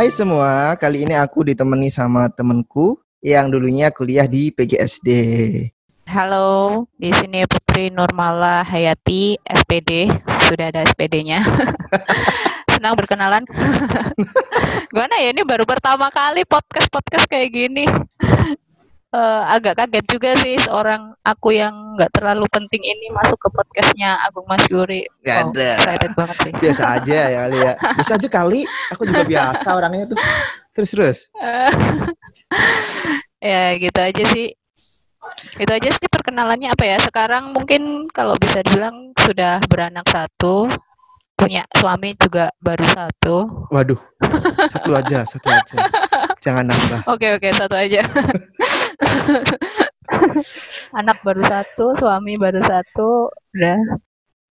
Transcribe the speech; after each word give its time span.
Hai 0.00 0.08
semua, 0.08 0.80
kali 0.80 1.04
ini 1.04 1.12
aku 1.12 1.44
ditemani 1.44 1.92
sama 1.92 2.32
temenku 2.32 2.96
yang 3.20 3.52
dulunya 3.52 3.92
kuliah 3.92 4.24
di 4.24 4.48
PGSD. 4.48 5.08
Halo, 6.08 6.88
di 6.96 7.12
sini 7.12 7.44
Putri 7.44 7.92
Nurmala 7.92 8.64
Hayati, 8.64 9.36
SPD. 9.44 10.08
Sudah 10.48 10.72
ada 10.72 10.88
SPD-nya. 10.88 11.44
Senang 12.72 12.96
berkenalan. 12.96 13.44
Gimana 14.96 15.20
ya, 15.20 15.36
ini 15.36 15.44
baru 15.44 15.68
pertama 15.68 16.08
kali 16.08 16.48
podcast-podcast 16.48 17.28
kayak 17.28 17.52
gini. 17.52 17.84
Uh, 19.10 19.42
agak 19.50 19.74
kaget 19.74 20.06
juga 20.06 20.30
sih 20.38 20.54
seorang 20.62 21.10
aku 21.26 21.50
yang 21.50 21.98
nggak 21.98 22.14
terlalu 22.14 22.46
penting 22.46 22.78
ini 22.78 23.10
masuk 23.10 23.34
ke 23.42 23.50
podcastnya 23.50 24.22
Agung 24.22 24.46
Mas 24.46 24.62
Yuri. 24.70 25.02
Gak 25.26 25.50
oh, 25.50 25.54
ada. 25.54 26.06
banget 26.14 26.36
sih. 26.46 26.52
Biasa 26.54 26.82
aja 26.94 27.18
ya 27.26 27.38
kali 27.42 27.58
ya. 27.58 27.74
Biasa 27.98 28.12
aja 28.22 28.28
kali. 28.30 28.60
Aku 28.94 29.02
juga 29.10 29.22
biasa 29.26 29.68
orangnya 29.74 30.14
tuh. 30.14 30.18
Terus 30.70 30.90
terus. 30.94 31.18
ya 33.50 33.74
gitu 33.82 33.98
aja 33.98 34.22
sih. 34.30 34.54
Itu 35.58 35.70
aja 35.74 35.90
sih 35.90 36.06
perkenalannya 36.06 36.70
apa 36.70 36.84
ya. 36.86 36.96
Sekarang 37.02 37.50
mungkin 37.50 38.06
kalau 38.14 38.38
bisa 38.38 38.62
dibilang 38.62 39.10
sudah 39.18 39.58
beranak 39.66 40.06
satu, 40.06 40.70
punya 41.34 41.66
suami 41.74 42.14
juga 42.14 42.54
baru 42.62 42.86
satu. 42.86 43.66
Waduh, 43.74 43.98
satu 44.72 44.90
aja, 44.96 45.18
satu 45.26 45.48
aja. 45.50 45.76
Jangan 46.40 46.64
nambah. 46.70 47.00
Oke 47.10 47.36
oke, 47.36 47.48
satu 47.52 47.76
aja. 47.76 48.00
Anak 50.98 51.22
baru 51.22 51.42
satu, 51.46 51.94
suami 52.00 52.34
baru 52.40 52.60
satu, 52.64 53.30
udah. 53.54 53.78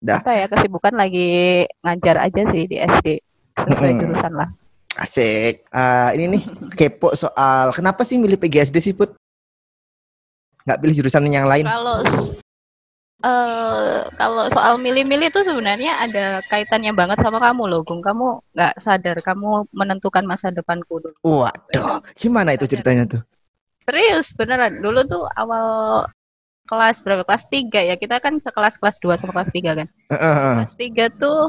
Udah. 0.02 0.20
Apa 0.24 0.34
ya 0.34 0.46
kesibukan 0.50 0.94
lagi 0.98 1.66
ngajar 1.86 2.26
aja 2.26 2.42
sih 2.50 2.64
di 2.66 2.78
SD 2.82 3.08
sesuai 3.54 3.92
hmm. 3.94 4.00
jurusan 4.02 4.34
lah. 4.34 4.50
Asik. 4.98 5.64
Uh, 5.72 6.10
ini 6.18 6.26
nih 6.38 6.44
kepo 6.74 7.14
soal 7.14 7.72
kenapa 7.72 8.02
sih 8.04 8.18
milih 8.18 8.36
PGSD 8.42 8.78
sih 8.82 8.94
Put? 8.98 9.14
Nggak 10.66 10.80
pilih 10.82 10.96
jurusan 11.02 11.26
yang 11.30 11.50
lain? 11.50 11.66
Kalau 11.66 12.02
uh, 13.22 14.10
kalau 14.18 14.46
soal 14.54 14.76
milih-milih 14.78 15.32
itu 15.32 15.42
sebenarnya 15.42 15.98
ada 16.02 16.42
kaitannya 16.50 16.94
banget 16.94 17.22
sama 17.22 17.42
kamu 17.42 17.70
loh, 17.70 17.82
Gung. 17.86 18.02
Kamu 18.04 18.42
nggak 18.54 18.74
sadar 18.82 19.18
kamu 19.22 19.70
menentukan 19.72 20.26
masa 20.26 20.50
depanku 20.50 21.02
dulu. 21.02 21.18
Waduh, 21.24 22.02
gimana 22.18 22.54
itu 22.54 22.68
ceritanya 22.68 23.08
tuh? 23.08 23.22
Serius, 23.86 24.34
beneran. 24.38 24.82
Dulu 24.82 25.00
tuh 25.08 25.24
awal 25.34 25.66
kelas 26.70 27.02
berapa? 27.02 27.26
Kelas 27.26 27.46
3 27.50 27.90
ya. 27.90 27.96
Kita 27.98 28.22
kan 28.22 28.38
sekelas 28.38 28.78
kelas 28.78 29.02
2 29.02 29.18
sama 29.18 29.34
kelas 29.36 29.52
3 29.52 29.80
kan. 29.80 29.88
Uh, 30.12 30.16
uh, 30.16 30.56
Kelas 30.64 30.78
3 30.78 31.22
tuh 31.22 31.40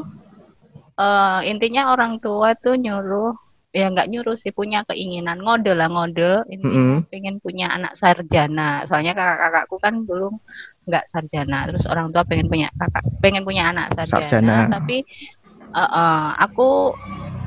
uh, 0.97 1.39
intinya 1.45 1.93
orang 1.93 2.17
tua 2.19 2.57
tuh 2.57 2.75
nyuruh 2.75 3.37
ya 3.73 3.89
nggak 3.89 4.07
nyuruh 4.13 4.37
sih 4.37 4.53
punya 4.53 4.85
keinginan. 4.85 5.41
Ngode 5.41 5.73
lah 5.73 5.89
ngode. 5.89 6.45
Ini 6.47 6.63
mm 6.63 6.71
-hmm. 6.71 6.97
pengen 7.09 7.35
punya 7.41 7.73
anak 7.73 7.97
sarjana. 7.97 8.85
Soalnya 8.85 9.17
kakak-kakakku 9.17 9.75
kan 9.81 10.05
belum 10.05 10.37
nggak 10.85 11.09
sarjana. 11.09 11.65
Terus 11.73 11.89
orang 11.89 12.13
tua 12.13 12.21
pengen 12.23 12.47
punya 12.47 12.69
kakak 12.77 13.03
pengen 13.19 13.43
punya 13.43 13.73
anak 13.73 13.91
sarjana, 13.97 14.21
sarjana. 14.23 14.57
tapi 14.69 15.01
uh, 15.73 15.83
uh, 15.83 16.25
aku 16.37 16.93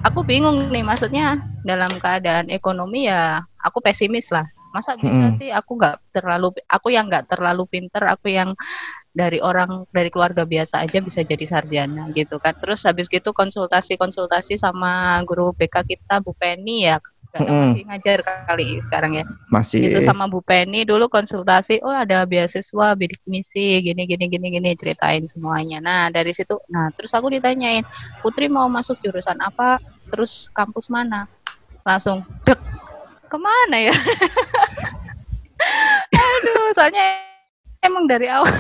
aku 0.02 0.20
bingung 0.26 0.66
nih. 0.68 0.82
Maksudnya 0.82 1.38
dalam 1.62 1.94
keadaan 2.02 2.50
ekonomi 2.50 3.06
ya 3.06 3.46
aku 3.62 3.78
pesimis 3.78 4.34
lah. 4.34 4.44
Masa 4.74 4.98
bisa 4.98 5.30
hmm. 5.32 5.38
sih? 5.40 5.48
Aku 5.54 5.78
nggak 5.78 6.10
terlalu 6.10 6.52
aku 6.66 6.90
yang 6.90 7.06
nggak 7.06 7.30
terlalu 7.30 7.64
pinter 7.70 8.02
aku 8.02 8.34
yang 8.34 8.52
dari 9.16 9.40
orang 9.40 9.88
dari 9.88 10.12
keluarga 10.12 10.44
biasa 10.44 10.84
aja 10.84 11.00
bisa 11.00 11.24
jadi 11.24 11.48
sarjana 11.48 12.12
gitu 12.12 12.36
kan. 12.36 12.52
Terus 12.60 12.84
habis 12.84 13.08
gitu 13.08 13.32
konsultasi 13.32 13.96
konsultasi 13.96 14.60
sama 14.60 15.24
guru 15.24 15.56
BK 15.56 15.88
kita 15.88 16.20
Bu 16.20 16.36
Penny 16.36 16.84
ya 16.84 17.00
mm 17.36 17.44
masih 17.76 17.84
ngajar 17.84 18.18
kali 18.48 18.80
sekarang 18.80 19.12
ya. 19.20 19.24
Masih. 19.52 19.92
Itu 19.92 20.00
sama 20.04 20.28
Bu 20.28 20.40
Penny 20.40 20.88
dulu 20.88 21.08
konsultasi 21.08 21.80
oh 21.84 21.92
ada 21.92 22.24
beasiswa 22.24 22.96
bidik 22.96 23.20
misi 23.28 23.80
gini 23.84 24.08
gini 24.08 24.24
gini 24.28 24.46
gini 24.56 24.70
ceritain 24.76 25.24
semuanya. 25.28 25.80
Nah 25.80 26.08
dari 26.08 26.32
situ 26.32 26.56
nah 26.72 26.88
terus 26.94 27.12
aku 27.12 27.32
ditanyain 27.32 27.84
Putri 28.24 28.48
mau 28.48 28.68
masuk 28.68 29.00
jurusan 29.04 29.40
apa? 29.40 29.80
Terus 30.08 30.48
kampus 30.52 30.88
mana? 30.88 31.28
Langsung 31.84 32.24
dek 32.44 32.60
ke 33.26 33.36
mana 33.36 33.90
ya? 33.90 33.94
Aduh, 36.16 36.70
soalnya 36.76 37.26
emang 37.82 38.06
dari 38.06 38.30
awal 38.30 38.52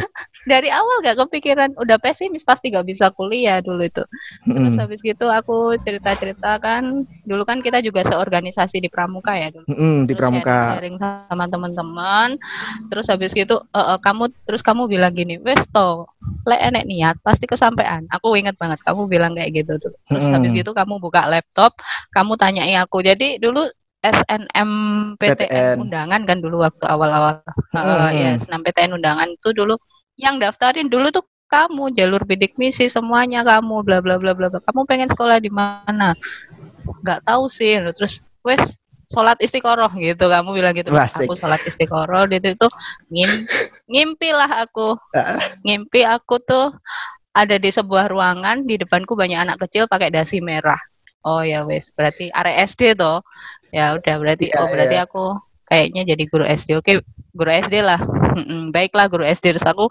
dari 0.46 0.70
awal 0.70 1.02
gak 1.02 1.18
kepikiran 1.26 1.74
udah 1.74 1.98
pesimis 1.98 2.46
pasti 2.46 2.70
gak 2.70 2.86
bisa 2.86 3.10
kuliah 3.10 3.58
dulu 3.58 3.82
itu. 3.82 4.06
Terus 4.46 4.78
mm. 4.78 4.80
habis 4.80 5.02
gitu 5.02 5.26
aku 5.26 5.74
cerita-cerita 5.82 6.62
kan 6.62 7.02
dulu 7.26 7.42
kan 7.42 7.58
kita 7.58 7.82
juga 7.82 8.06
seorganisasi 8.06 8.78
di 8.78 8.86
Pramuka 8.86 9.34
ya 9.34 9.50
dulu. 9.50 9.66
Mm, 9.66 10.06
di 10.06 10.14
Pramuka. 10.14 10.78
Sharing 10.78 10.96
sama 11.02 11.44
teman-teman. 11.50 12.38
Terus 12.94 13.10
habis 13.10 13.34
gitu 13.34 13.58
uh, 13.74 13.78
uh, 13.94 13.98
kamu 13.98 14.30
terus 14.46 14.62
kamu 14.62 14.86
bilang 14.86 15.10
gini, 15.10 15.42
"Wes 15.42 15.66
to, 15.66 16.06
le 16.46 16.56
enek 16.62 16.86
niat 16.86 17.18
pasti 17.26 17.50
kesampaian." 17.50 18.06
Aku 18.14 18.38
inget 18.38 18.54
banget 18.54 18.78
kamu 18.86 19.10
bilang 19.10 19.34
kayak 19.34 19.50
gitu 19.50 19.82
dulu. 19.82 19.98
Terus 20.14 20.24
mm. 20.30 20.34
habis 20.38 20.50
gitu 20.54 20.70
kamu 20.70 21.02
buka 21.02 21.26
laptop, 21.26 21.74
kamu 22.14 22.38
tanyai 22.38 22.78
aku. 22.78 23.02
Jadi 23.02 23.42
dulu 23.42 23.66
SNMPTN 24.06 25.82
undangan 25.82 26.22
kan 26.22 26.38
dulu 26.38 26.62
waktu 26.62 26.84
awal-awal 26.86 27.42
hmm. 27.74 27.74
uh, 27.74 28.10
ya 28.14 28.38
SNMPTN 28.38 28.94
undangan 28.94 29.34
itu 29.34 29.50
dulu 29.50 29.74
yang 30.16 30.40
daftarin 30.40 30.88
dulu 30.88 31.12
tuh 31.12 31.24
kamu 31.46 31.94
jalur 31.94 32.26
bidik 32.26 32.58
misi 32.58 32.90
semuanya 32.90 33.46
kamu 33.46 33.86
bla 33.86 34.02
bla 34.02 34.18
bla 34.18 34.34
bla 34.34 34.50
kamu 34.50 34.82
pengen 34.88 35.08
sekolah 35.08 35.38
di 35.38 35.52
mana? 35.52 36.18
Nggak 37.04 37.22
tahu 37.22 37.46
sih. 37.46 37.78
Terus 37.94 38.18
wes 38.42 38.74
sholat 39.06 39.38
istiqoroh 39.38 39.92
gitu. 39.94 40.26
Kamu 40.26 40.50
bilang 40.56 40.74
gitu 40.74 40.90
Klasik. 40.90 41.30
aku 41.30 41.38
sholat 41.38 41.62
istiqoroh. 41.62 42.26
Itu 42.26 42.58
tuh 42.58 42.72
ngim 43.14 43.46
ngimpi 43.86 44.34
lah 44.34 44.66
aku. 44.66 44.98
Ngimpi 45.62 46.02
aku 46.02 46.42
tuh 46.42 46.74
ada 47.30 47.60
di 47.60 47.70
sebuah 47.70 48.10
ruangan 48.10 48.66
di 48.66 48.80
depanku 48.80 49.14
banyak 49.14 49.38
anak 49.38 49.62
kecil 49.62 49.86
pakai 49.86 50.10
dasi 50.10 50.42
merah. 50.42 50.80
Oh 51.22 51.46
ya 51.46 51.62
wes. 51.62 51.94
Berarti 51.94 52.34
area 52.34 52.66
SD 52.66 52.98
tuh 52.98 53.22
ya 53.70 53.94
udah 53.94 54.14
berarti 54.18 54.50
ya, 54.50 54.62
oh 54.62 54.66
berarti 54.70 54.96
ya. 54.98 55.04
aku 55.06 55.24
kayaknya 55.66 56.02
jadi 56.14 56.24
guru 56.30 56.44
SD 56.46 56.78
oke 56.78 57.02
guru 57.34 57.50
SD 57.50 57.82
lah 57.82 57.98
baiklah 58.70 59.06
guru 59.08 59.24
SD 59.24 59.56
terus 59.56 59.66
aku 59.66 59.88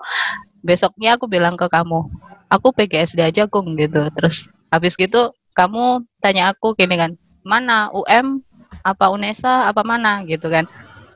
besoknya 0.65 1.17
aku 1.17 1.29
bilang 1.29 1.57
ke 1.57 1.65
kamu 1.69 2.05
aku 2.49 2.67
PGSD 2.73 3.21
aja 3.21 3.43
kung 3.49 3.73
gitu 3.77 4.09
terus 4.13 4.49
habis 4.69 4.97
gitu 4.97 5.33
kamu 5.55 6.03
tanya 6.19 6.51
aku 6.51 6.73
gini 6.73 6.95
kan 6.97 7.11
mana 7.45 7.93
UM 7.93 8.41
apa 8.81 9.05
UNESA 9.09 9.69
apa 9.69 9.81
mana 9.81 10.25
gitu 10.25 10.49
kan 10.49 10.65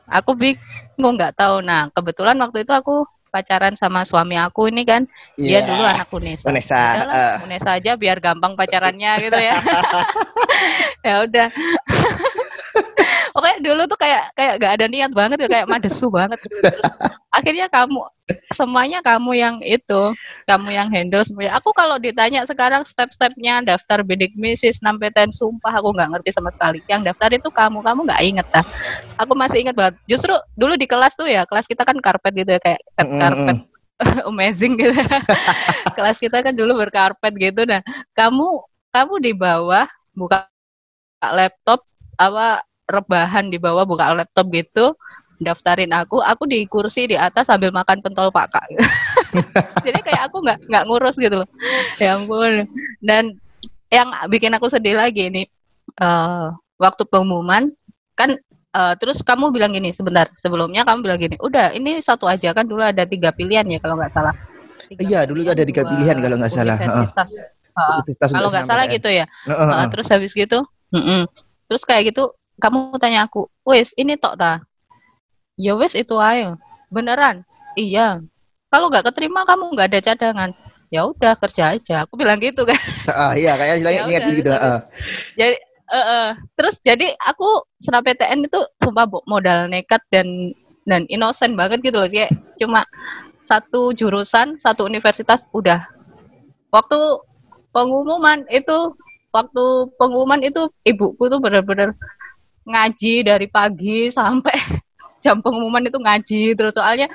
aku 0.10 0.34
bingung 0.34 1.18
nggak 1.18 1.38
tahu 1.38 1.62
nah 1.62 1.90
kebetulan 1.94 2.38
waktu 2.38 2.66
itu 2.66 2.74
aku 2.74 3.06
pacaran 3.30 3.78
sama 3.78 4.02
suami 4.04 4.36
aku 4.36 4.74
ini 4.74 4.84
kan 4.84 5.06
yeah. 5.38 5.62
dia 5.62 5.62
iya. 5.62 5.68
dulu 5.70 5.84
anak 5.86 6.10
UNESA. 6.10 6.46
UNESA. 6.50 6.82
uh. 7.06 7.36
UNESA 7.46 7.70
aja 7.78 7.92
biar 7.94 8.18
gampang 8.18 8.58
pacarannya 8.58 9.12
gitu 9.22 9.38
ya. 9.38 9.56
ya 11.08 11.16
udah. 11.24 11.48
Oke 13.50 13.66
dulu 13.66 13.82
tuh 13.90 13.98
kayak 13.98 14.30
kayak 14.38 14.54
gak 14.62 14.74
ada 14.78 14.86
niat 14.86 15.10
banget 15.10 15.38
ya 15.42 15.50
kayak 15.50 15.66
madesu 15.66 16.06
banget. 16.14 16.38
Terus, 16.46 16.86
akhirnya 17.34 17.66
kamu 17.66 18.06
semuanya 18.54 19.02
kamu 19.02 19.32
yang 19.34 19.58
itu, 19.66 20.14
kamu 20.46 20.70
yang 20.70 20.88
handle 20.94 21.26
semuanya. 21.26 21.58
Aku 21.58 21.74
kalau 21.74 21.98
ditanya 21.98 22.46
sekarang 22.46 22.86
step-stepnya 22.86 23.66
daftar 23.66 24.06
bidik 24.06 24.38
misi, 24.38 24.70
PTN 24.70 25.34
sumpah 25.34 25.74
aku 25.82 25.98
nggak 25.98 26.10
ngerti 26.14 26.30
sama 26.30 26.54
sekali. 26.54 26.78
Yang 26.86 27.10
daftar 27.10 27.30
itu 27.34 27.50
kamu, 27.50 27.82
kamu 27.82 28.00
nggak 28.06 28.22
inget 28.22 28.48
dah. 28.54 28.66
Aku 29.18 29.34
masih 29.34 29.66
inget 29.66 29.74
banget. 29.74 29.98
Justru 30.06 30.38
dulu 30.54 30.78
di 30.78 30.86
kelas 30.86 31.18
tuh 31.18 31.26
ya, 31.26 31.42
kelas 31.50 31.66
kita 31.66 31.82
kan 31.82 31.98
karpet 31.98 32.46
gitu 32.46 32.54
ya 32.54 32.62
kayak 32.62 32.82
karpet. 32.94 33.66
amazing 34.30 34.78
gitu. 34.78 34.94
kelas 35.98 36.22
kita 36.22 36.46
kan 36.46 36.54
dulu 36.54 36.78
berkarpet 36.86 37.34
gitu 37.34 37.66
nah. 37.66 37.82
Kamu 38.14 38.62
kamu 38.94 39.14
di 39.26 39.32
bawah 39.34 39.90
buka 40.14 40.46
laptop 41.34 41.82
apa 42.14 42.62
rebahan 42.90 43.54
di 43.54 43.62
bawah 43.62 43.86
buka 43.86 44.12
laptop 44.18 44.50
gitu 44.50 44.98
daftarin 45.40 45.94
aku 45.96 46.20
aku 46.20 46.44
di 46.50 46.68
kursi 46.68 47.08
di 47.08 47.16
atas 47.16 47.48
sambil 47.48 47.72
makan 47.72 48.04
pentol 48.04 48.28
pakak 48.28 48.66
jadi 49.86 50.00
kayak 50.02 50.22
aku 50.30 50.42
nggak 50.42 50.60
nggak 50.66 50.84
ngurus 50.90 51.16
gitu 51.18 51.46
loh. 51.46 51.50
Ya 52.02 52.18
ampun. 52.18 52.66
Dan 53.02 53.38
yang 53.90 54.10
bikin 54.30 54.54
aku 54.58 54.70
sedih 54.70 54.98
lagi 54.98 55.30
ini 55.30 55.44
uh, 56.02 56.54
waktu 56.78 57.04
pengumuman 57.10 57.74
kan 58.14 58.38
uh, 58.76 58.94
terus 59.00 59.26
kamu 59.26 59.50
bilang 59.50 59.74
gini 59.74 59.90
sebentar 59.96 60.30
sebelumnya 60.38 60.86
kamu 60.86 61.00
bilang 61.02 61.20
gini 61.20 61.36
udah 61.42 61.74
ini 61.74 61.98
satu 62.04 62.30
aja 62.30 62.54
kan 62.54 62.70
dulu 62.70 62.86
ada 62.86 63.06
tiga 63.06 63.34
pilihan 63.34 63.66
ya 63.66 63.80
kalau 63.82 63.98
nggak 63.98 64.14
salah. 64.14 64.34
Iya 64.90 65.28
dulu 65.30 65.46
ada 65.46 65.66
tiga 65.66 65.86
pilihan 65.86 66.18
kalau 66.18 66.36
nggak 66.40 66.54
salah 66.54 66.78
universitas, 66.80 67.32
uh, 67.78 68.02
uh, 68.02 68.32
kalau 68.34 68.50
nggak 68.50 68.66
salah 68.66 68.86
gitu 68.90 69.10
ya. 69.12 69.26
uh, 69.46 69.54
uh, 69.54 69.70
uh. 69.84 69.88
terus 69.92 70.08
habis 70.10 70.34
gitu 70.34 70.64
uh, 70.66 70.98
uh. 70.98 71.22
terus 71.70 71.84
kayak 71.86 72.16
gitu 72.16 72.34
kamu 72.60 72.96
tanya 73.02 73.26
aku, 73.26 73.48
wes 73.66 73.96
ini 73.96 74.20
tok 74.20 74.36
ta? 74.38 74.64
Ya 75.60 75.76
wes 75.76 75.96
itu 75.96 76.16
ayo. 76.20 76.60
Beneran? 76.92 77.44
Iya. 77.80 78.24
Kalau 78.70 78.92
nggak 78.92 79.10
keterima 79.12 79.48
kamu 79.48 79.74
nggak 79.74 79.90
ada 79.96 80.00
cadangan. 80.14 80.52
Ya 80.90 81.06
udah 81.06 81.38
kerja 81.38 81.78
aja. 81.78 82.06
Aku 82.06 82.20
bilang 82.20 82.38
gitu 82.38 82.68
kan. 82.68 82.78
Ah 83.10 83.34
iya 83.34 83.58
kayaknya 83.58 83.90
ya 83.90 84.02
ingat 84.06 84.22
gitu. 84.38 84.52
Uh. 84.54 84.80
Jadi 85.34 85.58
Eh, 85.90 85.98
eh. 85.98 86.30
terus 86.54 86.78
jadi 86.86 87.18
aku 87.18 87.66
PTN 87.82 88.46
itu 88.46 88.62
sumpah 88.78 89.10
modal 89.26 89.66
nekat 89.66 89.98
dan 90.14 90.54
dan 90.86 91.10
innocent 91.10 91.58
banget 91.58 91.82
gitu 91.82 91.98
loh 91.98 92.06
kayak 92.06 92.30
cuma 92.62 92.86
satu 93.42 93.90
jurusan 93.98 94.62
satu 94.62 94.86
universitas 94.86 95.50
udah 95.50 95.82
waktu 96.70 96.98
pengumuman 97.74 98.46
itu 98.54 98.94
waktu 99.34 99.90
pengumuman 99.98 100.46
itu 100.46 100.70
ibuku 100.86 101.26
tuh 101.26 101.42
bener-bener 101.42 101.98
ngaji 102.68 103.14
dari 103.26 103.48
pagi 103.48 104.10
sampai 104.12 104.54
jam 105.24 105.44
pengumuman 105.44 105.84
itu 105.84 106.00
ngaji. 106.00 106.44
Terus 106.56 106.74
soalnya 106.76 107.08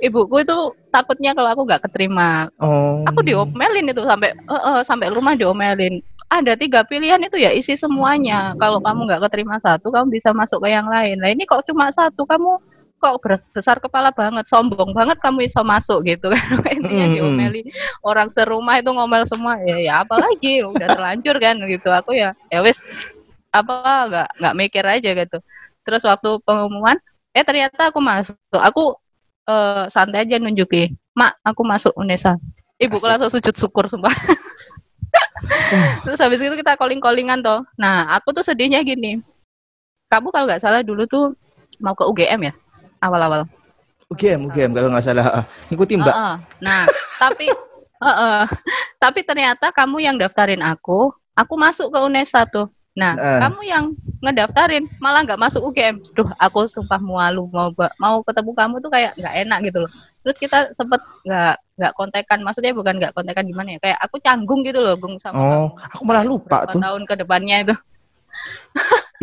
ibuku 0.00 0.42
itu 0.42 0.56
takutnya 0.88 1.36
kalau 1.36 1.52
aku 1.52 1.62
nggak 1.68 1.82
keterima. 1.88 2.48
Oh. 2.60 3.04
aku 3.04 3.20
diomelin 3.24 3.92
itu 3.92 4.02
sampai 4.04 4.32
eh, 4.32 4.54
eh, 4.54 4.80
sampai 4.84 5.12
rumah 5.12 5.36
diomelin. 5.36 6.00
Ada 6.30 6.54
tiga 6.54 6.86
pilihan 6.86 7.18
itu 7.26 7.36
ya 7.42 7.50
isi 7.50 7.74
semuanya. 7.74 8.54
Kalau 8.56 8.78
kamu 8.78 9.06
nggak 9.10 9.22
keterima 9.28 9.58
satu 9.58 9.90
kamu 9.90 10.14
bisa 10.14 10.30
masuk 10.30 10.62
ke 10.62 10.68
yang 10.72 10.86
lain. 10.86 11.18
Nah 11.18 11.28
ini 11.30 11.42
kok 11.44 11.66
cuma 11.66 11.90
satu? 11.90 12.22
Kamu 12.22 12.62
kok 13.00 13.16
bes- 13.24 13.48
besar 13.56 13.80
kepala 13.80 14.12
banget 14.12 14.44
sombong 14.44 14.92
banget 14.92 15.16
kamu 15.24 15.48
bisa 15.48 15.64
masuk 15.64 16.04
gitu 16.06 16.30
kan. 16.30 16.60
Intinya 16.76 17.06
Mm-mm. 17.10 17.16
diomelin. 17.18 17.66
Orang 18.06 18.30
serumah 18.30 18.78
itu 18.78 18.90
ngomel 18.94 19.26
semua 19.26 19.58
ya 19.66 19.76
ya 19.80 19.94
apalagi 20.06 20.62
udah 20.62 20.86
terlanjur 20.86 21.36
kan? 21.42 21.58
Gitu. 21.66 21.88
Aku 21.90 22.14
ya 22.14 22.30
ya 22.46 22.62
wes 22.62 22.78
apa 23.50 23.74
nggak 24.06 24.28
nggak 24.38 24.54
mikir 24.56 24.84
aja 24.86 25.10
gitu 25.14 25.38
terus 25.82 26.02
waktu 26.06 26.38
pengumuman 26.46 26.96
eh 27.34 27.42
ternyata 27.42 27.90
aku 27.90 27.98
masuk 27.98 28.38
aku 28.54 28.94
eh, 29.46 29.84
santai 29.90 30.26
aja 30.26 30.38
nunjukin 30.38 30.94
mak 31.14 31.38
aku 31.42 31.62
masuk 31.66 31.92
Unesa 31.98 32.38
ibu 32.78 32.96
Asik. 32.96 33.06
langsung 33.06 33.30
sujud 33.30 33.54
syukur 33.58 33.90
sumpah 33.90 34.14
terus 36.06 36.22
habis 36.22 36.38
itu 36.38 36.54
kita 36.54 36.78
calling 36.78 37.02
callingan 37.02 37.42
toh 37.42 37.66
nah 37.74 38.14
aku 38.14 38.30
tuh 38.30 38.46
sedihnya 38.46 38.82
gini 38.86 39.18
kamu 40.10 40.30
kalau 40.30 40.46
nggak 40.46 40.62
salah 40.62 40.82
dulu 40.86 41.06
tuh 41.10 41.34
mau 41.82 41.94
ke 41.98 42.06
UGM 42.06 42.50
ya 42.50 42.52
awal-awal 43.02 43.46
UGM, 44.10 44.50
UGM 44.50 44.70
kalau 44.74 44.88
nggak 44.90 45.06
salah. 45.06 45.26
Ah, 45.30 45.44
Ngikutin 45.70 46.02
Mbak. 46.02 46.14
Heeh. 46.14 46.34
Nah, 46.66 46.82
tapi 47.14 47.46
heeh. 48.06 48.42
tapi 48.98 49.20
ternyata 49.22 49.70
kamu 49.70 50.02
yang 50.02 50.16
daftarin 50.18 50.66
aku, 50.66 51.14
aku 51.38 51.54
masuk 51.54 51.94
ke 51.94 51.98
UNESA 52.02 52.42
tuh. 52.50 52.66
Nah, 52.90 53.14
Heeh. 53.14 53.38
kamu 53.38 53.60
yang 53.70 53.84
ngedaftarin 54.18 54.84
malah 54.98 55.22
nggak 55.22 55.38
masuk 55.38 55.62
UGM. 55.70 56.02
Duh, 56.12 56.26
aku 56.42 56.66
sumpah 56.66 56.98
malu 56.98 57.46
mau 57.54 57.70
mau 58.02 58.16
ketemu 58.26 58.50
kamu 58.52 58.74
tuh 58.82 58.90
kayak 58.90 59.14
nggak 59.14 59.34
enak 59.46 59.58
gitu 59.70 59.78
loh. 59.86 59.90
Terus 60.20 60.36
kita 60.36 60.58
sempet 60.74 61.00
nggak 61.24 61.54
nggak 61.80 61.92
kontekan, 61.96 62.38
maksudnya 62.42 62.74
bukan 62.74 62.98
nggak 62.98 63.14
kontekan 63.14 63.46
gimana 63.46 63.78
ya? 63.78 63.80
Kayak 63.80 63.98
aku 64.04 64.16
canggung 64.20 64.60
gitu 64.66 64.82
loh, 64.82 64.98
Gung 64.98 65.16
sama 65.22 65.38
Oh, 65.38 65.46
kamu. 65.46 65.66
aku 65.96 66.02
malah 66.04 66.24
lupa 66.26 66.56
Berapa 66.66 66.72
tuh. 66.74 66.82
tahun 66.82 67.02
ke 67.06 67.14
depannya 67.24 67.56
itu. 67.64 67.74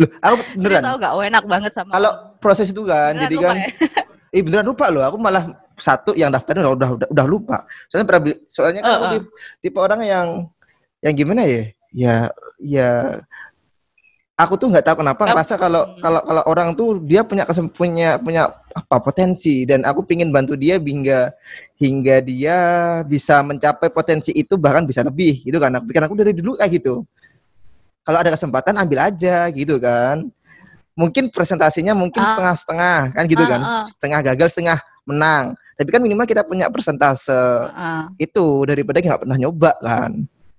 Loh, 0.00 0.10
aku 0.24 0.34
beneran. 0.58 0.82
tahu 0.82 0.96
nggak 0.98 1.14
enak 1.28 1.44
banget 1.44 1.72
sama 1.76 1.90
Kalau 1.94 2.12
proses 2.40 2.66
itu 2.72 2.82
kan, 2.88 3.12
Beneran 3.14 3.24
jadi 3.28 3.36
kan, 3.36 3.54
ya? 3.54 3.66
eh 4.36 4.42
beneran 4.42 4.66
lupa 4.66 4.84
loh. 4.88 5.04
Aku 5.04 5.16
malah 5.20 5.44
satu 5.78 6.16
yang 6.16 6.32
daftarnya 6.32 6.66
udah 6.66 6.74
udah 6.74 6.90
udah, 6.98 7.08
udah 7.14 7.26
lupa. 7.28 7.56
Soalnya 7.86 8.06
pernah 8.08 8.22
soalnya 8.50 8.80
kan 8.82 8.92
aku 8.96 9.04
Heeh. 9.06 9.12
tipe, 9.20 9.28
tipe 9.62 9.78
orang 9.78 10.00
yang 10.02 10.26
yang 11.04 11.14
gimana 11.14 11.44
ya? 11.46 11.62
Ya 11.88 12.14
ya 12.60 12.90
aku 14.38 14.54
tuh 14.54 14.70
nggak 14.70 14.86
tahu 14.86 14.96
kenapa 15.02 15.22
ngerasa 15.26 15.58
kalau 15.58 15.82
kalau 15.98 16.22
kalau 16.22 16.42
orang 16.46 16.70
tuh 16.78 17.02
dia 17.02 17.26
punya 17.26 17.42
kesem, 17.42 17.66
punya 17.66 18.22
punya 18.22 18.54
apa 18.70 18.96
potensi 19.02 19.66
dan 19.66 19.82
aku 19.82 20.06
pingin 20.06 20.30
bantu 20.30 20.54
dia 20.54 20.78
hingga 20.78 21.34
hingga 21.74 22.22
dia 22.22 22.56
bisa 23.02 23.42
mencapai 23.42 23.90
potensi 23.90 24.30
itu 24.30 24.54
bahkan 24.54 24.86
bisa 24.86 25.02
lebih 25.02 25.42
gitu 25.42 25.58
kan. 25.58 25.74
Aku 25.74 25.90
pikir 25.90 26.02
aku 26.06 26.14
dari 26.14 26.30
dulu 26.30 26.54
kayak 26.54 26.70
gitu. 26.78 27.02
Kalau 28.06 28.18
ada 28.22 28.30
kesempatan 28.32 28.78
ambil 28.78 29.10
aja 29.10 29.50
gitu 29.50 29.76
kan. 29.82 30.30
Mungkin 30.98 31.30
presentasinya 31.30 31.94
mungkin 31.94 32.22
Ah. 32.22 32.30
setengah-setengah 32.30 32.98
kan 33.14 33.24
gitu 33.26 33.42
Ah, 33.42 33.50
kan. 33.50 33.60
ah. 33.62 33.82
Setengah 33.86 34.20
gagal, 34.22 34.48
setengah 34.54 34.78
menang. 35.02 35.54
Tapi 35.78 35.88
kan 35.94 36.00
minimal 36.02 36.26
kita 36.26 36.42
punya 36.42 36.66
persentase 36.70 37.34
itu 38.18 38.46
daripada 38.66 38.98
nggak 39.02 39.22
pernah 39.26 39.38
nyoba 39.38 39.74
kan. 39.82 40.10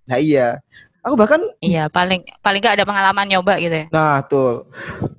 Nah 0.07 0.17
iya. 0.19 0.59
Aku 0.99 1.15
bahkan 1.15 1.39
Iya, 1.63 1.87
paling 1.87 2.27
paling 2.43 2.59
nggak 2.59 2.75
ada 2.75 2.85
pengalaman 2.87 3.25
nyoba 3.31 3.55
gitu 3.55 3.71
ya. 3.71 3.85
Nah, 3.91 4.19
tuh. 4.27 4.67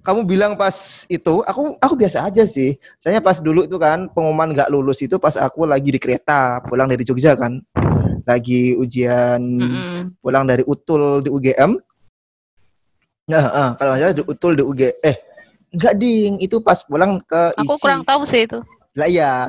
Kamu 0.05 0.29
bilang 0.29 0.53
pas 0.53 1.09
itu, 1.09 1.41
aku 1.41 1.81
aku 1.81 1.95
biasa 1.97 2.29
aja 2.29 2.45
sih. 2.45 2.77
Soalnya 3.01 3.25
pas 3.25 3.41
dulu 3.41 3.65
itu 3.65 3.81
kan 3.81 4.13
pengumuman 4.13 4.53
nggak 4.53 4.69
lulus 4.69 5.01
itu 5.01 5.17
pas 5.17 5.33
aku 5.41 5.65
lagi 5.65 5.89
di 5.89 5.97
kereta 5.97 6.61
pulang 6.69 6.85
dari 6.85 7.01
Jogja 7.01 7.33
kan. 7.33 7.65
Lagi 8.29 8.77
ujian 8.77 9.41
Mm-mm. 9.41 10.21
pulang 10.21 10.45
dari 10.45 10.61
Utul 10.69 11.25
di 11.25 11.33
UGM. 11.33 11.81
Nah, 13.33 13.45
eh, 13.49 13.71
kalau 13.81 13.93
salah 13.97 14.15
di 14.15 14.25
Utul 14.27 14.53
di 14.61 14.65
UG 14.67 14.81
eh 15.01 15.17
enggak 15.71 15.95
ding, 15.97 16.33
itu 16.45 16.61
pas 16.61 16.83
pulang 16.85 17.23
ke 17.25 17.57
isi. 17.57 17.65
Aku 17.65 17.75
kurang 17.81 18.03
tahu 18.05 18.23
sih 18.29 18.45
itu. 18.45 18.59
Lah 18.99 19.09
iya, 19.09 19.49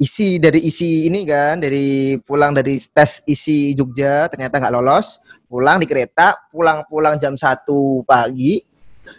isi 0.00 0.40
dari 0.40 0.64
isi 0.64 1.06
ini 1.06 1.22
kan, 1.28 1.60
dari 1.60 2.16
pulang 2.24 2.56
dari 2.56 2.80
tes 2.90 3.20
isi 3.28 3.76
Jogja 3.76 4.26
ternyata 4.32 4.58
nggak 4.58 4.74
lolos, 4.74 5.20
pulang 5.48 5.80
di 5.80 5.88
kereta, 5.88 6.36
pulang-pulang 6.52 7.16
jam 7.16 7.32
1 7.34 7.64
pagi 8.04 8.60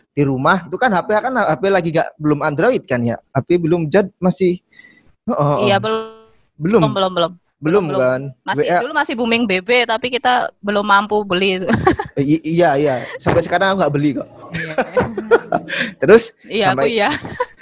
di 0.09 0.23
rumah 0.23 0.63
itu 0.63 0.77
kan 0.77 0.93
HP 0.93 1.09
kan 1.19 1.33
HP 1.33 1.63
lagi 1.67 1.89
nggak 1.89 2.09
belum 2.15 2.39
Android 2.41 2.85
kan 2.85 3.01
ya, 3.01 3.17
HP 3.33 3.57
belum 3.57 3.89
jad 3.89 4.07
masih 4.17 4.61
Oh, 5.25 5.37
oh, 5.37 5.49
oh. 5.61 5.67
Iya, 5.69 5.77
belum. 5.77 6.01
Belum? 6.57 6.81
Belum 6.89 6.89
belum 6.89 7.13
belum. 7.13 7.31
belum 7.85 7.85
kan? 7.93 8.21
Masih 8.41 8.65
dulu 8.81 8.93
masih 8.97 9.13
booming 9.13 9.43
BB 9.45 9.85
tapi 9.85 10.09
kita 10.09 10.49
belum 10.57 10.81
mampu 10.81 11.21
beli 11.21 11.61
i- 12.17 12.41
iya 12.41 12.73
iya. 12.73 12.95
Sampai 13.21 13.45
sekarang 13.45 13.77
aku 13.77 13.85
nggak 13.85 13.93
beli 13.93 14.09
kok. 14.17 14.25
Terus? 16.01 16.33
Iya, 16.49 16.73
aku 16.73 16.87
Sampai- 16.87 16.93
iya. 16.97 17.09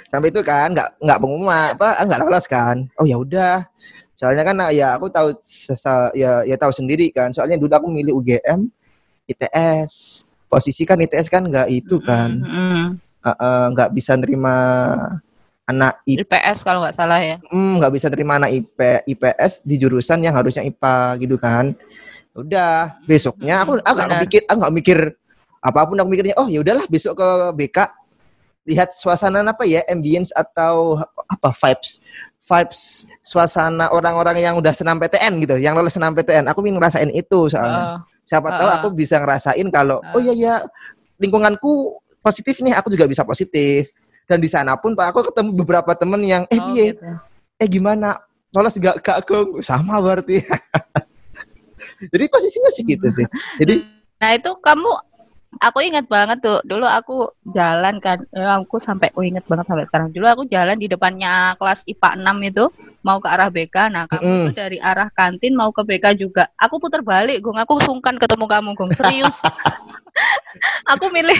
sampai 0.08 0.28
itu 0.32 0.40
kan 0.40 0.72
nggak 0.72 0.88
nggak 1.04 1.18
pengumuman 1.20 1.76
apa 1.76 1.88
ah, 2.00 2.04
nggak 2.08 2.20
lolos 2.24 2.46
kan? 2.48 2.76
Oh 2.96 3.04
ya 3.04 3.20
udah 3.20 3.68
soalnya 4.18 4.42
kan 4.42 4.58
ya 4.74 4.98
aku 4.98 5.06
tahu 5.14 5.30
ya 6.18 6.42
ya 6.42 6.56
tahu 6.58 6.74
sendiri 6.74 7.14
kan. 7.14 7.30
Soalnya 7.30 7.54
dulu 7.54 7.70
aku 7.70 7.86
milih 7.86 8.18
UGM 8.18 8.66
ITS 9.30 10.26
posisi 10.50 10.82
kan 10.82 10.98
ITS 10.98 11.30
kan 11.30 11.46
nggak 11.46 11.70
itu 11.70 12.02
kan. 12.02 12.42
Mm-mm. 12.42 12.98
eh, 13.22 13.30
eh, 13.30 13.66
nggak 13.70 13.94
bisa 13.94 14.18
nerima 14.18 14.56
anak 15.70 16.02
I- 16.08 16.18
IPS 16.18 16.66
kalau 16.66 16.82
nggak 16.82 16.96
salah 16.98 17.22
ya. 17.22 17.38
mm, 17.46 17.72
nggak 17.78 17.92
bisa 17.94 18.10
terima 18.10 18.42
anak 18.42 18.50
IP, 18.58 18.78
IPS 19.14 19.62
di 19.62 19.78
jurusan 19.78 20.18
yang 20.26 20.34
harusnya 20.34 20.66
IPA 20.66 20.98
gitu 21.22 21.36
kan. 21.38 21.76
Udah 22.34 22.98
besoknya 23.06 23.62
aku 23.62 23.78
Mm, 23.78 23.86
aku 23.86 23.96
nggak 24.02 24.20
mikir 24.26 24.42
aku 24.50 24.58
nggak 24.58 24.76
mikir 24.82 24.98
apa 25.62 25.80
pun 25.86 25.96
aku 25.98 26.08
mikirnya 26.10 26.34
oh 26.38 26.46
ya 26.50 26.58
udahlah 26.62 26.86
besok 26.90 27.18
ke 27.18 27.28
BK 27.54 27.78
lihat 28.68 28.92
suasana 28.94 29.42
apa 29.42 29.64
ya 29.64 29.82
ambience 29.88 30.30
atau 30.36 31.00
apa 31.26 31.50
vibes 31.56 32.04
vibes 32.48 33.04
suasana 33.20 33.92
orang-orang 33.92 34.40
yang 34.40 34.56
udah 34.56 34.72
senam 34.72 34.96
PTN 34.96 35.44
gitu 35.44 35.56
yang 35.60 35.76
lolos 35.76 35.92
senam 35.92 36.16
PTN 36.16 36.48
aku 36.48 36.64
ingin 36.64 36.80
ngerasain 36.80 37.12
itu 37.12 37.52
soalnya. 37.52 37.84
Oh, 37.84 37.98
siapa 38.24 38.48
tahu 38.56 38.68
Heeh. 38.68 38.78
aku 38.80 38.88
bisa 38.96 39.20
ngerasain 39.20 39.68
kalau 39.68 40.00
oh 40.00 40.20
iya 40.20 40.32
ya 40.32 40.54
lingkunganku 41.20 42.00
positif 42.24 42.64
nih 42.64 42.72
aku 42.72 42.88
juga 42.88 43.04
bisa 43.04 43.22
positif. 43.22 43.92
Dan 44.28 44.44
di 44.44 44.48
sana 44.48 44.76
pun 44.76 44.92
pak 44.92 45.16
aku 45.16 45.32
ketemu 45.32 45.56
beberapa 45.56 45.92
temen 45.96 46.20
yang 46.20 46.44
eh 46.52 46.60
oh, 46.60 46.64
piye 46.68 46.92
gitu. 46.92 47.04
eh 47.56 47.68
gimana? 47.68 48.20
Lolos 48.52 48.76
gak 48.76 49.00
kak 49.00 49.24
aku? 49.24 49.60
Sama 49.64 50.00
berarti. 50.00 50.44
Jadi 52.12 52.24
posisinya 52.28 52.68
sih 52.72 52.84
gitu 52.84 53.08
sih. 53.08 53.24
Jadi 53.56 53.98
Nah, 54.18 54.34
itu 54.34 54.50
kamu 54.58 54.90
aku 55.60 55.78
ingat 55.84 56.06
banget 56.06 56.38
tuh. 56.40 56.58
Dulu 56.64 56.86
aku 56.86 57.30
jalan 57.50 57.98
kan, 57.98 58.22
eh, 58.32 58.50
aku 58.58 58.78
sampai 58.78 59.10
oh 59.14 59.22
ingat 59.22 59.44
banget 59.46 59.66
sampai 59.68 59.84
sekarang. 59.86 60.08
Dulu 60.10 60.26
aku 60.26 60.42
jalan 60.48 60.78
di 60.78 60.86
depannya 60.86 61.54
kelas 61.58 61.84
IPA 61.86 62.10
6 62.18 62.50
itu 62.50 62.64
mau 63.02 63.18
ke 63.22 63.28
arah 63.30 63.48
BK. 63.50 63.76
Nah, 63.92 64.04
kamu 64.10 64.22
Mm-mm. 64.22 64.44
tuh 64.50 64.54
dari 64.56 64.78
arah 64.82 65.08
kantin 65.12 65.54
mau 65.54 65.70
ke 65.70 65.82
BK 65.84 66.18
juga. 66.18 66.50
Aku 66.58 66.82
putar 66.82 67.02
balik, 67.04 67.42
Gung. 67.44 67.58
Aku 67.58 67.78
sungkan 67.82 68.16
ketemu 68.16 68.44
kamu, 68.46 68.70
Gung. 68.74 68.90
Serius. 68.94 69.42
aku 70.92 71.06
milih 71.14 71.38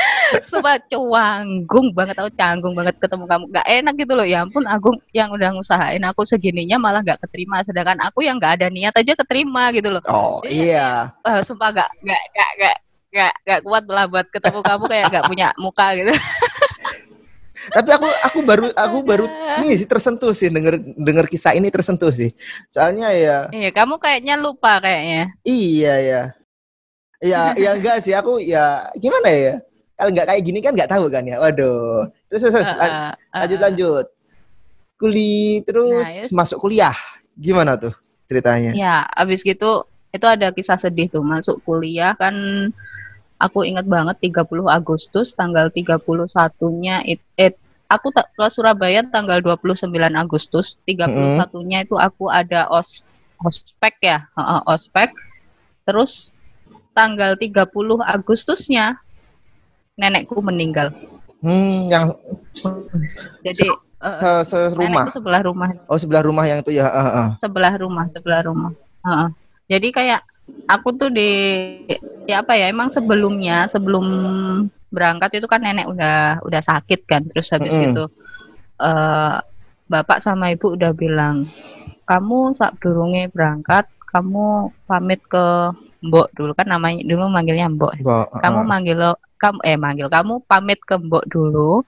Sumpah 0.48 0.80
canggung 0.88 1.92
banget 1.92 2.16
aku 2.16 2.32
canggung 2.32 2.72
banget 2.72 2.96
ketemu 2.96 3.24
kamu 3.28 3.44
gak 3.52 3.66
enak 3.68 3.94
gitu 4.00 4.12
loh 4.16 4.24
ya 4.24 4.48
ampun 4.48 4.64
Agung 4.64 4.96
yang 5.12 5.28
udah 5.28 5.52
ngusahain 5.52 6.00
aku 6.08 6.24
segininya 6.24 6.80
malah 6.80 7.04
gak 7.04 7.20
keterima 7.20 7.60
sedangkan 7.60 8.00
aku 8.00 8.24
yang 8.24 8.40
gak 8.40 8.60
ada 8.60 8.72
niat 8.72 8.96
aja 8.96 9.12
keterima 9.12 9.68
gitu 9.76 9.92
loh 9.92 10.02
oh 10.08 10.40
iya 10.48 11.12
Eh, 11.20 11.44
sumpah 11.44 11.68
gak 11.74 11.90
gak 12.00 12.22
gak 12.32 12.50
gak 12.64 12.76
gak 13.10 13.32
gak 13.42 13.60
kuat 13.66 13.84
lah 13.90 14.06
buat 14.06 14.26
ketemu 14.30 14.60
kamu 14.62 14.84
kayak 14.86 15.06
gak 15.10 15.26
punya 15.26 15.48
muka 15.58 15.86
gitu. 15.98 16.14
Tapi 17.76 17.90
aku 17.92 18.08
aku 18.24 18.38
baru 18.40 18.66
aku 18.72 18.98
baru 19.04 19.26
ini 19.60 19.76
sih 19.76 19.84
tersentuh 19.84 20.32
sih 20.32 20.48
denger 20.48 20.80
denger 20.80 21.28
kisah 21.28 21.52
ini 21.52 21.68
tersentuh 21.68 22.08
sih. 22.08 22.32
Soalnya 22.72 23.12
ya 23.12 23.36
iya 23.52 23.68
kamu 23.68 24.00
kayaknya 24.00 24.40
lupa 24.40 24.80
kayaknya. 24.80 25.36
Iya 25.44 25.94
ya. 26.00 26.22
Iya 27.20 27.40
iya 27.60 27.70
enggak 27.76 28.00
sih 28.00 28.16
aku 28.16 28.40
ya 28.40 28.88
gimana 28.96 29.28
ya? 29.28 29.54
Kalau 29.92 30.08
nggak 30.08 30.26
kayak 30.32 30.40
gini 30.40 30.58
kan 30.64 30.72
nggak 30.72 30.88
tahu 30.88 31.12
kan 31.12 31.20
ya? 31.28 31.36
Waduh. 31.36 32.08
Terus 32.32 32.48
terus, 32.48 32.54
terus. 32.64 32.70
Lan- 32.72 33.12
lanjut 33.36 33.60
lanjut. 33.60 34.06
Kuliah 34.96 35.60
terus 35.64 36.08
Nah, 36.08 36.24
yes. 36.24 36.32
masuk 36.32 36.58
kuliah. 36.64 36.96
Gimana 37.36 37.76
tuh 37.76 37.92
ceritanya? 38.24 38.72
Ya, 38.72 39.04
abis 39.12 39.44
gitu 39.44 39.84
itu 40.16 40.26
ada 40.26 40.48
kisah 40.56 40.80
sedih 40.80 41.12
tuh. 41.12 41.20
Masuk 41.20 41.60
kuliah 41.68 42.16
kan 42.16 42.32
aku 43.40 43.64
ingat 43.64 43.88
banget 43.88 44.20
30 44.20 44.44
Agustus 44.68 45.32
tanggal 45.32 45.72
31-nya 45.72 47.02
it, 47.08 47.18
it 47.34 47.56
aku 47.88 48.12
ke 48.12 48.46
Surabaya 48.46 49.02
tanggal 49.02 49.40
29 49.40 49.88
Agustus 50.14 50.76
31-nya 50.84 51.82
itu 51.82 51.96
aku 51.96 52.28
ada 52.28 52.68
os 52.68 53.00
ospek 53.40 53.96
ya 54.04 54.28
uh, 54.36 54.60
ospek 54.68 55.10
terus 55.82 56.36
tanggal 56.92 57.34
30 57.34 57.64
Agustusnya 58.04 59.00
nenekku 59.96 60.38
meninggal 60.40 60.92
Hmm, 61.40 61.88
yang 61.88 62.12
jadi 63.40 63.72
uh, 63.96 64.44
se 64.44 64.58
serumah. 64.68 65.08
nenekku 65.08 65.10
sebelah 65.16 65.40
rumah 65.40 65.72
Oh, 65.88 65.96
sebelah 65.96 66.20
rumah 66.20 66.44
yang 66.44 66.60
itu 66.60 66.76
ya. 66.76 66.84
Uh, 66.84 67.00
uh. 67.00 67.28
sebelah 67.40 67.72
rumah 67.80 68.04
sebelah 68.12 68.44
rumah 68.44 68.72
Heeh. 69.00 69.28
jadi 69.72 69.88
kayak 69.88 70.20
aku 70.70 70.88
tuh 70.94 71.10
di 71.10 71.30
ya 72.30 72.42
apa 72.46 72.54
ya 72.54 72.70
emang 72.70 72.94
sebelumnya 72.94 73.66
sebelum 73.66 74.06
berangkat 74.90 75.38
itu 75.38 75.46
kan 75.50 75.62
nenek 75.62 75.86
udah 75.90 76.42
udah 76.46 76.62
sakit 76.62 77.06
kan 77.06 77.22
terus 77.26 77.50
habis 77.50 77.74
Mm-mm. 77.74 77.90
itu 77.94 78.04
eh 78.80 79.36
bapak 79.90 80.18
sama 80.22 80.54
ibu 80.54 80.78
udah 80.78 80.94
bilang 80.94 81.42
kamu 82.06 82.54
saat 82.54 82.78
durunge 82.78 83.26
berangkat 83.34 83.86
kamu 84.10 84.70
pamit 84.86 85.22
ke 85.26 85.46
mbok 86.02 86.30
dulu 86.34 86.54
kan 86.54 86.66
namanya 86.70 87.02
dulu 87.06 87.26
manggilnya 87.30 87.66
mbok 87.70 87.92
uh, 88.06 88.26
kamu 88.42 88.60
uh. 88.62 88.66
manggil 88.66 88.96
lo- 88.98 89.20
kamu 89.42 89.58
eh 89.66 89.78
manggil 89.78 90.06
kamu 90.06 90.34
pamit 90.46 90.78
ke 90.86 90.94
mbok 90.98 91.26
dulu 91.26 91.82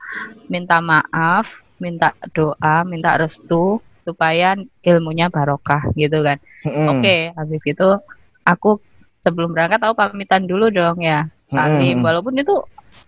minta 0.50 0.78
maaf 0.83 1.62
minta 1.78 2.14
doa 2.35 2.87
minta 2.87 3.19
restu 3.19 3.83
supaya 4.02 4.59
ilmunya 4.83 5.31
barokah 5.31 5.90
gitu 5.95 6.23
kan 6.26 6.38
Mm-mm. 6.66 6.87
oke 6.99 7.16
habis 7.38 7.62
gitu 7.62 7.99
aku 8.42 8.78
sebelum 9.22 9.54
berangkat 9.54 9.78
aku 9.82 9.94
pamitan 9.94 10.44
dulu 10.46 10.68
dong 10.68 10.99
ya 11.02 11.30
salim 11.46 12.00
Mm-mm. 12.00 12.06
walaupun 12.06 12.34
itu 12.38 12.54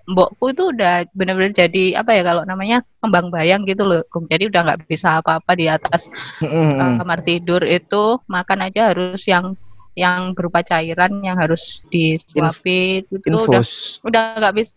mbokku 0.09 0.57
itu 0.57 0.73
udah 0.73 1.05
benar-benar 1.13 1.53
jadi 1.53 2.01
apa 2.01 2.17
ya 2.17 2.23
kalau 2.25 2.43
namanya 2.49 2.81
kembang 3.05 3.29
bayang 3.29 3.69
gitu 3.69 3.85
loh 3.85 4.01
Gung. 4.09 4.25
jadi 4.25 4.49
udah 4.49 4.61
nggak 4.65 4.81
bisa 4.89 5.21
apa-apa 5.21 5.53
di 5.53 5.67
atas 5.69 6.09
Mm-mm. 6.41 7.01
kamar 7.01 7.21
tidur 7.21 7.61
itu 7.67 8.17
makan 8.25 8.59
aja 8.65 8.95
harus 8.95 9.21
yang 9.29 9.53
yang 9.95 10.35
berupa 10.35 10.65
cairan 10.65 11.23
yang 11.23 11.39
harus 11.39 11.87
disuapin 11.93 13.07
itu 13.07 13.31
udah 13.31 13.63
udah 14.03 14.23
nggak 14.43 14.55
bisa 14.59 14.75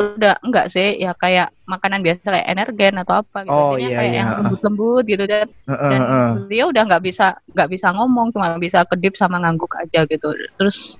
udah 0.00 0.40
enggak 0.40 0.72
sih. 0.72 0.96
Ya 0.96 1.12
kayak 1.12 1.52
makanan 1.68 2.00
biasa 2.00 2.32
kayak 2.32 2.48
energen 2.48 2.94
atau 3.04 3.14
apa 3.20 3.44
gitu. 3.44 3.54
Oh, 3.54 3.76
iya, 3.76 3.96
kayak 4.00 4.10
iya. 4.10 4.18
yang 4.24 4.28
lembut-lembut 4.40 5.04
gitu 5.06 5.24
dan 5.28 5.46
Uh, 5.70 5.72
uh, 5.72 5.90
dan 5.90 6.00
uh. 6.02 6.32
dia 6.50 6.64
udah 6.66 6.82
nggak 6.82 7.02
bisa 7.06 7.38
nggak 7.54 7.68
bisa 7.70 7.94
ngomong 7.94 8.34
cuma 8.34 8.58
bisa 8.58 8.82
kedip 8.88 9.14
sama 9.14 9.38
ngangguk 9.38 9.70
aja 9.78 10.02
gitu. 10.08 10.28
Terus 10.58 10.98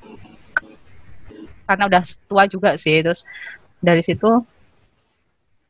karena 1.67 1.91
udah 1.91 2.03
tua 2.27 2.45
juga 2.47 2.75
sih 2.79 3.03
terus 3.03 3.23
dari 3.79 4.03
situ 4.03 4.43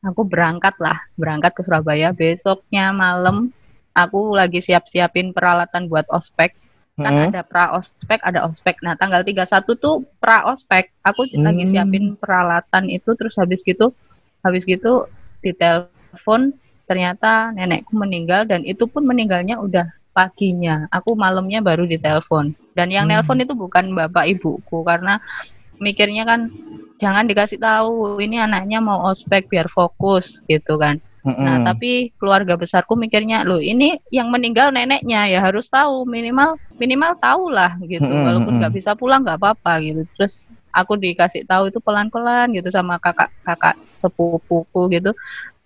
aku 0.01 0.21
berangkat 0.25 0.77
lah 0.77 1.01
berangkat 1.17 1.57
ke 1.57 1.61
Surabaya. 1.65 2.13
Besoknya 2.13 2.93
malam 2.93 3.49
aku 3.97 4.37
lagi 4.37 4.61
siap-siapin 4.61 5.33
peralatan 5.33 5.89
buat 5.89 6.05
ospek 6.13 6.60
kan 7.01 7.11
Mm-mm. 7.11 7.29
ada 7.29 7.41
pra 7.41 7.73
ospek 7.73 8.19
ada 8.21 8.45
ospek 8.45 8.79
nah 8.79 8.93
tanggal 8.93 9.21
31 9.21 9.45
tuh 9.75 10.05
pra 10.17 10.45
ospek 10.47 10.93
aku 11.01 11.25
lagi 11.35 11.65
Hmm. 11.65 11.71
siapin 11.71 12.05
peralatan 12.15 12.87
itu 12.87 13.11
terus 13.17 13.35
habis 13.35 13.61
gitu 13.61 13.91
habis 14.39 14.63
gitu 14.63 15.05
ditelepon 15.41 16.53
ternyata 16.85 17.51
nenekku 17.51 17.93
meninggal 17.93 18.43
dan 18.43 18.61
itu 18.63 18.83
pun 18.85 19.03
meninggalnya 19.03 19.57
udah 19.57 19.85
paginya 20.11 20.91
aku 20.91 21.15
malamnya 21.15 21.63
baru 21.63 21.87
ditelepon 21.87 22.51
dan 22.73 22.87
yang 22.87 23.07
Hmm. 23.07 23.21
nelpon 23.23 23.39
itu 23.39 23.53
bukan 23.53 23.91
bapak 23.91 24.27
ibuku 24.29 24.83
karena 24.83 25.17
mikirnya 25.77 26.23
kan 26.23 26.51
jangan 26.97 27.25
dikasih 27.25 27.57
tahu 27.57 28.19
ini 28.19 28.37
anaknya 28.37 28.77
mau 28.77 29.09
ospek 29.09 29.49
biar 29.49 29.65
fokus 29.65 30.43
gitu 30.45 30.77
kan 30.77 31.01
Mm-mm. 31.21 31.45
Nah, 31.45 31.61
tapi 31.61 32.09
keluarga 32.17 32.57
besarku 32.57 32.97
mikirnya, 32.97 33.45
loh 33.45 33.61
ini 33.61 34.01
yang 34.09 34.33
meninggal 34.33 34.73
neneknya 34.73 35.29
ya 35.29 35.39
harus 35.45 35.69
tahu 35.69 36.01
minimal 36.09 36.57
minimal 36.81 37.13
tahu 37.21 37.53
lah 37.53 37.77
gitu. 37.85 38.09
Mm-mm, 38.09 38.25
Walaupun 38.25 38.57
nggak 38.57 38.73
bisa 38.73 38.97
pulang 38.97 39.21
nggak 39.21 39.37
apa-apa 39.37 39.85
gitu. 39.85 40.01
Terus 40.17 40.49
aku 40.73 40.97
dikasih 40.97 41.45
tahu 41.45 41.69
itu 41.69 41.77
pelan-pelan 41.77 42.49
gitu 42.57 42.73
sama 42.73 42.97
kakak-kakak 42.97 43.77
sepupuku 44.01 44.81
gitu. 44.97 45.13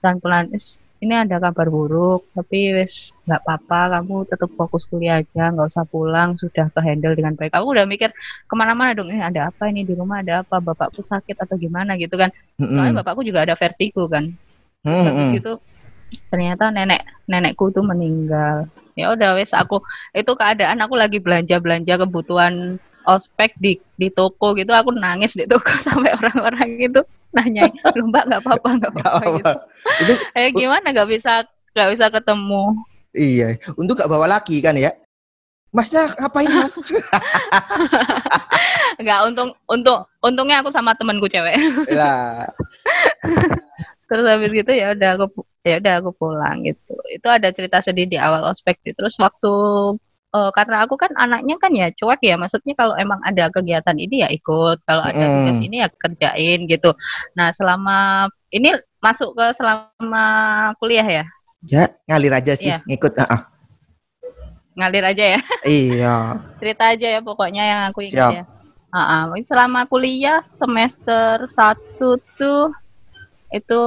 Dan 0.04 0.20
pelan 0.20 0.52
"Is, 0.52 0.84
ini 1.00 1.16
ada 1.16 1.40
kabar 1.40 1.72
buruk, 1.72 2.28
tapi 2.36 2.76
wes 2.76 3.16
nggak 3.24 3.42
apa-apa, 3.48 4.00
kamu 4.00 4.28
tetap 4.28 4.50
fokus 4.60 4.84
kuliah 4.92 5.24
aja, 5.24 5.56
nggak 5.56 5.68
usah 5.72 5.88
pulang, 5.88 6.36
sudah 6.36 6.68
ke 6.68 6.80
handle 6.84 7.16
dengan 7.16 7.34
baik. 7.40 7.56
Aku 7.56 7.72
udah 7.72 7.88
mikir 7.88 8.12
ke 8.46 8.54
mana-mana 8.60 8.92
dong, 8.92 9.08
ini 9.08 9.24
ada 9.24 9.50
apa 9.56 9.72
ini 9.72 9.88
di 9.88 9.96
rumah 9.96 10.20
ada 10.20 10.44
apa, 10.44 10.60
bapakku 10.60 11.00
sakit 11.00 11.40
atau 11.40 11.56
gimana 11.56 11.96
gitu 11.96 12.16
kan. 12.20 12.28
Soalnya 12.76 13.02
bapakku 13.02 13.24
juga 13.24 13.48
ada 13.48 13.56
vertigo 13.56 14.06
kan 14.12 14.36
Mm-mm. 14.86 15.04
habis 15.04 15.42
itu 15.42 15.54
ternyata 16.30 16.70
nenek 16.70 17.02
nenekku 17.26 17.74
tuh 17.74 17.82
meninggal 17.82 18.70
ya 18.96 19.12
udah 19.12 19.36
wes 19.36 19.52
aku 19.52 19.84
itu 20.16 20.32
keadaan 20.38 20.80
aku 20.80 20.96
lagi 20.96 21.20
belanja 21.20 21.60
belanja 21.60 22.00
kebutuhan 22.00 22.80
ospek 23.06 23.54
di 23.62 23.78
di 24.00 24.10
toko 24.10 24.56
gitu 24.58 24.72
aku 24.72 24.96
nangis 24.96 25.36
di 25.36 25.46
toko 25.46 25.68
sampai 25.86 26.16
orang-orang 26.16 26.80
itu 26.80 27.02
nanya 27.36 27.68
lu 27.94 28.08
mbak 28.10 28.32
nggak 28.32 28.42
apa-apa 28.42 28.70
nggak 28.80 28.92
Nggak 28.96 29.04
apa-apa 29.12 29.26
gitu. 29.36 29.54
Itu 30.08 30.14
eh 30.40 30.50
gimana 30.56 30.88
nggak 30.96 31.10
bisa 31.12 31.44
nggak 31.76 31.90
bisa 31.92 32.06
ketemu 32.08 32.64
iya, 33.16 33.56
untuk 33.80 34.00
gak 34.00 34.12
bawa 34.12 34.28
laki 34.28 34.60
kan 34.64 34.76
ya. 34.76 34.92
Masnya 35.76 36.08
ngapain 36.16 36.48
mas? 36.48 36.80
nggak 39.04 39.20
untung 39.28 39.52
untung 39.68 40.08
untungnya 40.24 40.64
aku 40.64 40.72
sama 40.72 40.96
temanku 40.96 41.28
cewek 41.28 41.60
lah, 41.92 42.48
terus 44.06 44.26
habis 44.26 44.52
gitu 44.54 44.72
ya 44.72 44.94
udah 44.94 45.10
aku 45.18 45.26
ya 45.66 45.76
udah 45.82 45.94
aku 46.02 46.12
pulang 46.14 46.62
gitu 46.64 46.94
itu 47.10 47.28
ada 47.28 47.50
cerita 47.50 47.82
sedih 47.82 48.06
di 48.06 48.18
awal 48.22 48.46
ospek 48.48 48.78
sih. 48.86 48.94
terus 48.94 49.18
waktu 49.18 49.52
eh, 50.36 50.52
karena 50.54 50.86
aku 50.86 50.96
kan 51.00 51.12
anaknya 51.18 51.56
kan 51.58 51.72
ya 51.74 51.88
cuek 51.94 52.22
ya 52.22 52.36
maksudnya 52.38 52.74
kalau 52.78 52.94
emang 53.00 53.18
ada 53.26 53.50
kegiatan 53.50 53.98
ini 53.98 54.22
ya 54.26 54.30
ikut 54.30 54.78
kalau 54.86 55.04
ada 55.06 55.26
Mm. 55.26 55.34
tugas 55.42 55.58
ini 55.66 55.76
ya 55.82 55.88
kerjain 55.90 56.60
gitu 56.70 56.92
nah 57.34 57.50
selama 57.56 58.28
ini 58.54 58.70
masuk 59.02 59.34
ke 59.34 59.46
selama 59.58 60.26
kuliah 60.78 61.08
ya 61.08 61.24
ya 61.66 61.84
ngalir 62.06 62.34
aja 62.38 62.54
sih, 62.54 62.70
Iya. 62.70 62.78
ngikut. 62.86 63.14
ah, 63.18 63.26
ah. 63.26 63.42
ngalir 64.76 65.04
aja 65.08 65.26
ya 65.38 65.40
Iya, 65.66 66.16
cerita 66.62 66.84
aja 66.94 67.08
ya 67.18 67.20
pokoknya 67.24 67.64
yang 67.64 67.82
aku 67.90 68.06
Siap. 68.06 68.12
ingat 68.14 68.34
ya 68.38 68.44
Ah, 68.96 69.28
ah. 69.28 69.44
selama 69.44 69.84
kuliah 69.92 70.40
semester 70.46 71.44
satu 71.52 72.16
tuh 72.40 72.72
itu 73.56 73.82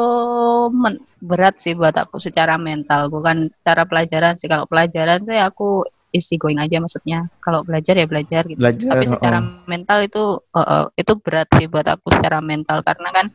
men- 0.72 1.04
berat 1.20 1.60
sih 1.60 1.76
buat 1.76 1.92
aku 1.92 2.16
secara 2.16 2.56
mental 2.56 3.12
bukan 3.12 3.52
secara 3.52 3.84
pelajaran 3.84 4.40
sih 4.40 4.48
kalau 4.48 4.64
pelajaran 4.64 5.20
tuh 5.28 5.34
ya 5.36 5.52
aku 5.52 5.84
easy 6.16 6.40
going 6.40 6.56
aja 6.56 6.80
maksudnya 6.80 7.28
kalau 7.44 7.60
belajar 7.60 7.92
ya 7.92 8.08
belajar 8.08 8.48
gitu 8.48 8.56
belajar. 8.56 8.96
tapi 8.96 9.04
secara 9.12 9.38
oh. 9.44 9.68
mental 9.68 9.98
itu 10.00 10.24
eh, 10.56 10.64
eh, 10.64 10.84
itu 10.96 11.12
berat 11.20 11.48
sih 11.52 11.66
buat 11.68 11.84
aku 11.84 12.08
secara 12.16 12.40
mental 12.40 12.80
karena 12.80 13.08
kan 13.12 13.26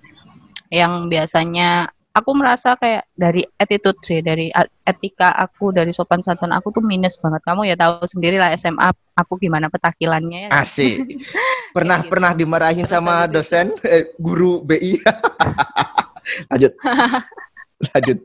yang 0.74 1.06
biasanya 1.06 1.94
aku 2.14 2.32
merasa 2.38 2.78
kayak 2.78 3.10
dari 3.18 3.42
attitude 3.58 3.98
sih 4.06 4.22
dari 4.22 4.54
etika 4.86 5.34
aku 5.34 5.74
dari 5.74 5.90
sopan 5.90 6.22
santun 6.22 6.54
aku 6.54 6.70
tuh 6.70 6.82
minus 6.86 7.18
banget 7.18 7.42
kamu 7.42 7.70
ya 7.70 7.76
tahu 7.78 8.06
sendiri 8.06 8.38
lah 8.38 8.54
SMA 8.54 8.90
aku 9.18 9.38
gimana 9.42 9.70
petakilannya 9.70 10.50
ya 10.50 10.50
Asik. 10.54 11.02
Pernah 11.76 12.06
gitu. 12.06 12.14
pernah 12.14 12.32
dimarahin 12.38 12.86
Terus 12.86 12.94
sama 12.94 13.26
dosen 13.26 13.74
eh, 13.82 14.14
guru 14.22 14.62
BI. 14.62 15.02
Lanjut. 16.50 16.72
Lanjut. 17.92 18.18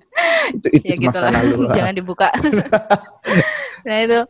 Itu 0.55 0.69
itu, 0.71 0.87
ya 0.87 0.97
gitu 0.97 1.09
masa 1.11 1.29
lah 1.29 1.43
lalu. 1.43 1.55
lah. 1.67 1.75
jangan 1.75 1.95
dibuka 1.99 2.29
nah 3.87 3.97
itu 4.01 4.21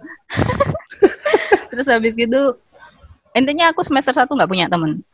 terus 1.73 1.89
habis 1.89 2.15
gitu 2.17 2.57
intinya 3.37 3.71
aku 3.71 3.85
semester 3.85 4.13
satu 4.17 4.35
nggak 4.35 4.51
punya 4.51 4.67
temen 4.69 5.05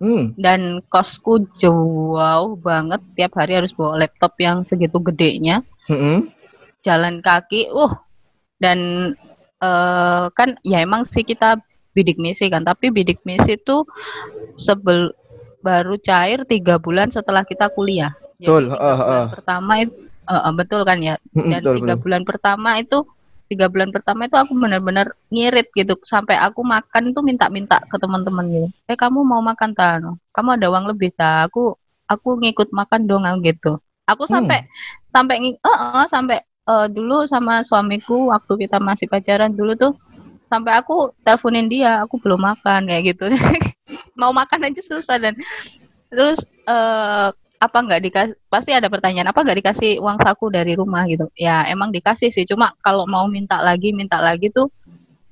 Hmm. 0.00 0.32
dan 0.40 0.80
kosku 0.88 1.44
jauh 1.60 2.56
banget 2.56 3.04
tiap 3.20 3.36
hari 3.36 3.60
harus 3.60 3.76
bawa 3.76 4.00
laptop 4.00 4.32
yang 4.40 4.64
segitu 4.64 4.96
gedenya 4.96 5.60
Mm-mm. 5.92 6.24
jalan 6.80 7.20
kaki 7.20 7.68
uh 7.68 8.00
dan 8.56 9.12
eh, 9.60 10.24
kan 10.32 10.56
ya 10.64 10.80
emang 10.80 11.04
sih 11.04 11.20
kita 11.20 11.60
bidik 11.92 12.16
misi 12.16 12.48
kan 12.48 12.64
tapi 12.64 12.88
bidik 12.88 13.20
misi 13.28 13.60
itu 13.60 13.84
sebel 14.56 15.12
baru 15.60 15.94
cair 16.00 16.44
tiga 16.48 16.76
bulan 16.80 17.08
setelah 17.12 17.42
kita 17.44 17.68
kuliah. 17.72 18.12
Betul, 18.40 18.72
tiga 18.72 18.96
bulan 19.04 19.24
eh. 19.24 19.28
pertama 19.32 19.72
itu 19.84 19.92
eh, 20.28 20.40
eh, 20.48 20.52
betul 20.56 20.80
kan 20.88 20.98
ya? 21.00 21.14
Dan 21.34 21.60
betul, 21.60 21.74
tiga 21.80 21.94
betul. 21.94 22.02
bulan 22.04 22.22
pertama 22.28 22.70
itu 22.80 22.98
tiga 23.50 23.66
bulan 23.66 23.90
pertama 23.90 24.20
itu 24.30 24.36
aku 24.38 24.52
benar-benar 24.56 25.06
ngirit 25.32 25.68
gitu. 25.74 25.94
Sampai 26.06 26.36
aku 26.38 26.60
makan 26.64 27.12
tuh 27.16 27.22
minta-minta 27.26 27.76
ke 27.90 27.96
teman-teman 27.98 28.44
gitu. 28.48 28.68
Eh 28.90 28.96
kamu 28.96 29.20
mau 29.26 29.42
makan 29.42 29.74
tak 29.76 30.06
kamu 30.32 30.48
ada 30.56 30.66
uang 30.72 30.84
lebih 30.90 31.10
tak 31.14 31.50
aku 31.50 31.74
aku 32.06 32.28
ngikut 32.42 32.70
makan 32.74 33.06
dong 33.10 33.24
gitu. 33.44 33.78
Aku 34.08 34.26
Hmm. 34.26 34.34
sampai 34.42 34.58
sampai 35.14 35.36
ngi- 35.42 35.60
eh, 35.60 35.78
eh, 36.02 36.06
sampai 36.10 36.38
eh, 36.42 36.86
dulu 36.90 37.26
sama 37.26 37.62
suamiku 37.66 38.30
waktu 38.32 38.52
kita 38.66 38.78
masih 38.82 39.06
pacaran 39.10 39.52
dulu 39.54 39.74
tuh 39.78 39.92
sampai 40.50 40.74
aku 40.82 41.14
teleponin 41.22 41.70
dia 41.70 42.02
aku 42.02 42.18
belum 42.18 42.42
makan 42.42 42.90
kayak 42.90 43.14
gitu 43.14 43.30
mau 44.20 44.30
makan 44.30 44.68
aja 44.68 44.80
susah 44.84 45.16
dan 45.16 45.32
terus 46.12 46.38
eh 46.68 47.28
apa 47.60 47.76
nggak 47.76 48.00
dikasih 48.04 48.34
pasti 48.48 48.72
ada 48.72 48.88
pertanyaan 48.88 49.28
apa 49.32 49.40
nggak 49.40 49.58
dikasih 49.60 50.00
uang 50.00 50.16
saku 50.20 50.48
dari 50.48 50.72
rumah 50.76 51.04
gitu 51.04 51.28
ya 51.36 51.64
emang 51.68 51.92
dikasih 51.92 52.28
sih 52.28 52.44
cuma 52.44 52.72
kalau 52.80 53.04
mau 53.04 53.24
minta 53.28 53.60
lagi 53.60 53.92
minta 53.92 54.20
lagi 54.20 54.52
tuh 54.52 54.68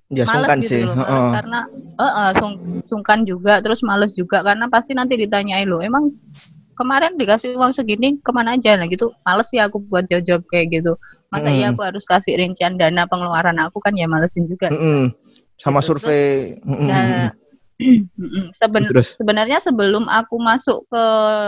Ya 0.09 0.25
males 0.25 0.49
sungkan 0.49 0.59
gitu 0.65 0.73
sih. 0.73 0.83
loh, 0.89 0.97
males 0.97 1.05
Heeh. 1.21 1.33
karena 1.37 1.61
eh, 2.01 2.13
eh, 2.21 2.33
sung- 2.41 2.61
sungkan 2.81 3.29
juga 3.29 3.61
terus 3.61 3.85
males 3.85 4.17
juga 4.17 4.41
karena 4.41 4.65
pasti 4.69 4.97
nanti 4.97 5.21
ditanyain 5.21 5.69
lo 5.69 5.85
emang 5.85 6.09
kemarin 6.73 7.13
dikasih 7.17 7.59
uang 7.61 7.77
segini 7.77 8.17
ke 8.17 8.31
mana 8.33 8.57
aja 8.57 8.73
nah 8.77 8.89
gitu 8.89 9.13
males 9.21 9.49
sih 9.49 9.61
aku 9.61 9.77
buat 9.85 10.09
jawab 10.09 10.49
kayak 10.49 10.81
gitu 10.81 10.97
masa 11.29 11.49
iya 11.51 11.69
Mm-mm. 11.69 11.77
aku 11.77 11.81
harus 11.85 12.05
kasih 12.05 12.41
rincian 12.41 12.77
dana 12.77 13.05
pengeluaran 13.05 13.57
aku 13.61 13.85
kan 13.85 13.93
ya 13.93 14.09
malesin 14.09 14.49
juga 14.49 14.73
Mm-mm. 14.73 15.13
Sama 15.59 15.83
Gitu. 15.83 15.91
survei. 15.91 16.55
Mm-mm. 16.63 16.87
Nah, 16.89 17.05
mm-mm. 17.05 17.29
Seben- 18.51 18.91
Terus 18.91 19.15
sebenarnya 19.15 19.63
sebelum 19.63 20.11
aku 20.11 20.35
masuk 20.43 20.83
ke 20.91 21.05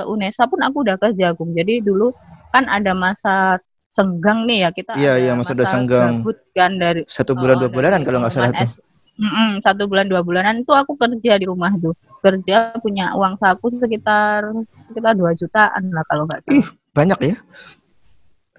UNESA 0.06 0.46
pun 0.46 0.62
aku 0.62 0.86
udah 0.86 0.94
kerja 0.96 1.34
Gung. 1.34 1.50
Jadi 1.52 1.82
dulu 1.82 2.14
kan 2.54 2.70
ada 2.70 2.94
masa 2.94 3.58
senggang 3.90 4.46
nih 4.46 4.66
ya 4.66 4.70
kita 4.70 4.94
Iya, 4.94 5.18
iya, 5.18 5.32
masa 5.34 5.50
udah 5.50 5.66
senggang. 5.66 6.22
gabut 6.22 6.38
kan 6.54 6.78
dari 6.78 7.02
satu 7.10 7.34
bulan 7.34 7.58
oh, 7.58 7.60
dua 7.66 7.70
bulanan 7.74 8.00
kalau 8.06 8.22
nggak 8.22 8.30
salah 8.30 8.54
tuh. 8.54 8.78
Mm-mm, 9.20 9.60
satu 9.60 9.84
bulan 9.90 10.06
dua 10.08 10.22
bulanan 10.24 10.62
itu 10.62 10.72
aku 10.72 10.96
kerja 10.96 11.36
di 11.36 11.44
rumah 11.44 11.74
tuh 11.76 11.92
kerja 12.24 12.72
punya 12.80 13.12
uang 13.12 13.36
saku 13.36 13.68
sekitar 13.76 14.48
sekitar 14.64 15.12
dua 15.12 15.36
jutaan 15.36 15.92
lah 15.92 16.00
kalau 16.08 16.24
nggak 16.24 16.40
salah 16.46 16.56
Ih. 16.56 16.66
Banyak 16.96 17.18
ya? 17.20 17.36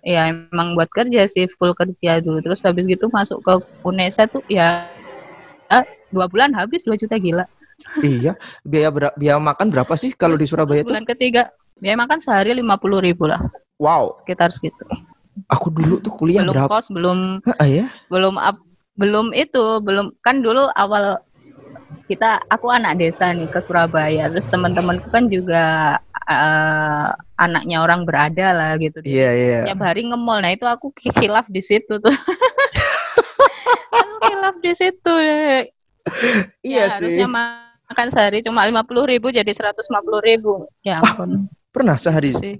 ya 0.01 0.21
emang 0.33 0.73
buat 0.77 0.89
kerja 0.89 1.25
sih 1.29 1.45
full 1.57 1.73
kerja 1.77 2.21
dulu 2.21 2.41
terus 2.45 2.61
habis 2.65 2.85
gitu 2.85 3.09
masuk 3.09 3.41
ke 3.41 3.53
UNESA 3.85 4.29
tuh 4.29 4.41
ya 4.49 4.85
dua 6.09 6.25
bulan 6.27 6.51
habis 6.57 6.83
dua 6.85 6.97
juta 6.97 7.15
gila 7.17 7.45
iya. 8.01 8.33
Biaya 8.61 8.89
bera- 8.89 9.15
biaya 9.15 9.37
makan 9.37 9.67
berapa 9.69 9.93
sih 9.95 10.11
kalau 10.11 10.35
di 10.35 10.45
Surabaya 10.45 10.81
tuh? 10.81 10.91
bulan 10.91 11.05
ketiga 11.05 11.49
biaya 11.77 11.97
makan 11.97 12.19
sehari 12.19 12.51
lima 12.51 12.75
puluh 12.75 12.99
ribu 12.99 13.25
lah 13.25 13.41
Wow. 13.77 14.13
sekitar 14.17 14.49
segitu 14.49 14.85
Aku 15.47 15.67
dulu 15.67 15.97
tuh 15.97 16.11
kuliah 16.11 16.43
belum 16.43 16.53
berapa? 16.53 16.69
kos 16.69 16.87
belum 16.87 17.39
Ah, 17.55 17.65
ya? 17.65 17.89
belum 18.07 18.35
up- 18.35 18.61
belum 18.93 19.31
itu 19.31 19.79
belum 19.79 20.13
kan 20.19 20.39
dulu 20.39 20.67
awal 20.71 21.17
kita 22.05 22.43
aku 22.45 22.67
anak 22.67 22.99
desa 22.99 23.31
nih 23.31 23.47
ke 23.47 23.57
Surabaya 23.57 24.27
terus 24.27 24.45
teman-temanku 24.45 25.07
kan 25.07 25.25
juga 25.25 25.95
eh, 26.27 27.07
anaknya 27.35 27.79
orang 27.79 28.03
berada 28.03 28.51
lah 28.51 28.71
gitu 28.75 28.99
Iya, 29.01 29.29
iya. 29.31 29.57
tiap 29.65 29.79
hari 29.81 30.05
nge-mall 30.05 30.43
nah 30.43 30.51
itu 30.51 30.63
aku 30.63 30.91
kilaf 30.93 31.47
di 31.47 31.63
situ 31.63 31.97
tuh 31.97 32.11
aku 33.95 34.15
kilaf 34.21 34.55
di 34.59 34.71
situ 34.75 35.13
Iya 35.15 35.65
Ya, 36.61 36.83
sih. 36.91 37.15
harusnya 37.15 37.27
makan 37.91 38.07
sehari 38.09 38.39
cuma 38.39 38.63
lima 38.63 38.87
puluh 38.87 39.03
ribu 39.03 39.27
jadi 39.29 39.51
seratus 39.51 39.91
lima 39.91 40.01
puluh 40.01 40.23
ribu. 40.23 40.63
Ya 40.81 41.03
ampun. 41.03 41.51
Pernah 41.75 41.99
sehari. 41.99 42.31
sih 42.33 42.55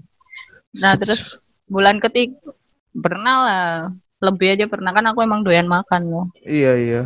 nah 0.72 0.96
terus 0.96 1.36
bulan 1.68 2.00
ketiga 2.00 2.36
pernah 2.96 3.36
lah. 3.44 3.68
Lebih 4.22 4.54
aja 4.54 4.64
pernah 4.70 4.94
kan 4.94 5.02
aku 5.10 5.18
emang 5.26 5.42
doyan 5.42 5.66
makan 5.66 6.06
loh 6.06 6.26
Iya, 6.46 6.72
iya. 6.78 7.02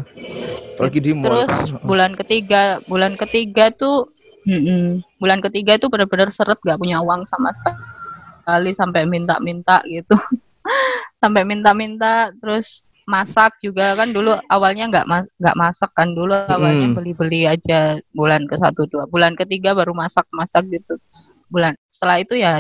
Apalagi 0.76 1.00
di 1.00 1.16
mall. 1.16 1.49
terus 1.49 1.73
bulan 1.80 2.12
ketiga 2.12 2.76
bulan 2.85 3.16
ketiga 3.16 3.73
tuh 3.73 4.12
mm-mm, 4.45 5.00
bulan 5.18 5.40
ketiga 5.42 5.80
tuh 5.80 5.88
benar-benar 5.90 6.30
seret 6.30 6.61
gak 6.62 6.76
punya 6.78 7.00
uang 7.02 7.25
sama 7.26 7.50
sekali 7.56 8.71
sampai 8.76 9.09
minta-minta 9.09 9.83
gitu. 9.90 10.14
Sampai 11.23 11.42
minta-minta 11.42 12.30
terus 12.38 12.86
masak 13.07 13.55
juga 13.63 13.95
kan 13.95 14.11
dulu 14.11 14.35
awalnya 14.50 14.91
nggak 14.91 15.07
ma- 15.07 15.30
nggak 15.39 15.57
masak 15.57 15.91
kan 15.95 16.11
dulu 16.11 16.35
awalnya 16.35 16.91
Mm. 16.91 16.95
beli-beli 16.99 17.47
aja 17.47 17.97
bulan 18.11 18.45
ke 18.50 18.59
satu 18.59 18.91
dua 18.91 19.07
bulan 19.07 19.39
ketiga 19.39 19.73
baru 19.78 19.95
masak-masak 19.95 20.67
gitu 20.75 20.99
Terus 20.99 21.33
bulan 21.47 21.73
setelah 21.87 22.19
itu 22.19 22.35
ya 22.35 22.59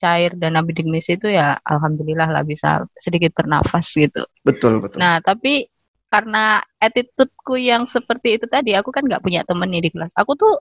cair 0.00 0.32
dana 0.34 0.64
bidik 0.64 0.88
misi 0.88 1.14
itu 1.14 1.28
ya 1.30 1.60
alhamdulillah 1.62 2.26
lah 2.26 2.42
bisa 2.42 2.82
sedikit 2.98 3.36
bernafas 3.36 3.86
gitu 3.92 4.24
Betul, 4.42 4.80
betul. 4.82 4.98
Nah, 4.98 5.20
tapi 5.22 5.68
karena 6.10 6.60
attitude-ku 6.76 7.56
yang 7.56 7.86
seperti 7.88 8.36
itu 8.36 8.44
tadi, 8.44 8.74
aku 8.76 8.92
kan 8.92 9.00
nggak 9.06 9.22
punya 9.24 9.46
temen 9.48 9.64
nih 9.72 9.88
di 9.88 9.90
kelas. 9.96 10.12
Aku 10.18 10.36
tuh 10.36 10.60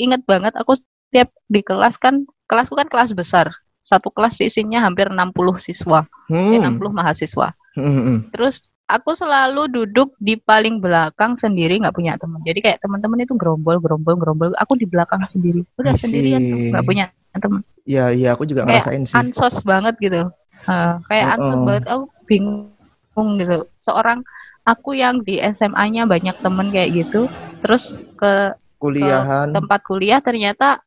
inget 0.00 0.24
banget, 0.24 0.56
aku 0.56 0.72
setiap 0.78 1.28
di 1.52 1.60
kelas 1.60 2.00
kan, 2.00 2.24
kelasku 2.48 2.72
kan 2.78 2.88
kelas 2.88 3.12
besar. 3.12 3.52
Satu 3.84 4.08
kelas 4.08 4.40
isinya 4.40 4.80
hampir 4.86 5.12
60 5.12 5.60
siswa, 5.60 6.06
eh, 6.32 6.56
Hmm. 6.56 6.78
60 6.80 6.94
mahasiswa. 6.96 7.52
Hmm, 7.76 7.92
hmm. 7.92 8.18
Terus 8.32 8.64
aku 8.86 9.10
selalu 9.18 9.66
duduk 9.66 10.14
di 10.22 10.38
paling 10.38 10.78
belakang 10.78 11.34
sendiri, 11.34 11.82
nggak 11.82 11.94
punya 11.94 12.14
teman. 12.16 12.40
Jadi 12.46 12.58
kayak 12.62 12.78
teman-teman 12.82 13.26
itu 13.26 13.34
gerombol, 13.34 13.82
gerombol, 13.82 14.14
gerombol. 14.18 14.48
Aku 14.62 14.78
di 14.78 14.86
belakang 14.86 15.22
sendiri, 15.26 15.66
udah 15.76 15.94
I 15.94 15.98
sendirian, 15.98 16.42
nggak 16.72 16.84
punya 16.86 17.04
teman. 17.36 17.60
Iya, 17.86 18.14
iya, 18.14 18.28
aku 18.34 18.46
juga 18.46 18.64
Kayak 18.64 18.86
ngerasain 18.86 19.02
sih. 19.06 19.16
Ansos 19.18 19.56
banget 19.66 19.94
gitu. 19.98 20.30
Eh, 20.66 20.94
kayak 21.10 21.26
ansos 21.38 21.58
Uh-uh. 21.58 21.66
banget, 21.66 21.84
aku 21.90 22.04
bingung 22.26 23.28
gitu. 23.38 23.58
Seorang 23.78 24.22
aku 24.66 24.98
yang 24.98 25.22
di 25.22 25.38
SMA-nya 25.42 26.06
banyak 26.06 26.36
temen 26.42 26.70
kayak 26.70 26.90
gitu, 26.94 27.30
terus 27.62 28.06
ke 28.18 28.54
Kuliahan. 28.76 29.56
tempat 29.56 29.80
kuliah 29.88 30.22
ternyata 30.22 30.82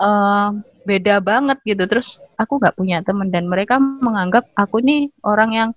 eh, 0.00 0.48
beda 0.88 1.20
banget 1.20 1.60
gitu. 1.68 1.84
Terus 1.84 2.20
aku 2.40 2.58
nggak 2.58 2.76
punya 2.80 3.04
temen 3.04 3.28
dan 3.28 3.44
mereka 3.46 3.76
menganggap 3.78 4.48
aku 4.56 4.80
nih 4.80 5.12
orang 5.22 5.50
yang 5.52 5.70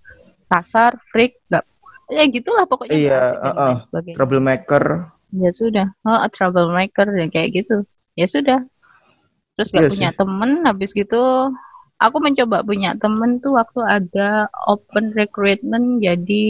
kasar, 0.51 0.97
freak, 1.09 1.39
nggak 1.49 1.65
ya 2.05 2.23
gitulah 2.29 2.65
pokoknya 2.69 2.93
Iya, 2.93 3.21
uh-uh. 3.41 3.69
lain 3.73 3.81
sebagainya. 3.81 4.17
troublemaker. 4.17 4.83
Ya 5.35 5.51
sudah, 5.51 5.87
oh, 6.05 6.19
a 6.21 6.29
troublemaker 6.29 7.09
dan 7.11 7.27
kayak 7.33 7.65
gitu. 7.65 7.83
Ya 8.15 8.29
sudah. 8.29 8.63
Terus 9.55 9.71
gak 9.71 9.87
Iya 9.87 9.91
punya 9.91 10.09
temen, 10.15 10.63
habis 10.67 10.91
gitu 10.91 11.51
aku 11.95 12.17
mencoba 12.19 12.59
punya 12.63 12.91
temen 12.99 13.39
tuh 13.39 13.55
waktu 13.55 13.79
ada 13.87 14.51
open 14.67 15.15
recruitment 15.15 16.03
jadi 16.03 16.45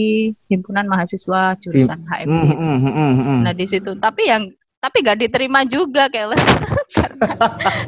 himpunan 0.50 0.90
mahasiswa 0.90 1.54
jurusan 1.62 2.02
HMD. 2.02 2.26
Hmm, 2.26 2.42
hmm, 2.50 2.56
hmm, 2.58 2.78
hmm, 2.90 3.12
hmm. 3.22 3.40
Nah 3.46 3.54
di 3.54 3.66
situ, 3.66 3.94
tapi 3.98 4.26
yang 4.26 4.50
tapi 4.82 5.02
gak 5.02 5.18
diterima 5.18 5.66
juga 5.66 6.06
keles 6.10 6.38
karena 6.98 7.30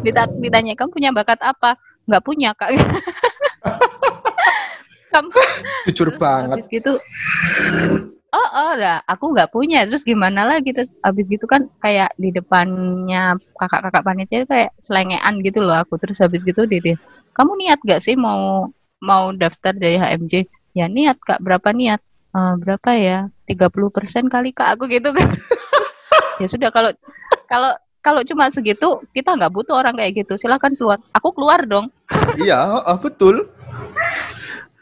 dita- 0.02 0.34
ditanya 0.38 0.72
kamu 0.78 0.90
punya 0.90 1.10
bakat 1.10 1.38
apa? 1.42 1.74
Nggak 2.08 2.24
punya 2.24 2.50
kak. 2.56 2.72
kamu 5.12 5.30
Jujur 5.88 6.08
banget. 6.20 6.60
Habis 6.60 6.68
gitu, 6.68 6.92
oh 8.28 8.48
oh 8.52 8.72
lah, 8.76 9.00
aku 9.08 9.32
nggak 9.32 9.50
punya. 9.52 9.84
Terus 9.88 10.04
gimana 10.04 10.44
lagi? 10.44 10.70
Terus 10.72 10.92
habis 11.00 11.26
gitu 11.28 11.48
kan 11.48 11.68
kayak 11.80 12.12
di 12.20 12.28
depannya 12.32 13.36
kakak-kakak 13.56 14.04
panitia 14.04 14.44
itu 14.44 14.48
kayak 14.48 14.70
selengean 14.76 15.34
gitu 15.40 15.64
loh 15.64 15.80
aku. 15.80 15.96
Terus 15.96 16.20
habis 16.20 16.44
gitu 16.44 16.68
dia, 16.68 16.96
kamu 17.32 17.52
niat 17.56 17.80
gak 17.84 18.02
sih 18.04 18.14
mau 18.18 18.68
mau 19.00 19.30
daftar 19.32 19.72
dari 19.72 19.96
HMJ? 19.96 20.34
Ya 20.76 20.86
niat 20.86 21.18
kak. 21.22 21.40
Berapa 21.40 21.72
niat? 21.72 22.00
"Eh, 22.34 22.54
berapa 22.60 22.90
ya? 22.94 23.18
30% 23.48 24.28
kali 24.28 24.52
kak 24.52 24.76
aku 24.76 24.84
gitu 24.92 25.10
kan. 25.16 25.28
ya 26.42 26.46
sudah 26.46 26.68
kalau 26.68 26.92
kalau 27.48 27.72
kalau 27.98 28.22
cuma 28.22 28.48
segitu 28.48 29.02
kita 29.12 29.34
nggak 29.34 29.52
butuh 29.52 29.80
orang 29.80 29.96
kayak 29.96 30.24
gitu. 30.24 30.36
Silahkan 30.36 30.72
keluar. 30.76 31.00
Aku 31.16 31.32
keluar 31.34 31.64
dong. 31.64 31.90
Iya, 32.38 32.84
betul. 33.00 33.48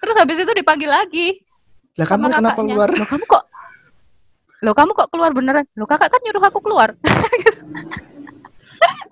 Terus 0.07 0.23
habis 0.23 0.39
itu 0.39 0.53
dipanggil 0.55 0.87
lagi. 0.87 1.43
Lah 1.99 2.07
kamu 2.07 2.31
kenapa 2.31 2.55
kakaknya. 2.55 2.79
keluar? 2.79 2.89
Loh 2.95 3.09
kamu 3.11 3.25
kok 3.27 3.45
Loh 4.63 4.75
kamu 4.79 4.91
kok 4.95 5.09
keluar 5.11 5.31
beneran? 5.35 5.67
Loh 5.75 5.89
kakak 5.91 6.15
kan 6.15 6.23
nyuruh 6.23 6.47
aku 6.47 6.63
keluar. 6.63 6.95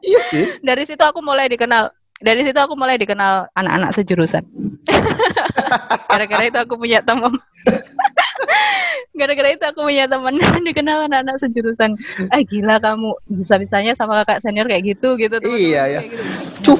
Iya 0.06 0.20
sih. 0.30 0.44
Dari 0.70 0.86
situ 0.86 1.02
aku 1.02 1.18
mulai 1.18 1.50
dikenal. 1.50 1.90
Dari 2.24 2.40
situ 2.40 2.56
aku 2.56 2.72
mulai 2.72 2.96
dikenal 2.96 3.52
anak-anak 3.52 3.92
sejurusan. 3.92 4.40
Gara-gara 6.10 6.44
itu 6.48 6.56
aku 6.56 6.80
punya 6.80 7.04
teman. 7.04 7.36
Gara-gara 9.18 9.52
itu 9.52 9.60
aku 9.60 9.84
punya 9.84 10.08
teman 10.08 10.34
dikenal 10.68 11.04
anak-anak 11.04 11.36
sejurusan. 11.36 12.00
Ah 12.32 12.40
gila 12.40 12.80
kamu 12.80 13.12
bisa-bisanya 13.28 13.92
sama 13.92 14.24
kakak 14.24 14.40
senior 14.40 14.64
kayak 14.64 14.96
gitu 14.96 15.20
gitu. 15.20 15.36
teman-teman 15.36 15.68
Iya, 15.68 15.82
ya. 15.86 16.00
gitu. 16.00 16.22
Cuk. 16.64 16.78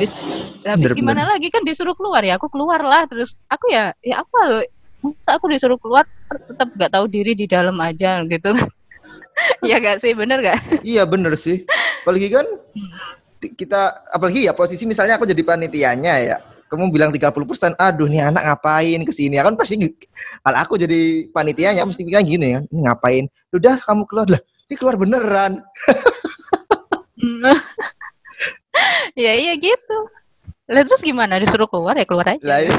Habis, 0.64 0.96
gimana 0.96 1.28
lagi 1.28 1.52
kan 1.52 1.60
disuruh 1.60 1.92
keluar 1.92 2.24
ya 2.24 2.40
aku 2.40 2.48
keluar 2.48 2.80
lah 2.80 3.04
terus 3.04 3.36
aku 3.52 3.68
ya 3.68 3.92
ya 4.00 4.24
apa 4.24 4.38
loh 4.48 4.62
masa 5.04 5.36
aku 5.36 5.52
disuruh 5.52 5.76
keluar 5.76 6.08
tetap 6.32 6.72
gak 6.80 6.88
tahu 6.88 7.04
diri 7.04 7.36
di 7.36 7.44
dalam 7.44 7.76
aja 7.76 8.24
gitu 8.24 8.56
ya 9.60 9.76
gak 9.76 10.00
sih 10.00 10.16
bener 10.16 10.40
gak 10.40 10.56
Iya 10.80 11.04
bener 11.04 11.36
sih. 11.36 11.68
Apalagi 12.00 12.32
kan 12.32 12.48
di- 12.72 12.88
kita 13.52 14.08
apalagi 14.08 14.48
ya 14.48 14.56
posisi 14.56 14.88
misalnya 14.88 15.20
aku 15.20 15.28
jadi 15.28 15.44
panitianya 15.44 16.14
ya. 16.24 16.36
Kamu 16.64 16.90
bilang 16.90 17.12
30%, 17.12 17.76
aduh 17.78 18.08
nih 18.08 18.34
anak 18.34 18.42
ngapain 18.50 19.06
ke 19.06 19.12
sini 19.14 19.38
ya 19.38 19.46
kan 19.46 19.54
pasti 19.54 19.78
kalau 20.42 20.58
aku 20.58 20.74
jadi 20.80 21.28
panitianya 21.30 21.86
mesti 21.86 22.02
bilang 22.02 22.26
gini 22.26 22.56
kan, 22.56 22.64
"Ini 22.66 22.80
ngapain? 22.88 23.24
Udah 23.54 23.78
kamu 23.78 24.02
keluar 24.10 24.26
lah. 24.26 24.42
Ini 24.66 24.74
keluar 24.80 24.96
beneran. 24.98 25.60
ya 29.14 29.32
iya 29.38 29.54
gitu 29.54 29.98
lah 30.64 30.82
terus 30.82 31.04
gimana 31.04 31.38
disuruh 31.38 31.68
keluar 31.68 31.94
ya 31.94 32.06
keluar 32.08 32.34
aja 32.34 32.56
iya. 32.60 32.72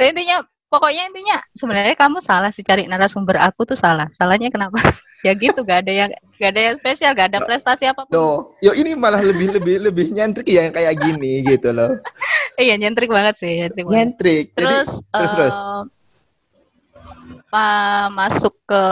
Intinya 0.10 0.36
pokoknya 0.72 1.12
intinya 1.12 1.36
sebenarnya 1.52 1.96
kamu 1.96 2.18
salah 2.24 2.50
sih 2.52 2.64
cari 2.64 2.88
narasumber 2.88 3.36
aku 3.40 3.68
tuh 3.68 3.78
salah. 3.78 4.08
Salahnya 4.16 4.52
kenapa? 4.52 4.80
Ya 5.26 5.32
gitu, 5.34 5.60
gak 5.62 5.86
ada 5.86 5.92
yang 5.92 6.10
gak 6.38 6.50
ada 6.54 6.60
yang 6.70 6.76
spesial, 6.78 7.10
gak 7.12 7.34
ada 7.34 7.40
prestasi 7.42 7.90
apa 7.90 8.06
No, 8.08 8.54
yo 8.62 8.70
ini 8.72 8.94
malah 8.94 9.18
lebih 9.18 9.50
lebih 9.50 9.76
lebih 9.82 10.06
nyentrik 10.14 10.46
ya 10.46 10.66
yang 10.66 10.74
kayak 10.74 10.94
gini 10.98 11.42
gitu 11.42 11.74
loh. 11.74 11.98
Iya 12.54 12.74
nyentrik 12.74 13.10
banget 13.10 13.34
sih, 13.38 13.50
nyentrik. 13.58 13.84
banget. 13.86 13.94
Nyentrik. 13.98 14.44
Jadi- 14.54 14.58
Terus 14.58 14.90
terus, 15.10 15.32
terus. 15.34 15.56
pa- 17.48 18.10
masuk 18.12 18.54
ke 18.66 18.82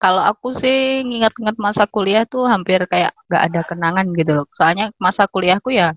kalau 0.00 0.22
aku 0.24 0.56
sih 0.56 1.04
nginget-nginget 1.04 1.56
masa 1.60 1.84
kuliah 1.84 2.24
tuh 2.24 2.48
hampir 2.48 2.80
kayak 2.88 3.12
gak 3.28 3.42
ada 3.52 3.60
kenangan 3.68 4.06
gitu 4.16 4.32
loh. 4.32 4.46
Soalnya 4.54 4.90
masa 4.96 5.28
kuliahku 5.28 5.70
ya 5.72 5.92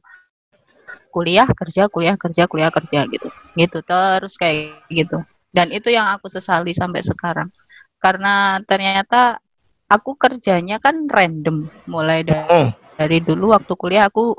kuliah 1.13 1.45
kerja 1.45 1.85
kuliah 1.93 2.17
kerja 2.17 2.49
kuliah 2.49 2.73
kerja 2.73 3.05
gitu 3.05 3.29
gitu 3.53 3.77
terus 3.85 4.33
kayak 4.33 4.81
gitu 4.89 5.21
dan 5.53 5.69
itu 5.69 5.93
yang 5.93 6.09
aku 6.09 6.25
sesali 6.25 6.73
sampai 6.73 7.05
sekarang 7.05 7.53
karena 8.03 8.59
ternyata 8.67 9.39
aku 9.87 10.19
kerjanya 10.19 10.83
kan 10.83 11.07
random. 11.07 11.71
Mulai 11.87 12.27
dari 12.27 12.43
Mm, 12.43 12.69
dari 12.99 13.17
dulu 13.23 13.55
waktu 13.55 13.73
kuliah 13.79 14.11
aku 14.11 14.35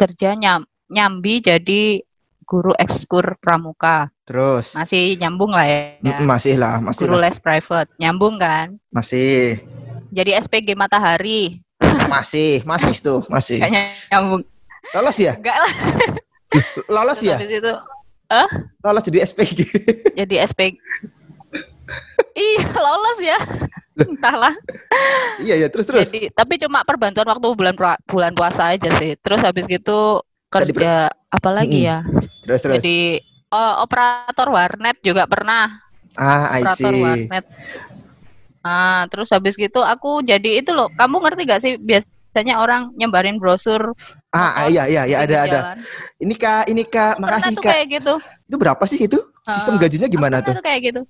kerja 0.00 0.32
nyam, 0.32 0.64
nyambi 0.88 1.44
jadi 1.44 2.00
guru 2.48 2.72
ekskur 2.80 3.36
pramuka. 3.44 4.08
Terus? 4.24 4.72
Masih 4.72 5.20
nyambung 5.20 5.52
lah 5.52 5.68
ya, 5.68 6.16
masih 6.24 6.56
lah, 6.56 6.80
masih 6.80 7.04
guru 7.04 7.20
lah. 7.20 7.28
les 7.28 7.36
private. 7.36 7.92
Nyambung 8.00 8.40
kan? 8.40 8.80
Masih. 8.88 9.60
jadi 10.14 10.40
SPG 10.40 10.72
matahari. 10.78 11.60
Masih, 12.08 12.62
masih 12.62 12.94
tuh, 13.02 13.20
masih. 13.28 13.60
kayaknya 13.60 13.92
nyambung. 14.08 14.42
Lolos 14.94 15.18
ya? 15.20 15.34
enggak 15.36 15.58
lah. 15.58 15.72
Lolos 16.86 17.18
Terus 17.20 17.28
ya? 17.28 17.36
habis 17.36 17.52
itu. 17.52 17.72
Lolos 18.80 19.04
jadi 19.04 19.18
SPG. 19.26 19.58
jadi 20.24 20.34
SPG 20.48 20.78
iya 22.34 22.64
lolos 22.74 23.18
ya 23.22 23.38
entahlah 23.94 24.54
iya 25.38 25.54
ya, 25.62 25.68
terus 25.70 25.86
terus. 25.86 26.10
jadi 26.10 26.30
tapi 26.34 26.58
cuma 26.58 26.82
perbantuan 26.82 27.26
waktu 27.30 27.46
bulan 27.54 27.74
bulan 28.10 28.32
puasa 28.34 28.74
aja 28.74 28.90
sih 28.98 29.14
terus 29.22 29.40
habis 29.42 29.64
gitu 29.70 30.20
Tadi 30.50 30.70
kerja 30.70 31.10
apa 31.30 31.50
lagi 31.50 31.86
ya 31.86 32.06
Terus 32.46 32.60
terus. 32.62 32.74
jadi 32.78 33.18
oh, 33.50 33.82
operator 33.82 34.48
warnet 34.50 34.98
juga 35.02 35.26
pernah 35.26 35.82
Ah, 36.14 36.46
I 36.54 36.62
operator 36.62 36.92
see. 36.94 37.02
warnet. 37.02 37.44
Ah, 38.62 39.02
terus 39.10 39.34
habis 39.34 39.58
gitu 39.58 39.82
aku 39.82 40.22
jadi 40.22 40.62
itu 40.62 40.70
loh. 40.70 40.86
Kamu 40.94 41.18
ngerti 41.20 41.42
gak 41.42 41.60
sih 41.60 41.74
biasanya 41.74 42.62
orang 42.62 42.94
nyebarin 42.94 43.36
brosur 43.42 43.92
Ah, 44.30 44.70
iya 44.70 44.86
iya 44.86 45.02
iya 45.10 45.18
ada 45.26 45.36
ada. 45.42 45.58
Ini 46.22 46.34
Kak, 46.38 46.70
ini 46.70 46.82
Kak, 46.86 47.18
makasih 47.18 47.58
Kak. 47.58 47.66
kayak 47.70 47.86
gitu. 47.98 48.14
Itu 48.46 48.56
berapa 48.58 48.82
sih 48.86 49.10
itu? 49.10 49.18
Sistem 49.50 49.74
Ah, 49.74 49.80
gajinya 49.82 50.06
gimana 50.06 50.38
tuh? 50.38 50.54
tuh 50.54 50.62
kayak 50.62 50.80
gitu. 50.94 51.00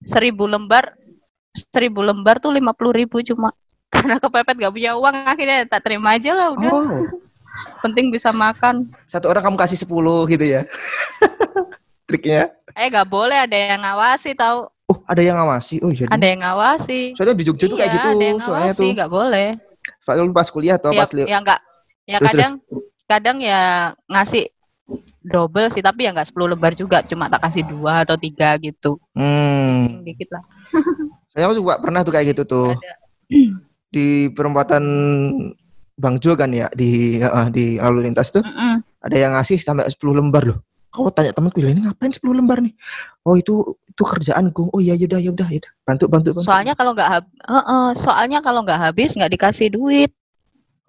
Seribu 0.00 0.48
lembar, 0.48 0.96
seribu 1.52 2.00
lembar 2.00 2.40
tuh 2.40 2.50
lima 2.50 2.72
puluh 2.72 2.96
ribu 2.96 3.20
cuma 3.20 3.52
karena 3.92 4.16
kepepet 4.16 4.56
gak 4.56 4.72
punya 4.72 4.94
uang 4.96 5.14
akhirnya 5.26 5.66
tak 5.66 5.84
terima 5.84 6.16
aja 6.16 6.32
lah 6.32 6.48
udah. 6.54 6.70
Oh, 6.72 7.04
Penting 7.82 8.08
bisa 8.08 8.30
makan. 8.30 8.88
satu 9.04 9.26
orang 9.28 9.42
kamu 9.44 9.56
kasih 9.58 9.76
10 9.82 9.90
gitu 10.30 10.44
ya. 10.46 10.62
Triknya. 12.08 12.54
Eh 12.72 12.86
gak 12.88 13.04
boleh 13.04 13.36
ada 13.36 13.52
yang 13.52 13.82
ngawasi 13.82 14.32
tahu. 14.32 14.70
Oh, 14.86 14.98
ada 15.04 15.20
yang 15.20 15.36
ngawasi. 15.36 15.82
Oh, 15.82 15.90
jadi. 15.90 16.08
Ada 16.08 16.26
yang 16.26 16.40
ngawasi. 16.40 17.00
Soalnya 17.18 17.34
di 17.36 17.44
Jogja 17.44 17.66
tuh 17.66 17.76
kayak 17.76 17.90
Iya, 17.90 17.96
gitu, 17.98 18.08
ada 18.08 18.24
yang 18.24 18.38
soalnya 18.40 18.72
ngawasi, 18.72 18.80
tuh. 18.86 18.90
gak 18.96 19.10
boleh. 19.10 19.48
Soalnya 20.06 20.22
pas 20.32 20.48
kuliah 20.48 20.74
atau 20.78 20.90
ya, 20.94 21.00
pas 21.02 21.10
ya 21.12 21.38
enggak 21.40 21.60
ya 22.04 22.18
Terus, 22.18 22.28
kadang 22.32 22.52
kadang 23.06 23.36
ya 23.38 23.62
ngasih 24.06 24.44
double 25.22 25.68
sih 25.68 25.80
tapi 25.80 26.08
ya 26.08 26.10
enggak 26.10 26.28
10 26.28 26.48
lembar 26.48 26.72
juga 26.72 27.04
cuma 27.04 27.28
tak 27.28 27.44
kasih 27.44 27.64
dua 27.64 28.02
atau 28.02 28.16
tiga 28.16 28.56
gitu 28.56 28.96
Hmm. 29.12 30.00
dikit 30.02 30.32
lah 30.32 30.44
Saya 31.30 31.46
juga 31.54 31.78
pernah 31.78 32.02
tuh 32.02 32.10
kayak 32.10 32.34
gitu 32.34 32.42
tuh. 32.42 32.74
ada 32.74 32.94
Di 33.94 34.30
perempatan 34.30 34.82
Bang 35.94 36.18
Jo 36.18 36.34
kan 36.34 36.50
ya 36.50 36.66
di 36.70 37.20
ah, 37.20 37.46
di 37.46 37.78
lalu 37.78 38.06
lintas 38.10 38.30
tuh 38.30 38.42
Mm-mm. 38.42 38.82
ada 38.98 39.14
yang 39.14 39.32
ngasih 39.38 39.58
sampai 39.58 39.86
10 39.86 40.16
lembar 40.16 40.42
loh. 40.46 40.58
Kau 40.90 41.06
tanya 41.06 41.30
temanku, 41.30 41.62
"Lah 41.62 41.70
ini 41.70 41.86
ngapain 41.86 42.10
10 42.10 42.34
lembar 42.34 42.58
nih?" 42.58 42.74
Oh, 43.22 43.38
itu 43.38 43.62
itu 43.86 44.02
kerjaan 44.02 44.50
Gung. 44.50 44.70
Oh 44.74 44.82
iya 44.82 44.98
yaudah 44.98 45.22
yaudah 45.22 45.46
yaudah. 45.46 45.70
Bantu 45.86 46.10
bantu 46.10 46.28
bantu. 46.34 46.46
soalnya 46.46 46.74
kalau 46.74 46.90
nggak 46.98 47.10
hab- 47.10 47.34
Heeh, 47.46 47.86
soalnya 47.94 48.38
kalau 48.42 48.66
nggak 48.66 48.80
habis 48.90 49.14
nggak 49.14 49.30
dikasih 49.30 49.70
duit 49.70 50.10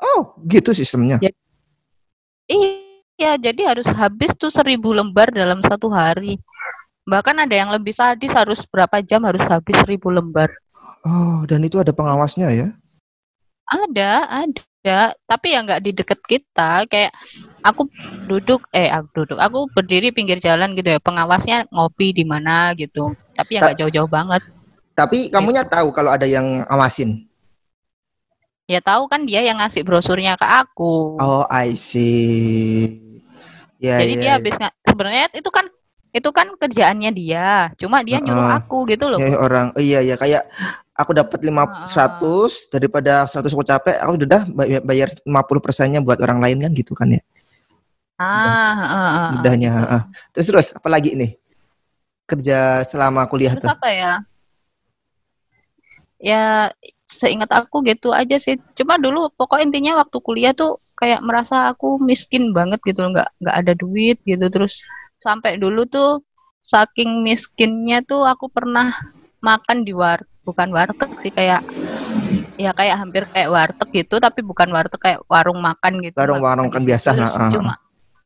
Oh, 0.01 0.33
gitu 0.49 0.73
sistemnya. 0.73 1.21
Ya. 1.21 1.29
iya 2.49 2.89
jadi 3.37 3.61
harus 3.75 3.87
habis 3.91 4.31
tuh 4.33 4.49
seribu 4.49 4.91
lembar 4.95 5.29
dalam 5.29 5.61
satu 5.61 5.91
hari 5.91 6.41
bahkan 7.05 7.37
ada 7.37 7.53
yang 7.53 7.69
lebih 7.73 7.93
sadis 7.93 8.33
harus 8.33 8.61
berapa 8.69 9.01
jam 9.01 9.21
harus 9.25 9.41
habis 9.45 9.75
seribu 9.81 10.09
lembar 10.13 10.49
Oh, 11.01 11.41
dan 11.49 11.65
itu 11.65 11.81
ada 11.81 11.89
pengawasnya 11.89 12.53
ya. 12.53 12.67
Ada, 13.65 14.45
ada. 14.45 15.17
Tapi 15.25 15.47
ya 15.49 15.59
nggak 15.65 15.81
di 15.81 15.91
deket 15.97 16.19
kita. 16.29 16.85
Kayak 16.85 17.09
aku 17.65 17.89
duduk, 18.29 18.69
eh 18.69 18.91
aku 18.91 19.07
duduk, 19.23 19.39
aku 19.41 19.59
berdiri 19.73 20.13
pinggir 20.13 20.37
jalan 20.37 20.77
gitu 20.77 20.93
ya. 20.93 20.99
Pengawasnya 21.01 21.65
ngopi 21.73 22.13
di 22.13 22.21
mana 22.21 22.77
gitu. 22.77 23.17
Tapi 23.33 23.57
ya 23.57 23.59
Ta- 23.61 23.65
nggak 23.71 23.77
jauh-jauh 23.81 24.09
banget. 24.11 24.41
Tapi 24.93 25.33
kamunya 25.33 25.65
tahu 25.65 25.89
kalau 25.89 26.13
ada 26.13 26.29
yang 26.29 26.61
ngawasin. 26.69 27.25
Ya 28.69 28.79
tahu 28.79 29.09
kan 29.09 29.25
dia 29.25 29.41
yang 29.41 29.57
ngasih 29.57 29.81
brosurnya 29.81 30.37
ke 30.37 30.45
aku. 30.45 31.17
Oh, 31.17 31.43
I 31.49 31.73
see. 31.73 33.10
Ya, 33.81 33.97
Jadi 33.97 34.13
ya, 34.13 34.21
dia 34.21 34.29
ya. 34.29 34.33
habis 34.37 34.53
nggak 34.61 34.73
sebenarnya 34.85 35.25
itu 35.33 35.49
kan 35.49 35.65
itu 36.13 36.29
kan 36.29 36.47
kerjaannya 36.53 37.11
dia. 37.17 37.73
Cuma 37.81 38.05
dia 38.05 38.21
nyuruh 38.21 38.45
Heeh. 38.45 38.57
aku 38.61 38.77
gitu 38.93 39.09
loh. 39.09 39.17
Ya, 39.17 39.33
orang 39.41 39.73
oh, 39.73 39.81
iya 39.81 39.99
ya 40.05 40.15
kayak 40.21 40.45
aku 40.93 41.17
dapat 41.17 41.41
lima. 41.41 41.65
100 41.89 42.69
daripada 42.69 43.25
100 43.25 43.57
aku 43.57 43.65
capek, 43.65 43.97
aku 43.97 44.21
udah 44.21 44.27
dah 44.29 44.43
bay- 44.45 44.83
bayar 44.85 45.09
50 45.25 45.61
persennya 45.63 45.97
buat 45.97 46.21
orang 46.21 46.37
lain 46.37 46.57
kan 46.61 46.71
gitu 46.77 46.93
kan 46.93 47.09
ya. 47.09 47.21
Ah, 48.21 48.29
heeh, 48.77 49.09
heeh, 49.17 49.29
Mudahnya. 49.33 49.71
gitu. 49.73 49.81
heeh. 49.89 50.01
Terus 50.37 50.45
terus 50.53 50.67
apa 50.77 50.87
lagi 50.93 51.17
nih? 51.17 51.31
Kerja 52.29 52.85
selama 52.85 53.25
kuliah 53.25 53.57
Terus 53.57 53.65
tuh. 53.65 53.71
apa 53.73 53.89
ya? 53.89 54.13
Ya 56.21 56.69
seingat 57.09 57.49
aku 57.49 57.81
gitu 57.81 58.13
aja 58.13 58.37
sih. 58.37 58.61
Cuma 58.77 59.01
dulu 59.01 59.33
pokok 59.33 59.57
intinya 59.57 59.97
waktu 60.05 60.21
kuliah 60.21 60.53
tuh 60.53 60.77
kayak 61.01 61.25
merasa 61.25 61.73
aku 61.73 61.97
miskin 61.97 62.53
banget 62.53 62.77
gitu 62.85 63.01
loh, 63.01 63.17
nggak 63.17 63.29
nggak 63.41 63.57
ada 63.65 63.73
duit 63.73 64.21
gitu. 64.21 64.45
Terus 64.53 64.85
sampai 65.17 65.57
dulu 65.57 65.89
tuh 65.89 66.21
saking 66.61 67.25
miskinnya 67.25 68.05
tuh 68.05 68.21
aku 68.29 68.45
pernah 68.53 68.93
makan 69.41 69.81
di 69.81 69.97
war 69.97 70.21
bukan 70.45 70.69
warteg 70.69 71.09
sih 71.17 71.33
kayak 71.33 71.65
ya 72.61 72.69
kayak 72.77 73.01
hampir 73.01 73.25
kayak 73.33 73.49
warteg 73.49 73.89
gitu 74.05 74.21
tapi 74.21 74.45
bukan 74.45 74.69
warteg 74.69 75.01
kayak 75.01 75.19
warung 75.25 75.57
makan 75.57 75.97
gitu. 76.05 76.13
Warung-warung 76.13 76.69
Makan 76.69 76.77
kan 76.77 76.83
biasa, 76.85 77.09
terus 77.17 77.33
heeh. 77.33 77.51
cuma 77.57 77.75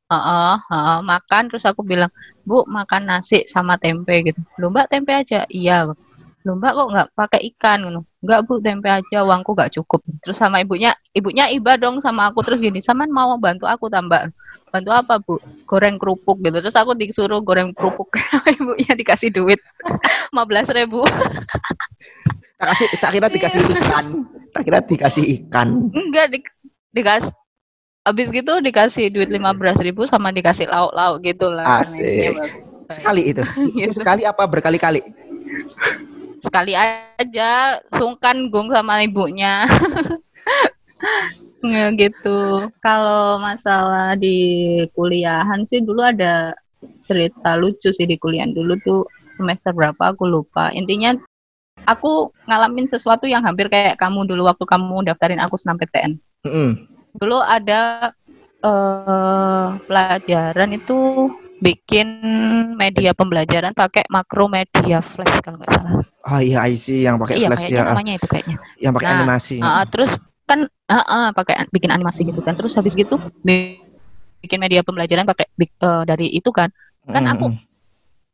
Heeh, 0.06 0.54
heeh, 0.70 0.98
makan 1.02 1.44
terus 1.50 1.66
aku 1.66 1.82
bilang 1.82 2.14
bu 2.46 2.62
makan 2.70 3.10
nasi 3.10 3.42
sama 3.50 3.74
tempe 3.82 4.14
gitu. 4.22 4.38
Lu 4.62 4.70
mbak 4.70 4.86
tempe 4.92 5.18
aja? 5.18 5.50
Iya 5.50 5.90
lu 6.46 6.52
mbak 6.62 6.72
kok 6.78 6.88
nggak 6.94 7.08
pakai 7.18 7.42
ikan? 7.56 7.78
gitu 7.90 8.02
nggak 8.26 8.42
bu 8.44 8.58
tempe 8.58 8.90
aja 8.90 9.22
uangku 9.22 9.54
nggak 9.54 9.72
cukup 9.72 10.02
terus 10.20 10.36
sama 10.36 10.60
ibunya 10.60 10.92
ibunya 11.14 11.46
iba 11.48 11.78
dong 11.78 12.02
sama 12.02 12.28
aku 12.28 12.42
terus 12.42 12.58
gini 12.58 12.82
saman 12.82 13.08
mau 13.08 13.38
bantu 13.38 13.70
aku 13.70 13.86
tambah 13.88 14.34
bantu 14.70 14.90
apa 14.90 15.22
bu 15.22 15.38
goreng 15.64 15.96
kerupuk 15.96 16.42
gitu 16.42 16.58
terus 16.58 16.74
aku 16.74 16.92
disuruh 16.92 17.40
goreng 17.40 17.72
kerupuk 17.72 18.10
ibunya 18.58 18.92
dikasih 18.92 19.30
duit 19.30 19.62
15.000 20.34 20.74
ribu 20.76 21.06
Tak 22.56 22.72
kasih 22.72 22.88
tak 22.98 23.12
kira 23.12 23.28
dikasih 23.28 23.60
Iya. 23.60 23.76
ikan. 23.84 24.06
Tak 24.50 24.64
kira 24.64 24.80
dikasih 24.80 25.24
ikan. 25.38 25.92
enggak 25.92 26.32
di, 26.32 26.40
dikasih 26.90 27.36
Abis 28.06 28.32
gitu 28.32 28.62
dikasih 28.62 29.10
duit 29.10 29.28
15.000 29.28 29.76
ribu 29.84 30.08
sama 30.08 30.32
dikasih 30.32 30.64
lauk-lauk 30.64 31.20
gitu 31.20 31.52
lah. 31.52 31.84
Asik. 31.84 32.32
Sekali 32.88 33.28
itu. 33.28 33.44
Itu 33.44 33.90
Gitu. 33.90 33.98
sekali 33.98 34.24
apa 34.24 34.46
berkali-kali? 34.46 35.04
Sekali 36.45 36.77
aja 36.77 37.81
sungkan 37.89 38.53
gung 38.53 38.69
sama 38.69 39.01
ibunya. 39.01 39.65
Gitu. 41.97 42.69
Kalau 42.77 43.41
masalah 43.41 44.13
di 44.13 44.38
kuliahan 44.93 45.65
sih 45.65 45.81
dulu 45.81 46.05
ada 46.05 46.53
cerita 47.10 47.58
lucu 47.58 47.89
sih 47.89 48.05
di 48.05 48.21
kuliah 48.21 48.45
dulu 48.45 48.77
tuh 48.86 49.01
semester 49.34 49.73
berapa 49.73 50.13
aku 50.13 50.29
lupa. 50.29 50.69
Intinya 50.77 51.17
aku 51.89 52.29
ngalamin 52.45 52.86
sesuatu 52.86 53.25
yang 53.25 53.41
hampir 53.41 53.69
kayak 53.69 53.97
kamu 53.97 54.29
dulu 54.29 54.45
waktu 54.45 54.65
kamu 54.65 55.10
daftarin 55.10 55.41
aku 55.41 55.58
senam 55.58 55.81
PTN. 55.81 56.21
Mm-mm. 56.45 56.69
dulu 57.15 57.41
ada 57.41 58.13
eh 58.62 59.67
pelajaran 59.89 60.69
itu 60.77 61.31
bikin 61.60 62.08
media 62.76 63.15
pembelajaran 63.15 63.72
pakai 63.72 64.04
makromedia 64.12 65.00
flash 65.00 65.39
kalau 65.39 65.58
nggak 65.62 65.72
salah. 65.72 65.94
Ah 66.26 66.41
iya 66.44 66.60
I 66.65 66.76
see 66.76 67.06
yang 67.06 67.15
pakai 67.22 67.39
iya 67.39 67.48
flash 67.54 67.72
ya. 67.72 67.94
namanya 67.96 68.13
itu 68.20 68.28
kayaknya. 68.28 68.58
Yang 68.82 68.94
pakai 69.00 69.08
Nah, 69.08 69.15
animasi. 69.22 69.56
Ah, 69.62 69.68
ah, 69.82 69.86
terus 69.88 70.12
kan 70.46 70.68
ah, 70.91 71.06
ah, 71.06 71.28
pakai 71.32 71.65
bikin 71.72 71.89
animasi 71.94 72.28
gitu 72.28 72.41
kan. 72.44 72.54
Terus 72.60 72.76
habis 72.76 72.94
gitu 72.94 73.15
bi- 73.41 73.80
bikin 74.44 74.60
media 74.60 74.84
pembelajaran 74.84 75.24
pakai 75.26 75.48
eh, 75.62 76.04
dari 76.04 76.28
itu 76.34 76.50
kan. 76.52 76.70
kan 77.06 77.22
aku- 77.30 77.54
Mm-mm. 77.54 77.62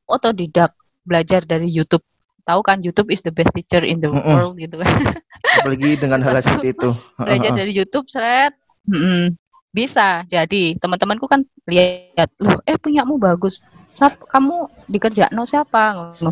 otodidak 0.08 0.72
belajar 1.04 1.44
dari 1.44 1.68
YouTube. 1.68 2.04
Tahu 2.42 2.64
kan 2.66 2.82
YouTube 2.82 3.12
is 3.14 3.22
the 3.22 3.30
best 3.30 3.52
teacher 3.54 3.84
in 3.86 4.00
the 4.02 4.10
Mm-mm. 4.10 4.24
world 4.34 4.56
gitu 4.58 4.80
kan. 4.82 5.20
Apalagi 5.62 6.00
dengan 6.00 6.24
hal 6.24 6.40
seperti 6.40 6.74
itu. 6.74 6.90
belajar 7.20 7.52
dari 7.54 7.72
YouTube 7.76 8.08
seret 8.08 8.56
mm-mm, 8.88 9.36
bisa. 9.72 10.24
Jadi 10.28 10.76
teman-temanku 10.78 11.26
kan 11.26 11.42
lihat 11.66 12.30
loh 12.38 12.60
eh 12.64 12.76
punyamu 12.76 13.16
bagus. 13.18 13.64
Sap, 13.92 14.16
kamu 14.28 14.72
dikerja 14.88 15.32
no 15.32 15.44
siapa? 15.44 15.96
Ngono. 15.96 16.32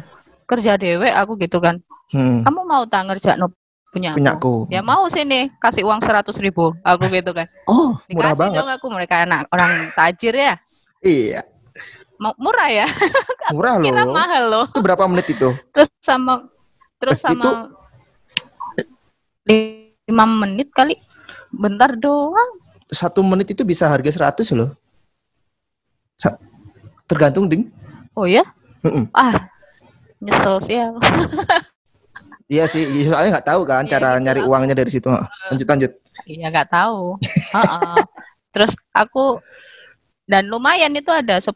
kerja 0.49 0.81
dewe 0.81 1.13
aku 1.13 1.37
gitu 1.37 1.61
kan. 1.61 1.77
Hmm, 2.09 2.41
kamu 2.41 2.65
mau 2.65 2.81
tak 2.89 3.05
ngerja 3.05 3.37
no 3.37 3.53
punya 3.89 4.13
aku 4.13 4.21
punyaku. 4.21 4.53
ya 4.69 4.81
mau 4.81 5.05
sini 5.09 5.49
kasih 5.61 5.85
uang 5.85 6.01
seratus 6.01 6.41
ribu 6.41 6.73
aku 6.81 7.05
Mas- 7.05 7.13
gitu 7.21 7.37
kan. 7.37 7.45
Oh, 7.69 7.97
murah 8.09 8.33
dikasih 8.33 8.39
banget. 8.41 8.57
dong 8.57 8.69
aku 8.69 8.85
mereka 8.89 9.15
anak 9.25 9.45
orang 9.53 9.93
tajir 9.93 10.33
ya. 10.33 10.57
Iya, 11.05 11.45
mau 12.17 12.33
murah 12.41 12.69
ya? 12.69 12.85
Murah 13.53 13.77
kira 13.77 14.05
loh. 14.05 14.13
mahal 14.13 14.43
loh. 14.49 14.65
Itu 14.73 14.81
berapa 14.81 15.05
menit 15.05 15.29
itu? 15.29 15.49
terus 15.73 15.89
sama 16.01 16.49
terus 16.97 17.21
Eh, 17.21 17.33
itu- 17.33 17.45
sama 17.45 17.69
lima 19.45 20.25
menit 20.25 20.69
kali. 20.73 20.97
Bentar 21.49 21.93
doang 21.93 22.61
Satu 22.89 23.21
menit 23.21 23.47
itu 23.47 23.61
bisa 23.61 23.85
harga 23.85 24.09
100 24.09 24.49
loh. 24.51 24.73
Sa- 26.15 26.37
Tergantung 27.05 27.45
ding. 27.45 27.69
oh 28.13 28.27
ya 28.27 28.43
Mm-mm. 28.81 29.07
ah 29.11 29.47
nyesel 30.19 30.59
sih 30.59 30.75
aku 30.75 30.99
Iya 32.49 32.65
sih, 32.65 32.81
iya, 32.83 33.13
soalnya 33.13 33.37
nggak 33.37 33.47
tahu 33.47 33.61
kan 33.63 33.85
Iya, 33.85 33.91
cara 33.93 34.09
gitu. 34.13 34.23
nyari 34.25 34.41
uangnya 34.41 34.75
dari 34.75 34.89
situ. 34.89 35.07
Lanjut 35.49 35.67
lanjut. 35.67 35.91
iya 36.25 36.49
nggak 36.49 36.69
tahu 36.69 37.15
Heeh. 37.55 37.97
terus 38.51 38.73
aku 38.91 39.39
dan 40.25 40.45
lumayan 40.45 40.91
itu 40.91 41.09
ada 41.09 41.39
10 41.39 41.53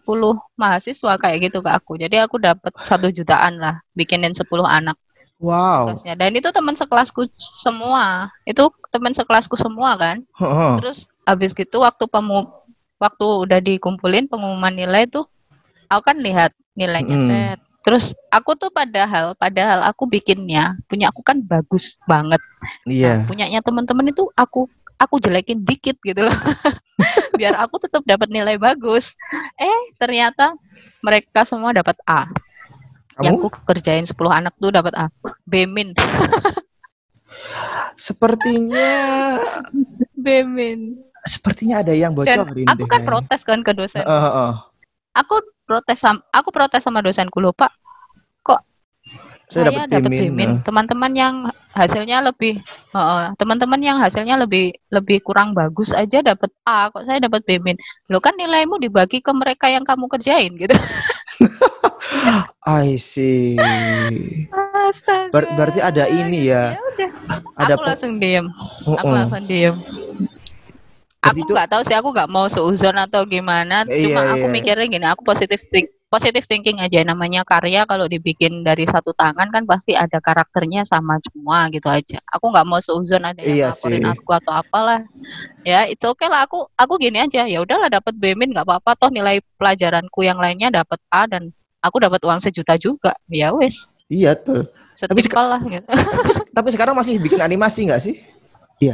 mahasiswa 0.55 1.13
kayak 1.19 1.37
gitu 1.43 1.59
ke 1.59 1.69
aku 1.69 1.97
jadi 1.97 2.23
aku 2.23 2.39
dapat 2.39 2.71
satu 2.79 3.09
jutaan 3.09 3.59
lah 3.59 3.81
bikinin 3.91 4.31
10 4.31 4.45
anak 4.63 4.95
Wow. 5.37 5.99
dan 6.07 6.31
itu 6.31 6.47
teman 6.49 6.73
sekelasku 6.73 7.27
semua 7.35 8.31
itu 8.43 8.63
teman 8.89 9.11
sekelasku 9.11 9.53
semua 9.53 9.93
kan 9.93 10.23
terus 10.79 11.05
habis 11.23 11.51
gitu 11.51 11.79
waktu 11.79 12.03
pemu 12.05 12.47
waktu 12.97 13.25
udah 13.47 13.59
dikumpulin 13.59 14.27
pengumuman 14.27 14.71
nilai 14.71 15.07
tuh 15.07 15.27
aku 15.87 16.01
kan 16.03 16.17
lihat 16.19 16.51
nilainya 16.73 17.15
Mm. 17.15 17.27
set. 17.29 17.59
terus 17.83 18.05
aku 18.31 18.55
tuh 18.55 18.71
padahal 18.71 19.35
padahal 19.35 19.83
aku 19.83 20.07
bikinnya 20.07 20.79
punya 20.87 21.11
aku 21.11 21.19
kan 21.19 21.43
bagus 21.43 21.99
banget. 22.07 22.39
Iya. 22.87 23.27
punyanya 23.27 23.59
teman-teman 23.59 24.07
itu 24.07 24.23
aku 24.33 24.71
aku 24.95 25.19
jelekin 25.19 25.59
dikit 25.67 25.99
gitu 25.99 26.23
loh. 26.23 26.31
Biar 27.39 27.59
aku 27.59 27.75
tetap 27.83 28.07
dapat 28.07 28.31
nilai 28.31 28.55
bagus. 28.55 29.11
Eh 29.59 29.79
ternyata 29.99 30.55
mereka 31.03 31.43
semua 31.43 31.75
dapat 31.75 31.99
A. 32.07 32.23
Yang 33.19 33.35
Kamu? 33.35 33.45
aku 33.51 33.59
kerjain 33.67 34.07
10 34.07 34.15
anak 34.31 34.55
tuh 34.57 34.71
dapat 34.71 34.95
A. 34.95 35.11
B 35.43 35.67
min. 35.67 35.91
Sepertinya 37.99 38.89
B 40.15 40.25
min 40.47 40.97
sepertinya 41.25 41.79
ada 41.81 41.93
yang 41.95 42.11
dan 42.13 42.43
bocorin 42.43 42.67
aku 42.67 42.83
deh. 42.83 42.89
kan 42.91 43.01
protes 43.07 43.41
kan 43.47 43.59
ke 43.63 43.71
dosen 43.75 44.03
Heeh, 44.03 44.21
heeh. 44.27 44.51
aku 45.15 45.35
protes 45.63 45.97
sama 45.99 46.19
aku 46.35 46.49
protes 46.51 46.81
sama 46.83 46.99
dosenku 46.99 47.39
lupa 47.39 47.71
Saya 49.53 49.69
saya 49.69 49.85
dapat 49.85 50.07
dapat 50.07 50.11
B 50.11 50.15
min. 50.15 50.21
B 50.23 50.23
min 50.33 50.51
teman-teman 50.63 51.11
yang 51.13 51.35
hasilnya 51.75 52.23
lebih 52.23 52.63
Heeh, 52.95 53.23
teman-teman 53.37 53.81
yang 53.83 53.97
hasilnya 53.99 54.39
lebih 54.39 54.71
lebih 54.87 55.19
kurang 55.21 55.51
bagus 55.53 55.91
aja 55.91 56.23
dapat 56.23 56.49
A 56.63 56.87
kok 56.89 57.03
saya 57.05 57.19
dapat 57.21 57.43
B 57.45 57.59
min 57.59 57.75
lo 58.07 58.23
kan 58.23 58.33
nilaimu 58.39 58.79
dibagi 58.79 59.19
ke 59.19 59.29
mereka 59.35 59.67
yang 59.69 59.83
kamu 59.83 60.07
kerjain 60.09 60.55
gitu 60.57 60.73
I 62.63 62.95
see. 62.97 63.57
Ber- 65.33 65.51
berarti 65.57 65.79
ada 65.83 66.07
ini 66.07 66.47
ya. 66.53 66.77
udah. 66.77 67.09
Ada 67.57 67.73
aku 67.75 67.83
langsung 67.83 68.13
diem. 68.21 68.45
Aku 68.85 68.95
Heeh. 68.95 69.13
langsung 69.13 69.43
diem. 69.49 69.75
Aku 71.23 71.39
itu- 71.39 71.53
nggak 71.55 71.69
tahu 71.71 71.81
sih, 71.87 71.95
aku 71.95 72.09
nggak 72.11 72.27
mau 72.27 72.45
seuzon 72.47 72.99
atau 72.99 73.23
gimana. 73.23 73.87
Iya, 73.87 74.11
Cuma 74.11 74.21
aku 74.35 74.47
iya. 74.47 74.53
mikirnya 74.53 74.85
gini, 74.85 75.05
aku 75.07 75.23
positif 75.23 75.63
think, 75.71 75.87
positive 76.11 76.43
thinking 76.43 76.77
aja. 76.77 76.99
Namanya 77.01 77.41
karya 77.41 77.87
kalau 77.87 78.05
dibikin 78.05 78.61
dari 78.61 78.83
satu 78.83 79.15
tangan 79.15 79.47
kan 79.47 79.63
pasti 79.63 79.95
ada 79.95 80.19
karakternya 80.19 80.83
sama 80.83 81.17
semua 81.23 81.71
gitu 81.71 81.87
aja. 81.87 82.19
Aku 82.27 82.51
nggak 82.51 82.67
mau 82.67 82.77
seuzon 82.77 83.23
ada 83.23 83.39
Iya 83.39 83.71
yang 83.71 83.73
laporin 83.73 84.03
sih. 84.03 84.11
aku 84.11 84.29
atau 84.35 84.53
apalah. 84.53 84.99
Ya, 85.63 85.87
it's 85.87 86.03
okay 86.03 86.27
lah. 86.27 86.43
Aku 86.43 86.67
aku 86.75 86.93
gini 86.99 87.23
aja. 87.23 87.47
Ya 87.47 87.63
udahlah 87.63 87.87
dapat 87.87 88.13
B 88.19 88.35
min 88.35 88.51
nggak 88.51 88.67
apa-apa. 88.67 88.93
Toh 88.99 89.09
nilai 89.09 89.39
pelajaranku 89.55 90.21
yang 90.21 90.37
lainnya 90.37 90.69
dapat 90.69 90.99
A 91.07 91.23
dan 91.23 91.49
aku 91.79 92.03
dapat 92.03 92.19
uang 92.19 92.43
sejuta 92.43 92.75
juga. 92.75 93.15
Ya 93.31 93.55
wes, 93.55 93.87
Iya 94.11 94.35
tuh. 94.35 94.67
Tapi 94.93 95.25
setimpal 95.25 95.49
lah 95.49 95.61
gitu. 95.65 95.87
Tapi, 95.89 96.31
tapi 96.53 96.69
sekarang 96.69 96.93
masih 96.93 97.17
bikin 97.17 97.39
animasi 97.41 97.87
nggak 97.87 98.03
sih? 98.03 98.19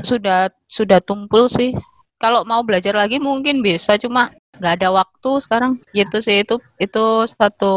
sudah 0.06 0.54
sudah 0.70 1.02
tumpul 1.02 1.50
sih. 1.50 1.74
Kalau 2.20 2.44
mau 2.44 2.62
belajar 2.68 2.92
lagi 2.92 3.16
mungkin 3.18 3.64
bisa, 3.64 3.96
cuma 3.96 4.36
nggak 4.60 4.74
ada 4.84 4.90
waktu 4.92 5.32
sekarang. 5.40 5.80
Gitu 5.96 6.20
sih 6.20 6.44
itu 6.44 6.60
itu 6.76 7.06
satu 7.32 7.74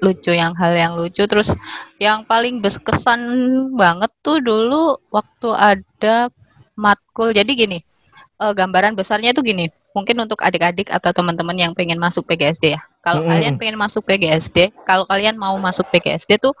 lucu 0.00 0.32
yang 0.32 0.56
hal 0.56 0.72
yang 0.72 0.92
lucu. 0.96 1.28
Terus 1.28 1.52
yang 2.00 2.24
paling 2.24 2.64
berkesan 2.64 3.20
banget 3.76 4.08
tuh 4.24 4.40
dulu 4.40 4.96
waktu 5.12 5.48
ada 5.52 6.32
matkul. 6.74 7.36
Jadi 7.36 7.52
gini, 7.52 7.78
eh, 8.40 8.52
gambaran 8.56 8.96
besarnya 8.96 9.36
itu 9.36 9.44
gini. 9.44 9.68
Mungkin 9.94 10.18
untuk 10.18 10.42
adik-adik 10.42 10.90
atau 10.90 11.14
teman-teman 11.14 11.54
yang 11.54 11.72
pengen 11.76 12.02
masuk 12.02 12.26
PGSD 12.26 12.74
ya. 12.74 12.82
Kalau 13.04 13.22
Mm-mm. 13.22 13.30
kalian 13.30 13.54
pengen 13.60 13.78
masuk 13.78 14.02
PGSD, 14.08 14.72
kalau 14.82 15.06
kalian 15.06 15.38
mau 15.38 15.54
masuk 15.60 15.86
PGSD 15.92 16.40
tuh 16.40 16.56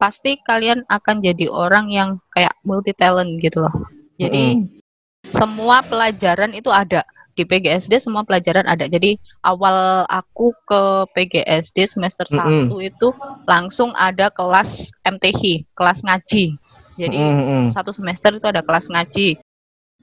pasti 0.00 0.40
kalian 0.40 0.86
akan 0.88 1.20
jadi 1.20 1.52
orang 1.52 1.92
yang 1.92 2.16
kayak 2.32 2.54
multi 2.64 2.94
talent 2.96 3.42
gitu 3.42 3.60
loh. 3.60 3.74
Jadi 4.16 4.56
Mm-mm. 4.56 4.81
Semua 5.26 5.82
pelajaran 5.86 6.50
itu 6.54 6.68
ada 6.68 7.06
di 7.32 7.48
PGSD 7.48 7.96
semua 7.96 8.22
pelajaran 8.28 8.68
ada. 8.68 8.84
Jadi 8.84 9.16
awal 9.40 10.04
aku 10.08 10.52
ke 10.68 10.82
PGSD 11.16 11.88
semester 11.88 12.28
Mm-mm. 12.28 12.68
1 12.68 12.90
itu 12.92 13.08
langsung 13.48 13.96
ada 13.96 14.28
kelas 14.28 14.92
MTH, 15.06 15.64
kelas 15.72 16.04
ngaji. 16.04 16.56
Jadi 17.00 17.16
Mm-mm, 17.16 17.40
mm-mm. 17.40 17.64
satu 17.72 17.90
semester 17.90 18.36
itu 18.36 18.44
ada 18.44 18.60
kelas 18.60 18.92
ngaji. 18.92 19.40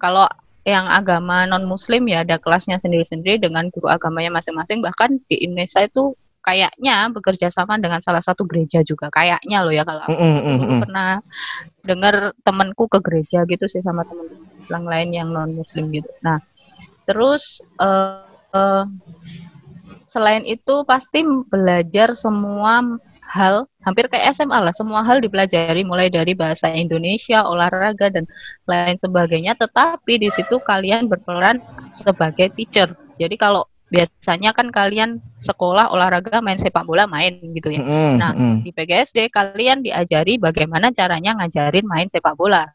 Kalau 0.02 0.26
yang 0.66 0.90
agama 0.90 1.46
non 1.46 1.66
muslim 1.66 2.06
ya 2.10 2.26
ada 2.26 2.42
kelasnya 2.42 2.82
sendiri-sendiri 2.82 3.40
dengan 3.40 3.70
guru 3.70 3.94
agamanya 3.94 4.34
masing-masing. 4.34 4.82
Bahkan 4.82 5.22
di 5.30 5.46
Indonesia 5.46 5.86
itu 5.86 6.18
kayaknya 6.42 7.14
bekerja 7.14 7.54
sama 7.54 7.78
dengan 7.78 8.02
salah 8.02 8.26
satu 8.26 8.42
gereja 8.50 8.82
juga. 8.82 9.14
Kayaknya 9.14 9.62
loh 9.62 9.74
ya 9.76 9.86
kalau 9.86 10.02
aku 10.10 10.18
mm-mm. 10.18 10.56
dulu 10.66 10.76
pernah 10.82 11.22
dengar 11.86 12.34
temanku 12.42 12.90
ke 12.90 13.00
gereja 13.06 13.46
gitu 13.46 13.70
sih 13.70 13.86
sama 13.86 14.02
temen 14.02 14.49
yang 14.70 14.86
lain 14.88 15.10
yang 15.14 15.30
non 15.34 15.52
muslim 15.58 15.90
gitu. 15.94 16.10
Nah, 16.26 16.40
terus 17.08 17.62
eh, 17.82 18.24
eh, 18.56 18.84
selain 20.08 20.44
itu 20.48 20.84
pasti 20.90 21.22
belajar 21.50 22.14
semua 22.18 22.82
hal 23.30 23.70
hampir 23.86 24.10
kayak 24.10 24.34
SMA 24.34 24.58
lah 24.58 24.74
semua 24.74 25.06
hal 25.06 25.22
dipelajari 25.22 25.86
mulai 25.86 26.10
dari 26.10 26.34
bahasa 26.34 26.74
Indonesia 26.74 27.46
olahraga 27.46 28.10
dan 28.10 28.26
lain 28.66 28.98
sebagainya 28.98 29.54
tetapi 29.54 30.18
di 30.18 30.30
situ 30.34 30.58
kalian 30.66 31.06
berperan 31.06 31.62
sebagai 31.94 32.50
teacher 32.58 32.90
jadi 33.22 33.36
kalau 33.38 33.70
biasanya 33.90 34.54
kan 34.54 34.70
kalian 34.74 35.22
sekolah 35.38 35.90
olahraga 35.94 36.42
main 36.42 36.58
sepak 36.58 36.86
bola 36.86 37.06
main 37.10 37.38
gitu 37.54 37.70
ya 37.74 37.82
Mm-mm, 37.82 38.18
Nah, 38.18 38.34
mm-mm. 38.34 38.56
di 38.62 38.70
PGSD 38.74 39.30
kalian 39.34 39.82
diajari 39.86 40.38
bagaimana 40.42 40.90
caranya 40.94 41.38
ngajarin 41.42 41.86
main 41.88 42.10
sepak 42.10 42.34
bola. 42.38 42.66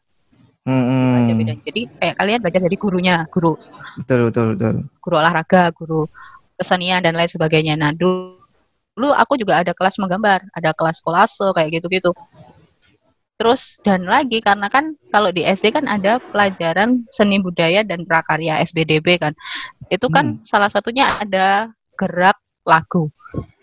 Bedanya. 0.65 1.55
Jadi 1.61 1.81
kayak 2.01 2.15
kalian 2.17 2.39
belajar 2.41 2.61
dari 2.65 2.77
gurunya, 2.77 3.15
guru 3.29 3.53
Betul 4.01 4.33
betul 4.33 4.45
betul. 4.57 4.75
guru 4.97 5.15
olahraga, 5.21 5.69
guru 5.71 6.09
kesenian 6.57 7.05
dan 7.05 7.13
lain 7.13 7.29
sebagainya. 7.29 7.77
Nah, 7.77 7.93
dulu, 7.93 8.41
dulu 8.97 9.13
aku 9.13 9.37
juga 9.37 9.61
ada 9.61 9.71
kelas 9.77 10.01
menggambar, 10.01 10.41
ada 10.57 10.73
kelas 10.73 10.99
kolase 11.05 11.45
kayak 11.53 11.79
gitu-gitu. 11.79 12.11
Terus 13.35 13.77
dan 13.83 14.07
lagi 14.07 14.39
karena 14.39 14.71
kan 14.71 14.95
kalau 15.11 15.27
di 15.29 15.43
SD 15.43 15.75
kan 15.75 15.85
ada 15.91 16.23
pelajaran 16.31 17.03
seni 17.11 17.37
budaya 17.37 17.83
dan 17.83 18.07
prakarya 18.07 18.63
SBDB 18.63 19.19
kan. 19.19 19.35
Itu 19.91 20.07
kan 20.07 20.39
salah 20.41 20.71
satunya 20.71 21.05
ada 21.19 21.69
gerak 21.99 22.39
lagu. 22.63 23.11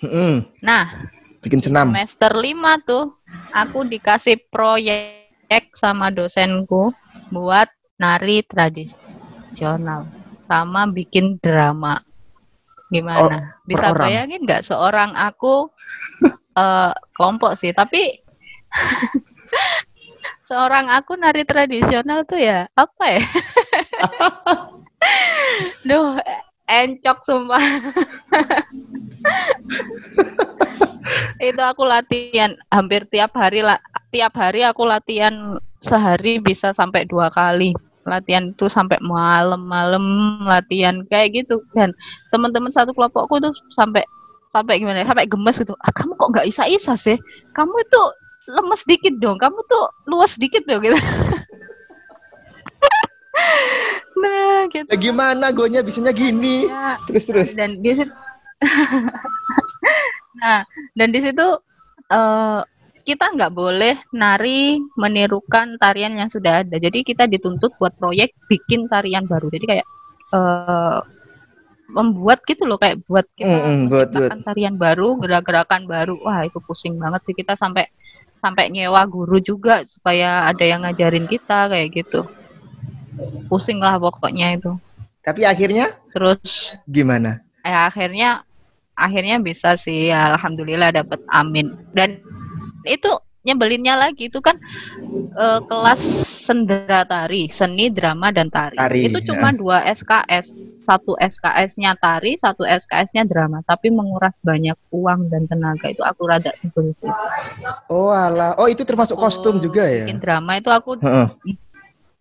Mm-mm. 0.05 0.45
Nah, 0.61 1.09
Bikin 1.41 1.65
senam. 1.65 1.89
semester 1.91 2.31
5 2.37 2.85
tuh 2.85 3.17
aku 3.51 3.89
dikasih 3.89 4.39
proyek 4.53 5.22
sama 5.77 6.09
dosenku 6.09 6.97
buat 7.33 7.69
nari 8.01 8.45
tradisional 8.45 10.09
sama 10.43 10.91
bikin 10.91 11.39
drama. 11.39 12.03
Gimana? 12.93 13.57
Bisa 13.65 13.89
per 13.89 13.97
orang? 13.97 14.05
bayangin 14.05 14.45
nggak 14.45 14.69
seorang 14.69 15.17
aku 15.17 15.73
eh, 16.63 16.93
kelompok 17.17 17.57
sih, 17.57 17.73
tapi 17.73 18.21
seorang 20.49 20.93
aku 20.93 21.17
nari 21.17 21.49
tradisional 21.49 22.29
tuh 22.29 22.43
ya 22.43 22.69
apa 22.77 23.05
ya? 23.09 23.23
Duh, 25.89 26.21
encok 26.69 27.19
sumpah. 27.25 27.65
itu 31.43 31.59
aku 31.59 31.83
latihan 31.83 32.55
hampir 32.71 33.03
tiap 33.11 33.35
hari 33.35 33.67
lah 33.67 33.83
tiap 34.13 34.37
hari 34.37 34.63
aku 34.63 34.85
latihan 34.85 35.57
sehari 35.81 36.39
bisa 36.39 36.71
sampai 36.71 37.09
dua 37.09 37.33
kali. 37.33 37.73
Latihan 38.05 38.51
itu 38.51 38.67
sampai 38.67 38.99
malam-malam 39.01 40.05
latihan 40.45 41.01
kayak 41.09 41.43
gitu. 41.43 41.65
Dan 41.73 41.91
teman-teman 42.29 42.71
satu 42.71 42.93
kelompokku 42.93 43.41
tuh 43.41 43.55
sampai 43.73 44.05
sampai 44.53 44.77
gimana 44.79 45.01
ya, 45.01 45.09
sampai 45.09 45.25
gemes 45.27 45.57
gitu. 45.57 45.73
Ah, 45.81 45.91
kamu 45.91 46.13
kok 46.15 46.29
nggak 46.37 46.47
isa-isa 46.47 46.95
sih? 46.95 47.17
Kamu 47.57 47.73
itu 47.73 48.03
lemes 48.51 48.83
dikit 48.85 49.15
dong 49.23 49.39
kamu 49.39 49.55
tuh 49.71 49.87
luas 50.11 50.35
dikit 50.37 50.67
dong 50.67 50.83
gitu. 50.83 50.99
Nah 54.23 54.69
gitu. 54.71 54.87
Ya, 54.87 54.97
gimana 54.99 55.51
gonya 55.51 55.81
bisanya 55.83 56.15
gini? 56.15 56.69
Ya, 56.71 56.95
Terus 57.11 57.25
terus. 57.27 57.49
dan 57.59 57.83
di 57.83 57.91
situ 57.91 58.13
nah 60.39 60.63
dan 60.95 61.09
di 61.11 61.19
situ 61.19 61.47
eh, 62.07 62.61
kita 63.03 63.35
nggak 63.35 63.53
boleh 63.53 63.99
nari 64.15 64.79
menirukan 64.95 65.77
tarian 65.79 66.15
yang 66.15 66.31
sudah 66.31 66.63
ada. 66.63 66.77
Jadi 66.79 67.03
kita 67.03 67.27
dituntut 67.27 67.75
buat 67.77 67.95
proyek 67.99 68.35
bikin 68.47 68.87
tarian 68.87 69.27
baru. 69.27 69.51
Jadi 69.51 69.65
kayak 69.67 69.87
eh, 70.33 70.99
membuat 71.93 72.41
gitu 72.49 72.65
loh 72.65 72.81
kayak 72.81 73.05
buat 73.05 73.27
kita 73.37 73.53
Mm, 73.53 73.61
mm, 73.61 73.83
buat- 73.93 74.09
menciptakan 74.09 74.41
tarian 74.47 74.75
baru 74.81 75.09
gerak-gerakan 75.21 75.83
baru. 75.85 76.15
Wah 76.25 76.47
itu 76.47 76.59
pusing 76.65 76.97
banget 76.97 77.21
sih 77.29 77.35
kita 77.37 77.53
sampai 77.59 77.85
sampai 78.43 78.73
nyewa 78.73 79.05
guru 79.07 79.39
juga 79.39 79.85
supaya 79.87 80.49
ada 80.49 80.65
yang 80.65 80.83
ngajarin 80.83 81.27
kita 81.29 81.69
kayak 81.69 81.89
gitu. 81.95 82.25
Pusing 83.51 83.79
lah 83.79 84.01
pokoknya 84.01 84.57
itu. 84.57 84.73
Tapi 85.23 85.47
akhirnya? 85.47 85.95
Terus 86.11 86.75
gimana? 86.89 87.45
eh 87.63 87.71
akhirnya 87.71 88.43
akhirnya 88.99 89.39
bisa 89.39 89.79
sih. 89.79 90.11
Ya, 90.11 90.35
alhamdulillah 90.35 90.91
dapat 90.91 91.21
amin. 91.31 91.77
Dan 91.95 92.19
itu 92.87 93.11
nyebelinnya 93.43 93.95
lagi 93.99 94.31
itu 94.31 94.39
kan 94.39 94.55
eh, 95.39 95.61
kelas 95.67 96.03
sendera 96.47 97.03
tari 97.07 97.47
seni 97.51 97.91
drama 97.91 98.31
dan 98.35 98.51
tari, 98.51 98.79
Tari, 98.79 99.07
itu 99.11 99.19
cuma 99.33 99.51
dua 99.55 99.83
SKS 99.87 100.59
satu 100.83 101.15
SKS-nya 101.15 101.95
tari 101.95 102.35
satu 102.35 102.67
SKS-nya 102.67 103.23
drama 103.23 103.63
tapi 103.63 103.95
menguras 103.95 104.43
banyak 104.43 104.75
uang 104.91 105.31
dan 105.31 105.47
tenaga 105.47 105.87
itu 105.87 106.03
aku 106.03 106.27
rada 106.27 106.51
sebel 106.59 106.91
sih 106.91 107.07
Oh 107.87 108.11
alah. 108.11 108.59
Oh 108.59 108.67
itu 108.67 108.83
termasuk 108.83 109.15
kostum 109.15 109.63
juga 109.63 109.87
ya? 109.87 110.09
bikin 110.09 110.19
drama 110.19 110.59
itu 110.59 110.71
aku. 110.73 110.99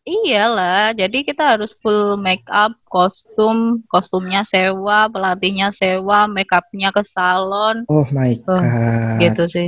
Iyalah, 0.01 0.97
jadi 0.97 1.21
kita 1.21 1.55
harus 1.55 1.77
full 1.77 2.17
make 2.17 2.41
up, 2.49 2.73
kostum, 2.89 3.85
kostumnya 3.85 4.41
sewa, 4.41 5.05
pelatihnya 5.13 5.69
sewa, 5.69 6.25
make 6.25 6.49
upnya 6.49 6.89
ke 6.89 7.05
salon, 7.05 7.85
Oh 7.85 8.01
my 8.09 8.33
Oh, 8.49 8.57
god. 8.57 9.21
gitu 9.21 9.45
sih. 9.45 9.67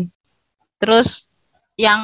Terus 0.83 1.23
yang 1.79 2.03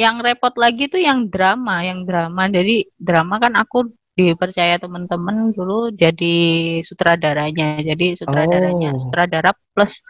yang 0.00 0.24
repot 0.24 0.56
lagi 0.56 0.88
tuh 0.88 0.96
yang 1.04 1.28
drama, 1.28 1.84
yang 1.84 2.08
drama. 2.08 2.48
Jadi 2.48 2.88
drama 2.96 3.36
kan 3.36 3.52
aku 3.52 3.92
dipercaya 4.16 4.80
teman-teman 4.80 5.52
dulu 5.52 5.92
jadi 5.92 6.36
sutradaranya. 6.80 7.84
Jadi 7.84 8.16
sutradaranya, 8.16 8.96
Oh. 8.96 8.98
sutradara 8.98 9.52
plus 9.76 10.00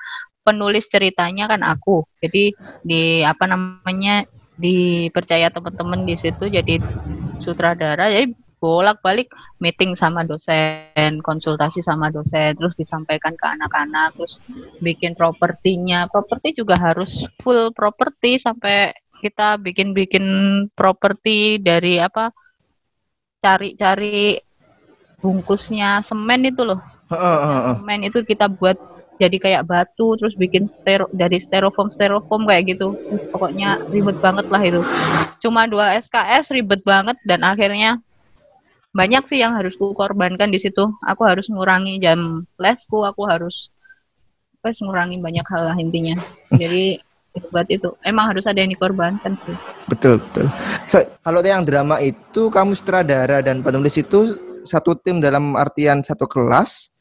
penulis 0.47 0.87
ceritanya 0.87 1.51
kan 1.51 1.67
aku. 1.67 2.07
Jadi 2.23 2.55
di 2.87 3.27
apa 3.27 3.51
namanya 3.51 4.23
dipercaya 4.55 5.51
teman-teman 5.51 6.07
di 6.07 6.15
situ 6.15 6.47
jadi 6.47 6.79
sutradara. 7.43 8.07
Jadi 8.11 8.31
bolak-balik 8.63 9.35
meeting 9.59 9.99
sama 9.99 10.23
dosen, 10.23 11.19
konsultasi 11.27 11.83
sama 11.83 12.15
dosen, 12.15 12.55
terus 12.55 12.79
disampaikan 12.79 13.35
ke 13.35 13.43
anak-anak, 13.43 14.15
terus 14.15 14.39
bikin 14.79 15.19
propertinya. 15.19 16.07
Properti 16.07 16.55
juga 16.55 16.79
harus 16.79 17.27
full 17.43 17.75
properti 17.75 18.39
sampai 18.39 18.95
kita 19.19 19.59
bikin-bikin 19.59 20.23
properti 20.79 21.59
dari 21.59 21.99
apa? 21.99 22.31
Cari-cari 23.43 24.39
bungkusnya 25.19 25.99
semen 26.07 26.47
itu 26.47 26.63
loh. 26.63 26.79
Semen 27.83 28.07
itu 28.07 28.23
kita 28.23 28.47
buat 28.47 28.79
jadi 29.19 29.39
kayak 29.39 29.67
batu 29.67 30.19
terus 30.19 30.35
bikin 30.39 30.67
stero 30.67 31.07
dari 31.11 31.43
styrofoam 31.43 31.91
styrofoam 31.91 32.47
kayak 32.47 32.79
gitu. 32.79 32.95
Terus 32.95 33.27
pokoknya 33.27 33.83
ribet 33.91 34.23
banget 34.23 34.47
lah 34.47 34.63
itu. 34.63 34.81
Cuma 35.43 35.67
dua 35.67 35.99
SKS 35.99 36.55
ribet 36.55 36.87
banget 36.87 37.19
dan 37.27 37.43
akhirnya 37.43 37.99
banyak 38.93 39.25
sih 39.25 39.41
yang 39.41 39.57
harus 39.57 39.75
ku 39.81 39.97
korbankan 39.97 40.53
di 40.53 40.61
situ. 40.61 40.85
Aku 41.09 41.25
harus 41.25 41.49
ngurangi 41.49 41.97
jam 41.99 42.45
lesku, 42.61 43.03
aku 43.09 43.25
harus 43.25 43.73
harus 44.63 44.79
ngurangi 44.85 45.19
banyak 45.19 45.47
hal 45.49 45.73
lah 45.73 45.77
intinya. 45.81 46.21
Jadi 46.61 47.01
buat 47.49 47.65
itu 47.73 47.89
emang 48.05 48.29
harus 48.29 48.45
ada 48.45 48.61
yang 48.61 48.71
dikorbankan 48.77 49.33
sih. 49.41 49.57
Betul 49.89 50.21
betul. 50.21 50.47
So, 50.93 51.01
kalau 51.25 51.41
yang 51.41 51.65
drama 51.65 51.97
itu 52.05 52.53
kamu 52.53 52.77
sutradara 52.77 53.41
dan 53.41 53.65
penulis 53.65 53.97
itu 53.97 54.37
satu 54.69 54.95
tim 55.01 55.19
dalam 55.19 55.57
artian 55.57 56.05
satu 56.05 56.29
kelas 56.29 56.93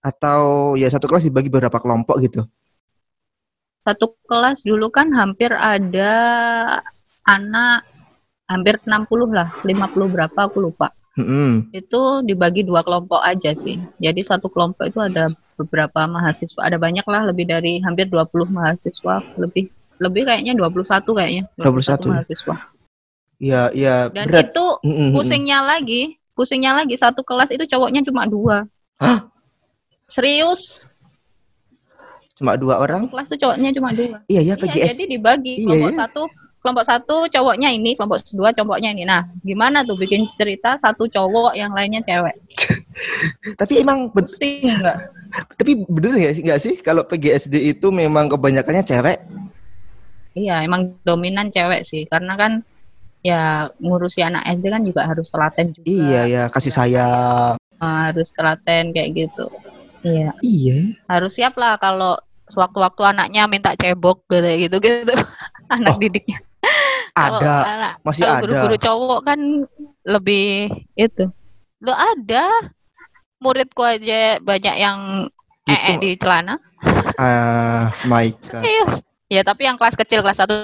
atau 0.00 0.72
ya 0.80 0.88
satu 0.88 1.04
kelas 1.04 1.28
dibagi 1.28 1.52
beberapa 1.52 1.76
kelompok 1.76 2.16
gitu. 2.24 2.48
Satu 3.78 4.16
kelas 4.26 4.64
dulu 4.64 4.88
kan 4.88 5.12
hampir 5.12 5.52
ada 5.52 6.12
anak 7.28 7.84
hampir 8.48 8.80
60 8.80 9.28
lah, 9.28 9.52
50 9.62 10.08
berapa 10.08 10.38
aku 10.48 10.64
lupa. 10.64 10.97
Mm-mm. 11.18 11.74
Itu 11.74 12.22
dibagi 12.22 12.62
dua 12.62 12.86
kelompok 12.86 13.18
aja 13.18 13.50
sih. 13.52 13.74
Jadi 13.98 14.20
satu 14.22 14.46
kelompok 14.46 14.86
itu 14.86 15.02
ada 15.02 15.26
beberapa 15.58 16.06
mahasiswa, 16.06 16.62
ada 16.62 16.78
banyak 16.78 17.02
lah 17.02 17.26
lebih 17.26 17.44
dari 17.44 17.82
hampir 17.82 18.06
20 18.06 18.30
mahasiswa, 18.46 19.18
lebih 19.34 19.66
lebih 19.98 20.22
kayaknya 20.24 20.54
21 20.54 20.78
kayaknya, 21.10 21.44
21. 21.58 22.14
mahasiswa. 22.14 22.54
Ya 23.38 23.70
ya 23.74 24.06
Dan 24.14 24.30
berat. 24.30 24.54
itu 24.54 24.66
mm-mm. 24.86 25.10
pusingnya 25.10 25.58
lagi, 25.60 26.14
pusingnya 26.32 26.78
lagi 26.78 26.94
satu 26.94 27.26
kelas 27.26 27.50
itu 27.50 27.66
cowoknya 27.66 28.06
cuma 28.06 28.22
dua. 28.24 28.70
Hah? 29.02 29.26
Serius, 30.06 30.86
Cuma 32.38 32.54
dua 32.54 32.78
orang. 32.78 33.10
kelas 33.10 33.26
itu 33.28 33.42
cowoknya 33.42 33.70
cuma 33.74 33.90
dua. 33.90 34.22
Iya 34.26 34.40
ya 34.40 34.54
Iya, 34.54 34.54
PGS. 34.56 34.94
jadi 34.94 35.04
dibagi 35.10 35.54
Iya, 35.58 35.66
kelompok 35.66 35.90
iya. 35.90 35.98
satu, 35.98 36.22
kelompok 36.58 36.84
satu 36.84 37.26
cowoknya 37.30 37.70
ini, 37.70 37.94
kelompok 37.94 38.22
dua 38.34 38.50
cowoknya 38.50 38.90
ini. 38.92 39.06
Nah, 39.06 39.26
gimana 39.40 39.86
tuh 39.86 39.94
bikin 39.94 40.26
cerita 40.34 40.74
satu 40.76 41.06
cowok 41.06 41.54
yang 41.54 41.70
lainnya 41.72 42.02
cewek? 42.02 42.34
Tapi 43.60 43.82
emang 43.82 44.10
ben- 44.10 44.26
Pusing 44.26 44.66
nggak? 44.66 44.98
tapi 45.60 45.76
bener 45.84 46.16
nggak 46.16 46.34
sih 46.34 46.42
nggak 46.42 46.60
sih 46.64 46.74
kalau 46.80 47.04
PGSD 47.04 47.76
itu 47.76 47.92
memang 47.92 48.32
kebanyakannya 48.32 48.80
cewek? 48.80 49.18
Iya, 50.32 50.64
emang 50.64 50.96
dominan 51.04 51.52
cewek 51.52 51.84
sih, 51.84 52.08
karena 52.08 52.38
kan 52.38 52.52
ya 53.20 53.68
ngurusi 53.76 54.22
anak 54.22 54.46
SD 54.56 54.64
kan 54.70 54.82
juga 54.86 55.04
harus 55.04 55.28
telaten 55.28 55.74
juga. 55.74 55.84
Iya 55.84 56.20
ya 56.26 56.42
kasih 56.48 56.72
sayang. 56.72 57.54
Eh, 57.60 57.98
harus 58.10 58.30
telaten 58.32 58.90
kayak 58.90 59.08
gitu. 59.14 59.46
Iya, 60.00 60.30
Iya. 60.40 60.94
harus 61.10 61.34
siap 61.34 61.58
lah 61.58 61.74
kalau 61.76 62.16
sewaktu-waktu 62.48 63.02
anaknya 63.04 63.44
minta 63.44 63.76
cebok 63.76 64.24
gitu 64.30 64.48
gitu 64.64 64.76
gitu 64.80 65.14
anak 65.68 65.94
Oh, 65.94 66.00
didiknya. 66.00 66.38
Ada 67.18 67.54
anak- 67.64 67.94
masih 68.00 68.22
kalau 68.22 68.32
ada. 68.32 68.42
guru-guru 68.42 68.76
cowok 68.78 69.20
kan 69.22 69.40
lebih 70.04 70.48
itu. 70.94 71.24
Lo 71.78 71.92
ada 71.92 72.44
muridku 73.38 73.82
aja 73.82 74.38
banyak 74.38 74.76
yang 74.76 74.98
Gitu. 75.62 75.84
ee 75.84 75.94
di 75.98 76.10
celana. 76.16 76.56
Ah 77.16 77.92
my 78.04 78.32
god. 78.48 78.64
Ya 79.28 79.42
tapi 79.42 79.68
yang 79.68 79.76
kelas 79.76 79.92
kecil 79.94 80.24
kelas 80.24 80.38
satu 80.38 80.54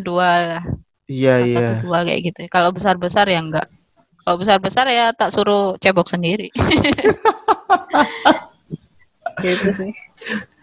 dua 0.00 0.62
Iya 1.04 1.34
iya. 1.42 1.66
dua 1.82 2.06
kayak 2.06 2.20
gitu. 2.24 2.40
Kalau 2.48 2.70
besar 2.70 2.96
besar 2.96 3.26
ya 3.26 3.36
enggak. 3.36 3.68
Kalau 4.20 4.36
besar 4.36 4.56
besar 4.56 4.86
ya 4.86 5.12
tak 5.12 5.28
suruh 5.28 5.76
cebok 5.76 6.06
sendiri. 6.06 6.48
gitu 9.42 9.68
sih. 9.72 9.90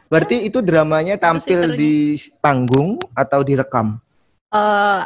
Berarti 0.08 0.48
itu 0.48 0.64
dramanya 0.64 1.20
tampil 1.20 1.76
di 1.76 2.16
panggung 2.40 2.96
atau 3.12 3.44
direkam? 3.44 4.00
Eh 4.54 5.02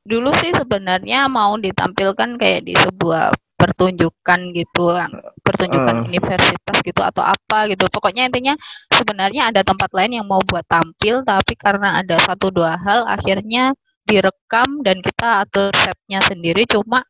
dulu 0.00 0.32
sih 0.40 0.50
sebenarnya 0.56 1.28
mau 1.30 1.54
ditampilkan 1.60 2.40
kayak 2.40 2.60
di 2.66 2.74
sebuah 2.74 3.30
pertunjukan 3.60 4.40
gitu, 4.56 4.96
pertunjukan 5.44 5.94
Eh. 6.00 6.04
universitas 6.08 6.76
gitu 6.80 7.00
atau 7.04 7.20
apa 7.20 7.68
gitu. 7.68 7.84
Pokoknya 7.92 8.24
intinya 8.24 8.56
sebenarnya 8.88 9.52
ada 9.52 9.60
tempat 9.60 9.92
lain 9.92 10.16
yang 10.16 10.26
mau 10.26 10.40
buat 10.40 10.64
tampil, 10.64 11.20
tapi 11.28 11.52
karena 11.60 12.00
ada 12.00 12.16
satu 12.16 12.48
dua 12.48 12.80
hal 12.80 13.04
akhirnya 13.04 13.76
direkam 14.08 14.80
dan 14.80 15.04
kita 15.04 15.44
atur 15.44 15.70
setnya 15.76 16.24
sendiri. 16.24 16.64
Cuma 16.64 17.04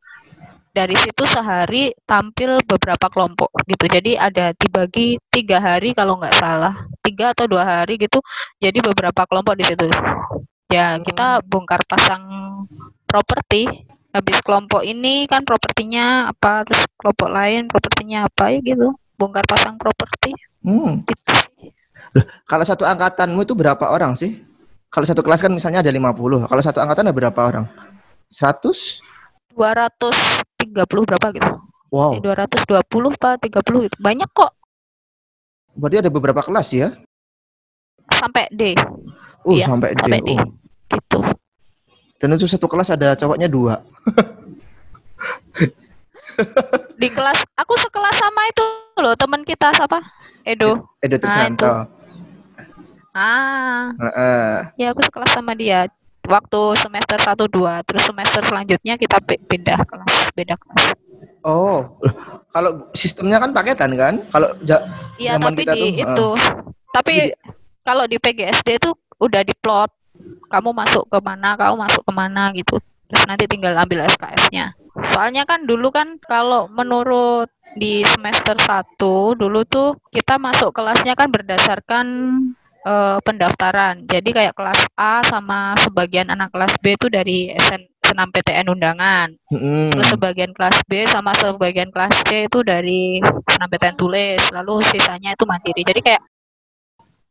dari 0.74 0.95
situ 0.99 1.22
sehari 1.26 1.95
tampil 2.07 2.59
beberapa 2.66 3.07
kelompok 3.11 3.51
gitu. 3.70 3.87
Jadi 3.87 4.18
ada 4.18 4.51
dibagi 4.55 5.18
tiga 5.31 5.62
hari 5.62 5.95
kalau 5.95 6.18
nggak 6.18 6.35
salah, 6.35 6.74
tiga 7.03 7.31
atau 7.31 7.47
dua 7.47 7.62
hari 7.62 7.95
gitu. 7.95 8.18
Jadi 8.59 8.83
beberapa 8.83 9.22
kelompok 9.26 9.55
di 9.55 9.64
situ. 9.70 9.87
Ya 10.71 10.97
kita 11.03 11.43
bongkar 11.43 11.83
pasang 11.85 12.23
properti. 13.05 13.66
Habis 14.11 14.43
kelompok 14.43 14.83
ini 14.83 15.27
kan 15.31 15.47
propertinya 15.47 16.27
apa, 16.31 16.66
terus 16.66 16.83
kelompok 16.99 17.31
lain 17.31 17.71
propertinya 17.71 18.27
apa 18.27 18.51
ya 18.51 18.59
gitu. 18.62 18.91
Bongkar 19.14 19.47
pasang 19.47 19.77
properti 19.77 20.35
Hmm. 20.62 21.03
gitu. 21.07 21.35
Loh, 22.11 22.25
kalau 22.43 22.64
satu 22.66 22.83
angkatanmu 22.83 23.39
itu 23.43 23.55
berapa 23.55 23.87
orang 23.87 24.18
sih? 24.18 24.43
Kalau 24.91 25.07
satu 25.07 25.23
kelas 25.23 25.39
kan 25.39 25.53
misalnya 25.55 25.79
ada 25.79 25.93
50. 25.95 26.43
Kalau 26.51 26.62
satu 26.62 26.83
angkatan 26.83 27.07
ada 27.07 27.14
berapa 27.14 27.41
orang? 27.41 27.66
100? 28.27 28.99
230 29.55 31.07
berapa 31.07 31.27
gitu. 31.31 31.51
Wow. 31.91 32.18
Eh, 32.18 32.23
220 32.23 33.14
pak 33.14 33.39
30 33.43 33.87
gitu. 33.87 33.97
Banyak 33.99 34.31
kok 34.31 34.55
Berarti 35.71 36.03
ada 36.03 36.11
beberapa 36.11 36.43
kelas 36.43 36.68
ya? 36.71 36.89
sampai 38.11 38.51
D 38.51 38.75
Uh, 39.41 39.57
Iya, 39.57 39.73
sampai, 39.73 39.97
D. 39.97 39.99
sampai 40.03 40.21
D. 40.21 40.31
Oh. 40.37 40.45
Gitu. 40.91 41.20
Dan 42.18 42.34
itu 42.34 42.45
satu 42.45 42.66
kelas 42.66 42.91
ada 42.91 43.14
cowoknya 43.14 43.47
dua. 43.47 43.80
Di 46.97 47.09
kelas 47.09 47.45
aku 47.55 47.74
sekelas 47.76 48.16
sama 48.16 48.43
itu 48.49 48.62
loh 48.97 49.14
teman 49.14 49.43
kita 49.43 49.72
siapa? 49.72 50.01
Edo. 50.43 50.88
Edo 50.99 51.16
Nah, 51.16 51.20
Trisnanto. 51.20 51.72
Ah, 53.11 53.91
Heeh. 53.93 54.53
ya 54.78 54.86
aku 54.91 55.03
sekelas 55.03 55.30
sama 55.30 55.53
dia. 55.53 55.88
Waktu 56.22 56.61
semester 56.78 57.18
1 57.18 57.51
2, 57.51 57.82
terus 57.82 58.05
semester 58.05 58.38
selanjutnya 58.45 58.95
kita 58.95 59.18
pi- 59.18 59.41
pindah 59.43 59.82
kelas, 59.82 60.30
beda 60.30 60.55
kelas. 60.55 60.95
Oh, 61.43 61.97
kalau 62.51 62.86
sistemnya 62.93 63.41
kan 63.41 63.51
paketan 63.51 63.91
kan? 63.93 64.14
Kalau 64.30 64.53
ja- 64.62 64.84
Iya, 65.18 65.41
tapi 65.41 65.64
kita 65.64 65.74
di 65.74 65.80
tuh, 65.80 65.91
itu. 65.99 66.28
Tapi 66.93 67.14
Jadi- 67.26 67.34
kalau 67.82 68.05
di 68.07 68.16
PGSD 68.16 68.78
itu 68.78 68.91
udah 69.18 69.43
diplot. 69.43 69.91
Kamu 70.51 70.71
masuk 70.75 71.07
ke 71.07 71.18
mana, 71.23 71.55
kamu 71.55 71.75
masuk 71.79 72.03
ke 72.03 72.12
mana 72.12 72.51
gitu. 72.55 72.77
Terus 73.11 73.25
nanti 73.27 73.45
tinggal 73.51 73.75
ambil 73.75 74.07
SKS-nya. 74.07 74.75
Soalnya 75.11 75.47
kan 75.47 75.66
dulu 75.66 75.91
kan 75.91 76.18
kalau 76.23 76.66
menurut 76.71 77.51
di 77.79 78.03
semester 78.07 78.59
1 78.59 79.39
dulu 79.39 79.62
tuh 79.66 79.99
kita 80.11 80.39
masuk 80.39 80.75
kelasnya 80.75 81.14
kan 81.14 81.31
berdasarkan 81.31 82.07
eh, 82.87 83.18
pendaftaran. 83.23 84.07
Jadi 84.07 84.31
kayak 84.31 84.55
kelas 84.55 84.87
A 84.99 85.23
sama 85.27 85.75
sebagian 85.79 86.31
anak 86.31 86.51
kelas 86.55 86.75
B 86.83 86.95
itu 86.95 87.07
dari 87.11 87.51
SN 87.55 87.91
senam 88.11 88.29
PTN 88.35 88.66
undangan. 88.75 89.31
Mm-mm. 89.55 89.95
Terus 89.95 90.11
sebagian 90.11 90.51
kelas 90.51 90.83
B 90.91 91.07
sama 91.07 91.31
sebagian 91.39 91.95
kelas 91.95 92.11
C 92.27 92.51
itu 92.51 92.59
dari 92.66 93.23
penampilan 93.23 93.95
tulis, 93.95 94.43
lalu 94.51 94.83
sisanya 94.91 95.39
itu 95.39 95.47
mandiri. 95.47 95.87
Jadi 95.87 96.01
kayak 96.03 96.23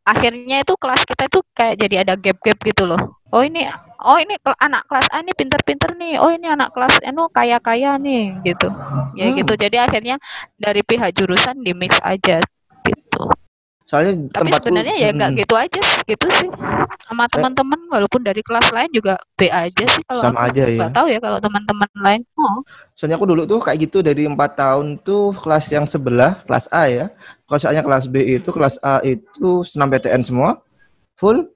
akhirnya 0.05 0.63
itu 0.63 0.73
kelas 0.79 1.01
kita 1.05 1.27
itu 1.29 1.39
kayak 1.53 1.75
jadi 1.79 1.95
ada 2.07 2.13
gap-gap 2.17 2.57
gitu 2.63 2.83
loh. 2.89 2.99
Oh 3.29 3.45
ini, 3.45 3.61
oh 4.01 4.17
ini 4.17 4.35
anak 4.57 4.89
kelas 4.89 5.05
A 5.13 5.21
ini 5.21 5.33
pinter-pinter 5.37 5.93
nih. 5.93 6.17
Oh 6.17 6.33
ini 6.33 6.49
anak 6.49 6.73
kelas 6.73 6.97
Anu 7.05 7.29
kaya-kaya 7.29 7.95
nih 8.01 8.41
gitu. 8.41 8.67
Ya 9.13 9.29
Hmm. 9.29 9.37
gitu. 9.37 9.53
Jadi 9.53 9.77
akhirnya 9.77 10.17
dari 10.57 10.81
pihak 10.81 11.13
jurusan 11.13 11.61
di 11.61 11.77
mix 11.77 11.99
aja 12.01 12.41
gitu. 12.85 13.23
Soalnya 13.89 14.29
Tapi 14.33 14.53
tempatku 14.53 14.69
sebenarnya 14.69 14.95
ya 15.01 15.09
nggak 15.13 15.31
Mm-mm. 15.33 15.41
gitu 15.45 15.55
aja 15.57 15.79
sih, 15.81 15.99
gitu 16.05 16.27
sih. 16.29 16.49
Sama 17.09 17.25
teman-teman 17.25 17.79
walaupun 17.89 18.21
dari 18.21 18.41
kelas 18.45 18.69
lain 18.69 18.89
juga 18.93 19.17
B 19.33 19.49
aja 19.49 19.85
sih 19.89 20.01
kalau 20.05 20.21
Sama 20.21 20.45
aku 20.45 20.53
aja 20.53 20.63
ya. 20.69 20.77
nggak 20.77 20.91
tahu 20.93 21.07
ya 21.09 21.19
kalau 21.21 21.37
teman-teman 21.41 21.89
lain. 21.97 22.21
Oh. 22.37 22.61
Soalnya 22.93 23.17
aku 23.17 23.25
dulu 23.29 23.49
tuh 23.49 23.59
kayak 23.61 23.89
gitu 23.89 24.05
dari 24.05 24.29
empat 24.29 24.57
tahun 24.61 25.01
tuh 25.01 25.33
kelas 25.37 25.65
yang 25.73 25.85
sebelah 25.89 26.41
kelas 26.45 26.69
A 26.69 26.85
ya. 26.85 27.05
Soalnya 27.57 27.81
kelas 27.81 28.05
B 28.05 28.21
itu 28.37 28.53
kelas 28.53 28.77
A 28.85 29.01
itu 29.01 29.65
senam 29.65 29.89
PTN 29.89 30.21
semua 30.21 30.61
full. 31.17 31.49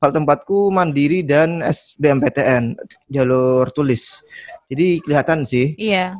Kalau 0.00 0.16
tempatku 0.16 0.72
mandiri 0.72 1.20
dan 1.20 1.60
SBMPTN 1.60 2.72
jalur 3.12 3.68
tulis. 3.74 4.24
Jadi 4.70 5.02
kelihatan 5.04 5.44
sih. 5.44 5.76
Iya. 5.76 6.16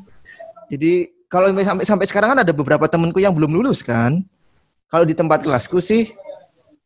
Jadi 0.68 1.08
kalau 1.30 1.48
sampai 1.54 1.86
sampai 1.88 2.06
sekarang 2.10 2.36
kan 2.36 2.40
ada 2.44 2.52
beberapa 2.52 2.84
temenku 2.90 3.22
yang 3.22 3.32
belum 3.32 3.56
lulus 3.56 3.80
kan. 3.80 4.20
Kalau 4.90 5.06
di 5.06 5.16
tempat 5.16 5.46
kelasku 5.46 5.80
sih 5.80 6.12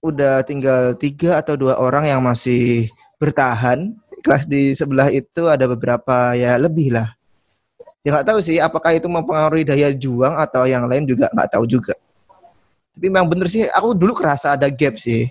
udah 0.05 0.45
tinggal 0.45 0.95
tiga 0.95 1.41
atau 1.41 1.57
dua 1.57 1.81
orang 1.81 2.07
yang 2.07 2.21
masih 2.23 2.93
bertahan. 3.19 3.97
Kelas 4.23 4.47
di 4.47 4.77
sebelah 4.77 5.11
itu 5.11 5.51
ada 5.51 5.67
beberapa 5.67 6.37
ya 6.39 6.55
lebih 6.61 6.95
lah. 6.95 7.11
Ya 8.05 8.15
nggak 8.15 8.29
tahu 8.29 8.39
sih 8.45 8.61
apakah 8.61 8.95
itu 8.95 9.09
mempengaruhi 9.09 9.65
daya 9.65 9.91
juang 9.91 10.37
atau 10.37 10.69
yang 10.69 10.85
lain 10.87 11.09
juga 11.09 11.27
nggak 11.33 11.59
tahu 11.59 11.65
juga. 11.67 11.97
Tapi 12.95 13.07
memang 13.11 13.27
bener 13.27 13.51
sih, 13.51 13.67
aku 13.67 13.93
dulu 13.93 14.15
kerasa 14.15 14.55
ada 14.55 14.71
gap 14.71 14.95
sih. 14.97 15.27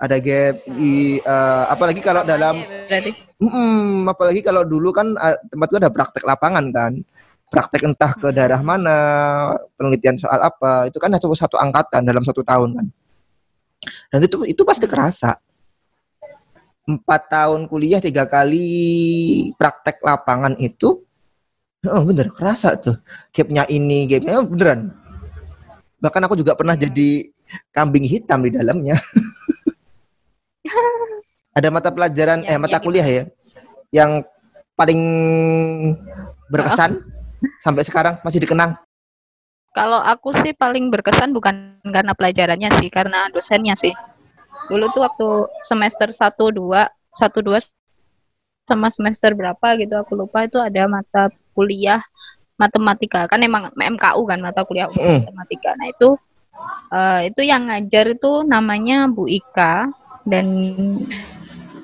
Ada 0.00 0.18
gap 0.18 0.66
di 0.66 1.22
eh, 1.22 1.64
apalagi 1.70 2.02
kalau 2.02 2.26
dalam 2.26 2.66
berarti 2.88 3.14
Mm-mm, 3.40 4.04
apalagi 4.04 4.44
kalau 4.44 4.68
dulu 4.68 4.92
kan 4.92 5.16
ah, 5.16 5.38
tempat 5.48 5.72
ada 5.80 5.88
praktek 5.88 6.26
lapangan 6.28 6.68
kan. 6.68 6.92
Praktek 7.50 7.82
entah 7.82 8.14
ke 8.14 8.30
daerah 8.30 8.62
mana, 8.62 8.98
penelitian 9.74 10.14
soal 10.14 10.38
apa, 10.38 10.86
itu 10.86 11.02
kan 11.02 11.10
cuma 11.18 11.34
satu 11.34 11.58
angkatan 11.58 12.06
dalam 12.06 12.22
satu 12.22 12.46
tahun 12.46 12.78
kan. 12.78 12.86
Dan 14.12 14.20
itu 14.22 14.46
itu 14.46 14.62
pasti 14.62 14.86
kerasa. 14.86 15.34
Empat 16.86 17.26
tahun 17.26 17.66
kuliah 17.66 17.98
tiga 17.98 18.22
kali 18.30 19.50
praktek 19.58 19.98
lapangan 19.98 20.54
itu, 20.62 21.02
oh 21.90 22.02
bener 22.06 22.30
kerasa 22.30 22.78
tuh. 22.78 23.02
Gapnya 23.34 23.66
ini, 23.66 24.06
gapnya 24.06 24.38
oh, 24.38 24.46
beneran. 24.46 24.94
Bahkan 26.00 26.22
aku 26.26 26.34
juga 26.36 26.56
pernah 26.56 26.74
jadi 26.74 27.28
kambing 27.70 28.04
hitam 28.08 28.40
di 28.44 28.56
dalamnya. 28.56 28.96
ada 31.56 31.68
mata 31.68 31.90
pelajaran, 31.92 32.40
eh 32.46 32.54
Yang- 32.56 32.62
mata 32.62 32.76
yang 32.78 32.84
kuliah 32.84 33.08
ya, 33.08 33.24
yang 33.92 34.10
paling 34.78 35.00
berkesan 36.48 37.04
sampai 37.60 37.84
sekarang 37.84 38.16
masih 38.24 38.40
dikenang. 38.40 38.76
kalau 39.70 40.02
aku 40.02 40.34
sih 40.42 40.50
paling 40.50 40.90
berkesan 40.90 41.30
bukan 41.30 41.78
karena 41.86 42.10
pelajarannya 42.10 42.74
sih, 42.82 42.90
karena 42.90 43.30
dosennya 43.30 43.78
sih. 43.78 43.94
Dulu 44.66 44.90
tuh 44.90 45.06
waktu 45.06 45.28
semester 45.62 46.10
1 46.10 46.50
2, 46.50 46.90
1 47.14 47.38
2 47.38 47.62
sama 48.66 48.90
semester 48.90 49.30
berapa 49.34 49.66
gitu 49.78 49.94
aku 49.98 50.14
lupa 50.14 50.46
itu 50.46 50.58
ada 50.58 50.86
mata 50.86 51.30
kuliah 51.54 52.02
matematika. 52.60 53.24
Kan 53.24 53.40
emang 53.40 53.72
MKU 53.72 54.22
kan 54.28 54.38
mata 54.44 54.60
kuliah 54.68 54.92
Mm. 54.92 55.24
matematika. 55.24 55.72
Nah, 55.80 55.88
itu 55.88 56.08
eh, 56.92 57.20
itu 57.32 57.40
yang 57.40 57.72
ngajar 57.72 58.12
itu 58.12 58.44
namanya 58.44 59.08
Bu 59.08 59.24
Ika 59.24 59.88
dan 60.28 60.60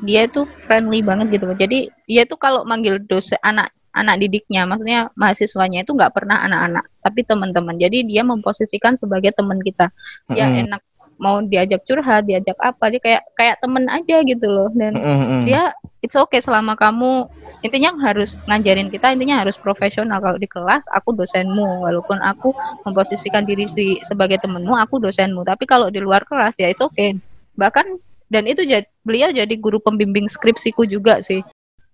dia 0.04 0.28
itu 0.28 0.44
friendly 0.68 1.00
banget 1.00 1.40
gitu. 1.40 1.48
Jadi 1.56 1.88
dia 2.04 2.28
tuh 2.28 2.36
kalau 2.36 2.68
manggil 2.68 3.00
dosen 3.00 3.40
anak 3.40 3.72
anak 3.96 4.20
didiknya, 4.20 4.68
maksudnya 4.68 5.08
mahasiswanya 5.16 5.80
itu 5.80 5.96
nggak 5.96 6.12
pernah 6.12 6.44
anak-anak, 6.44 6.84
tapi 7.00 7.24
teman-teman. 7.24 7.80
Jadi 7.80 8.04
dia 8.04 8.20
memposisikan 8.20 8.92
sebagai 8.92 9.32
teman 9.32 9.56
kita. 9.64 9.88
Ya 10.36 10.52
Mm-mm. 10.52 10.68
enak 10.68 10.82
mau 11.16 11.40
diajak 11.40 11.82
curhat, 11.84 12.28
diajak 12.28 12.56
apa, 12.60 12.92
dia 12.92 13.00
kayak 13.00 13.22
kayak 13.36 13.56
temen 13.60 13.88
aja 13.88 14.20
gitu 14.24 14.46
loh. 14.46 14.68
Dan 14.72 14.96
Mm-mm. 14.96 15.42
dia 15.48 15.72
it's 16.04 16.14
okay 16.16 16.38
selama 16.38 16.76
kamu 16.76 17.26
intinya 17.64 17.96
harus 18.04 18.36
ngajarin 18.46 18.92
kita 18.92 19.10
intinya 19.16 19.40
harus 19.40 19.56
profesional. 19.56 20.20
Kalau 20.20 20.38
di 20.38 20.48
kelas 20.48 20.84
aku 20.92 21.16
dosenmu. 21.16 21.88
Walaupun 21.88 22.20
aku 22.20 22.52
memposisikan 22.84 23.48
diri 23.48 23.66
si- 23.72 24.00
sebagai 24.04 24.38
temenmu 24.44 24.76
aku 24.76 25.00
dosenmu. 25.00 25.42
Tapi 25.42 25.64
kalau 25.64 25.88
di 25.88 25.98
luar 25.98 26.22
kelas 26.28 26.56
ya 26.60 26.68
it's 26.68 26.84
okay. 26.84 27.16
Bahkan 27.56 27.86
dan 28.26 28.44
itu 28.44 28.66
jad- 28.66 28.90
beliau 29.06 29.30
jadi 29.30 29.54
guru 29.56 29.78
pembimbing 29.78 30.26
skripsiku 30.26 30.82
juga 30.82 31.22
sih 31.22 31.40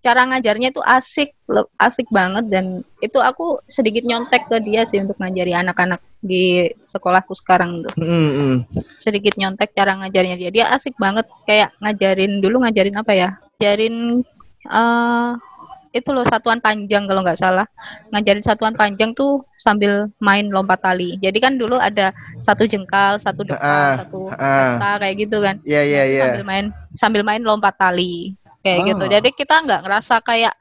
cara 0.03 0.27
ngajarnya 0.27 0.75
itu 0.75 0.83
asik 0.83 1.31
asik 1.79 2.11
banget 2.11 2.51
dan 2.51 2.83
itu 2.99 3.23
aku 3.23 3.63
sedikit 3.71 4.03
nyontek 4.03 4.51
ke 4.51 4.59
dia 4.59 4.83
sih 4.83 4.99
untuk 4.99 5.15
ngajari 5.23 5.55
anak-anak 5.55 6.03
di 6.19 6.67
sekolahku 6.83 7.35
sekarang 7.39 7.87
tuh 7.87 7.95
Mm-mm. 8.03 8.67
sedikit 8.99 9.39
nyontek 9.39 9.71
cara 9.75 9.95
ngajarnya 10.03 10.37
dia. 10.39 10.51
Dia 10.51 10.65
asik 10.75 10.99
banget 10.99 11.31
kayak 11.47 11.71
ngajarin 11.79 12.43
dulu 12.43 12.67
ngajarin 12.67 12.99
apa 12.99 13.13
ya? 13.15 13.29
Ngajarin 13.63 13.97
eh 14.67 15.31
itu 15.93 16.09
loh 16.09 16.25
satuan 16.25 16.59
panjang 16.59 17.05
kalau 17.05 17.21
nggak 17.21 17.39
salah. 17.39 17.69
Ngajarin 18.11 18.43
satuan 18.43 18.75
panjang 18.75 19.13
tuh 19.13 19.45
sambil 19.61 20.09
main 20.19 20.49
lompat 20.49 20.81
tali. 20.81 21.21
Jadi 21.21 21.39
kan 21.39 21.61
dulu 21.61 21.77
ada 21.77 22.17
satu 22.49 22.65
jengkal, 22.65 23.21
satu 23.21 23.45
depan, 23.45 23.61
Ah, 23.61 23.95
satu 24.03 24.33
rata 24.33 24.99
kayak 24.99 25.15
gitu 25.21 25.39
kan. 25.45 25.61
Nah, 25.63 25.83
itu 25.85 25.95
iya. 26.17 26.23
Sambil 26.27 26.45
main 26.49 26.67
sambil 26.97 27.23
main 27.23 27.43
lompat 27.45 27.77
tali 27.77 28.35
kayak 28.63 28.79
Oh. 28.83 28.87
gitu. 28.95 29.05
Jadi 29.11 29.29
kita 29.35 29.55
nggak 29.67 29.81
ngerasa 29.85 30.15
kayak 30.23 30.55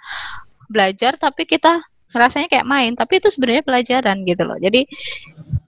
belajar 0.67 1.15
tapi 1.15 1.45
kita 1.45 1.81
ngerasanya 2.11 2.47
kayak 2.51 2.67
main 2.67 2.91
tapi 2.97 3.23
itu 3.23 3.31
sebenarnya 3.31 3.63
pelajaran 3.63 4.17
gitu 4.27 4.43
loh. 4.43 4.57
Jadi 4.59 4.83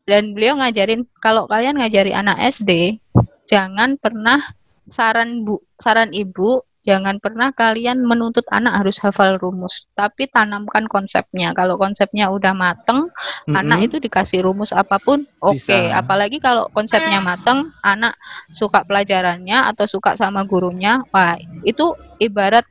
dan 0.04 0.36
beliau 0.36 0.60
ngajarin 0.60 1.08
kalau 1.24 1.48
kalian 1.48 1.80
ngajari 1.80 2.12
anak 2.12 2.36
SD 2.52 3.00
jangan 3.48 3.96
pernah 3.96 4.44
saran 4.92 5.48
Bu, 5.48 5.64
saran 5.80 6.12
Ibu 6.12 6.60
jangan 6.84 7.18
pernah 7.24 7.50
kalian 7.56 8.04
menuntut 8.04 8.44
anak 8.52 8.84
harus 8.84 9.00
hafal 9.00 9.40
rumus, 9.40 9.88
tapi 9.96 10.28
tanamkan 10.28 10.86
konsepnya. 10.92 11.56
Kalau 11.56 11.80
konsepnya 11.80 12.28
udah 12.32 12.52
mateng, 12.56 13.08
anak 13.52 13.80
Mm-mm. 13.80 13.88
itu 13.88 13.96
dikasih 14.04 14.44
rumus 14.46 14.72
apa 14.76 15.00
pun 15.00 15.24
oke 15.40 15.56
Bisa. 15.58 15.96
apalagi 15.96 16.38
kalau 16.44 16.68
konsepnya 16.76 17.20
mateng 17.24 17.72
anak 17.84 18.16
suka 18.52 18.84
pelajarannya 18.88 19.70
atau 19.74 19.86
suka 19.88 20.16
sama 20.20 20.44
gurunya 20.48 21.04
wah 21.14 21.36
itu 21.64 21.96
ibarat 22.20 22.66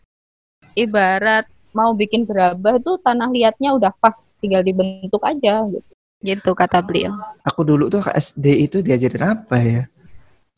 ibarat 0.76 1.44
mau 1.72 1.92
bikin 1.96 2.28
gerabah 2.28 2.76
itu 2.80 3.00
tanah 3.00 3.28
liatnya 3.32 3.72
udah 3.76 3.92
pas 3.96 4.16
tinggal 4.40 4.60
dibentuk 4.64 5.20
aja 5.24 5.64
gitu 5.68 5.90
gitu 6.22 6.50
kata 6.54 6.78
beliau 6.84 7.12
Aku 7.42 7.66
dulu 7.66 7.90
tuh 7.90 8.02
SD 8.06 8.46
itu 8.70 8.78
diajarin 8.86 9.24
apa 9.34 9.56
ya? 9.58 9.82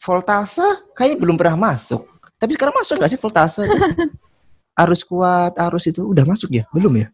voltase 0.05 0.64
kayaknya 0.92 1.16
belum 1.16 1.36
pernah 1.40 1.57
masuk. 1.72 2.05
Tapi 2.45 2.61
sekarang 2.61 2.76
masuk 2.76 3.01
nggak 3.01 3.09
sih 3.09 3.20
voltase? 3.24 3.64
itu? 3.64 3.72
arus 4.84 5.01
kuat, 5.01 5.57
arus 5.57 5.88
itu 5.88 6.05
udah 6.05 6.28
masuk 6.28 6.53
ya? 6.53 6.68
Belum 6.76 6.92
ya? 6.92 7.09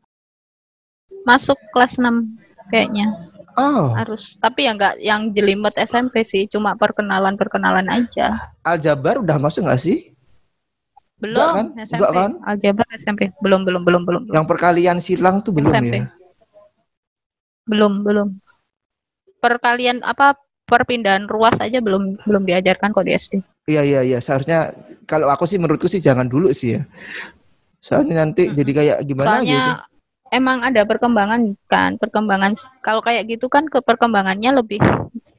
Masuk 1.22 1.54
kelas 1.70 2.02
6 2.02 2.10
kayaknya. 2.74 3.14
Oh, 3.54 3.94
Harus. 3.94 4.34
Tapi 4.42 4.66
ya 4.66 4.74
nggak 4.74 4.98
yang 4.98 5.30
jelimet 5.30 5.78
SMP 5.78 6.26
sih, 6.26 6.50
cuma 6.50 6.74
perkenalan-perkenalan 6.74 7.86
aja. 7.86 8.50
aljabar 8.66 9.22
udah 9.22 9.38
masuk 9.38 9.70
nggak 9.70 9.78
sih? 9.78 10.10
Belum 11.22 11.46
kan? 11.46 11.66
SMP. 11.78 11.94
Enggak 12.02 12.12
kan? 12.18 12.30
Aljabar 12.42 12.86
SMP. 12.98 13.20
Belum, 13.38 13.62
belum, 13.62 13.86
belum, 13.86 14.02
belum. 14.02 14.22
belum. 14.26 14.34
Yang 14.34 14.46
perkalian 14.50 14.98
silang 14.98 15.38
tuh 15.46 15.54
belum 15.54 15.70
SMP. 15.70 15.94
ya? 15.94 16.04
Belum, 17.70 18.02
belum. 18.02 18.28
Perkalian 19.38 20.02
apa 20.02 20.34
perpindahan 20.66 21.30
ruas 21.30 21.54
aja 21.62 21.78
belum 21.78 22.18
belum 22.26 22.42
diajarkan 22.50 22.90
kok 22.90 23.06
di 23.06 23.14
SD. 23.14 23.32
Iya 23.70 23.82
iya 23.86 24.00
iya. 24.02 24.18
Seharusnya 24.18 24.74
kalau 25.10 25.26
aku 25.26 25.42
sih 25.50 25.58
menurutku 25.58 25.90
sih 25.90 25.98
jangan 25.98 26.30
dulu 26.30 26.54
sih 26.54 26.78
ya. 26.78 26.86
Soalnya 27.82 28.22
nanti 28.22 28.46
Mm-mm. 28.46 28.56
jadi 28.62 28.70
kayak 28.70 28.96
gimana 29.02 29.42
Soalnya 29.42 29.58
gitu. 29.58 29.72
emang 30.30 30.62
ada 30.62 30.86
perkembangan 30.86 31.40
kan, 31.66 31.98
perkembangan 31.98 32.54
kalau 32.86 33.02
kayak 33.02 33.26
gitu 33.26 33.50
kan 33.50 33.66
ke 33.66 33.82
perkembangannya 33.82 34.54
lebih 34.62 34.78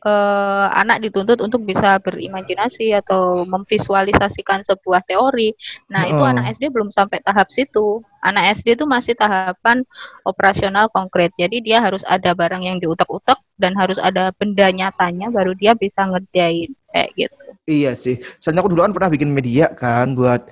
eh, 0.01 0.67
anak 0.73 1.01
dituntut 1.05 1.37
untuk 1.41 1.61
bisa 1.65 1.97
berimajinasi 2.01 2.93
atau 2.97 3.45
memvisualisasikan 3.45 4.65
sebuah 4.65 5.05
teori. 5.05 5.53
Nah, 5.89 6.09
itu 6.09 6.17
Heeh. 6.17 6.31
anak 6.33 6.57
SD 6.57 6.73
belum 6.73 6.89
sampai 6.89 7.21
tahap 7.21 7.49
situ. 7.53 8.01
Anak 8.21 8.57
SD 8.57 8.77
itu 8.77 8.85
masih 8.85 9.17
tahapan 9.17 9.81
operasional 10.25 10.89
konkret. 10.93 11.33
Jadi 11.37 11.61
dia 11.61 11.81
harus 11.81 12.05
ada 12.05 12.33
barang 12.33 12.61
yang 12.61 12.77
diutak-utak 12.77 13.37
dan 13.57 13.77
harus 13.77 14.01
ada 14.01 14.33
benda 14.33 14.69
nyatanya 14.69 15.29
baru 15.29 15.53
dia 15.53 15.77
bisa 15.77 16.05
ngerjain 16.05 16.73
kayak 16.93 17.09
gitu. 17.17 17.37
Iya 17.69 17.93
sih. 17.93 18.17
Soalnya 18.41 18.65
aku 18.65 18.73
dulu 18.73 18.81
kan 18.85 18.93
pernah 18.93 19.09
bikin 19.13 19.29
media 19.29 19.69
kan 19.73 20.17
buat 20.17 20.49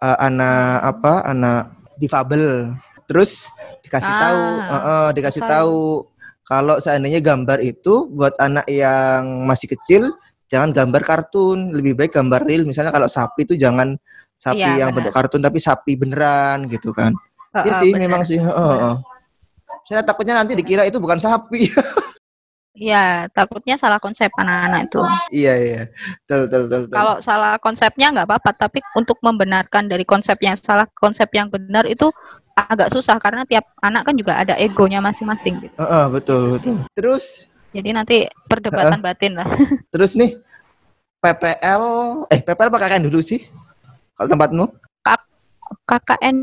uh, 0.00 0.18
anak 0.20 0.96
apa? 0.96 1.14
Anak 1.28 1.62
difabel. 1.96 2.76
Terus 3.08 3.50
dikasih 3.82 4.12
Ah, 4.14 4.20
tahu, 4.22 4.42
uh, 4.60 4.76
uh, 4.76 5.06
dikasih 5.10 5.42
tahu. 5.42 5.80
Kalau 6.50 6.82
seandainya 6.82 7.22
gambar 7.22 7.62
itu 7.62 8.10
buat 8.10 8.34
anak 8.42 8.66
yang 8.66 9.46
masih 9.46 9.70
kecil 9.70 10.10
jangan 10.50 10.74
gambar 10.74 11.02
kartun, 11.06 11.70
lebih 11.70 11.94
baik 11.94 12.10
gambar 12.10 12.42
real. 12.42 12.66
Misalnya 12.66 12.90
kalau 12.90 13.06
sapi 13.06 13.46
itu 13.46 13.54
jangan 13.54 13.94
sapi 14.34 14.58
Iya, 14.58 14.82
yang 14.82 14.90
bentuk 14.90 15.14
kartun 15.14 15.38
tapi 15.38 15.62
sapi 15.62 15.94
beneran 15.94 16.66
gitu 16.66 16.90
kan. 16.90 17.14
Iya 17.54 17.70
Heeh, 17.70 17.80
sih, 17.86 17.90
benar. 17.94 18.02
memang 18.02 18.22
sih. 18.26 18.38
heeh, 18.42 18.50
heeh. 18.82 18.96
Saya 19.86 20.02
takutnya 20.02 20.42
nanti 20.42 20.58
dikira 20.58 20.82
itu 20.90 20.98
bukan 20.98 21.22
sapi. 21.22 21.70
Iya, 22.70 23.26
takutnya 23.34 23.74
salah 23.76 23.98
konsep 23.98 24.30
anak-anak 24.38 24.88
itu. 24.88 25.02
iya 25.34 25.52
iya. 25.58 25.82
Betul 26.24 26.46
betul 26.46 26.60
betul. 26.64 26.80
betul. 26.86 26.94
Kalau 26.96 27.14
salah 27.20 27.52
konsepnya 27.60 28.06
nggak 28.14 28.24
apa-apa, 28.30 28.50
tapi 28.56 28.78
untuk 28.96 29.18
membenarkan 29.20 29.90
dari 29.90 30.06
konsep 30.06 30.38
yang 30.40 30.54
salah, 30.54 30.86
konsep 30.96 31.28
yang 31.34 31.50
benar 31.50 31.84
itu 31.84 32.08
agak 32.68 32.92
susah 32.92 33.16
karena 33.16 33.46
tiap 33.46 33.64
anak 33.80 34.04
kan 34.08 34.14
juga 34.18 34.36
ada 34.36 34.58
egonya 34.58 35.00
masing-masing 35.00 35.60
gitu. 35.62 35.76
Heeh, 35.78 36.04
betul 36.12 36.56
betul. 36.56 36.74
Terus 36.92 37.46
Jadi 37.70 37.88
nanti 37.94 38.16
perdebatan 38.50 38.98
batin 38.98 39.38
lah. 39.38 39.46
terus 39.94 40.18
nih 40.18 40.34
PPL 41.22 41.82
eh 42.32 42.40
PPL 42.42 42.68
apa 42.72 42.78
KKN 42.82 43.06
dulu 43.06 43.22
sih? 43.22 43.46
Kalau 44.18 44.28
tempatmu? 44.28 44.66
KKN 45.86 46.36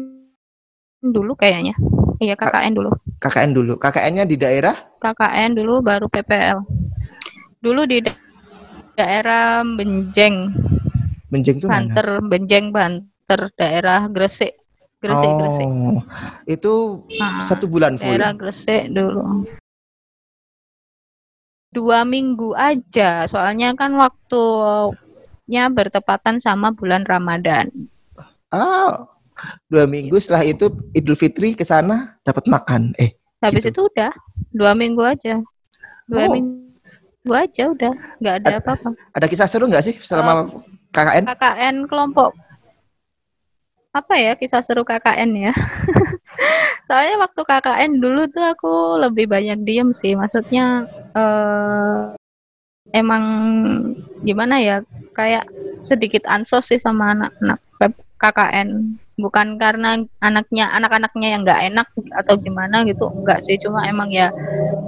dulu 1.03 1.35
kayaknya. 1.35 1.75
Iya, 2.17 2.33
KKN 2.39 2.73
dulu. 2.73 2.91
KKN 3.19 3.51
dulu. 3.53 3.73
KKN-nya 3.77 4.23
di 4.25 4.35
daerah? 4.39 4.75
KKN 5.03 5.51
dulu 5.57 5.83
baru 5.83 6.07
PPL. 6.09 6.63
Dulu 7.59 7.81
di 7.85 8.01
da- 8.01 8.21
daerah 8.97 9.61
Benjeng, 9.61 10.53
Benjeng 11.29 11.57
tuh 11.61 11.69
mana? 11.69 11.91
Banter, 11.93 12.07
Benjeng, 12.25 12.65
Banter, 12.73 13.41
daerah 13.57 14.07
Gresik. 14.09 14.55
Gresik, 15.07 15.31
Gresik. 15.33 15.67
Oh, 15.67 15.99
itu 16.45 16.73
Ah, 17.17 17.39
satu 17.39 17.65
bulan 17.65 17.95
full. 17.95 18.11
daerah 18.11 18.31
Gresik 18.31 18.91
dulu. 18.91 19.47
Dua 21.69 22.01
minggu 22.03 22.51
aja, 22.53 23.23
soalnya 23.25 23.71
kan 23.73 23.93
waktunya 23.93 24.83
bertepatan 25.69 26.39
sama 26.39 26.71
bulan 26.71 27.03
Ramadan. 27.03 27.69
Ah, 28.49 29.05
dua 29.67 29.85
minggu 29.85 30.17
setelah 30.17 30.43
itu 30.43 30.67
Idul 30.91 31.13
Fitri 31.13 31.53
ke 31.53 31.61
sana 31.61 32.17
dapat 32.21 32.47
makan. 32.47 32.95
Eh, 32.97 33.13
Habis 33.37 33.63
Gitu. 33.63 33.69
itu 33.69 33.81
udah 33.85 34.09
dua 34.49 34.73
minggu 34.73 35.05
aja, 35.05 35.37
dua 36.05 36.25
Oh. 36.25 36.33
minggu 36.33 36.65
aja 37.29 37.69
udah, 37.69 37.93
nggak 38.17 38.35
ada 38.41 38.49
Ad- 38.49 38.59
apa-apa. 38.59 38.89
ada 39.13 39.25
kisah 39.27 39.45
seru 39.45 39.69
nggak 39.69 39.83
sih 39.83 39.93
Oh. 39.93 40.01
selama 40.01 40.31
KKN? 40.89 41.23
KKN 41.29 41.75
kelompok 41.85 42.33
apa 43.95 44.13
ya 44.19 44.33
kisah 44.37 44.61
seru 44.61 44.83
KKN 44.85 45.31
ya? 45.49 45.53
Soalnya 46.87 47.15
waktu 47.27 47.41
KKN 47.43 47.91
dulu 47.99 48.29
tuh 48.29 48.45
aku 48.45 48.73
lebih 49.01 49.27
banyak 49.27 49.59
diem 49.67 49.89
sih, 49.91 50.13
maksudnya 50.13 50.85
eh 51.17 52.15
emang 52.95 53.23
gimana 54.23 54.63
ya 54.63 54.77
kayak 55.11 55.49
sedikit 55.83 56.23
ansos 56.29 56.71
sih 56.71 56.79
sama 56.79 57.11
anak-anak 57.11 57.59
KKN 58.17 58.69
bukan 59.17 59.57
karena 59.61 59.97
anaknya 60.21 60.69
anak-anaknya 60.73 61.27
yang 61.33 61.41
nggak 61.45 61.61
enak 61.73 61.87
atau 62.21 62.33
gimana 62.37 62.85
gitu 62.85 63.09
enggak 63.13 63.41
sih. 63.45 63.57
Cuma 63.61 63.85
emang 63.85 64.09
ya 64.13 64.29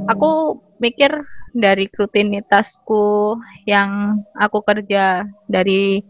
aku 0.10 0.62
mikir 0.82 1.26
dari 1.54 1.89
rutinitasku 1.89 3.38
yang 3.66 4.22
aku 4.38 4.62
kerja 4.62 5.26
dari 5.50 6.06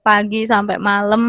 pagi 0.00 0.48
sampai 0.48 0.76
malam 0.80 1.22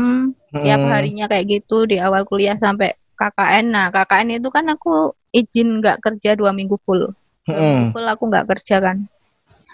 tiap 0.52 0.80
Mm-mm. 0.84 0.92
harinya 0.92 1.26
kayak 1.32 1.46
gitu 1.62 1.88
di 1.88 2.00
awal 2.00 2.24
kuliah 2.28 2.56
sampai 2.60 2.96
KKN 3.16 3.66
nah 3.72 3.88
KKN 3.94 4.42
itu 4.42 4.50
kan 4.52 4.66
aku 4.72 5.14
izin 5.32 5.80
nggak 5.80 6.04
kerja 6.04 6.36
dua 6.36 6.52
minggu 6.52 6.76
full 6.84 7.12
dua 7.48 7.56
Mm-mm. 7.56 7.62
minggu 7.62 7.86
full 7.96 8.08
aku 8.08 8.24
nggak 8.28 8.48
kerja 8.58 8.78
kan 8.84 8.98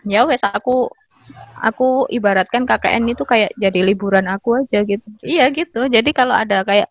ya 0.05 0.23
wes 0.27 0.41
aku 0.45 0.89
aku 1.59 2.05
ibaratkan 2.13 2.63
KKN 2.69 3.03
itu 3.11 3.23
kayak 3.25 3.51
jadi 3.57 3.79
liburan 3.83 4.29
aku 4.29 4.61
aja 4.63 4.85
gitu 4.85 5.07
iya 5.25 5.49
gitu 5.49 5.89
jadi 5.89 6.09
kalau 6.13 6.33
ada 6.37 6.61
kayak 6.63 6.87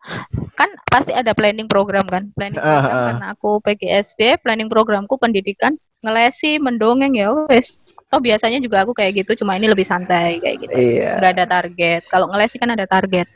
kan 0.58 0.70
pasti 0.90 1.14
ada 1.14 1.32
planning 1.32 1.70
program 1.70 2.04
kan 2.10 2.28
planning 2.34 2.58
Ah, 2.60 2.82
program 2.82 2.96
ah. 2.96 3.04
karena 3.12 3.26
aku 3.36 3.50
PGSD 3.62 4.42
planning 4.42 4.68
programku 4.68 5.16
pendidikan 5.16 5.78
ngelesi 6.04 6.58
mendongeng 6.60 7.14
ya 7.16 7.32
wes 7.48 7.78
toh 8.16 8.24
biasanya 8.24 8.56
juga 8.64 8.80
aku 8.80 8.96
kayak 8.96 9.12
gitu 9.20 9.44
cuma 9.44 9.60
ini 9.60 9.68
lebih 9.68 9.84
santai 9.84 10.40
kayak 10.40 10.56
gitu 10.64 10.72
Iya. 10.72 11.20
nggak 11.20 11.32
ada 11.36 11.44
target. 11.44 12.02
Kalau 12.08 12.32
ngelesi 12.32 12.56
kan 12.56 12.72
ada 12.72 12.88
target. 12.88 13.28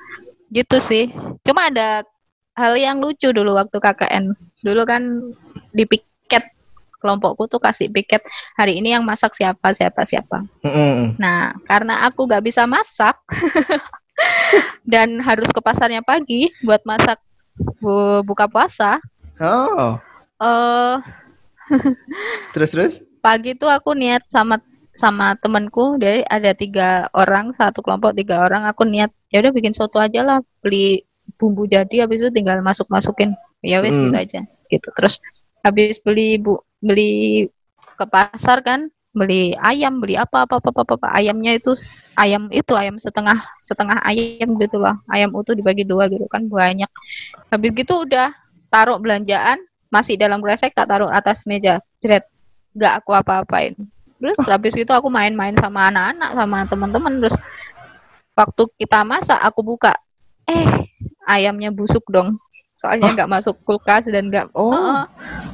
Gitu 0.49 0.77
sih. 0.81 1.13
Cuma 1.45 1.69
ada 1.69 2.01
hal 2.57 2.73
yang 2.81 2.97
lucu 2.99 3.29
dulu 3.29 3.53
waktu 3.55 3.77
KKN. 3.77 4.33
Dulu 4.65 4.83
kan 4.89 5.03
di 5.71 5.85
piket 5.85 6.49
kelompokku 6.97 7.45
tuh 7.45 7.61
kasih 7.61 7.89
piket 7.89 8.25
hari 8.57 8.81
ini 8.81 8.97
yang 8.97 9.05
masak 9.05 9.37
siapa 9.37 9.77
siapa 9.77 10.01
siapa. 10.09 10.49
Mm-mm. 10.65 11.21
Nah 11.21 11.53
karena 11.69 12.09
aku 12.09 12.25
nggak 12.25 12.45
bisa 12.45 12.65
masak 12.65 13.21
dan 14.93 15.21
harus 15.21 15.49
ke 15.49 15.61
pasarnya 15.61 16.01
pagi 16.01 16.49
buat 16.65 16.81
masak 16.89 17.21
bu- 17.81 18.25
buka 18.25 18.49
puasa. 18.49 18.97
Oh, 19.41 19.97
eh 20.41 20.97
terus 22.57 22.71
terus? 22.73 22.95
pagi 23.21 23.53
tuh 23.53 23.69
aku 23.69 23.93
niat 23.93 24.25
sama 24.29 24.57
sama 25.01 25.33
temanku 25.41 25.97
jadi 25.97 26.21
ada 26.29 26.53
tiga 26.53 27.09
orang 27.17 27.57
satu 27.57 27.81
kelompok 27.81 28.13
tiga 28.13 28.45
orang. 28.45 28.69
Aku 28.69 28.85
niat 28.85 29.09
ya 29.33 29.41
udah 29.41 29.53
bikin 29.57 29.73
soto 29.73 29.97
aja 29.97 30.21
lah 30.21 30.39
beli 30.61 31.09
bumbu 31.41 31.65
jadi 31.65 32.05
habis 32.05 32.21
itu 32.21 32.29
tinggal 32.29 32.61
masuk 32.61 32.85
masukin 32.93 33.33
ya 33.65 33.81
wes 33.81 33.97
Mm. 33.97 34.13
gitu 34.13 34.17
aja 34.21 34.41
gitu. 34.69 34.89
Terus 34.93 35.17
habis 35.65 35.97
beli 36.05 36.37
bu 36.37 36.61
beli 36.85 37.49
ke 37.97 38.05
pasar 38.05 38.61
kan 38.61 38.93
beli 39.17 39.57
ayam 39.59 39.99
beli 39.99 40.15
apa 40.15 40.47
apa 40.47 40.63
apa 40.63 40.69
apa, 40.71 40.81
apa, 40.87 40.95
apa. 41.01 41.09
ayamnya 41.19 41.57
itu 41.59 41.75
ayam 42.15 42.47
itu 42.55 42.73
ayam 42.79 42.95
setengah 43.01 43.43
setengah 43.59 43.99
ayam 44.07 44.55
gitu 44.61 44.79
lah 44.79 45.01
ayam 45.11 45.35
utuh 45.35 45.57
dibagi 45.57 45.89
dua 45.89 46.13
gitu 46.13 46.29
kan 46.29 46.45
banyak. 46.45 46.91
Habis 47.49 47.71
gitu 47.73 48.05
udah 48.05 48.37
taruh 48.69 49.01
belanjaan 49.01 49.65
masih 49.91 50.15
dalam 50.21 50.45
kresek 50.45 50.77
tak 50.77 50.93
taruh 50.93 51.09
atas 51.09 51.49
meja. 51.49 51.81
Jeret 52.05 52.29
nggak 52.77 53.03
aku 53.03 53.11
apa-apain 53.17 53.75
terus 54.21 54.37
habis 54.45 54.77
itu 54.77 54.93
aku 54.93 55.09
main-main 55.09 55.57
sama 55.57 55.89
anak-anak 55.89 56.31
sama 56.37 56.59
teman-teman. 56.69 57.13
Terus 57.25 57.37
waktu 58.37 58.63
kita 58.77 59.01
masak 59.03 59.41
aku 59.41 59.65
buka 59.65 59.97
eh 60.45 60.69
ayamnya 61.25 61.73
busuk 61.73 62.05
dong. 62.13 62.37
Soalnya 62.81 63.13
nggak 63.13 63.29
masuk 63.29 63.61
kulkas 63.69 64.09
dan 64.09 64.33
nggak 64.33 64.57
Oh. 64.57 65.05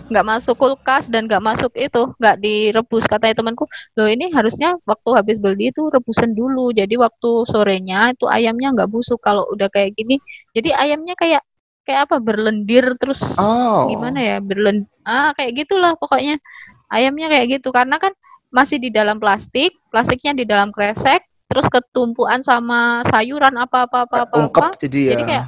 Nggak 0.06 0.26
masuk 0.26 0.54
kulkas 0.54 1.10
dan 1.10 1.26
nggak 1.26 1.42
masuk 1.42 1.74
itu 1.74 2.14
nggak 2.22 2.38
direbus. 2.38 3.02
Katanya 3.10 3.42
temanku 3.42 3.66
loh 3.98 4.06
ini 4.06 4.30
harusnya 4.30 4.78
waktu 4.86 5.10
habis 5.18 5.42
beli 5.42 5.74
itu 5.74 5.90
rebusan 5.90 6.38
dulu. 6.38 6.70
Jadi 6.70 6.94
waktu 6.94 7.30
sorenya 7.50 8.14
itu 8.14 8.30
ayamnya 8.30 8.78
nggak 8.78 8.90
busuk. 8.90 9.18
Kalau 9.18 9.42
udah 9.50 9.66
kayak 9.66 9.98
gini 9.98 10.22
jadi 10.54 10.70
ayamnya 10.78 11.18
kayak 11.18 11.42
kayak 11.82 12.10
apa 12.10 12.22
berlendir 12.22 12.94
terus 12.98 13.22
Oh. 13.38 13.86
gimana 13.90 14.18
ya 14.18 14.36
berlen 14.42 14.86
ah 15.02 15.34
kayak 15.34 15.66
gitulah 15.66 15.98
pokoknya. 15.98 16.38
Ayamnya 16.86 17.26
kayak 17.26 17.58
gitu. 17.58 17.74
Karena 17.74 17.98
kan 17.98 18.14
masih 18.56 18.80
di 18.80 18.88
dalam 18.88 19.20
plastik 19.20 19.76
plastiknya 19.92 20.32
di 20.32 20.48
dalam 20.48 20.72
kresek 20.72 21.28
terus 21.46 21.68
ketumpuan 21.68 22.40
sama 22.40 23.04
sayuran 23.04 23.52
apa-apa 23.60 24.08
apa-apa. 24.08 24.34
Ungkep 24.48 24.80
jadi 24.80 24.98
ya. 24.98 25.12
Jadi 25.12 25.22
kayak 25.28 25.46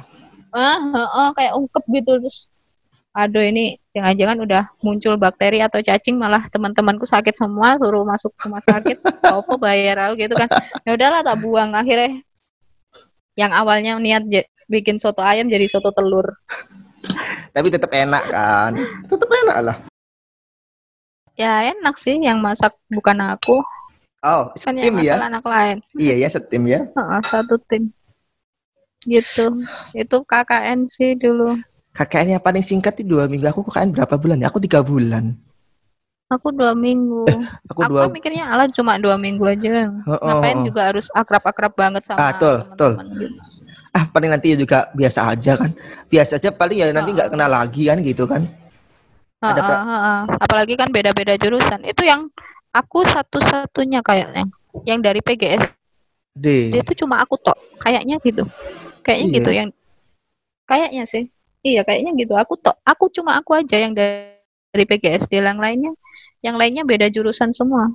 ah, 0.53 0.79
ah, 0.93 1.09
ah, 1.17 1.29
kayak 1.33 1.53
ungkep 1.57 1.83
gitu 1.89 2.21
terus 2.21 2.53
aduh 3.09 3.41
ini 3.41 3.81
jangan-jangan 3.89 4.37
udah 4.45 4.63
muncul 4.85 5.17
bakteri 5.17 5.65
atau 5.65 5.81
cacing 5.81 6.13
malah 6.21 6.45
teman-temanku 6.53 7.09
sakit 7.09 7.33
semua 7.33 7.73
suruh 7.81 8.05
masuk 8.05 8.31
rumah 8.37 8.61
sakit 8.61 9.01
apa 9.25 9.53
bayar 9.57 9.97
aku 10.07 10.29
gitu 10.29 10.37
kan 10.37 10.45
ya 10.85 10.93
udahlah 10.93 11.25
tak 11.25 11.41
buang 11.41 11.73
akhirnya 11.73 12.21
yang 13.33 13.49
awalnya 13.49 13.97
niat 13.97 14.29
bikin 14.69 15.01
soto 15.01 15.25
ayam 15.25 15.49
jadi 15.49 15.65
soto 15.65 15.89
telur 15.89 16.37
Tapi 17.49 17.67
tetap 17.71 17.91
enak 17.91 18.23
kan. 18.29 18.71
Tetap 19.07 19.29
enak 19.31 19.57
lah. 19.63 19.77
Ya 21.39 21.53
enak 21.71 21.95
sih 22.03 22.15
yang 22.19 22.37
masak 22.43 22.75
bukan 22.91 23.17
aku 23.33 23.63
Oh, 24.19 24.51
kan 24.51 24.75
setim 24.75 24.99
masak 24.99 25.15
ya. 25.15 25.15
anak 25.31 25.45
lain 25.47 25.77
Iya 25.95 26.15
ya, 26.19 26.27
setim 26.27 26.63
ya. 26.67 26.79
Heeh, 26.91 27.19
satu 27.23 27.55
tim 27.71 27.87
gitu 29.07 29.45
itu 29.95 30.17
KKN 30.27 30.79
sih 30.91 31.15
dulu 31.15 31.55
KKN 31.95 32.27
yang 32.37 32.43
paling 32.43 32.59
singkat 32.61 32.99
itu 32.99 33.07
dua 33.15 33.25
minggu. 33.31 33.47
Aku 33.47 33.63
KKN 33.65 33.95
berapa 33.95 34.15
bulan 34.19 34.37
ya? 34.43 34.47
Aku 34.51 34.59
tiga 34.59 34.79
bulan. 34.83 35.35
aku 36.29 36.53
dua 36.53 36.77
minggu 36.77 37.25
Aku 37.73 37.81
aku 37.81 37.89
dua. 37.89 38.05
kan 38.05 38.13
mikirnya 38.13 38.45
ala 38.53 38.69
cuma 38.69 39.01
dua 39.01 39.17
minggu 39.17 39.41
aja 39.49 39.89
Oh, 40.05 40.13
oh, 40.13 40.17
ngapain 40.29 40.61
oh. 40.61 40.65
juga 40.69 40.81
harus 40.93 41.09
akrab-akrab 41.09 41.73
banget 41.73 42.05
sama 42.05 42.21
Ah, 42.21 42.31
betul. 42.37 42.55
teman-teman 42.93 43.07
gitu. 43.17 43.39
Ah, 43.89 44.05
paling 44.13 44.29
nanti 44.29 44.47
juga 44.53 44.85
biasa 44.93 45.19
aja 45.33 45.57
kan. 45.57 45.71
Biasa 46.05 46.37
aja 46.37 46.53
paling 46.53 46.77
ya 46.77 46.93
nanti 46.93 47.09
Oh. 47.09 47.15
nggak 47.17 47.29
kenal 47.33 47.49
lagi 47.49 47.89
kan 47.89 47.97
gitu 48.05 48.29
kan. 48.29 48.45
Ada 49.39 49.55
Heeh, 49.55 49.67
pra- 49.71 49.83
heeh. 49.87 50.19
apalagi 50.43 50.73
kan 50.75 50.89
beda-beda 50.91 51.39
jurusan. 51.39 51.79
Itu 51.87 52.03
yang 52.03 52.27
aku 52.75 53.07
satu-satunya 53.07 54.03
kayaknya. 54.03 54.43
Yang 54.83 54.99
dari 54.99 55.19
PGS 55.23 55.63
D. 56.35 56.71
dia 56.75 56.83
tuh 56.83 56.95
cuma 57.05 57.23
aku 57.23 57.39
tok. 57.39 57.55
Kayaknya 57.79 58.19
gitu. 58.19 58.43
Kayaknya 59.01 59.27
Iya. 59.27 59.35
gitu 59.39 59.49
yang 59.55 59.69
kayaknya 60.67 61.03
sih. 61.07 61.23
Iya 61.63 61.81
kayaknya 61.87 62.11
gitu. 62.19 62.33
Aku 62.35 62.59
tok. 62.59 62.75
Aku 62.83 63.07
cuma 63.15 63.39
aku 63.39 63.55
aja 63.55 63.79
yang 63.79 63.95
dari, 63.95 64.35
dari 64.75 64.85
PGS 64.85 65.31
yang 65.31 65.59
lainnya 65.59 65.91
yang 66.43 66.55
lainnya 66.55 66.83
beda 66.87 67.07
jurusan 67.11 67.51
semua. 67.55 67.91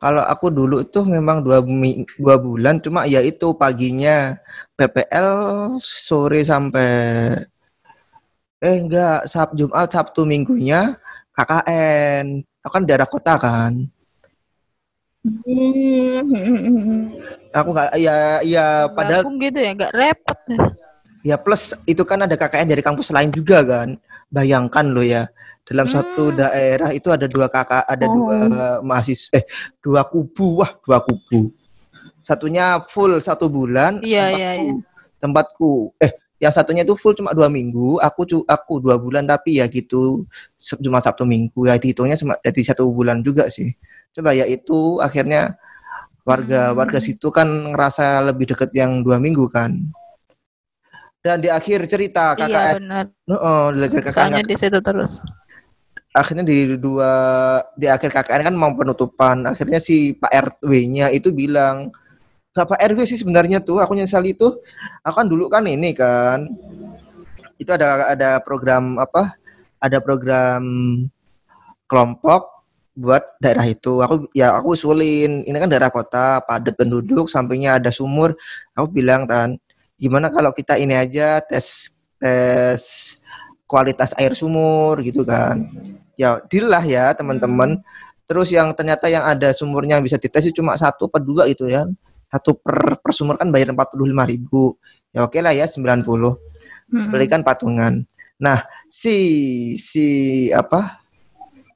Kalau 0.00 0.24
aku 0.24 0.48
dulu 0.48 0.80
tuh 0.88 1.04
memang 1.04 1.44
dua, 1.44 1.60
mi- 1.60 2.08
dua 2.16 2.40
bulan, 2.40 2.80
cuma 2.80 3.04
ya 3.04 3.20
itu 3.20 3.52
paginya 3.52 4.40
PPL, 4.80 5.76
sore 5.76 6.40
sampai 6.40 6.88
eh 8.60 8.76
enggak 8.76 9.24
Sabtu 9.24 9.66
Jumat 9.66 9.88
Sabtu 9.88 10.22
Minggunya 10.22 10.96
KKN. 11.32 12.44
Aku 12.60 12.72
kan 12.72 12.84
daerah 12.84 13.08
kota 13.08 13.40
kan. 13.40 13.72
hmm. 15.20 17.00
Aku 17.50 17.68
nggak 17.74 17.90
ya 17.96 18.40
ya 18.40 18.88
padahal 18.88 19.24
Gabung 19.24 19.40
gitu 19.40 19.58
ya 19.58 19.72
nggak 19.74 19.92
repot 19.92 20.38
ya. 20.48 20.58
ya 21.20 21.36
plus 21.36 21.76
itu 21.84 22.00
kan 22.04 22.24
ada 22.24 22.36
KKN 22.36 22.68
dari 22.68 22.82
kampus 22.84 23.10
lain 23.12 23.32
juga 23.32 23.64
kan. 23.64 23.96
Bayangkan 24.30 24.86
lo 24.92 25.02
ya 25.02 25.26
dalam 25.66 25.86
Hmm. 25.86 26.34
daerah 26.34 26.90
itu 26.90 27.08
ada 27.14 27.26
dua 27.30 27.46
kakak, 27.46 27.86
ada 27.86 28.06
Oh. 28.06 28.14
dua 28.26 28.36
mahasiswa, 28.82 29.38
eh 29.38 29.44
dua 29.78 30.02
kubu, 30.02 30.62
wah 30.62 30.70
dua 30.82 30.98
kubu. 30.98 31.50
Satunya 32.20 32.82
full 32.90 33.16
satu 33.22 33.46
bulan, 33.46 34.02
iya 34.02 34.34
tempatku- 34.34 34.38
iya 34.38 34.50
iya 34.58 34.74
tempatku, 35.20 35.72
eh 35.96 36.12
yang 36.40 36.48
satunya 36.50 36.82
itu 36.88 36.96
full 36.96 37.12
cuma 37.12 37.36
dua 37.36 37.52
minggu, 37.52 38.00
aku 38.00 38.20
cu- 38.24 38.46
aku 38.48 38.80
dua 38.80 38.96
bulan 38.96 39.28
tapi 39.28 39.60
ya 39.60 39.68
gitu 39.68 40.24
cuma 40.80 41.04
Sabtu 41.04 41.28
Minggu 41.28 41.68
ya 41.68 41.76
dihitungnya 41.76 42.16
cuma 42.16 42.40
jadi 42.40 42.72
satu 42.72 42.88
bulan 42.88 43.20
juga 43.20 43.46
sih. 43.52 43.76
Coba 44.16 44.32
ya 44.32 44.48
itu 44.48 44.96
akhirnya 45.04 45.54
warga 46.24 46.72
Hmm. 46.72 46.80
warga 46.80 46.98
situ 46.98 47.28
kan 47.28 47.46
ngerasa 47.76 48.24
lebih 48.32 48.56
deket 48.56 48.72
yang 48.72 49.04
dua 49.04 49.20
minggu 49.20 49.52
kan. 49.52 49.76
Dan 51.20 51.44
di 51.44 51.52
akhir 51.52 51.84
cerita 51.84 52.32
iya 52.40 52.72
KKN, 52.72 52.74
benar 52.80 53.04
oh, 53.28 53.68
soalnya 54.08 54.40
di 54.40 54.56
situ 54.56 54.80
terus 54.80 55.20
akhirnya 56.16 56.42
di 56.42 56.80
dua 56.80 57.12
di 57.76 57.86
akhir 57.86 58.10
KKN 58.10 58.50
kan 58.50 58.54
mau 58.56 58.72
penutupan 58.72 59.44
akhirnya 59.44 59.78
si 59.78 60.16
Pak 60.16 60.32
RW-nya 60.64 61.12
itu 61.12 61.30
bilang 61.30 61.92
gak 62.50 62.66
Pak 62.66 62.80
RW 62.82 62.98
sih 63.06 63.18
sebenarnya 63.20 63.62
tuh 63.62 63.78
aku 63.78 63.94
nyesal 63.94 64.26
itu. 64.26 64.58
Aku 65.06 65.14
kan 65.14 65.26
dulu 65.30 65.46
kan 65.46 65.64
ini 65.66 65.94
kan 65.94 66.50
itu 67.60 67.70
ada 67.70 68.08
ada 68.08 68.30
program 68.40 68.96
apa 68.96 69.36
ada 69.78 70.00
program 70.00 70.64
kelompok 71.86 72.66
buat 72.96 73.38
daerah 73.38 73.66
itu. 73.70 74.02
Aku 74.02 74.26
ya 74.34 74.58
aku 74.58 74.74
usulin 74.74 75.46
ini 75.46 75.56
kan 75.56 75.70
daerah 75.70 75.92
kota 75.92 76.42
padat 76.42 76.74
penduduk 76.74 77.30
sampingnya 77.30 77.78
ada 77.78 77.94
sumur. 77.94 78.34
Aku 78.74 78.90
bilang 78.90 79.24
kan 79.30 79.54
gimana 80.00 80.32
kalau 80.32 80.50
kita 80.50 80.74
ini 80.80 80.96
aja 80.96 81.38
tes 81.44 81.94
tes 82.18 82.82
kualitas 83.70 84.10
air 84.18 84.34
sumur 84.34 84.98
gitu 85.06 85.22
kan. 85.22 85.70
Ya 86.18 86.42
deal 86.50 86.66
lah 86.66 86.82
ya 86.82 87.14
teman-teman. 87.14 87.78
Terus 88.26 88.54
yang 88.54 88.70
ternyata 88.74 89.10
yang 89.10 89.26
ada 89.26 89.50
sumurnya 89.50 89.98
yang 89.98 90.06
bisa 90.06 90.14
dites 90.18 90.50
cuma 90.54 90.78
satu 90.78 91.10
apa 91.10 91.18
dua 91.18 91.50
gitu 91.50 91.66
ya 91.66 91.82
satu 92.30 92.54
per, 92.62 93.02
per 93.02 93.10
sumur 93.10 93.34
kan 93.34 93.50
bayar 93.50 93.74
45.000 93.74 94.30
ribu. 94.30 94.78
Ya 95.10 95.26
oke 95.26 95.42
lah 95.42 95.50
ya 95.50 95.66
90 95.66 96.06
Mm-mm. 96.06 97.10
belikan 97.10 97.42
patungan. 97.42 98.06
Nah 98.38 98.62
si 98.86 99.16
si 99.74 100.06
apa 100.54 101.02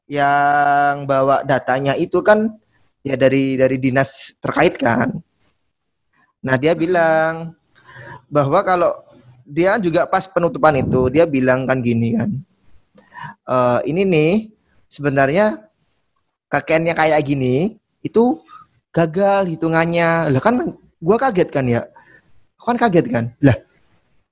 yang 0.07 1.05
bawa 1.11 1.43
datanya 1.43 1.99
itu 1.99 2.23
kan 2.23 2.55
ya 3.03 3.19
dari 3.19 3.59
dari 3.59 3.77
dinas 3.83 4.39
terkait 4.39 4.79
kan. 4.79 5.11
Nah 6.45 6.55
dia 6.55 6.79
bilang 6.79 7.59
bahwa 8.31 8.63
kalau 8.63 8.93
dia 9.45 9.77
juga 9.83 10.09
pas 10.09 10.25
penutupan 10.25 10.73
itu 10.79 11.13
dia 11.13 11.29
bilang 11.29 11.69
kan 11.69 11.85
gini 11.85 12.17
kan 12.17 12.31
"Eh, 13.45 13.81
ini 13.93 14.03
nih 14.09 14.33
sebenarnya 14.89 15.61
kakeknya 16.49 16.97
kayak 16.97 17.21
gini 17.27 17.77
itu 18.01 18.41
gagal 18.95 19.51
hitungannya. 19.51 20.31
Lah 20.31 20.41
kan 20.41 20.79
gua 21.03 21.17
kaget 21.19 21.51
kan 21.51 21.67
ya? 21.67 21.83
Aku 22.57 22.71
kan 22.71 22.79
kaget 22.79 23.07
kan? 23.11 23.25
Lah 23.43 23.59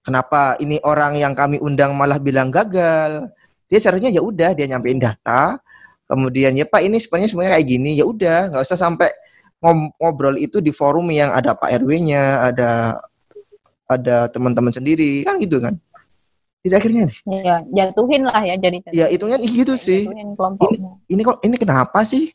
kenapa 0.07 0.55
ini 0.63 0.79
orang 0.87 1.19
yang 1.19 1.35
kami 1.35 1.59
undang 1.59 1.99
malah 1.99 2.23
bilang 2.23 2.49
gagal? 2.55 3.27
Dia 3.67 3.79
seharusnya 3.83 4.15
ya 4.15 4.23
udah 4.23 4.55
dia 4.55 4.71
nyampein 4.71 5.03
data. 5.03 5.59
Kemudian 6.07 6.55
ya 6.55 6.69
pak 6.69 6.87
ini 6.87 7.03
sebenarnya 7.03 7.29
semuanya 7.33 7.53
kayak 7.59 7.67
gini 7.67 7.91
ya 7.99 8.05
udah 8.07 8.53
nggak 8.53 8.63
usah 8.63 8.79
sampai 8.79 9.11
ngobrol 9.99 10.37
itu 10.37 10.61
di 10.61 10.75
forum 10.75 11.09
yang 11.09 11.33
ada 11.33 11.55
pak 11.57 11.71
rw-nya 11.81 12.53
ada 12.53 13.01
ada 13.91 14.31
teman-teman 14.31 14.71
sendiri. 14.71 15.27
Kan 15.27 15.43
gitu 15.43 15.59
kan? 15.59 15.75
Tidak 16.63 16.79
akhirnya 16.79 17.11
nih. 17.11 17.19
Ya 17.43 17.57
jatuhin 17.75 18.23
lah 18.23 18.43
ya 18.47 18.55
jadi. 18.55 18.79
Ya 18.95 19.07
hitungnya 19.11 19.41
gitu 19.43 19.75
sih. 19.75 20.07
Kelompoknya. 20.07 21.01
Ini 21.11 21.21
kok 21.27 21.43
ini 21.43 21.57
kenapa 21.59 22.07
sih 22.07 22.31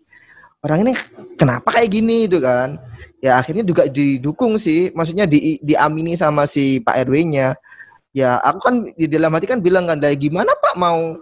orang 0.66 0.80
ini 0.88 0.94
kenapa 1.38 1.78
kayak 1.78 1.90
gini 1.92 2.26
itu 2.26 2.42
kan? 2.42 2.78
Ya 3.22 3.38
akhirnya 3.38 3.66
juga 3.66 3.86
didukung 3.90 4.58
sih. 4.62 4.90
Maksudnya 4.94 5.26
di 5.30 5.58
diamini 5.62 6.14
sama 6.18 6.46
si 6.50 6.82
Pak 6.82 7.08
RW-nya 7.10 7.58
ya 8.16 8.42
aku 8.42 8.60
kan 8.64 8.76
di 8.98 9.06
dalam 9.06 9.30
hati 9.38 9.46
kan 9.46 9.62
bilang 9.62 9.86
kan 9.86 10.02
"Lah, 10.02 10.10
gimana 10.18 10.50
Pak 10.58 10.74
mau 10.80 11.22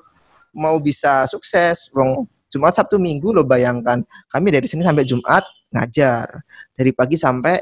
mau 0.56 0.76
bisa 0.80 1.28
sukses? 1.28 1.92
Wong 1.92 2.24
Jumat 2.48 2.72
Sabtu 2.72 2.96
Minggu 2.96 3.36
lo 3.36 3.44
bayangkan. 3.44 4.00
Kami 4.32 4.48
dari 4.48 4.64
sini 4.64 4.80
sampai 4.88 5.04
Jumat 5.04 5.44
ngajar. 5.76 6.40
Dari 6.72 6.92
pagi 6.96 7.20
sampai 7.20 7.60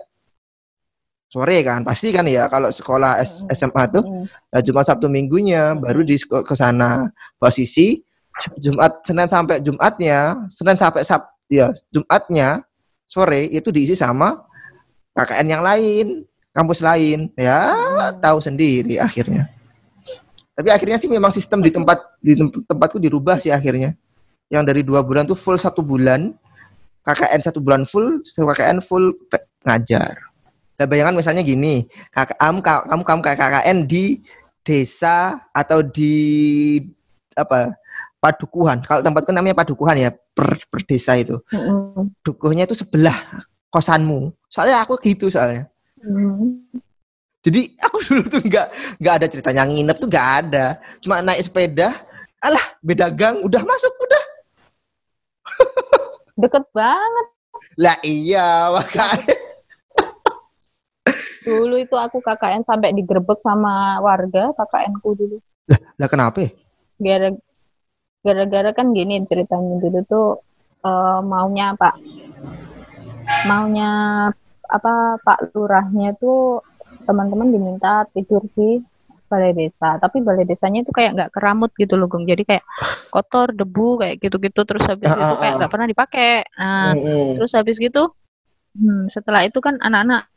sore 1.34 1.66
kan. 1.66 1.82
Pasti 1.82 2.14
kan 2.14 2.30
ya 2.30 2.46
kalau 2.46 2.70
sekolah 2.70 3.18
S- 3.26 3.42
SMA 3.58 3.90
tuh. 3.90 4.06
Nah, 4.30 4.62
Jumat 4.62 4.86
Sabtu 4.86 5.10
Minggunya 5.10 5.74
baru 5.74 6.06
di 6.06 6.14
ke 6.22 6.54
sana. 6.54 7.10
Posisi 7.42 7.98
Jumat 8.62 9.02
Senin 9.02 9.26
sampai 9.26 9.62
Jumatnya 9.66 10.46
Senin 10.50 10.78
sampai 10.78 11.02
Sab 11.02 11.33
ya 11.54 11.68
Jumatnya 11.94 12.66
sore 13.06 13.46
itu 13.54 13.70
diisi 13.70 13.94
sama 13.94 14.42
KKN 15.14 15.48
yang 15.48 15.64
lain 15.64 16.26
kampus 16.54 16.80
lain. 16.80 17.34
Ya 17.38 17.74
tahu 18.22 18.40
sendiri 18.40 19.02
akhirnya. 19.02 19.50
Tapi 20.54 20.70
akhirnya 20.70 21.02
sih 21.02 21.10
memang 21.10 21.34
sistem 21.34 21.66
di 21.66 21.74
tempat 21.74 21.98
di 22.22 22.38
tem- 22.38 22.66
tempatku 22.66 23.02
dirubah 23.02 23.42
sih 23.42 23.50
akhirnya. 23.50 23.98
Yang 24.50 24.64
dari 24.70 24.82
dua 24.86 25.02
bulan 25.02 25.26
tuh 25.26 25.38
full 25.38 25.58
satu 25.58 25.82
bulan 25.82 26.34
KKN 27.04 27.42
satu 27.42 27.60
bulan 27.60 27.84
full 27.90 28.22
satu 28.22 28.54
KKN 28.54 28.80
full 28.86 29.18
ngajar. 29.66 30.14
Nah, 30.74 30.86
bayangan 30.90 31.14
misalnya 31.14 31.46
gini, 31.46 31.86
kamu 32.14 32.62
kamu 32.62 33.04
kamu 33.06 33.22
KKN 33.22 33.78
di 33.86 34.22
desa 34.66 35.42
atau 35.54 35.82
di 35.86 36.80
apa 37.34 37.74
padukuhan. 38.24 38.80
Kalau 38.88 39.04
tempatku 39.04 39.36
namanya 39.36 39.60
padukuhan 39.60 40.00
ya 40.00 40.16
per, 40.16 40.64
per 40.72 40.82
desa 40.88 41.20
itu. 41.20 41.44
Mm-mm. 41.52 42.16
Dukuhnya 42.24 42.64
itu 42.64 42.72
sebelah 42.72 43.44
kosanmu. 43.68 44.32
Soalnya 44.48 44.88
aku 44.88 44.96
gitu 45.04 45.28
soalnya. 45.28 45.68
Mm. 46.00 46.64
Jadi 47.44 47.76
aku 47.84 48.00
dulu 48.08 48.24
tuh 48.32 48.40
nggak 48.40 48.68
nggak 49.04 49.14
ada 49.20 49.28
ceritanya 49.28 49.68
nginep 49.68 49.98
tuh 50.00 50.08
nggak 50.08 50.30
ada. 50.40 50.80
Cuma 51.04 51.20
naik 51.20 51.44
sepeda, 51.44 51.92
alah 52.40 52.64
beda 52.80 53.12
gang, 53.12 53.44
udah 53.44 53.60
masuk 53.60 53.92
udah. 53.92 54.24
deket 56.40 56.66
banget 56.74 57.28
Lah 57.78 57.98
iya 58.06 58.72
makanya. 58.72 59.36
Dulu 61.44 61.76
itu 61.76 61.92
aku 62.00 62.24
KKN 62.24 62.64
sampai 62.64 62.96
digerebek 62.96 63.36
sama 63.44 64.00
warga 64.00 64.56
KKN 64.56 64.94
ku 65.04 65.12
dulu. 65.12 65.38
Lah, 65.68 65.80
lah 66.00 66.08
kenapa? 66.08 66.48
Gara 66.96 67.36
gara-gara 68.24 68.72
kan 68.72 68.96
gini 68.96 69.20
ceritanya 69.28 69.84
dulu 69.84 70.00
tuh 70.08 70.28
uh, 70.88 71.20
maunya 71.20 71.76
Pak 71.76 71.96
maunya 73.48 73.92
apa 74.68 75.20
Pak 75.20 75.52
Lurahnya 75.52 76.16
tuh 76.16 76.64
teman-teman 77.04 77.52
diminta 77.52 78.08
tidur 78.16 78.48
di 78.56 78.80
balai 79.28 79.52
desa 79.52 79.98
tapi 79.98 80.22
balai 80.22 80.46
desanya 80.46 80.86
itu 80.86 80.94
kayak 80.94 81.12
nggak 81.18 81.32
keramut 81.34 81.74
gitu 81.76 81.98
loh 81.98 82.06
Gung 82.06 82.24
jadi 82.24 82.46
kayak 82.46 82.64
kotor 83.10 83.50
debu 83.52 84.00
kayak 84.00 84.16
gitu-gitu 84.22 84.62
terus 84.64 84.86
habis 84.86 85.10
Ah, 85.10 85.18
itu 85.18 85.36
ah, 85.36 85.40
kayak 85.42 85.54
ah. 85.54 85.58
nggak 85.60 85.72
pernah 85.74 85.88
dipakai 85.90 86.32
nah 86.54 86.94
Mm-mm. 86.94 87.36
terus 87.42 87.52
habis 87.58 87.76
gitu 87.82 88.14
hmm, 88.78 89.10
setelah 89.10 89.42
itu 89.44 89.58
kan 89.58 89.82
anak-anak 89.82 90.30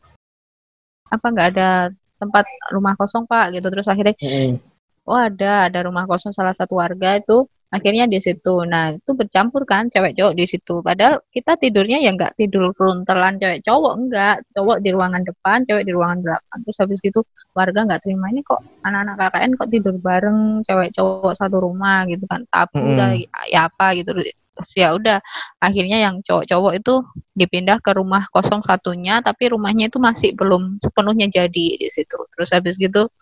apa 1.12 1.26
nggak 1.28 1.48
ada 1.54 1.70
tempat 2.16 2.44
rumah 2.72 2.96
kosong 2.96 3.28
pak 3.28 3.52
gitu 3.52 3.68
terus 3.68 3.86
akhirnya 3.86 4.16
Mm-mm. 4.16 4.58
oh 5.04 5.20
ada 5.20 5.68
ada 5.68 5.78
rumah 5.84 6.08
kosong 6.08 6.32
salah 6.32 6.56
satu 6.56 6.80
warga 6.80 7.20
itu 7.20 7.44
akhirnya 7.76 8.04
di 8.08 8.18
situ. 8.18 8.64
Nah 8.64 8.96
itu 8.96 9.10
bercampur 9.12 9.62
kan 9.68 9.92
cewek 9.92 10.16
cowok 10.16 10.34
di 10.34 10.44
situ. 10.48 10.80
Padahal 10.80 11.20
kita 11.30 11.60
tidurnya 11.60 12.00
ya 12.00 12.10
nggak 12.16 12.34
tidur 12.40 12.72
runtelan 12.72 13.36
cewek 13.36 13.60
cowok 13.62 13.92
enggak 14.00 14.36
cowok 14.56 14.78
di 14.80 14.90
ruangan 14.96 15.22
depan 15.22 15.58
cewek 15.68 15.84
di 15.84 15.92
ruangan 15.92 16.18
belakang. 16.24 16.58
Terus 16.64 16.78
habis 16.80 17.00
itu 17.04 17.20
warga 17.52 17.80
nggak 17.84 18.00
terima 18.02 18.26
ini 18.32 18.40
kok 18.40 18.60
anak-anak 18.82 19.14
KKN 19.20 19.50
kok 19.60 19.68
tidur 19.70 19.94
bareng 20.00 20.40
cewek 20.66 20.90
cowok 20.96 21.32
satu 21.36 21.56
rumah? 21.60 22.08
Gitu 22.08 22.24
kan. 22.24 22.42
Tabu 22.48 22.80
Mm-mm. 22.80 22.96
dah, 22.96 23.10
ya 23.52 23.60
apa? 23.68 23.86
Gitu. 23.94 24.10
Terus 24.56 24.70
ya 24.72 24.88
udah 24.96 25.20
akhirnya 25.60 26.00
yang 26.00 26.24
cowok-cowok 26.24 26.72
itu 26.80 26.94
dipindah 27.36 27.76
ke 27.84 27.92
rumah 27.92 28.24
kosong 28.32 28.64
satunya 28.64 29.20
tapi 29.20 29.52
rumahnya 29.52 29.92
itu 29.92 30.00
masih 30.00 30.32
belum 30.32 30.80
sepenuhnya 30.80 31.28
jadi 31.28 31.66
di 31.76 31.88
situ. 31.92 32.16
Terus 32.32 32.48
habis 32.56 32.80
gitu 32.80 33.12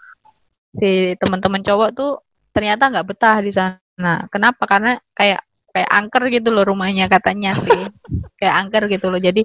si 0.74 1.14
teman-teman 1.18 1.62
cowok 1.62 1.90
tuh 1.94 2.12
ternyata 2.54 2.90
nggak 2.90 3.06
betah 3.06 3.38
di 3.42 3.50
sana 3.54 3.83
kenapa? 4.30 4.62
Karena 4.66 4.92
kayak 5.14 5.40
kayak 5.74 5.90
angker 5.90 6.22
gitu 6.30 6.54
loh 6.54 6.62
rumahnya 6.62 7.10
katanya 7.10 7.58
sih. 7.58 7.74
Kayak 8.38 8.54
angker 8.66 8.84
gitu 8.90 9.08
loh. 9.10 9.18
Jadi 9.22 9.42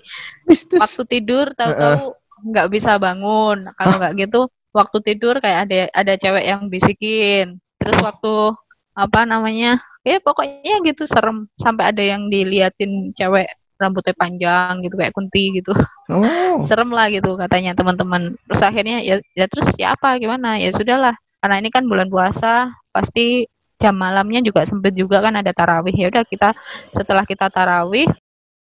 waktu 0.76 1.02
tidur 1.08 1.54
tahu-tahu 1.56 2.14
nggak 2.52 2.68
bisa 2.70 3.02
bangun. 3.02 3.70
Kalau 3.74 3.96
nggak 3.98 4.14
gitu 4.18 4.50
waktu 4.70 4.98
tidur 5.02 5.42
kayak 5.42 5.70
ada 5.70 5.80
ada 5.94 6.14
cewek 6.20 6.46
yang 6.46 6.68
bisikin. 6.68 7.58
Terus 7.80 7.98
waktu 8.04 8.54
apa 8.94 9.24
namanya 9.24 9.80
ya 10.04 10.22
pokoknya 10.22 10.84
gitu 10.86 11.08
serem. 11.10 11.48
Sampai 11.58 11.90
ada 11.90 12.04
yang 12.04 12.28
diliatin 12.28 13.16
cewek 13.16 13.48
rambutnya 13.80 14.14
panjang 14.20 14.84
gitu 14.84 15.00
kayak 15.00 15.16
kunti 15.16 15.56
gitu. 15.56 15.72
Oh. 16.12 16.60
serem 16.68 16.92
lah 16.92 17.08
gitu 17.08 17.40
katanya 17.40 17.72
teman-teman. 17.74 18.36
Terus 18.52 18.62
akhirnya 18.62 19.00
ya 19.02 19.24
ya 19.34 19.46
terus 19.48 19.72
siapa 19.74 20.20
gimana? 20.20 20.60
Ya 20.60 20.70
sudahlah. 20.76 21.16
Karena 21.40 21.56
ini 21.64 21.70
kan 21.72 21.88
bulan 21.88 22.12
puasa 22.12 22.68
pasti 22.92 23.48
jam 23.80 23.96
malamnya 23.96 24.44
juga 24.44 24.68
sempit 24.68 24.94
juga 24.94 25.24
kan 25.24 25.40
ada 25.40 25.56
tarawih. 25.56 25.96
Ya 25.96 26.12
udah 26.12 26.28
kita 26.28 26.52
setelah 26.92 27.24
kita 27.24 27.48
tarawih 27.48 28.06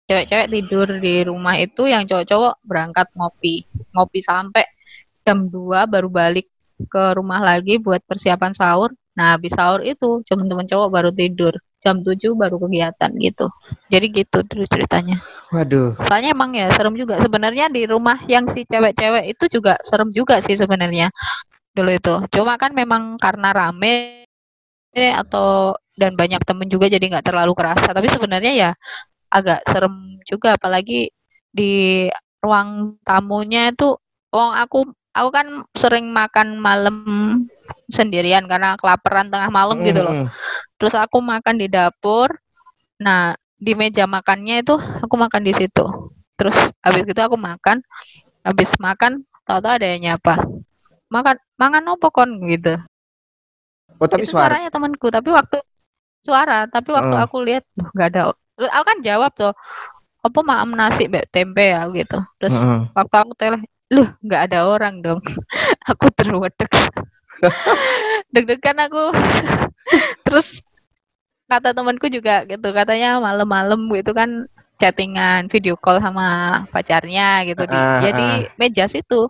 cewek-cewek 0.08 0.48
tidur 0.52 0.88
di 1.00 1.24
rumah 1.24 1.56
itu 1.56 1.88
yang 1.88 2.04
cowok-cowok 2.04 2.60
berangkat 2.64 3.08
ngopi. 3.16 3.64
Ngopi 3.96 4.20
sampai 4.20 4.64
jam 5.24 5.48
2 5.48 5.88
baru 5.88 6.08
balik 6.08 6.48
ke 6.88 7.04
rumah 7.16 7.40
lagi 7.40 7.80
buat 7.80 8.04
persiapan 8.04 8.52
sahur. 8.52 8.92
Nah 9.16 9.34
habis 9.34 9.56
sahur 9.56 9.82
itu 9.82 10.24
teman-teman 10.28 10.68
cowok 10.68 10.88
baru 10.92 11.10
tidur. 11.12 11.56
Jam 11.78 12.02
7 12.02 12.34
baru 12.34 12.58
kegiatan 12.58 13.10
gitu. 13.22 13.46
Jadi 13.88 14.06
gitu 14.10 14.38
terus 14.44 14.66
ceritanya. 14.66 15.22
Waduh. 15.54 15.94
Soalnya 16.04 16.34
emang 16.34 16.52
ya 16.52 16.68
serem 16.74 16.98
juga. 16.98 17.22
Sebenarnya 17.22 17.70
di 17.70 17.86
rumah 17.86 18.18
yang 18.26 18.50
si 18.50 18.66
cewek-cewek 18.66 19.30
itu 19.30 19.44
juga 19.46 19.78
serem 19.86 20.10
juga 20.10 20.42
sih 20.42 20.58
sebenarnya. 20.58 21.14
Dulu 21.72 21.90
itu. 21.94 22.14
Cuma 22.34 22.58
kan 22.58 22.74
memang 22.74 23.14
karena 23.14 23.54
rame 23.54 24.26
atau 24.94 25.76
dan 25.98 26.14
banyak 26.14 26.40
temen 26.46 26.70
juga 26.70 26.86
jadi 26.86 27.02
nggak 27.02 27.26
terlalu 27.26 27.52
kerasa. 27.58 27.90
Tapi 27.90 28.08
sebenarnya 28.08 28.52
ya 28.54 28.70
agak 29.28 29.66
serem 29.68 30.22
juga. 30.24 30.54
Apalagi 30.54 31.10
di 31.50 32.06
ruang 32.38 32.96
tamunya 33.02 33.74
itu, 33.74 33.98
wong 34.30 34.50
aku 34.54 34.86
aku 35.10 35.28
kan 35.34 35.46
sering 35.74 36.14
makan 36.14 36.62
malam 36.62 36.96
sendirian 37.90 38.46
karena 38.46 38.78
kelaparan 38.78 39.28
tengah 39.28 39.50
malam 39.50 39.82
gitu 39.82 40.00
loh. 40.04 40.28
Terus 40.78 40.94
aku 40.94 41.18
makan 41.18 41.58
di 41.58 41.66
dapur. 41.66 42.30
Nah, 42.98 43.34
di 43.58 43.74
meja 43.74 44.06
makannya 44.06 44.62
itu 44.62 44.78
aku 44.78 45.14
makan 45.18 45.42
di 45.42 45.52
situ. 45.54 45.84
Terus 46.38 46.70
habis 46.78 47.02
itu 47.02 47.18
aku 47.18 47.34
makan. 47.34 47.82
Habis 48.46 48.78
makan, 48.78 49.26
tahu-tahu 49.44 49.82
ada 49.82 49.86
yang 49.90 50.14
nyapa. 50.14 50.38
Makan, 51.10 51.36
makan 51.58 51.82
opo 51.90 52.08
kon 52.14 52.30
gitu. 52.46 52.78
Oh, 53.98 54.06
tapi 54.06 54.24
itu 54.24 54.32
suara. 54.32 54.54
suaranya 54.54 54.70
temanku, 54.70 55.06
tapi 55.10 55.28
waktu 55.34 55.58
suara, 56.22 56.70
tapi 56.70 56.88
waktu 56.94 57.14
Heeh. 57.14 57.26
aku 57.26 57.36
lihat 57.42 57.64
duh 57.74 57.88
nggak 57.94 58.08
ada. 58.14 58.20
Aku 58.58 58.84
kan 58.86 58.98
jawab 59.02 59.30
tuh, 59.34 59.54
apa 60.22 60.40
maam 60.42 60.74
nasi 60.74 61.06
tempe 61.30 61.74
ya 61.74 61.86
gitu. 61.90 62.18
Terus 62.38 62.54
Heeh. 62.54 62.80
waktu 62.94 63.16
aku 63.18 63.32
tele, 63.34 63.58
loh 63.90 64.08
nggak 64.22 64.42
ada 64.50 64.58
orang 64.66 65.02
dong. 65.02 65.20
aku 65.90 66.06
terwedek. 66.14 66.70
Deg-degan 68.34 68.78
aku. 68.86 69.14
Terus 70.26 70.62
kata 71.48 71.72
temanku 71.72 72.06
juga 72.12 72.44
gitu, 72.44 72.68
katanya 72.74 73.18
malam-malam 73.18 73.88
gitu 73.94 74.12
kan 74.12 74.46
chattingan, 74.78 75.50
video 75.50 75.74
call 75.74 75.98
sama 75.98 76.62
pacarnya 76.70 77.42
gitu 77.50 77.66
di 77.66 77.74
Ah, 77.74 77.98
ya 78.04 78.10
di 78.14 78.28
meja 78.54 78.86
situ. 78.86 79.26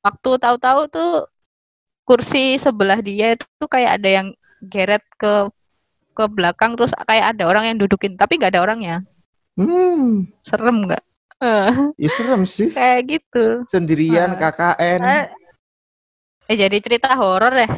Waktu 0.00 0.30
tahu-tahu 0.40 0.80
tuh 0.88 1.26
kursi 2.06 2.54
sebelah 2.56 3.02
dia 3.02 3.34
itu 3.34 3.44
kayak 3.66 3.98
ada 3.98 4.08
yang 4.22 4.28
geret 4.62 5.02
ke 5.18 5.50
ke 6.14 6.24
belakang 6.30 6.78
terus 6.78 6.94
kayak 7.04 7.36
ada 7.36 7.44
orang 7.44 7.68
yang 7.68 7.76
dudukin 7.76 8.14
tapi 8.14 8.38
nggak 8.38 8.54
ada 8.56 8.62
orangnya 8.64 8.96
Hmm. 9.58 10.28
serem 10.40 10.86
nggak 10.86 11.02
Eh, 11.36 11.68
Ya 12.00 12.08
serem 12.08 12.48
sih. 12.48 12.72
kayak 12.72 13.00
gitu 13.10 13.64
Sendirian 13.68 14.36
Ah. 14.36 14.48
KKN. 14.48 15.00
Eh, 15.04 15.24
eh, 16.48 16.56
jadi 16.56 16.76
cerita 16.80 17.12
horor 17.12 17.52
ya 17.52 17.68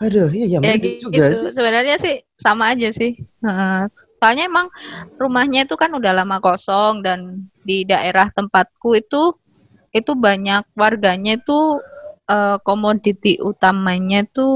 Aduh, 0.00 0.32
iya 0.32 0.48
ya, 0.48 0.56
ya 0.56 0.58
merinding 0.64 0.96
gitu 0.96 1.12
juga 1.12 1.24
sih. 1.36 1.48
sebenarnya 1.52 1.96
sih 2.00 2.14
sama 2.40 2.72
aja 2.72 2.88
sih 2.88 3.20
Heeh. 3.44 3.80
soalnya 4.16 4.44
emang 4.48 4.68
rumahnya 5.16 5.64
itu 5.64 5.76
kan 5.76 5.92
udah 5.92 6.12
lama 6.12 6.40
kosong 6.40 7.04
dan 7.04 7.48
di 7.60 7.84
daerah 7.84 8.32
tempatku 8.32 8.96
itu 8.96 9.36
itu 9.92 10.12
banyak 10.12 10.64
warganya 10.72 11.36
itu 11.36 11.80
eh, 12.30 12.56
komoditi 12.62 13.42
utamanya 13.42 14.22
tuh 14.30 14.54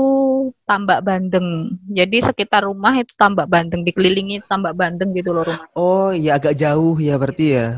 tambak 0.68 1.02
bandeng. 1.02 1.74
Jadi 1.90 2.22
sekitar 2.22 2.62
rumah 2.70 2.94
itu 3.02 3.12
tambak 3.18 3.50
bandeng 3.50 3.82
dikelilingi 3.82 4.46
tambak 4.46 4.78
bandeng 4.78 5.10
gitu 5.18 5.34
loh 5.34 5.44
rumah. 5.44 5.66
Oh, 5.74 6.14
ya 6.14 6.38
agak 6.38 6.54
jauh 6.54 6.96
ya 7.02 7.18
berarti 7.18 7.46
ya. 7.58 7.68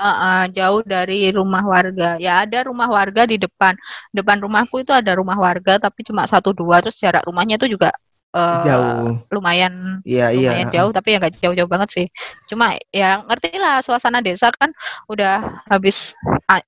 Heeh, 0.00 0.42
jauh 0.56 0.80
dari 0.80 1.28
rumah 1.28 1.60
warga. 1.60 2.16
Ya 2.16 2.40
ada 2.42 2.58
rumah 2.68 2.88
warga 2.88 3.28
di 3.28 3.36
depan. 3.36 3.76
Depan 4.16 4.40
rumahku 4.40 4.80
itu 4.80 4.92
ada 4.96 5.12
rumah 5.12 5.36
warga 5.36 5.76
tapi 5.76 6.00
cuma 6.08 6.24
satu 6.24 6.56
dua 6.56 6.80
terus 6.80 6.96
jarak 6.96 7.22
rumahnya 7.28 7.60
itu 7.60 7.76
juga 7.76 7.92
eh, 8.30 8.62
Jauh. 8.62 9.18
lumayan 9.28 9.98
Iya, 10.02 10.30
iya. 10.30 10.50
lumayan 10.54 10.70
jauh 10.70 10.90
tapi 10.90 11.12
ya 11.12 11.18
nggak 11.18 11.34
jauh-jauh 11.38 11.66
banget 11.66 11.88
sih 11.90 12.06
cuma 12.46 12.72
ya 12.90 13.22
ngerti 13.26 13.58
lah 13.58 13.82
suasana 13.82 14.18
desa 14.18 14.54
kan 14.54 14.70
udah 15.06 15.62
habis 15.66 16.14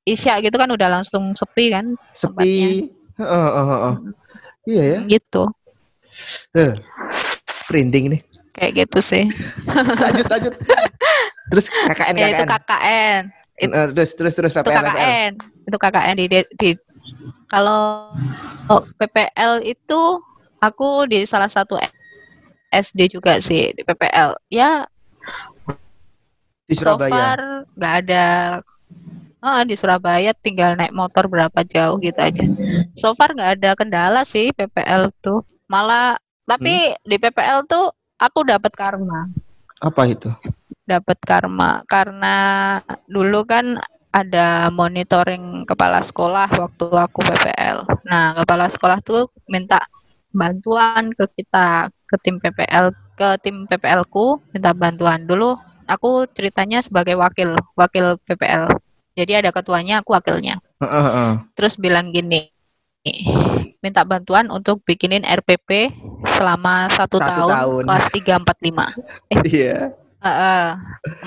isya 0.02 0.38
gitu 0.38 0.58
kan 0.58 0.66
udah 0.68 0.88
langsung 0.90 1.30
sepi 1.32 1.70
kan 1.70 1.94
Sepi. 2.12 2.90
Heeh, 3.14 3.28
heeh, 3.48 3.66
heeh. 3.68 3.94
Iya 4.64 4.82
ya. 4.82 4.98
gitu 5.06 5.50
Eh, 6.52 6.72
Merinding 7.68 8.04
nih. 8.12 8.20
kayak 8.52 8.84
gitu 8.84 8.98
sih 9.00 9.24
Lanjut, 10.02 10.26
lanjut. 10.28 10.54
Terus 11.48 11.66
KKN, 11.68 12.14
ya 12.16 12.26
itu 12.28 12.44
KKN. 12.44 12.50
KKN 12.52 13.22
It- 13.54 13.70
Eh, 13.70 13.86
terus, 13.92 14.10
terus, 14.12 14.32
terus 14.34 14.52
itu 14.52 14.60
PPL, 14.60 14.72
PPL. 14.74 14.88
KKN 14.90 15.32
itu 15.62 15.76
KKN 15.78 16.14
di, 16.16 16.24
di, 16.26 16.38
di- 16.58 16.80
kalau 17.46 18.12
oh, 18.66 18.82
PPL 18.96 19.60
itu 19.62 20.00
aku 20.62 21.10
di 21.10 21.26
salah 21.26 21.50
satu 21.50 21.74
SD 22.72 23.12
juga 23.12 23.42
sih 23.42 23.74
di 23.76 23.82
PPL 23.84 24.30
ya 24.48 24.86
Di 26.68 26.74
so 26.78 26.94
Surabaya. 26.96 27.10
far 27.12 27.40
nggak 27.76 27.94
ada 28.06 28.24
Ah, 29.42 29.66
di 29.66 29.74
Surabaya 29.74 30.30
tinggal 30.38 30.78
naik 30.78 30.94
motor 30.94 31.26
berapa 31.26 31.66
jauh 31.66 31.98
gitu 31.98 32.14
aja. 32.14 32.46
So 32.94 33.18
far 33.18 33.34
nggak 33.34 33.58
ada 33.58 33.70
kendala 33.74 34.22
sih 34.22 34.54
PPL 34.54 35.10
tuh. 35.18 35.42
Malah 35.66 36.14
tapi 36.46 36.94
di 37.02 37.16
PPL 37.18 37.66
tuh 37.66 37.90
aku 38.22 38.46
dapat 38.46 38.70
karma. 38.70 39.26
Apa 39.82 40.06
itu? 40.06 40.30
Dapat 40.86 41.18
karma 41.26 41.82
karena 41.90 42.36
dulu 43.10 43.42
kan 43.42 43.82
ada 44.14 44.70
monitoring 44.70 45.66
kepala 45.66 45.98
sekolah 46.06 46.46
waktu 46.46 46.86
aku 46.94 47.20
PPL. 47.26 47.78
Nah, 48.06 48.38
kepala 48.38 48.70
sekolah 48.70 49.02
tuh 49.02 49.26
minta 49.50 49.82
bantuan 50.32 51.12
ke 51.12 51.24
kita 51.36 51.92
ke 52.08 52.16
tim 52.20 52.36
PPL 52.40 52.92
ke 53.16 53.38
tim 53.44 53.68
PPL 53.68 54.08
ku 54.08 54.40
minta 54.52 54.72
bantuan 54.72 55.24
dulu. 55.28 55.56
Aku 55.86 56.24
ceritanya 56.32 56.80
sebagai 56.80 57.14
wakil 57.20 57.54
wakil 57.76 58.16
PPL 58.24 58.68
Jadi 59.12 59.44
ada 59.44 59.52
ketuanya, 59.52 60.00
aku 60.00 60.16
wakilnya. 60.16 60.56
Heeh, 60.80 61.04
heeh. 61.04 61.32
Terus 61.52 61.76
bilang 61.76 62.16
gini, 62.16 62.48
minta 63.84 64.08
bantuan 64.08 64.48
untuk 64.48 64.80
bikinin 64.88 65.20
RPP 65.20 65.92
selama 66.32 66.88
satu, 66.88 67.20
Satu 67.20 67.28
tahun, 67.44 67.52
tahun. 67.52 67.82
kelas 67.84 68.06
3 68.08 68.40
4 68.40 68.56
5. 68.64 68.86
Iya. 69.44 69.92
Heeh. 70.22 70.66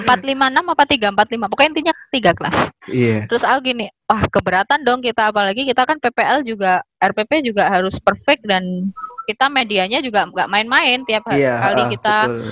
456 0.07 0.71
apa 0.71 0.83
345? 0.87 1.51
Pokoknya 1.51 1.69
intinya 1.75 1.93
tiga 2.15 2.31
kelas. 2.31 2.57
Iya. 2.87 3.27
Terus 3.27 3.43
aku 3.43 3.59
gini, 3.75 3.91
wah 4.07 4.23
keberatan 4.23 4.87
dong 4.87 5.03
kita 5.03 5.35
apalagi 5.35 5.67
kita 5.67 5.83
kan 5.83 5.99
PPL 5.99 6.47
juga 6.47 6.79
RPP 7.03 7.43
juga 7.43 7.67
harus 7.67 7.99
perfect 7.99 8.47
dan 8.47 8.63
kita 9.27 9.51
medianya 9.51 9.99
juga 9.99 10.29
nggak 10.29 10.47
main-main 10.47 11.01
tiap 11.03 11.25
hari 11.27 11.43
Iya, 11.43 11.57
kali 11.59 11.81
heeh, 11.81 11.91
kita 11.97 12.17
betul. 12.29 12.51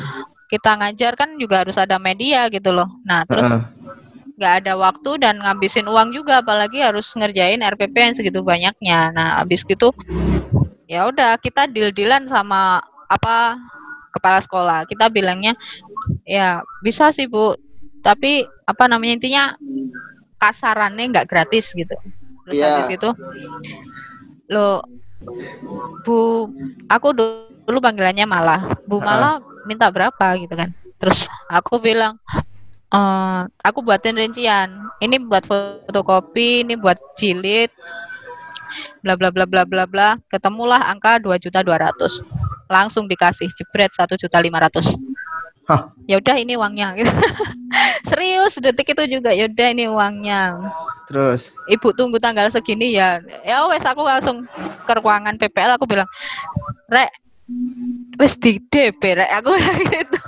kita 0.52 0.72
ngajar 0.82 1.12
kan 1.16 1.30
juga 1.38 1.56
harus 1.64 1.78
ada 1.80 1.96
media 2.02 2.50
gitu 2.52 2.74
loh. 2.76 2.90
Nah, 3.08 3.24
terus 3.24 3.48
nggak 4.34 4.54
ada 4.66 4.74
waktu 4.76 5.12
dan 5.22 5.38
ngabisin 5.38 5.86
uang 5.86 6.12
juga 6.12 6.42
apalagi 6.42 6.82
harus 6.82 7.14
ngerjain 7.14 7.62
RPP 7.62 7.96
yang 7.96 8.16
segitu 8.18 8.42
banyaknya. 8.42 9.14
Nah, 9.14 9.30
habis 9.40 9.62
gitu 9.64 9.94
ya 10.90 11.08
udah 11.08 11.40
kita 11.40 11.70
deal-dealan 11.72 12.28
sama 12.28 12.82
apa 13.08 13.58
kepala 14.14 14.42
sekolah. 14.42 14.86
Kita 14.90 15.10
bilangnya 15.10 15.58
ya 16.24 16.64
bisa 16.84 17.12
sih, 17.12 17.28
Bu. 17.28 17.56
Tapi 18.04 18.44
apa 18.68 18.84
namanya 18.92 19.16
intinya 19.16 19.44
kasarannya 20.40 21.08
nggak 21.16 21.28
gratis 21.32 21.72
gitu. 21.72 21.96
Terus 22.44 22.56
Iya. 22.60 22.68
habis 22.68 22.88
itu 22.92 23.10
lo 24.52 24.84
Bu 26.04 26.52
aku 26.92 27.16
du- 27.16 27.48
dulu 27.64 27.80
panggilannya 27.80 28.28
malah. 28.28 28.62
Bu 28.84 29.00
malah 29.00 29.40
minta 29.64 29.88
berapa 29.88 30.36
gitu 30.36 30.52
kan. 30.52 30.76
Terus 31.00 31.32
aku 31.48 31.80
bilang 31.80 32.20
eh 32.92 33.42
aku 33.64 33.80
buatin 33.80 34.20
rincian. 34.20 34.68
Ini 35.00 35.24
buat 35.24 35.48
fotokopi, 35.48 36.68
ini 36.68 36.76
buat 36.76 37.00
jilid, 37.16 37.72
bla 39.00 39.16
bla 39.16 39.32
bla 39.32 39.48
bla 39.48 39.64
bla 39.64 39.88
bla. 39.88 40.20
Ketemulah 40.28 40.92
angka 40.92 41.24
dua 41.24 41.40
juta 41.40 41.64
dua 41.64 41.80
ratus. 41.80 42.20
Langsung 42.68 43.08
dikasih 43.08 43.48
jebret 43.56 43.96
satu 43.96 44.20
juta 44.20 44.44
lima 44.44 44.60
ratus. 44.60 44.92
Ya 46.10 46.20
udah 46.20 46.36
ini 46.36 46.60
uangnya. 46.60 46.96
gitu. 47.00 47.10
Serius 48.10 48.60
detik 48.60 48.92
itu 48.92 49.20
juga 49.20 49.32
ya 49.32 49.48
udah 49.48 49.68
ini 49.72 49.86
uangnya. 49.88 50.60
Terus. 51.08 51.56
Ibu 51.72 51.96
tunggu 51.96 52.20
tanggal 52.20 52.52
segini 52.52 52.96
ya. 52.96 53.24
Ya 53.48 53.64
wes 53.72 53.84
aku 53.84 54.04
langsung 54.04 54.44
ke 54.84 54.94
ruangan 55.00 55.40
PPL 55.40 55.80
aku 55.80 55.88
bilang, 55.88 56.08
"Rek, 56.92 57.12
wes 58.20 58.36
di 58.36 58.60
DP 58.60 59.20
rek." 59.20 59.32
Aku 59.40 59.56
gitu. 59.94 60.20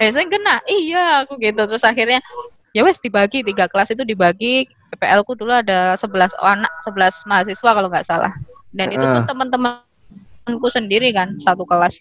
Eh, 0.00 0.08
saya 0.08 0.24
kena. 0.26 0.64
Iya, 0.64 1.24
aku 1.28 1.36
gitu. 1.36 1.60
Terus 1.68 1.84
akhirnya 1.84 2.24
ya 2.72 2.80
wes 2.84 2.96
dibagi 2.96 3.44
tiga 3.44 3.68
kelas 3.68 3.92
itu 3.92 4.02
dibagi 4.02 4.64
PPL 4.92 5.24
ku 5.28 5.36
dulu 5.36 5.52
ada 5.52 5.92
11 5.96 6.32
anak 6.40 6.72
11 6.88 7.28
mahasiswa 7.28 7.70
kalau 7.72 7.88
nggak 7.92 8.08
salah 8.08 8.32
dan 8.72 8.88
itu 8.88 9.04
Heeh. 9.04 9.20
tuh 9.20 9.24
teman-temanku 9.28 10.68
sendiri 10.72 11.12
kan 11.12 11.36
satu 11.36 11.68
kelas 11.68 12.00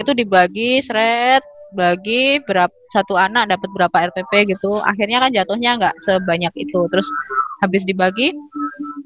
itu 0.00 0.10
dibagi 0.16 0.80
seret 0.80 1.44
bagi 1.74 2.38
berapa 2.46 2.72
satu 2.94 3.18
anak 3.18 3.50
dapat 3.50 3.68
berapa 3.74 3.96
RPP 4.12 4.54
gitu 4.54 4.78
akhirnya 4.84 5.18
kan 5.26 5.30
jatuhnya 5.34 5.70
nggak 5.80 5.94
sebanyak 6.04 6.52
itu 6.54 6.80
terus 6.92 7.08
habis 7.64 7.82
dibagi 7.82 8.30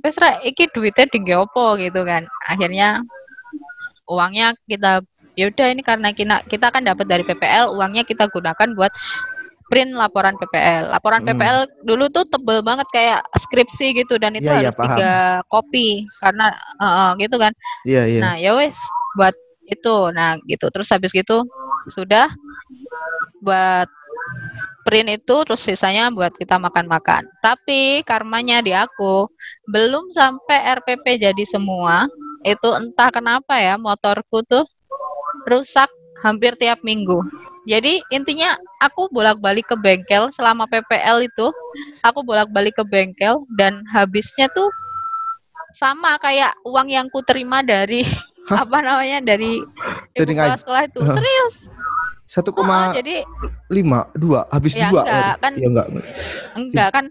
wes 0.05 0.17
rek 0.21 0.45
iki 0.45 0.69
duitnya 0.73 1.07
di 1.09 1.21
opo 1.33 1.77
gitu 1.81 2.05
kan 2.05 2.29
akhirnya 2.45 3.01
uangnya 4.11 4.53
kita 4.69 5.01
ya 5.39 5.49
udah 5.49 5.67
ini 5.73 5.83
karena 5.87 6.13
kita 6.13 6.43
kita 6.51 6.67
kan 6.69 6.83
dapat 6.85 7.07
dari 7.07 7.25
PPL 7.25 7.73
uangnya 7.79 8.05
kita 8.05 8.29
gunakan 8.29 8.77
buat 8.77 8.93
print 9.71 9.95
laporan 9.95 10.35
PPL 10.35 10.91
laporan 10.91 11.23
Hmm. 11.23 11.39
PPL 11.39 11.59
dulu 11.87 12.11
tuh 12.11 12.27
tebel 12.27 12.59
banget 12.61 12.91
kayak 12.91 13.23
skripsi 13.39 14.03
gitu 14.03 14.19
dan 14.19 14.35
itu 14.35 14.51
iya, 14.51 14.69
harus 14.69 14.75
paham. 14.75 14.99
tiga 14.99 15.15
kopi 15.47 16.11
karena 16.19 16.51
eh, 16.83 16.85
eh, 16.85 17.11
gitu 17.23 17.37
kan 17.39 17.53
Iya, 17.87 18.03
iya. 18.11 18.21
Nah, 18.21 18.35
ya 18.37 18.51
wes 18.59 18.77
buat 19.15 19.33
itu. 19.71 19.97
Nah, 20.11 20.37
gitu. 20.51 20.67
Terus 20.75 20.91
habis 20.91 21.15
gitu 21.15 21.47
sudah 21.89 22.29
buat 23.41 23.89
print 24.85 25.23
itu 25.23 25.37
terus 25.47 25.63
sisanya 25.63 26.11
buat 26.13 26.35
kita 26.35 26.59
makan-makan. 26.59 27.29
Tapi 27.41 28.03
karmanya 28.05 28.65
di 28.65 28.75
aku 28.75 29.29
belum 29.69 30.11
sampai 30.13 30.81
RPP 30.81 31.21
jadi 31.31 31.45
semua. 31.47 32.09
Itu 32.41 32.73
entah 32.73 33.13
kenapa 33.13 33.61
ya 33.61 33.77
motorku 33.77 34.41
tuh 34.45 34.65
rusak 35.45 35.89
hampir 36.25 36.57
tiap 36.57 36.81
minggu. 36.85 37.21
Jadi 37.69 38.01
intinya 38.09 38.57
aku 38.81 39.13
bolak-balik 39.13 39.69
ke 39.69 39.77
bengkel 39.77 40.33
selama 40.33 40.65
PPL 40.65 41.29
itu 41.29 41.53
aku 42.01 42.25
bolak-balik 42.25 42.73
ke 42.81 42.85
bengkel 42.89 43.45
dan 43.61 43.85
habisnya 43.93 44.49
tuh 44.49 44.73
sama 45.77 46.17
kayak 46.19 46.57
uang 46.67 46.89
yang 46.91 47.07
ku 47.13 47.23
terima 47.23 47.63
dari 47.63 48.03
Hah? 48.51 48.67
apa 48.67 48.79
namanya 48.79 49.19
dari 49.23 49.63
Dari 50.13 50.33
ngaj- 50.35 50.61
sekolah 50.61 50.83
itu 50.85 50.99
Hah. 51.01 51.15
serius 51.15 51.55
Satu 52.25 52.51
Heeh, 52.51 52.63
koma 52.63 52.91
jadi 52.93 53.27
lima, 53.69 54.07
dua, 54.13 54.47
habis 54.47 54.71
Ya, 54.73 54.87
dua. 54.87 55.03
enggak, 55.03 55.35
kan- 55.37 55.57
Ya 55.57 55.67
enggak. 55.67 55.87
enggak 56.55 56.89
kan 56.91 57.05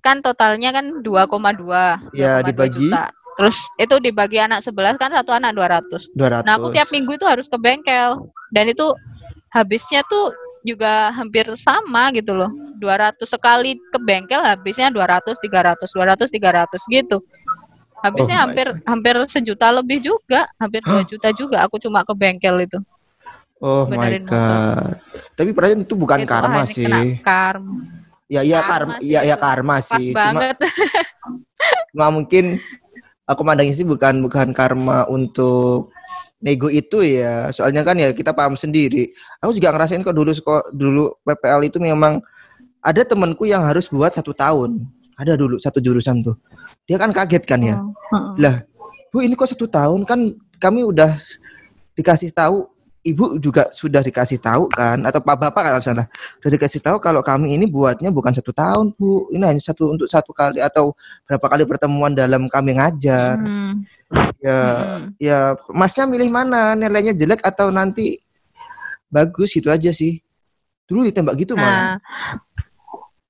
kan 0.00 0.16
totalnya 0.20 0.70
kan 0.70 1.00
2,2 1.00 2.00
Ya, 2.12 2.40
2,2 2.40 2.44
dibagi. 2.44 2.88
juta. 2.88 3.08
terus 3.34 3.58
itu 3.76 3.98
dibagi 3.98 4.38
anak 4.38 4.62
11 4.62 4.94
kan 4.94 5.10
satu 5.10 5.32
anak 5.32 5.52
200 5.52 6.06
Dua 6.12 6.28
ratus. 6.30 6.44
nah 6.44 6.54
aku 6.54 6.70
tiap 6.70 6.86
minggu 6.88 7.12
itu 7.12 7.26
harus 7.26 7.44
ke 7.44 7.56
bengkel 7.56 8.24
dan 8.50 8.64
itu 8.64 8.94
habisnya 9.50 10.06
tuh 10.06 10.30
juga 10.62 11.10
hampir 11.10 11.42
sama 11.58 12.08
gitu 12.10 12.30
loh 12.32 12.48
200 12.78 13.26
sekali 13.26 13.74
ke 13.90 13.98
bengkel 13.98 14.38
habisnya 14.38 14.86
200 14.88 15.34
300 15.36 15.90
200 15.90 16.30
300 16.30 16.78
gitu 16.86 17.20
habisnya 18.04 18.36
Oh 18.36 18.40
my 18.40 18.44
hampir 18.44 18.66
hampir 18.84 19.14
sejuta 19.32 19.66
lebih 19.72 19.98
juga 20.04 20.44
hampir 20.60 20.84
2 20.84 20.92
Hah? 20.92 21.04
juta 21.08 21.28
juga 21.32 21.56
aku 21.64 21.80
cuma 21.80 22.04
ke 22.04 22.12
bengkel 22.12 22.68
itu 22.68 22.78
Oh 23.64 23.88
my 23.88 23.96
benerin 23.96 24.28
motor. 24.28 24.36
god. 24.36 24.94
Tapi 25.40 25.50
perasaan 25.56 25.88
itu 25.88 25.94
bukan 25.96 26.20
Itu, 26.20 26.28
karma 26.28 26.60
ah, 26.60 26.64
ini 26.68 26.74
sih. 26.76 26.84
karma 27.24 27.72
Ya 28.28 28.40
iya 28.44 28.60
karma 28.60 29.00
karma, 29.00 29.04
ya 29.04 29.20
ya 29.24 29.36
karma 29.40 29.74
pas 29.80 29.88
sih. 29.88 30.12
Cuma, 30.12 30.20
banget 30.20 30.56
cuma 31.96 32.06
mungkin 32.12 32.44
aku 33.24 33.40
mandangnya 33.40 33.72
sih 33.72 33.88
bukan 33.88 34.20
bukan 34.20 34.52
karma 34.52 35.08
untuk 35.08 35.92
nego 36.44 36.68
itu 36.68 37.00
ya. 37.00 37.48
Soalnya 37.56 37.80
kan 37.88 37.96
ya 37.96 38.12
kita 38.12 38.36
paham 38.36 38.52
sendiri. 38.52 39.16
Aku 39.40 39.56
juga 39.56 39.72
ngerasain 39.72 40.04
kok 40.04 40.12
dulu 40.12 40.32
sekolah 40.36 40.68
dulu 40.68 41.16
PPL 41.24 41.60
itu 41.64 41.78
memang 41.80 42.20
ada 42.84 43.00
temanku 43.00 43.48
yang 43.48 43.64
harus 43.64 43.88
buat 43.88 44.12
satu 44.12 44.36
tahun. 44.36 44.84
Ada 45.16 45.40
dulu 45.40 45.56
satu 45.56 45.80
jurusan 45.80 46.20
tuh. 46.20 46.36
Dia 46.84 46.96
kan 47.00 47.10
kaget 47.10 47.44
kan 47.48 47.60
ya. 47.64 47.80
Oh, 47.80 48.36
Lah, 48.36 48.64
Bu 49.08 49.24
ini 49.24 49.32
kok 49.34 49.48
satu 49.48 49.64
tahun? 49.64 50.04
Kan 50.04 50.36
kami 50.60 50.84
udah 50.84 51.16
dikasih 51.96 52.34
tahu 52.34 52.68
Ibu 53.04 53.36
juga 53.36 53.68
sudah 53.68 54.00
dikasih 54.00 54.40
tahu 54.40 54.64
kan? 54.72 54.96
Atau 55.04 55.20
Pak 55.20 55.36
Bapak 55.36 55.60
kalau 55.60 55.80
salah. 55.84 56.08
Sudah 56.40 56.56
dikasih 56.56 56.80
tahu 56.80 56.96
kalau 56.96 57.20
kami 57.20 57.52
ini 57.52 57.68
buatnya 57.68 58.08
bukan 58.08 58.32
satu 58.32 58.48
tahun 58.56 58.96
Bu. 58.96 59.28
Ini 59.28 59.44
hanya 59.44 59.60
satu 59.60 59.92
untuk 59.92 60.08
satu 60.08 60.32
kali 60.32 60.64
atau 60.64 60.96
berapa 61.28 61.44
kali 61.44 61.68
pertemuan 61.68 62.16
dalam 62.16 62.48
kami 62.48 62.80
ngajar. 62.80 63.36
Hmm, 63.36 63.84
ya 64.40 64.56
hmm. 64.56 65.20
ya 65.20 65.38
Masnya 65.68 66.08
milih 66.08 66.32
mana? 66.32 66.72
Nilainya 66.72 67.12
jelek 67.12 67.44
atau 67.44 67.68
nanti 67.68 68.16
bagus 69.12 69.52
gitu 69.52 69.68
aja 69.68 69.92
sih. 69.92 70.24
Dulu 70.88 71.04
ditembak 71.04 71.36
gitu 71.36 71.60
malah. 71.60 72.00
Nah, 72.00 72.40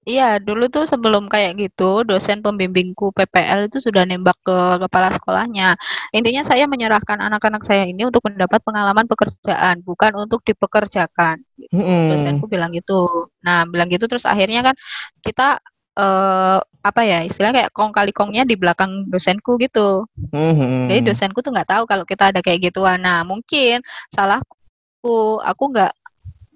iya 0.04 0.36
dulu 0.38 0.68
tuh 0.68 0.84
sebelum 0.84 1.26
kayak 1.32 1.56
gitu 1.58 2.04
dosen 2.04 2.44
pembimbingku 2.44 3.10
PPL 3.16 3.68
itu 3.68 3.80
sudah 3.80 4.04
nembak 4.04 4.36
ke 4.44 4.56
kepala 4.84 5.08
sekolahnya. 5.16 5.76
Intinya 6.12 6.44
saya 6.44 6.68
menyerahkan 6.68 7.18
anak-anak 7.20 7.64
saya 7.64 7.88
ini 7.88 8.04
untuk 8.04 8.24
mendapat 8.28 8.60
pengalaman 8.60 9.08
pekerjaan, 9.08 9.80
bukan 9.80 10.12
untuk 10.20 10.44
dipekerjakan. 10.44 11.40
Mm-mm. 11.72 12.12
Dosenku 12.12 12.44
bilang 12.46 12.70
gitu. 12.76 13.28
Nah, 13.40 13.64
bilang 13.64 13.88
gitu 13.88 14.04
terus 14.04 14.28
akhirnya 14.28 14.72
kan 14.72 14.76
kita 15.24 15.58
eh 15.94 16.58
apa 16.84 17.00
ya 17.06 17.24
istilahnya 17.24 17.64
kayak 17.64 17.72
kong 17.72 17.94
kali 17.94 18.10
kongnya 18.12 18.44
di 18.44 18.60
belakang 18.60 19.08
dosenku 19.08 19.56
gitu. 19.56 20.04
Mhm. 20.34 20.90
Jadi 20.92 21.00
dosenku 21.00 21.40
tuh 21.40 21.54
nggak 21.54 21.70
tahu 21.70 21.84
kalau 21.88 22.04
kita 22.04 22.28
ada 22.34 22.44
kayak 22.44 22.68
gituan. 22.68 23.00
Nah, 23.00 23.24
mungkin 23.24 23.80
salahku, 24.12 25.40
aku 25.40 25.64
nggak 25.72 25.92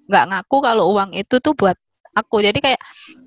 nggak 0.09 0.25
ngaku 0.29 0.57
kalau 0.61 0.93
uang 0.93 1.13
itu 1.17 1.37
tuh 1.41 1.53
buat 1.57 1.77
aku. 2.15 2.41
Jadi 2.41 2.59
kayak 2.59 2.81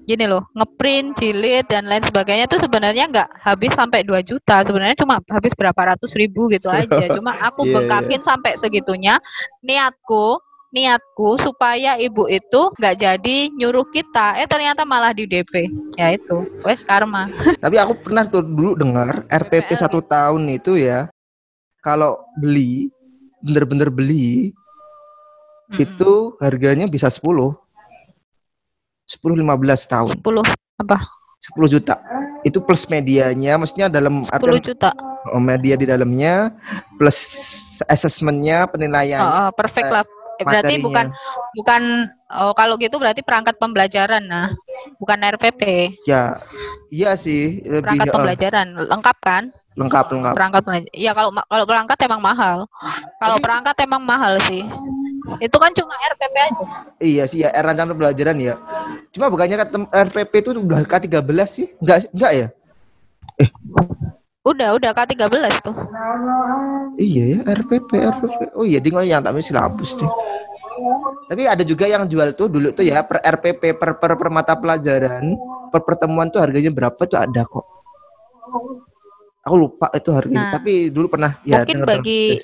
gini 0.05 0.25
loh, 0.27 0.47
ngeprint, 0.55 1.19
jilid 1.19 1.67
dan 1.71 1.87
lain 1.87 2.03
sebagainya 2.03 2.47
tuh 2.51 2.59
sebenarnya 2.63 3.09
nggak 3.11 3.29
habis 3.43 3.73
sampai 3.75 4.03
2 4.03 4.23
juta. 4.23 4.63
Sebenarnya 4.67 4.99
cuma 4.99 5.19
habis 5.31 5.53
berapa 5.55 5.95
ratus 5.95 6.15
ribu 6.19 6.51
gitu 6.51 6.71
aja. 6.71 6.89
Cuma 7.17 7.37
aku 7.39 7.63
Iya, 7.63 7.69
iya. 7.69 7.75
bengkakin 7.79 8.21
sampai 8.23 8.53
segitunya. 8.59 9.19
Niatku 9.63 10.41
niatku 10.73 11.37
supaya 11.37 12.01
ibu 12.01 12.25
itu 12.33 12.73
nggak 12.81 12.97
jadi 12.97 13.37
nyuruh 13.53 13.85
kita 13.93 14.41
eh 14.41 14.49
ternyata 14.49 14.89
malah 14.89 15.13
di 15.13 15.29
DP 15.29 15.69
ya 16.01 16.17
itu 16.17 16.49
wes 16.65 16.81
karma 16.81 17.29
Tapi 17.65 17.77
aku 17.77 18.01
pernah 18.01 18.25
tuh 18.25 18.41
dulu 18.41 18.73
dengar 18.73 19.29
RPP 19.29 19.69
PPL 19.69 19.77
satu 19.85 20.01
tahun 20.01 20.49
itu 20.49 20.81
ya 20.81 21.13
kalau 21.85 22.17
beli 22.41 22.89
bener-bener 23.45 23.93
beli 23.93 24.57
Mm-mm. 25.69 25.77
itu 25.77 26.13
harganya 26.41 26.89
bisa 26.89 27.13
10 27.13 27.21
10 29.19 29.45
15 29.45 29.93
tahun. 29.93 30.15
10 30.17 30.81
apa 30.81 30.99
10 31.43 31.75
juta. 31.75 31.95
Itu 32.43 32.63
plus 32.63 32.87
medianya, 32.91 33.59
maksudnya 33.59 33.87
dalam 33.91 34.27
10 34.27 34.35
artian 34.35 34.63
juta. 34.63 34.91
oh, 35.31 35.43
media 35.43 35.75
di 35.75 35.87
dalamnya 35.87 36.55
plus 36.99 37.19
assessmentnya, 37.87 38.67
penilaian 38.71 39.21
Oh, 39.23 39.31
oh, 39.47 39.49
perfect 39.55 39.91
eh, 39.91 39.95
lah. 40.01 40.05
Eh, 40.41 40.45
berarti 40.49 40.75
materinya. 40.81 40.87
bukan 40.89 41.07
bukan 41.55 41.83
oh, 42.41 42.53
kalau 42.57 42.75
gitu 42.81 42.97
berarti 42.97 43.21
perangkat 43.21 43.55
pembelajaran 43.61 44.23
nah, 44.27 44.49
bukan 44.97 45.19
RPP. 45.39 45.63
Ya, 46.09 46.41
iya 46.89 47.15
sih 47.15 47.63
lebih 47.63 47.85
Perangkat 47.85 48.07
eh, 48.09 48.15
pembelajaran 48.15 48.67
lengkap 48.89 49.19
kan? 49.23 49.45
lengkap 49.73 50.05
lengkap. 50.13 50.35
Perangkat 50.35 50.63
pembelajaran. 50.67 50.97
Iya 50.97 51.13
kalau 51.15 51.31
kalau 51.47 51.65
perangkat 51.69 51.99
emang 52.05 52.23
mahal. 52.23 52.57
Kalau 53.21 53.37
perangkat 53.39 53.77
emang 53.87 54.03
mahal 54.03 54.35
sih. 54.49 54.63
Itu 55.39 55.57
kan 55.57 55.71
cuma 55.73 55.95
RPP 56.13 56.35
aja. 56.37 56.65
Iya 56.99 57.25
sih 57.31 57.39
ya, 57.47 57.49
eh, 57.55 57.63
rancangan 57.63 57.95
pembelajaran 57.97 58.37
ya. 58.43 58.55
Cuma 59.15 59.33
bukannya 59.33 59.57
kata 59.57 59.89
RPP 59.89 60.33
itu 60.43 60.51
udah 60.59 60.83
K13 60.85 61.29
sih? 61.49 61.67
Enggak 61.81 62.11
enggak 62.13 62.33
ya? 62.35 62.47
Udah, 64.43 64.69
udah 64.75 64.91
K13 64.91 65.63
tuh. 65.63 65.75
Iya 66.99 67.25
ya, 67.25 67.39
RPP, 67.47 67.91
RPP. 67.95 68.39
Oh 68.59 68.67
iya, 68.67 68.83
dia 68.83 69.01
yang 69.07 69.23
tak 69.23 69.39
silabus 69.39 69.95
deh. 69.95 70.11
Tapi 71.31 71.43
ada 71.49 71.63
juga 71.65 71.89
yang 71.89 72.05
jual 72.11 72.35
tuh 72.37 72.51
dulu 72.51 72.75
tuh 72.75 72.85
ya 72.85 73.01
per 73.07 73.23
RPP 73.23 73.79
per 73.79 73.97
per, 73.97 74.13
per 74.19 74.29
mata 74.29 74.59
pelajaran 74.59 75.37
per 75.73 75.81
pertemuan 75.87 76.29
tuh 76.29 76.43
harganya 76.43 76.69
berapa 76.69 77.01
tuh 77.09 77.17
ada 77.17 77.43
kok. 77.47 77.65
Aku 79.43 79.57
lupa 79.59 79.89
itu 79.95 80.11
harganya. 80.13 80.53
Nah, 80.53 80.53
Tapi 80.61 80.93
dulu 80.93 81.07
pernah 81.09 81.41
ya 81.43 81.63
mungkin 81.63 81.75
denger 81.79 81.89
bagi-. 81.89 82.39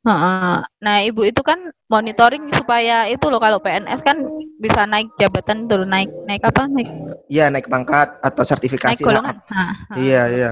Nah, 0.00 0.96
ibu 1.04 1.28
itu 1.28 1.44
kan 1.44 1.60
monitoring 1.92 2.48
supaya 2.56 3.04
itu 3.04 3.20
loh 3.28 3.36
kalau 3.36 3.60
PNS 3.60 4.00
kan 4.00 4.16
bisa 4.56 4.88
naik 4.88 5.12
jabatan 5.20 5.68
tuh, 5.68 5.84
naik 5.84 6.08
naik 6.24 6.40
apa? 6.40 6.64
Naik 6.72 6.88
Iya 7.28 7.52
naik 7.52 7.68
pangkat 7.68 8.16
atau 8.24 8.42
sertifikasi. 8.44 8.96
naik 8.96 9.04
golongan. 9.04 9.36
nah, 9.52 9.72
Nah. 9.92 9.96
Iya 10.00 10.22
iya. 10.32 10.50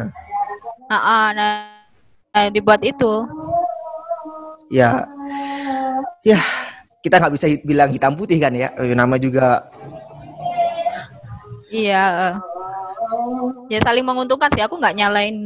Heeh, 0.88 1.24
nah, 1.32 1.53
nah, 2.32 2.46
dibuat 2.53 2.80
itu. 2.84 3.24
Ya, 4.68 5.09
ya 6.20 6.36
kita 7.01 7.16
nggak 7.16 7.32
bisa 7.32 7.46
bilang 7.64 7.88
hitam 7.88 8.12
putih 8.20 8.36
kan 8.36 8.53
ya. 8.53 8.68
Eh, 8.76 8.92
Nama 8.92 9.16
juga 9.16 9.64
Iya. 11.72 12.05
eh. 12.28 12.34
Ya 13.72 13.80
saling 13.80 14.05
menguntungkan 14.05 14.53
sih. 14.53 14.61
Aku 14.64 14.76
nggak 14.76 14.96
nyalain 14.96 15.36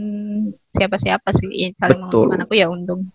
siapa-siapa 0.75 1.31
sih. 1.35 1.71
Saling 1.79 2.03
Betul. 2.03 2.27
menguntungkan 2.27 2.41
aku 2.51 2.55
ya 2.59 2.67
untung. 2.67 3.07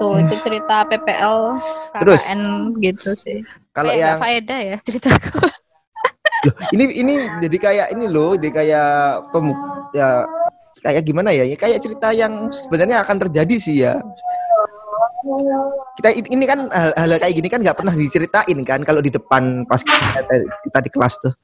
Tuh 0.00 0.14
itu 0.20 0.34
cerita 0.40 0.88
PPL 0.88 1.60
Terus? 2.00 2.22
KKN 2.24 2.40
gitu 2.80 3.10
sih. 3.12 3.44
kalau 3.76 3.92
nggak 3.92 4.00
yang 4.00 4.20
faedah 4.20 4.60
ya 4.64 4.76
ceritaku. 4.80 5.44
Loh, 6.48 6.54
ini 6.72 6.84
ini 6.96 7.14
jadi 7.40 7.56
kayak 7.60 7.86
ini 7.96 8.04
loh, 8.08 8.36
jadi 8.36 8.52
kayak 8.52 8.88
pemu 9.32 9.52
ya 9.92 10.24
kayak 10.80 11.04
gimana 11.04 11.32
ya? 11.32 11.44
Ya 11.44 11.56
Kayak 11.56 11.84
cerita 11.84 12.12
yang 12.16 12.48
sebenarnya 12.52 13.04
akan 13.04 13.16
terjadi 13.28 13.54
sih 13.60 13.76
ya. 13.84 14.00
Kita 16.00 16.12
ini 16.16 16.44
kan 16.48 16.70
hal, 16.70 16.92
hal 16.96 17.10
kayak 17.20 17.34
gini 17.34 17.48
kan 17.52 17.60
nggak 17.60 17.76
pernah 17.76 17.92
diceritain 17.92 18.58
kan 18.64 18.80
kalau 18.84 19.04
di 19.04 19.12
depan 19.12 19.68
pas 19.68 19.80
kita, 19.84 20.22
kita 20.64 20.78
di 20.80 20.90
kelas 20.92 21.14
tuh. 21.20 21.34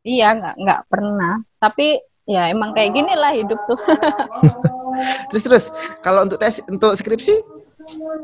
Iya, 0.00 0.32
nggak 0.34 0.54
nggak 0.56 0.80
pernah. 0.88 1.44
Tapi 1.60 2.09
ya 2.30 2.46
emang 2.46 2.70
kayak 2.70 2.94
gini 2.94 3.10
lah 3.18 3.34
hidup 3.34 3.58
tuh. 3.66 3.78
Terus 5.32 5.44
terus 5.46 5.64
kalau 6.04 6.26
untuk 6.28 6.36
tes 6.36 6.60
untuk 6.68 6.92
skripsi 6.92 7.40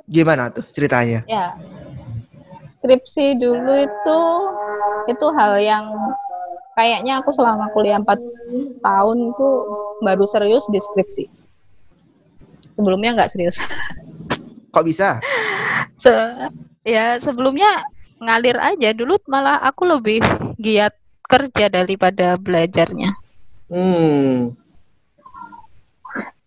gimana 0.06 0.52
tuh 0.52 0.62
ceritanya? 0.70 1.24
ya. 1.26 1.56
Skripsi 2.66 3.38
dulu 3.38 3.72
itu 3.86 4.20
itu 5.08 5.26
hal 5.32 5.56
yang 5.62 5.86
kayaknya 6.76 7.22
aku 7.22 7.32
selama 7.32 7.70
kuliah 7.72 7.96
4 8.02 8.18
tahun 8.82 9.18
tuh 9.38 9.54
baru 10.04 10.26
serius 10.28 10.66
di 10.68 10.82
skripsi. 10.82 11.24
Sebelumnya 12.76 13.16
nggak 13.16 13.32
serius. 13.32 13.56
Kok 14.74 14.84
bisa? 14.84 15.22
Se- 15.96 16.50
ya 16.84 17.16
sebelumnya 17.22 17.86
ngalir 18.20 18.58
aja 18.60 18.92
dulu 18.92 19.16
malah 19.30 19.64
aku 19.64 19.88
lebih 19.88 20.20
giat 20.60 20.92
kerja 21.24 21.72
daripada 21.72 22.36
belajarnya 22.36 23.25
Hmm. 23.66 24.54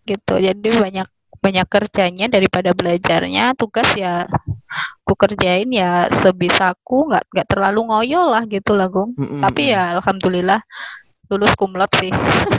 gitu 0.02 0.34
jadi 0.36 0.68
banyak 0.74 1.08
banyak 1.40 1.66
kerjanya 1.68 2.26
daripada 2.28 2.72
belajarnya 2.72 3.54
tugas 3.54 3.86
ya 3.94 4.28
aku 5.00 5.12
kerjain 5.16 5.68
ya 5.70 6.08
sebisaku 6.10 7.08
nggak 7.08 7.24
nggak 7.30 7.46
terlalu 7.48 7.80
ngoyo 7.86 8.28
lah 8.28 8.44
gitu 8.44 8.74
lah 8.74 8.88
Gung 8.88 9.14
Mm-mm. 9.14 9.40
tapi 9.40 9.70
ya 9.70 9.96
alhamdulillah 9.96 10.60
lulus 11.30 11.54
kumlot 11.54 11.88
sih 11.96 12.10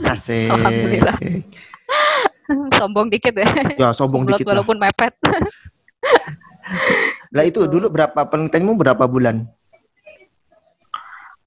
asik. 0.07 0.47
Alhamdulillah. 0.55 1.17
sombong 2.79 3.11
dikit 3.11 3.35
ya 3.35 3.47
Ya 3.77 3.89
sombong 3.91 4.23
kumlot 4.23 4.39
dikit 4.39 4.47
lah. 4.47 4.61
walaupun 4.61 4.77
mepet 4.77 5.13
Lah 7.31 7.43
itu 7.43 7.63
dulu 7.67 7.87
berapa 7.87 8.27
penelitianmu 8.27 8.73
berapa 8.75 9.03
bulan? 9.05 9.43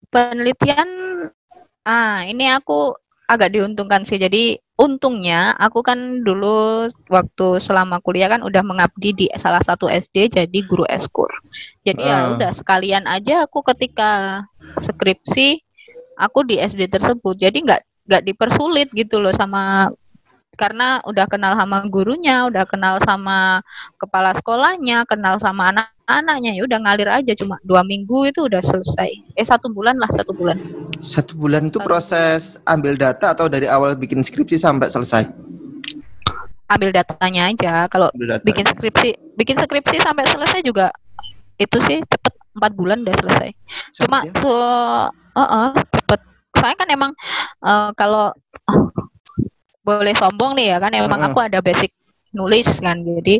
penelitian 0.08 0.88
ah 1.82 2.22
ini 2.22 2.46
aku 2.48 2.94
agak 3.34 3.52
diuntungkan 3.54 4.06
sih. 4.06 4.16
Jadi 4.16 4.56
untungnya 4.74 5.54
aku 5.58 5.86
kan 5.86 6.22
dulu 6.26 6.86
waktu 7.06 7.46
selama 7.62 8.02
kuliah 8.02 8.26
kan 8.26 8.42
udah 8.42 8.62
mengabdi 8.66 9.14
di 9.14 9.26
salah 9.38 9.62
satu 9.62 9.86
SD 9.86 10.34
jadi 10.34 10.58
guru 10.66 10.82
eskur 10.90 11.30
jadi 11.86 12.02
ya 12.02 12.18
Ah. 12.18 12.24
udah 12.34 12.50
sekalian 12.50 13.06
aja 13.06 13.46
aku 13.46 13.62
ketika 13.62 14.42
skripsi 14.82 15.62
aku 16.18 16.46
di 16.46 16.58
SD 16.58 16.90
tersebut. 16.90 17.34
Jadi 17.38 17.62
nggak 17.66 17.80
nggak 18.10 18.22
dipersulit 18.26 18.88
gitu 18.94 19.18
loh 19.22 19.32
sama 19.34 19.90
karena 20.54 21.02
udah 21.02 21.26
kenal 21.26 21.58
sama 21.58 21.82
gurunya, 21.90 22.46
udah 22.46 22.62
kenal 22.68 23.02
sama 23.02 23.58
kepala 23.98 24.30
sekolahnya, 24.38 25.02
kenal 25.10 25.34
sama 25.42 25.74
anak-anaknya, 26.04 26.60
ya 26.60 26.62
udah 26.68 26.78
ngalir 26.84 27.08
aja 27.08 27.32
cuma 27.32 27.56
dua 27.64 27.80
minggu 27.80 28.28
itu 28.28 28.44
udah 28.44 28.60
selesai. 28.60 29.10
Eh 29.36 29.46
satu 29.46 29.72
bulan 29.72 29.96
lah 29.96 30.08
satu 30.12 30.36
bulan. 30.36 30.60
Satu 31.00 31.32
bulan 31.36 31.72
itu 31.72 31.80
proses 31.80 32.60
ambil 32.68 32.96
data 32.96 33.32
atau 33.32 33.48
dari 33.48 33.64
awal 33.64 33.96
bikin 33.96 34.20
skripsi 34.20 34.60
sampai 34.60 34.92
selesai? 34.92 35.24
Ambil 36.68 36.92
datanya 36.92 37.48
aja. 37.48 37.88
Kalau 37.88 38.12
data. 38.12 38.44
bikin 38.44 38.68
skripsi, 38.68 39.36
bikin 39.36 39.56
skripsi 39.56 39.96
sampai 40.04 40.24
selesai 40.28 40.60
juga 40.60 40.92
itu 41.56 41.78
sih 41.80 42.00
cepet 42.04 42.32
empat 42.54 42.72
bulan 42.76 43.00
udah 43.04 43.16
selesai. 43.24 43.50
Cuma 43.96 44.28
Cepet 44.28 44.36
ya? 44.36 44.40
so, 44.40 44.52
uh 45.40 45.72
cepet. 45.72 46.20
Soalnya 46.54 46.76
kan 46.78 46.88
emang 46.92 47.12
eh, 47.64 47.90
kalau 47.96 48.30
boleh 49.84 50.14
sombong 50.16 50.56
nih 50.56 50.76
ya 50.76 50.78
kan, 50.80 50.92
emang 50.96 51.20
Heeh. 51.20 51.32
aku 51.32 51.38
ada 51.44 51.60
basic 51.60 51.92
nulis 52.32 52.66
kan, 52.80 52.98
jadi 53.04 53.36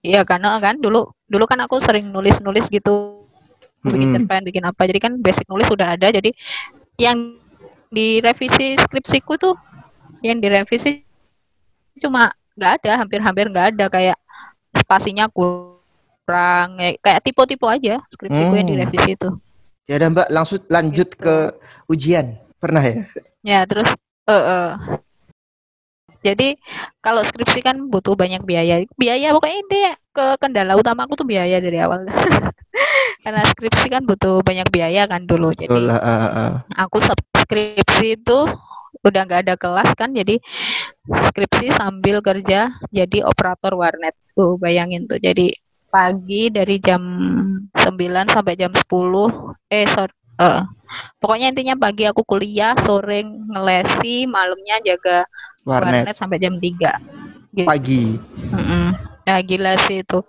Iya 0.00 0.22
karena 0.24 0.56
kan 0.58 0.78
dulu 0.78 1.10
dulu 1.26 1.44
kan 1.46 1.60
aku 1.60 1.78
sering 1.78 2.08
nulis-nulis 2.08 2.66
gitu 2.68 3.24
bikin 3.80 4.12
cerpen 4.12 4.44
bikin 4.44 4.64
apa 4.64 4.84
jadi 4.84 5.00
kan 5.00 5.12
basic 5.18 5.48
nulis 5.48 5.70
udah 5.72 5.96
ada 5.96 6.12
jadi 6.12 6.30
yang 7.00 7.40
direvisi 7.88 8.76
skripsiku 8.76 9.40
tuh 9.40 9.56
yang 10.20 10.36
direvisi 10.36 11.00
cuma 11.96 12.28
nggak 12.54 12.72
ada 12.84 13.00
hampir-hampir 13.00 13.48
nggak 13.48 13.66
ada 13.72 13.86
kayak 13.88 14.16
spasinya 14.76 15.26
kurang 15.32 16.76
kayak- 17.00 17.24
tipe-tipe 17.24 17.64
aja 17.64 18.04
skripsiku 18.06 18.52
yang 18.54 18.68
Hmm. 18.68 18.74
direvisi 18.76 19.10
itu 19.16 19.30
Ya 19.88 19.98
udah 19.98 20.08
Mbak, 20.14 20.28
langsung 20.30 20.62
lanjut 20.70 21.08
Gitu. 21.10 21.18
ke 21.18 21.36
ujian. 21.90 22.38
Pernah 22.62 22.78
ya? 22.78 23.02
ya 23.42 23.60
terus 23.66 23.90
eh 24.22 24.30
eh. 24.30 24.99
Jadi 26.20 26.56
kalau 27.00 27.24
skripsi 27.24 27.64
kan 27.64 27.88
butuh 27.88 28.12
banyak 28.12 28.44
biaya. 28.44 28.84
Biaya 28.96 29.32
pokoknya 29.32 29.58
ini 29.64 29.80
ke 30.12 30.26
kendala 30.36 30.76
utama 30.76 31.08
aku 31.08 31.16
tuh 31.16 31.28
biaya 31.28 31.56
dari 31.64 31.80
awal. 31.80 32.04
Karena 33.24 33.40
skripsi 33.44 33.88
kan 33.88 34.04
butuh 34.04 34.44
banyak 34.44 34.68
biaya 34.68 35.08
kan 35.08 35.24
dulu. 35.24 35.56
Jadi 35.56 35.88
ah, 35.88 36.28
ah. 36.28 36.52
aku 36.76 37.00
skripsi 37.00 38.20
itu 38.20 38.38
udah 39.00 39.20
nggak 39.24 39.48
ada 39.48 39.54
kelas 39.56 39.96
kan 39.96 40.12
jadi 40.12 40.36
skripsi 41.08 41.72
sambil 41.72 42.20
kerja 42.20 42.68
jadi 42.92 43.24
operator 43.24 43.72
warnet 43.72 44.12
tuh 44.36 44.60
bayangin 44.60 45.08
tuh. 45.08 45.16
Jadi 45.16 45.56
pagi 45.90 46.52
dari 46.52 46.76
jam 46.78 47.02
9 47.74 48.30
sampai 48.30 48.54
jam 48.54 48.70
10 48.70 48.86
eh 49.72 49.86
sorry 49.90 50.14
eh, 50.38 50.62
pokoknya 51.18 51.50
intinya 51.50 51.74
pagi 51.76 52.06
aku 52.06 52.22
kuliah 52.22 52.78
sore 52.78 53.26
ngelesi 53.26 54.30
malamnya 54.30 54.78
jaga 54.86 55.26
Warnet 55.64 56.06
warnet 56.08 56.16
sampai 56.16 56.38
jam 56.40 56.56
3 56.56 56.96
gitu. 57.52 57.66
pagi. 57.68 58.16
Mm-mm. 58.50 58.94
ya 59.28 59.36
gila 59.44 59.76
sih 59.78 60.00
itu 60.02 60.20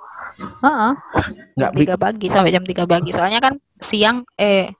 Heeh, 0.62 0.92
bi- 1.76 1.86
3 1.86 2.00
pagi 2.02 2.26
sampai 2.32 2.50
jam 2.50 2.66
3 2.66 2.88
pagi. 2.90 3.14
Soalnya 3.14 3.38
kan 3.40 3.54
siang 3.78 4.26
eh 4.36 4.74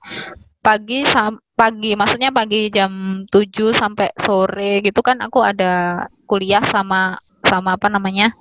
pagi 0.62 1.06
sam 1.06 1.38
pagi 1.54 1.94
maksudnya 1.94 2.34
pagi 2.34 2.70
jam 2.74 3.24
7 3.30 3.70
sampai 3.74 4.10
sore 4.18 4.82
gitu 4.82 5.02
kan 5.06 5.22
aku 5.22 5.42
ada 5.46 6.06
kuliah 6.26 6.62
sama 6.66 7.18
sama 7.46 7.78
apa 7.78 7.92
namanya? 7.92 8.34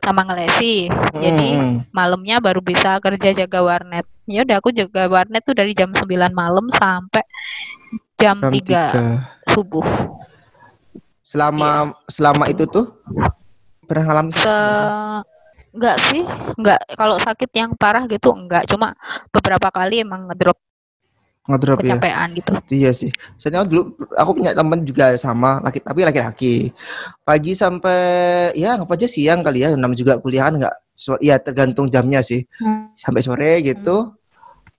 sama 0.00 0.22
ngelesi. 0.22 0.86
Jadi 1.18 1.48
Mm-mm. 1.58 1.90
malamnya 1.90 2.38
baru 2.38 2.62
bisa 2.62 3.02
kerja 3.02 3.34
jaga 3.34 3.58
warnet. 3.58 4.06
ya 4.30 4.46
udah 4.46 4.62
aku 4.62 4.70
jaga 4.70 5.10
warnet 5.10 5.42
tuh 5.42 5.54
dari 5.58 5.74
jam 5.74 5.90
9 5.90 6.06
malam 6.30 6.70
sampai 6.70 7.26
jam, 8.14 8.38
Jam 8.38 8.50
3 8.54 8.54
tiga. 8.54 8.84
subuh. 9.50 9.82
Selama 11.26 11.90
selama 12.06 12.46
itu 12.46 12.70
tuh 12.70 13.02
pernah 13.82 14.14
ngalamin 14.14 14.30
Se 14.30 14.58
enggak 15.74 15.96
sih, 15.98 16.22
enggak 16.54 16.80
kalau 16.94 17.18
sakit 17.18 17.50
yang 17.50 17.74
parah 17.74 18.06
gitu 18.06 18.30
enggak, 18.30 18.70
cuma 18.70 18.94
beberapa 19.34 19.68
kali 19.74 20.06
emang 20.06 20.30
ngedrop 20.30 20.54
ngedrop 21.46 21.78
ya? 21.82 21.94
kecapean 21.98 22.28
gitu. 22.34 22.52
Iya 22.70 22.90
sih. 22.94 23.10
Soalnya 23.38 23.66
dulu 23.66 23.94
aku 24.18 24.30
punya 24.38 24.54
teman 24.54 24.82
juga 24.82 25.14
sama 25.18 25.62
laki 25.62 25.78
tapi 25.82 26.02
laki-laki. 26.02 26.54
Pagi 27.22 27.52
sampai 27.54 28.00
ya 28.58 28.74
nggak 28.78 28.90
aja 28.90 29.08
siang 29.10 29.42
kali 29.46 29.62
ya. 29.62 29.74
Namanya 29.74 29.98
juga 29.98 30.12
kuliah 30.18 30.50
kan 30.50 30.54
nggak. 30.62 30.76
So, 30.96 31.14
ya 31.22 31.38
tergantung 31.38 31.86
jamnya 31.86 32.22
sih. 32.22 32.42
Hmm. 32.58 32.90
Sampai 32.98 33.22
sore 33.22 33.62
gitu. 33.62 34.14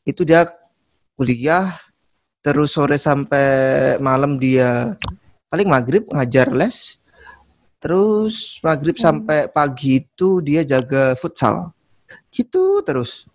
Itu 0.03 0.27
dia 0.27 0.47
kuliah. 1.15 1.71
Terus 2.43 2.75
sore 2.75 2.99
sampai 2.99 3.95
malam 3.99 4.39
dia 4.39 4.95
paling 5.47 5.67
maghrib 5.67 6.03
ngajar 6.07 6.51
les. 6.51 6.99
Terus 7.77 8.57
maghrib 8.59 8.97
Hmm. 8.97 9.03
sampai 9.03 9.45
pagi 9.47 10.01
itu 10.01 10.41
dia 10.41 10.65
jaga 10.65 11.13
futsal. 11.13 11.71
Gitu 12.29 12.81
terus. 12.81 13.25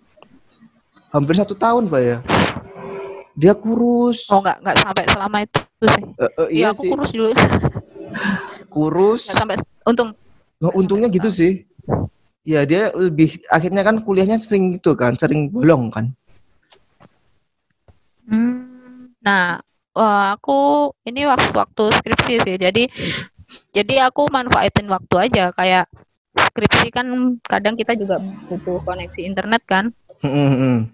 Hampir 1.09 1.37
satu 1.37 1.55
tahun 1.55 1.87
pak 1.87 2.03
ya. 2.03 2.19
Dia 3.33 3.55
kurus. 3.55 4.29
Oh 4.29 4.41
enggak 4.41 4.61
enggak 4.61 4.77
sampai 4.83 5.05
selama 5.09 5.37
itu 5.41 5.59
sih. 5.81 5.89
Eh, 5.89 6.23
eh, 6.23 6.29
Iya, 6.37 6.49
iya 6.53 6.69
aku 6.69 6.83
sih, 6.83 6.91
kurus 6.91 7.11
dulu. 7.13 7.33
kurus. 8.69 9.23
Enggak 9.29 9.39
sampai 9.41 9.57
untung 9.87 10.09
Nah, 10.63 10.71
untungnya 10.79 11.11
gitu 11.11 11.27
sih. 11.27 11.67
Ya 12.43 12.63
dia 12.63 12.91
lebih 12.95 13.43
akhirnya 13.47 13.83
kan 13.83 13.99
kuliahnya 13.99 14.39
sering 14.39 14.79
gitu 14.79 14.95
kan, 14.95 15.15
sering 15.15 15.51
bolong 15.51 15.91
kan. 15.91 16.11
Hmm, 18.23 19.11
Nah, 19.23 19.59
wah, 19.97 20.37
aku 20.37 20.91
ini 21.05 21.29
waktu 21.29 21.53
waktu 21.53 21.85
skripsi 21.93 22.35
sih. 22.45 22.57
Jadi 22.57 22.89
jadi 23.73 24.09
aku 24.09 24.29
manfaatin 24.33 24.89
waktu 24.89 25.15
aja 25.29 25.53
kayak 25.53 25.89
skripsi 26.33 26.89
kan 26.89 27.37
kadang 27.45 27.77
kita 27.77 27.93
juga 27.97 28.21
butuh 28.49 28.81
koneksi 28.85 29.21
internet 29.25 29.63
kan. 29.69 29.93
Hmm, 30.25 30.89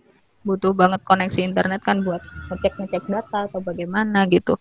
Butuh 0.47 0.73
banget 0.73 1.05
koneksi 1.05 1.45
internet 1.45 1.85
kan 1.85 2.01
buat 2.01 2.23
ngecek-ngecek 2.49 3.05
data 3.11 3.51
atau 3.51 3.61
bagaimana 3.61 4.25
gitu. 4.33 4.57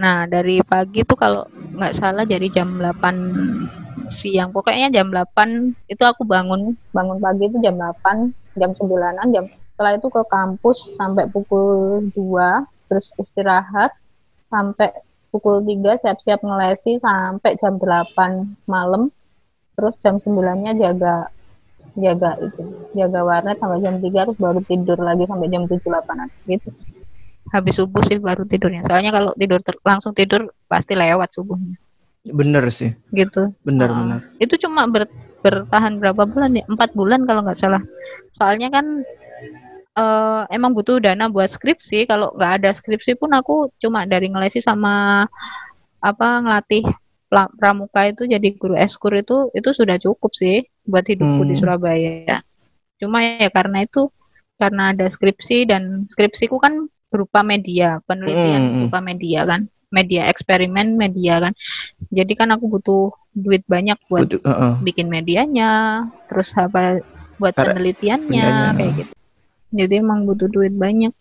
Nah, 0.00 0.24
dari 0.24 0.64
pagi 0.64 1.04
tuh 1.04 1.18
kalau 1.18 1.44
nggak 1.76 1.92
salah 1.92 2.24
dari 2.24 2.48
jam 2.48 2.80
8 2.80 4.08
siang. 4.08 4.54
Pokoknya 4.54 4.88
jam 4.88 5.12
8 5.12 5.90
itu 5.92 6.02
aku 6.06 6.24
bangun 6.24 6.74
bangun 6.94 7.18
pagi 7.20 7.52
itu 7.52 7.58
jam 7.60 7.76
8, 7.76 8.32
jam 8.56 8.70
9-an, 8.72 9.28
jam 9.34 9.44
setelah 9.76 9.92
itu 10.00 10.08
ke 10.08 10.22
kampus 10.32 10.96
sampai 10.96 11.28
pukul 11.28 12.00
2 12.16 12.75
terus 12.86 13.10
istirahat 13.18 13.92
sampai 14.36 14.90
pukul 15.30 15.60
3 15.62 16.00
siap-siap 16.00 16.40
ngelesi 16.40 17.02
sampai 17.02 17.58
jam 17.60 17.76
8 17.76 18.66
malam. 18.70 19.10
Terus 19.76 19.94
jam 20.00 20.16
9-nya 20.16 20.72
jaga 20.72 21.28
jaga 21.96 22.36
itu 22.44 22.60
jaga 22.92 23.20
warnet 23.24 23.56
sampai 23.60 23.80
jam 23.80 23.96
3 24.00 24.04
terus 24.04 24.38
baru 24.40 24.60
tidur 24.64 24.98
lagi 25.00 25.24
sampai 25.28 25.48
jam 25.52 25.64
7 25.68 25.80
8 25.80 26.48
gitu. 26.48 26.68
Habis 27.52 27.74
subuh 27.78 28.02
sih 28.02 28.18
baru 28.18 28.42
tidurnya. 28.42 28.82
Soalnya 28.82 29.14
kalau 29.14 29.30
tidur 29.38 29.60
ter- 29.62 29.78
langsung 29.86 30.10
tidur 30.16 30.50
pasti 30.66 30.98
lewat 30.98 31.30
subuhnya. 31.30 31.78
Bener 32.26 32.66
sih, 32.74 32.90
gitu. 33.14 33.54
Bener 33.62 33.86
Heeh. 33.86 33.98
bener. 34.02 34.20
itu 34.42 34.54
cuma 34.66 34.90
ber- 34.90 35.12
bertahan 35.46 36.02
berapa 36.02 36.26
bulan 36.26 36.58
ya? 36.58 36.66
Empat 36.66 36.90
bulan 36.98 37.22
kalau 37.22 37.46
nggak 37.46 37.54
salah. 37.54 37.82
Soalnya 38.34 38.66
kan 38.74 39.06
eh, 39.96 40.42
emang 40.56 40.72
butuh 40.76 40.96
dana 41.02 41.26
buat 41.32 41.48
skripsi 41.50 42.06
kalau 42.10 42.32
nggak 42.36 42.52
ada 42.62 42.70
skripsi 42.76 43.16
pun 43.20 43.30
aku 43.34 43.72
cuma 43.82 44.04
dari 44.08 44.28
ngelesi 44.32 44.60
sama 44.62 45.24
apa 46.00 46.28
ngelatih 46.44 46.84
pramuka 47.58 48.06
itu 48.08 48.22
jadi 48.30 48.48
guru 48.56 48.78
eskur 48.78 49.12
itu 49.18 49.50
itu 49.58 49.70
sudah 49.74 49.98
cukup 49.98 50.32
sih 50.36 50.62
buat 50.86 51.04
hidupku 51.04 51.42
di 51.44 51.54
Hmm. 51.56 51.60
Surabaya 51.60 52.40
cuma 53.00 53.20
ya 53.20 53.48
karena 53.52 53.84
itu 53.84 54.08
karena 54.56 54.94
ada 54.96 55.06
skripsi 55.10 55.68
dan 55.68 56.08
skripsiku 56.08 56.56
kan 56.62 56.88
berupa 57.12 57.44
media 57.44 58.00
penelitian 58.08 58.62
Hmm, 58.62 58.88
berupa 58.88 58.98
media 59.04 59.44
kan 59.44 59.60
media 59.92 60.22
eksperimen 60.32 60.96
media 60.96 61.34
kan 61.44 61.52
jadi 62.10 62.32
kan 62.38 62.48
aku 62.54 62.64
butuh 62.72 63.12
duit 63.36 63.62
banyak 63.68 63.98
buat 64.08 64.24
Betul, 64.32 64.40
heeh. 64.48 64.74
bikin 64.80 65.06
medianya, 65.12 66.04
terus 66.28 66.56
apa 66.56 67.04
buat 67.36 67.52
penelitiannya. 67.52 68.48
kayak 68.80 68.92
gitu. 68.96 69.12
Jadi 69.74 69.94
emang 69.98 70.26
butuh 70.26 70.46
duit 70.46 70.74
banyak. 70.74 71.12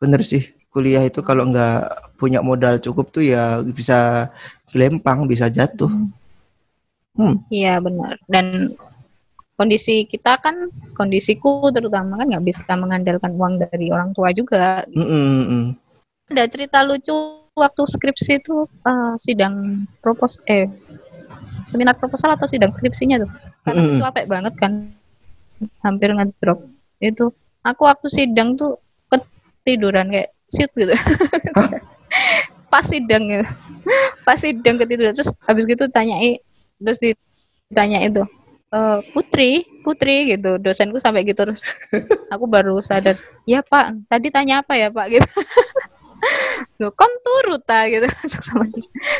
Bener 0.00 0.20
sih. 0.24 0.52
Kuliah 0.70 1.02
itu 1.02 1.18
kalau 1.26 1.50
nggak 1.50 2.14
punya 2.14 2.38
modal 2.40 2.78
cukup 2.78 3.10
tuh 3.10 3.26
ya 3.26 3.58
bisa 3.64 4.30
gelempang, 4.70 5.26
bisa 5.26 5.50
jatuh. 5.50 5.90
Hmm. 7.18 7.42
Iya 7.50 7.82
benar. 7.82 8.16
Dan 8.30 8.78
kondisi 9.58 10.08
kita 10.08 10.40
kan 10.40 10.72
kondisiku 10.96 11.68
terutama 11.74 12.16
kan 12.16 12.30
nggak 12.30 12.46
bisa 12.46 12.64
mengandalkan 12.78 13.34
uang 13.34 13.60
dari 13.60 13.90
orang 13.90 14.14
tua 14.16 14.30
juga. 14.32 14.86
Mm, 14.94 15.04
mm, 15.04 15.44
mm. 15.44 15.66
Ada 16.30 16.46
cerita 16.46 16.80
lucu 16.86 17.12
waktu 17.58 17.82
skripsi 17.84 18.40
itu 18.40 18.64
eh, 18.64 19.14
sidang 19.18 19.84
propos 19.98 20.38
eh 20.46 20.70
seminar 21.66 21.98
proposal 21.98 22.38
atau 22.38 22.46
sidang 22.46 22.70
skripsinya 22.70 23.26
tuh. 23.26 23.30
Karena 23.66 23.80
Mm-mm. 23.82 23.98
itu 23.98 24.04
capek 24.06 24.26
banget 24.30 24.54
kan. 24.56 24.72
Hampir 25.84 26.14
ngedrop. 26.16 26.64
Itu 27.02 27.36
aku 27.62 27.82
waktu 27.84 28.06
sidang 28.08 28.56
tuh 28.56 28.78
ketiduran 29.08 30.08
kayak 30.08 30.30
sit 30.48 30.70
gitu. 30.74 30.92
Pas 32.72 32.86
sidang 32.86 33.24
ya. 33.26 33.42
Pas 34.22 34.38
sidang 34.38 34.78
ketiduran 34.78 35.12
terus 35.12 35.30
habis 35.44 35.66
gitu 35.66 35.86
tanyai 35.90 36.38
terus 36.80 36.96
ditanya 36.98 38.00
itu 38.02 38.22
"Eh, 38.70 38.98
Putri, 39.10 39.66
Putri 39.82 40.30
gitu. 40.30 40.54
Dosenku 40.62 41.02
sampai 41.02 41.26
gitu 41.26 41.42
terus. 41.42 41.60
Aku 42.34 42.46
baru 42.46 42.78
sadar, 42.78 43.18
"Ya, 43.42 43.66
Pak, 43.66 44.06
tadi 44.06 44.30
tanya 44.30 44.62
apa 44.62 44.78
ya, 44.78 44.94
Pak?" 44.94 45.06
gitu. 45.10 45.26
Loh, 46.80 46.94
kon 46.94 47.10
turut 47.26 47.66
ta 47.66 47.90
gitu. 47.90 48.06
Sama 48.30 48.70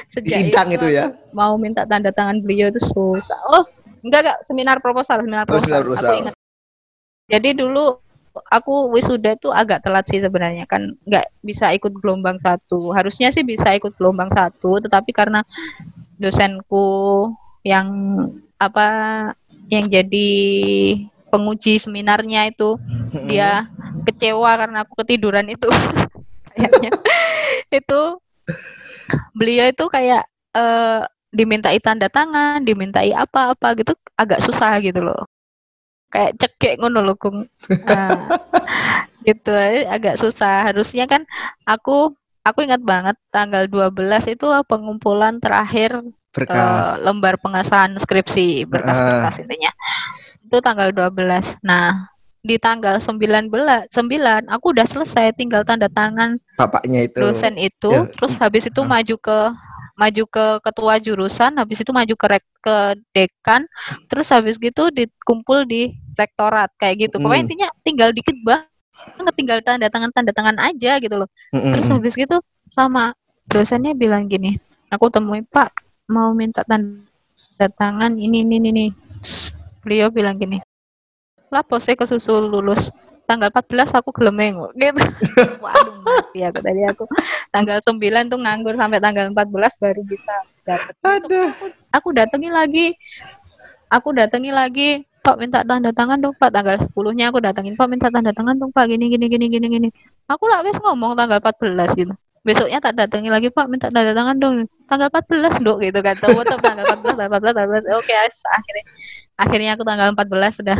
sejak 0.06 0.38
Sidang 0.46 0.68
itu 0.70 0.86
ya. 0.86 1.10
aku 1.10 1.34
mau 1.34 1.58
minta 1.58 1.82
tanda 1.82 2.14
tangan 2.14 2.38
beliau 2.46 2.70
itu 2.70 2.78
susah. 2.78 3.36
Oh, 3.50 3.66
enggak 4.06 4.20
enggak 4.22 4.38
seminar 4.46 4.76
proposal, 4.78 5.18
seminar 5.18 5.42
Oh, 5.44 5.58
proposal. 5.58 5.66
seminar 5.66 5.82
Aku 5.82 5.88
proposal. 5.90 6.14
ingat. 6.22 6.34
Jadi 7.26 7.50
dulu 7.58 7.84
aku 8.48 8.88
wisuda 8.94 9.36
tuh 9.36 9.52
agak 9.52 9.84
telat 9.84 10.06
sih 10.08 10.22
sebenarnya 10.22 10.64
kan 10.64 10.96
nggak 11.04 11.26
bisa 11.44 11.74
ikut 11.76 11.92
gelombang 11.98 12.40
satu. 12.40 12.94
Harusnya 12.94 13.28
sih 13.34 13.44
bisa 13.44 13.74
ikut 13.76 13.92
gelombang 13.98 14.30
satu, 14.32 14.80
tetapi 14.80 15.10
karena 15.12 15.44
dosenku 16.16 17.28
yang 17.66 17.88
apa 18.56 18.88
yang 19.68 19.88
jadi 19.88 20.30
penguji 21.28 21.78
seminarnya 21.78 22.50
itu 22.50 22.76
dia 23.28 23.68
kecewa 24.08 24.50
karena 24.56 24.86
aku 24.86 25.04
ketiduran 25.04 25.46
itu. 25.50 25.68
Kayaknya. 26.54 26.90
Itu 27.80 28.18
beliau 29.34 29.70
itu 29.70 29.86
kayak 29.86 30.26
eh, 30.54 31.02
dimintai 31.30 31.78
tanda 31.78 32.10
tangan 32.10 32.62
dimintai 32.66 33.14
apa-apa 33.14 33.78
gitu 33.78 33.94
agak 34.18 34.42
susah 34.42 34.78
gitu 34.82 35.02
loh 35.02 35.30
kayak 36.10 36.36
cekek 36.36 36.78
ngono 36.78 37.00
loh 37.00 37.16
Kung. 37.16 37.46
Ah, 37.86 38.28
gitu 39.26 39.52
agak 39.86 40.16
susah 40.16 40.64
harusnya 40.64 41.04
kan 41.04 41.22
aku 41.62 42.12
aku 42.40 42.64
ingat 42.64 42.80
banget 42.80 43.16
tanggal 43.28 43.68
12 43.68 43.92
itu 44.26 44.46
pengumpulan 44.64 45.36
terakhir 45.38 46.00
Berkas. 46.30 46.56
eh, 46.56 47.04
lembar 47.04 47.36
pengesahan 47.36 47.92
skripsi 47.94 48.64
berkas-berkas 48.64 49.44
intinya 49.44 49.70
itu 50.40 50.56
tanggal 50.58 50.88
12 50.88 51.60
nah 51.60 52.08
di 52.40 52.56
tanggal 52.56 52.96
19 52.96 53.52
9 53.52 53.92
aku 54.48 54.66
udah 54.72 54.86
selesai 54.88 55.36
tinggal 55.36 55.60
tanda 55.62 55.92
tangan 55.92 56.40
Bapaknya 56.56 57.04
itu. 57.04 57.20
dosen 57.20 57.60
itu 57.60 57.92
Ya. 57.92 58.08
terus 58.08 58.40
habis 58.40 58.64
itu 58.64 58.80
Ah. 58.80 58.88
maju 58.88 59.16
ke 59.20 59.38
maju 60.00 60.24
ke 60.24 60.44
ketua 60.64 60.96
jurusan 60.96 61.60
habis 61.60 61.76
itu 61.76 61.92
maju 61.92 62.14
ke 62.16 62.26
rek, 62.26 62.44
ke 62.64 62.76
dekan 63.12 63.68
terus 64.08 64.32
habis 64.32 64.56
gitu 64.56 64.88
dikumpul 64.88 65.68
di 65.68 65.92
rektorat 66.18 66.70
kayak 66.78 67.08
gitu 67.08 67.16
pokoknya 67.20 67.42
Hmm. 67.42 67.46
intinya 67.48 67.68
tinggal 67.82 68.08
dikit 68.14 68.36
banget 68.42 69.34
tinggal 69.36 69.58
tanda 69.64 69.86
tangan 69.88 70.10
tanda 70.12 70.32
tangan 70.34 70.56
aja 70.60 71.00
gitu 71.00 71.14
loh 71.16 71.28
Mm, 71.52 71.58
mm, 71.60 71.72
terus 71.72 71.86
mm. 71.88 71.94
habis 71.96 72.14
gitu 72.18 72.36
sama 72.70 73.16
dosennya 73.48 73.96
bilang 73.96 74.28
gini 74.28 74.60
aku 74.92 75.08
temui 75.08 75.42
pak 75.46 75.72
mau 76.10 76.34
minta 76.36 76.66
tanda 76.66 77.66
tangan 77.78 78.18
ini 78.18 78.42
ini 78.44 78.56
ini, 78.60 78.68
ini. 78.70 78.86
Beliau 79.80 80.12
bilang 80.12 80.36
gini 80.36 80.60
lah 81.50 81.66
saya 81.82 81.98
kesusul 81.98 82.46
lulus 82.46 82.94
tanggal 83.26 83.50
14 83.50 83.94
aku 83.94 84.10
gelemeng 84.10 84.58
gitu 84.74 84.98
waduh 85.62 85.94
mati 86.02 86.42
aku 86.42 86.58
tadi 86.62 86.82
aku 86.86 87.04
tanggal 87.54 87.78
9 87.82 88.30
tuh 88.30 88.38
nganggur 88.38 88.74
sampai 88.74 88.98
tanggal 88.98 89.30
14 89.30 89.82
baru 89.82 90.02
bisa 90.02 90.34
Aduh. 91.02 91.50
aku, 91.50 91.66
aku 91.90 92.08
datangi 92.14 92.50
lagi 92.50 92.86
aku 93.90 94.08
datangi 94.14 94.50
lagi 94.54 94.90
Pak 95.20 95.36
minta 95.36 95.60
tanda 95.60 95.92
tangan 95.92 96.16
dong 96.16 96.32
Pak. 96.40 96.50
Tanggal 96.52 96.80
10-nya 96.80 97.28
aku 97.28 97.38
datangin 97.44 97.76
Pak 97.76 97.88
minta 97.92 98.08
tanda 98.08 98.32
tangan 98.32 98.56
dong 98.56 98.72
Pak. 98.72 98.88
Gini 98.88 99.12
gini 99.12 99.28
gini 99.28 99.46
gini 99.52 99.66
gini. 99.68 99.88
Aku 100.32 100.48
lah 100.48 100.64
wes 100.64 100.80
ngomong 100.80 101.12
tanggal 101.12 101.44
14 101.44 101.92
gitu. 102.00 102.14
Besoknya 102.40 102.80
tak 102.80 102.96
datangi 102.96 103.28
lagi 103.28 103.52
Pak. 103.52 103.68
Minta 103.68 103.92
tanda 103.92 104.16
tangan 104.16 104.36
dong. 104.40 104.54
Tanggal 104.88 105.12
14 105.12 105.60
dong 105.60 105.78
gitu 105.84 106.00
kan. 106.00 106.16
Tahu 106.16 106.40
tanggal 106.40 106.88
14 106.88 107.20
tanggal 107.20 107.28
14 107.36 107.56
tanggal 107.56 107.80
14 107.84 108.00
oke 108.00 108.12
akhirnya 108.16 108.84
akhirnya 109.36 109.70
aku 109.76 109.84
tanggal 109.84 110.08
14 110.16 110.58
sudah 110.64 110.78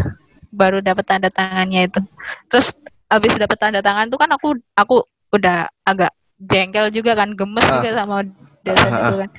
baru 0.51 0.79
dapat 0.81 1.05
tanda 1.05 1.29
tangannya 1.29 1.93
itu. 1.93 2.01
Terus 2.49 2.73
habis 3.13 3.37
dapat 3.37 3.59
tanda 3.61 3.85
tangan 3.85 4.09
tuh 4.09 4.17
kan 4.17 4.31
aku 4.33 4.57
aku 4.73 5.05
udah 5.37 5.69
agak 5.85 6.17
jengkel 6.41 6.89
juga 6.89 7.13
kan 7.13 7.37
gemes 7.37 7.67
uh. 7.69 7.77
juga 7.77 7.91
sama 7.93 8.25
dosen 8.65 8.89
uh, 8.89 8.97
uh, 8.97 9.05
itu 9.05 9.17
kan. 9.21 9.31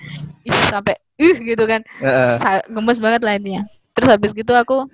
Ih, 0.41 0.61
sampai 0.69 0.95
ih 1.17 1.37
gitu 1.41 1.63
kan. 1.65 1.81
Uh, 1.97 2.37
uh. 2.37 2.61
gemes 2.69 3.01
banget 3.01 3.25
lah 3.25 3.33
intinya 3.33 3.65
terus 3.91 4.07
habis 4.11 4.31
gitu 4.31 4.51
aku 4.55 4.87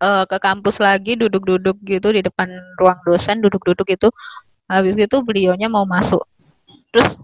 uh, 0.00 0.24
ke 0.28 0.36
kampus 0.40 0.80
lagi 0.80 1.16
duduk-duduk 1.16 1.76
gitu 1.84 2.08
di 2.12 2.20
depan 2.24 2.48
ruang 2.80 2.98
dosen 3.04 3.40
duduk-duduk 3.40 3.88
itu 3.88 4.08
habis 4.66 4.98
gitu 4.98 5.22
beliaunya 5.22 5.70
mau 5.70 5.86
masuk. 5.86 6.22
Terus 6.90 7.14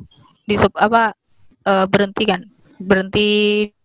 di 0.46 0.56
apa 0.58 1.16
uh, 1.66 1.86
berhenti 1.88 2.24
kan? 2.28 2.40
Berhenti 2.82 3.28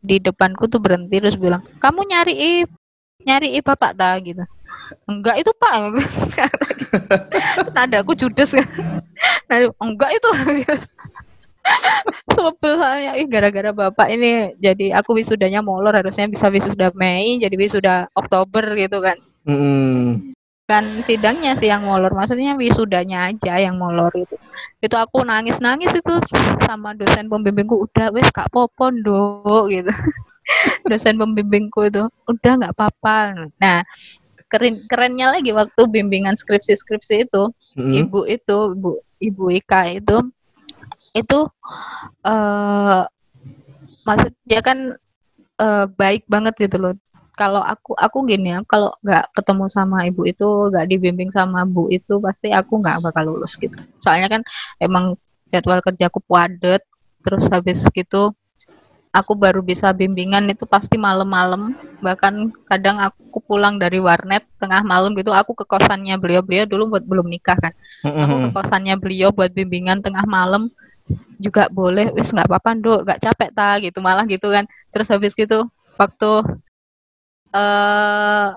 di 0.02 0.18
depanku 0.18 0.66
tuh 0.66 0.82
berhenti 0.82 1.22
terus 1.22 1.38
bilang 1.38 1.62
kamu 1.78 2.02
nyari 2.08 2.34
i 2.34 2.52
nyari 3.26 3.58
i 3.58 3.60
bapak 3.62 3.94
ta 3.98 4.18
gitu. 4.22 4.44
Enggak 5.08 5.44
itu 5.44 5.52
pak. 5.58 5.74
Nada 7.76 7.98
aku 8.04 8.16
judes 8.16 8.56
kan. 8.56 8.68
Enggak 9.84 10.12
itu 10.16 10.30
sebel 12.36 12.74
saya 12.80 13.12
ih 13.20 13.28
gara-gara 13.28 13.72
bapak 13.72 14.08
ini 14.12 14.56
jadi 14.60 15.00
aku 15.00 15.18
wisudanya 15.18 15.60
molor 15.64 15.96
harusnya 15.96 16.28
bisa 16.30 16.48
wisuda 16.48 16.94
Mei 16.96 17.40
jadi 17.42 17.56
wisuda 17.56 18.08
Oktober 18.16 18.64
gitu 18.76 19.00
kan. 19.04 19.18
Mm. 19.48 20.36
kan 20.68 20.84
sidangnya 21.00 21.56
sih 21.56 21.72
yang 21.72 21.88
molor 21.88 22.12
maksudnya 22.12 22.60
wisudanya 22.60 23.32
aja 23.32 23.56
yang 23.56 23.80
molor 23.80 24.12
itu 24.12 24.36
itu 24.84 24.96
aku 25.00 25.24
nangis 25.24 25.64
nangis 25.64 25.96
itu 25.96 26.16
sama 26.68 26.92
dosen 26.92 27.32
pembimbingku 27.32 27.88
udah 27.88 28.12
wes 28.12 28.28
kak 28.36 28.52
popon 28.52 29.00
do 29.00 29.72
gitu. 29.72 29.88
Dosen 30.88 31.20
pembimbingku 31.20 31.92
itu 31.92 32.08
udah 32.28 32.52
nggak 32.60 32.74
apa-apa. 32.76 33.48
Nah 33.60 33.84
keren 34.48 34.84
kerennya 34.88 35.36
lagi 35.36 35.52
waktu 35.52 35.82
bimbingan 35.92 36.40
skripsi 36.40 36.76
skripsi 36.80 37.28
itu 37.28 37.52
mm. 37.76 37.94
ibu 38.08 38.20
itu 38.28 38.58
ibu 38.76 38.92
ibu 39.20 39.46
Ika 39.52 39.92
itu 39.92 40.18
itu 41.16 41.40
uh, 42.26 43.04
maksudnya 44.08 44.60
kan 44.64 44.78
uh, 45.60 45.86
baik 45.92 46.24
banget 46.32 46.56
gitu 46.58 46.78
loh. 46.80 46.94
Kalau 47.38 47.62
aku 47.62 47.94
aku 47.94 48.26
gini 48.26 48.50
ya 48.50 48.66
kalau 48.66 48.98
nggak 49.06 49.30
ketemu 49.38 49.66
sama 49.70 50.10
ibu 50.10 50.26
itu 50.26 50.48
nggak 50.74 50.90
dibimbing 50.90 51.30
sama 51.30 51.70
bu 51.70 51.86
itu 51.94 52.18
pasti 52.18 52.50
aku 52.50 52.82
nggak 52.82 52.98
bakal 53.06 53.30
lulus 53.30 53.54
gitu. 53.62 53.78
Soalnya 54.02 54.26
kan 54.26 54.42
emang 54.82 55.14
jadwal 55.46 55.78
kerjaku 55.86 56.18
padat 56.26 56.82
terus 57.22 57.46
habis 57.54 57.86
gitu 57.94 58.34
aku 59.14 59.34
baru 59.38 59.62
bisa 59.62 59.94
bimbingan 59.94 60.50
itu 60.50 60.66
pasti 60.66 60.98
malam-malam. 60.98 61.78
Bahkan 62.02 62.58
kadang 62.66 62.98
aku 62.98 63.38
pulang 63.46 63.78
dari 63.78 64.02
warnet 64.02 64.42
tengah 64.58 64.82
malam 64.82 65.14
gitu 65.14 65.30
aku 65.30 65.54
ke 65.54 65.66
kosannya 65.70 66.18
beliau-beliau 66.18 66.66
dulu 66.66 66.98
buat 66.98 67.06
belum 67.06 67.30
nikah 67.30 67.58
kan. 67.58 67.74
Aku 68.02 68.50
ke 68.50 68.50
kosannya 68.50 68.98
beliau 68.98 69.30
buat 69.30 69.54
bimbingan 69.54 70.02
tengah 70.02 70.26
malam 70.26 70.74
juga 71.38 71.70
boleh 71.70 72.10
wis 72.18 72.34
nggak 72.34 72.50
apa-apa 72.50 72.70
nduk 72.78 73.00
nggak 73.06 73.22
capek 73.22 73.50
ta 73.54 73.78
gitu 73.80 74.00
malah 74.02 74.26
gitu 74.26 74.50
kan. 74.50 74.66
Terus 74.92 75.08
habis 75.14 75.34
gitu 75.38 75.68
waktu 75.98 76.32
uh, 77.54 78.54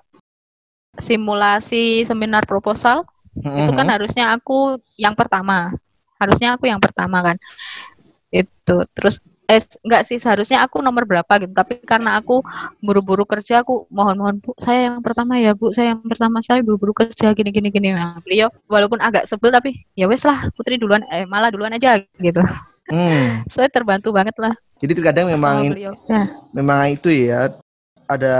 simulasi 0.98 2.05
seminar 2.05 2.44
proposal 2.44 3.06
mm-hmm. 3.39 3.60
itu 3.64 3.72
kan 3.72 3.89
harusnya 3.89 4.24
aku 4.35 4.81
yang 4.98 5.14
pertama. 5.14 5.74
Harusnya 6.20 6.56
aku 6.59 6.68
yang 6.68 6.82
pertama 6.82 7.22
kan. 7.24 7.36
Itu 8.28 8.85
terus 8.93 9.22
eh 9.51 9.62
enggak 9.82 10.02
sih 10.06 10.22
seharusnya 10.22 10.62
aku 10.62 10.78
nomor 10.78 11.02
berapa 11.02 11.32
gitu. 11.43 11.51
Tapi 11.51 11.82
karena 11.82 12.22
aku 12.22 12.39
buru-buru 12.78 13.27
kerja 13.27 13.66
aku 13.66 13.90
mohon-mohon 13.90 14.39
Bu 14.39 14.55
saya 14.62 14.94
yang 14.94 15.02
pertama 15.02 15.43
ya 15.43 15.59
Bu 15.59 15.74
saya 15.74 15.98
yang 15.98 16.06
pertama 16.06 16.39
saya 16.39 16.62
buru-buru 16.62 16.94
kerja 16.94 17.35
gini 17.35 17.51
gini 17.51 17.68
gini. 17.74 17.89
Nah, 17.90 18.22
beliau 18.22 18.47
walaupun 18.70 19.02
agak 19.02 19.27
sebel 19.27 19.51
tapi 19.51 19.82
ya 19.98 20.06
wes 20.06 20.22
lah 20.22 20.47
Putri 20.55 20.78
duluan 20.78 21.02
eh 21.10 21.27
malah 21.27 21.51
duluan 21.51 21.74
aja 21.74 21.98
gitu. 22.22 22.40
Hmm. 22.86 23.43
saya 23.52 23.66
terbantu 23.66 24.14
banget 24.14 24.39
lah. 24.39 24.55
Jadi 24.81 24.97
terkadang 24.97 25.28
memang 25.28 25.77
beliau, 25.77 25.93
ya. 26.09 26.24
memang 26.56 26.97
itu 26.97 27.10
ya 27.12 27.52
ada 28.09 28.35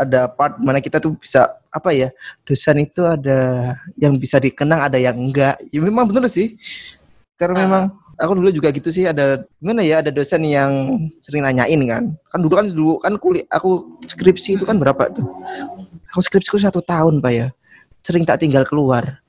ada 0.00 0.20
part 0.30 0.56
mana 0.58 0.80
kita 0.80 0.98
tuh 0.98 1.14
bisa 1.14 1.46
apa 1.70 1.94
ya 1.94 2.10
dosen 2.42 2.82
itu 2.82 3.06
ada 3.06 3.72
yang 3.94 4.16
bisa 4.16 4.38
dikenang 4.38 4.78
ada 4.78 4.98
yang 4.98 5.18
enggak. 5.18 5.58
Ya 5.74 5.82
memang 5.82 6.06
benar 6.06 6.30
sih. 6.30 6.54
Karena 7.34 7.58
uh. 7.58 7.60
memang 7.66 7.84
aku 8.18 8.32
dulu 8.38 8.48
juga 8.52 8.68
gitu 8.72 8.92
sih 8.92 9.08
ada 9.08 9.44
gimana 9.58 9.80
ya 9.84 10.00
ada 10.04 10.10
dosen 10.12 10.44
yang 10.44 10.98
sering 11.24 11.44
nanyain 11.44 11.80
kan. 11.88 12.04
Kan 12.28 12.38
dulu 12.40 12.54
kan 12.54 12.66
dulu 12.68 12.92
kan 13.00 13.12
kuliah 13.16 13.46
aku 13.48 13.98
skripsi 14.04 14.60
itu 14.60 14.64
kan 14.64 14.76
berapa 14.76 15.08
tuh? 15.12 15.26
Aku 16.12 16.20
skripsiku 16.20 16.60
satu 16.60 16.84
tahun 16.84 17.24
pak 17.24 17.32
ya. 17.32 17.46
Sering 18.04 18.26
tak 18.28 18.42
tinggal 18.42 18.68
keluar. 18.68 19.22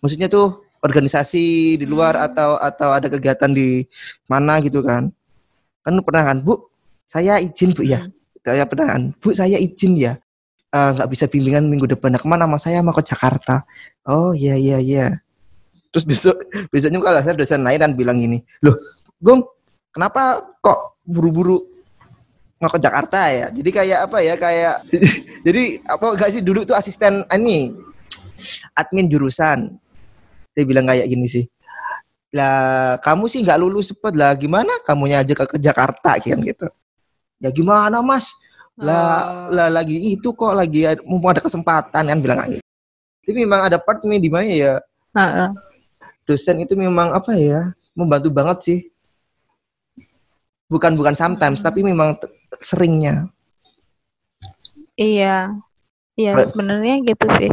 Maksudnya 0.00 0.26
tuh 0.26 0.64
organisasi 0.82 1.78
di 1.78 1.86
luar 1.86 2.18
hmm. 2.18 2.26
atau 2.32 2.50
atau 2.58 2.88
ada 2.90 3.06
kegiatan 3.06 3.50
di 3.52 3.86
mana 4.26 4.58
gitu 4.60 4.82
kan. 4.82 5.12
Kan 5.86 5.98
pernah 6.02 6.24
kan 6.26 6.38
bu 6.42 6.58
saya 7.06 7.38
izin 7.38 7.76
bu 7.76 7.86
ya. 7.86 8.02
Hmm. 8.06 8.14
saya 8.42 8.64
pernah 8.66 8.86
kan 8.90 9.02
bu 9.22 9.28
saya 9.32 9.56
izin 9.62 9.94
ya. 9.94 10.18
Eh, 10.72 10.90
nggak 10.96 11.04
uh, 11.04 11.12
bisa 11.12 11.28
bimbingan 11.28 11.68
minggu 11.68 11.84
depan 11.84 12.16
nah, 12.16 12.20
ke 12.20 12.24
mana 12.24 12.48
mas 12.48 12.64
saya 12.64 12.80
mau 12.80 12.96
ke 12.96 13.04
Jakarta. 13.04 13.68
Oh 14.08 14.32
iya 14.32 14.56
iya 14.56 14.80
iya 14.80 15.21
Terus 15.92 16.04
besok 16.08 16.36
besoknya 16.72 16.98
kalau 17.04 17.20
saya 17.20 17.36
dosen 17.36 17.60
lain 17.60 17.76
dan 17.76 17.92
bilang 17.92 18.16
gini, 18.16 18.40
loh, 18.64 18.80
Gung, 19.20 19.44
kenapa 19.92 20.40
kok 20.64 20.98
buru-buru 21.04 21.60
nggak 22.56 22.72
ke 22.72 22.78
Jakarta 22.80 23.20
ya? 23.28 23.46
Jadi 23.52 23.70
kayak 23.70 23.98
apa 24.08 24.18
ya? 24.24 24.34
Kayak 24.40 24.88
jadi 25.46 25.62
apa 25.84 26.06
gak 26.16 26.32
sih 26.32 26.42
dulu 26.42 26.64
tuh 26.64 26.72
asisten 26.72 27.28
ini 27.28 27.76
admin 28.72 29.06
jurusan. 29.12 29.68
Dia 30.56 30.64
bilang 30.64 30.88
kayak 30.88 31.04
gini 31.12 31.28
sih. 31.28 31.44
Lah, 32.32 32.96
kamu 33.04 33.28
sih 33.28 33.44
nggak 33.44 33.60
lulus 33.60 33.92
cepet 33.92 34.16
lah. 34.16 34.32
Gimana 34.32 34.80
kamunya 34.88 35.20
aja 35.20 35.36
ke, 35.36 35.44
ke 35.44 35.58
Jakarta 35.60 36.16
kan 36.16 36.40
gitu. 36.40 36.72
Ya 37.36 37.52
gimana, 37.52 38.00
Mas? 38.00 38.32
Lah, 38.80 38.96
oh. 38.96 39.52
lah 39.52 39.68
lagi 39.68 40.00
itu 40.00 40.32
kok 40.32 40.56
lagi 40.56 40.88
mumpung 41.04 41.36
ada 41.36 41.44
kesempatan 41.44 42.08
kan 42.08 42.18
bilang 42.24 42.48
gitu. 42.48 42.64
Tapi 43.22 43.32
memang 43.44 43.68
ada 43.68 43.76
part 43.76 44.00
nih 44.00 44.16
di 44.16 44.32
mana 44.32 44.48
ya. 44.48 44.74
Uh 45.12 45.20
-uh 45.20 45.71
dosen 46.28 46.62
itu 46.62 46.74
memang 46.78 47.12
apa 47.12 47.34
ya 47.36 47.74
membantu 47.92 48.28
banget 48.32 48.58
sih. 48.62 48.78
Bukan 50.70 50.96
bukan 50.96 51.12
sometimes 51.12 51.60
hmm. 51.60 51.66
tapi 51.68 51.80
memang 51.84 52.16
seringnya. 52.60 53.28
Iya. 54.96 55.56
Iya 56.12 56.32
sebenarnya 56.44 57.00
gitu 57.08 57.26
sih. 57.40 57.52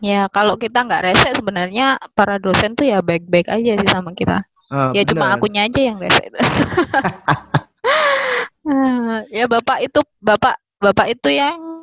Ya 0.00 0.28
kalau 0.28 0.60
kita 0.60 0.84
nggak 0.84 1.12
rese 1.12 1.36
sebenarnya 1.36 1.96
para 2.12 2.36
dosen 2.36 2.76
tuh 2.76 2.84
ya 2.84 3.00
baik-baik 3.00 3.48
aja 3.48 3.76
sih 3.80 3.88
sama 3.88 4.12
kita. 4.12 4.44
Uh, 4.66 4.90
ya 4.90 5.06
bener. 5.06 5.10
cuma 5.14 5.30
akunya 5.30 5.62
aja 5.70 5.78
yang 5.78 5.94
rese 6.02 6.26
itu 6.26 6.38
ya 9.38 9.46
bapak 9.46 9.78
itu 9.86 10.02
bapak 10.18 10.58
bapak 10.82 11.06
itu 11.14 11.28
yang 11.30 11.75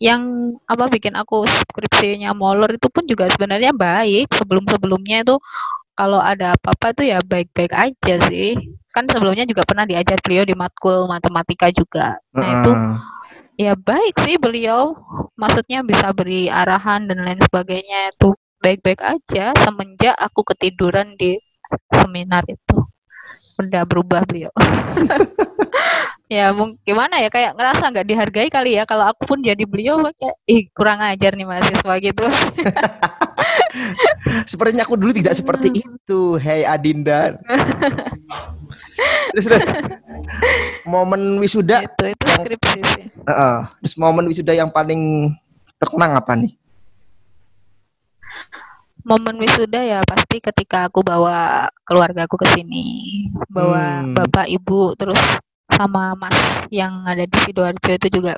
yang 0.00 0.54
apa 0.66 0.88
bikin 0.88 1.14
aku 1.14 1.44
skripsinya 1.46 2.32
molor 2.32 2.72
itu 2.74 2.88
pun 2.88 3.04
juga 3.04 3.28
sebenarnya 3.28 3.72
baik. 3.76 4.32
Sebelum-sebelumnya 4.34 5.22
itu 5.26 5.36
kalau 5.96 6.20
ada 6.20 6.56
apa-apa 6.56 6.92
itu 6.92 7.02
ya 7.12 7.18
baik-baik 7.24 7.72
aja 7.72 8.14
sih. 8.28 8.56
Kan 8.92 9.08
sebelumnya 9.08 9.44
juga 9.44 9.64
pernah 9.64 9.84
diajar 9.84 10.16
beliau 10.24 10.44
di 10.44 10.54
matkul 10.56 11.08
matematika 11.08 11.68
juga. 11.72 12.16
Nah 12.32 12.48
itu 12.60 12.72
ya 13.60 13.72
baik 13.76 14.14
sih 14.24 14.36
beliau. 14.40 14.96
Maksudnya 15.36 15.84
bisa 15.84 16.12
beri 16.16 16.48
arahan 16.48 17.08
dan 17.08 17.20
lain 17.20 17.40
sebagainya 17.44 18.16
itu 18.16 18.32
baik-baik 18.60 19.00
aja 19.04 19.52
semenjak 19.62 20.16
aku 20.16 20.40
ketiduran 20.42 21.14
di 21.20 21.36
seminar 21.92 22.42
itu 22.48 22.76
udah 23.60 23.82
berubah 23.88 24.22
beliau. 24.24 24.52
Ya 26.26 26.50
mungkin 26.50 26.74
gimana 26.82 27.22
ya 27.22 27.30
kayak 27.30 27.54
ngerasa 27.54 27.86
nggak 27.86 28.08
dihargai 28.10 28.50
kali 28.50 28.74
ya 28.74 28.82
kalau 28.82 29.06
aku 29.06 29.30
pun 29.30 29.38
jadi 29.46 29.62
beliau 29.62 30.02
kayak 30.10 30.34
ih 30.50 30.66
kurang 30.74 30.98
ajar 30.98 31.38
nih 31.38 31.46
mahasiswa 31.46 31.94
gitu. 32.02 32.26
Sepertinya 34.50 34.82
aku 34.82 34.98
dulu 34.98 35.14
tidak 35.14 35.38
seperti 35.38 35.70
hmm. 35.70 35.78
itu 35.86 36.34
Hei 36.42 36.66
Adinda. 36.66 37.38
Terus 39.30 39.44
terus. 39.46 39.66
Momen 40.82 41.38
wisuda 41.38 41.86
itu 41.86 42.10
itu 42.10 42.24
skripsi 42.26 42.80
sih. 42.82 43.04
Uh, 43.22 43.30
uh, 43.30 43.56
terus 43.78 43.94
momen 43.94 44.26
wisuda 44.26 44.50
yang 44.50 44.74
paling 44.74 45.30
terkenang 45.78 46.18
apa 46.18 46.34
nih 46.34 46.58
momen 49.06 49.38
wisuda 49.38 49.80
ya 49.86 50.00
pasti 50.02 50.42
ketika 50.42 50.90
aku 50.90 51.06
bawa 51.06 51.70
keluarga 51.86 52.26
aku 52.26 52.36
ke 52.42 52.46
sini 52.58 52.84
bawa 53.46 54.02
hmm. 54.02 54.18
bapak 54.18 54.50
ibu 54.50 54.98
terus 54.98 55.18
sama 55.70 56.18
Mas 56.18 56.34
yang 56.74 57.06
ada 57.06 57.22
di 57.22 57.38
Sidoarjo 57.38 57.90
itu 57.94 58.08
juga 58.10 58.34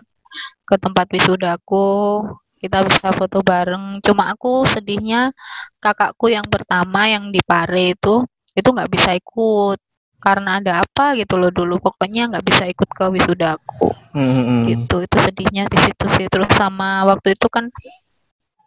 ke 0.68 0.76
tempat 0.76 1.08
wisudaku 1.08 2.20
kita 2.58 2.82
bisa 2.84 3.14
foto 3.14 3.40
bareng. 3.40 4.02
Cuma 4.02 4.34
aku 4.34 4.66
sedihnya 4.66 5.30
kakakku 5.78 6.28
yang 6.28 6.44
pertama 6.44 7.06
yang 7.06 7.30
di 7.30 7.38
Pare 7.40 7.94
itu 7.94 8.26
itu 8.52 8.68
nggak 8.68 8.90
bisa 8.90 9.14
ikut. 9.14 9.78
Karena 10.18 10.58
ada 10.58 10.82
apa 10.82 11.14
gitu 11.14 11.38
loh 11.38 11.54
dulu 11.54 11.78
pokoknya 11.78 12.26
nggak 12.34 12.42
bisa 12.42 12.66
ikut 12.66 12.90
ke 12.90 13.06
wisudaku 13.14 13.94
Hmm. 14.08 14.66
gitu 14.66 15.06
itu 15.06 15.16
sedihnya 15.22 15.70
di 15.70 15.78
situ 15.78 16.06
sih. 16.10 16.26
Terus 16.26 16.50
sama 16.58 17.06
waktu 17.06 17.38
itu 17.38 17.46
kan 17.46 17.70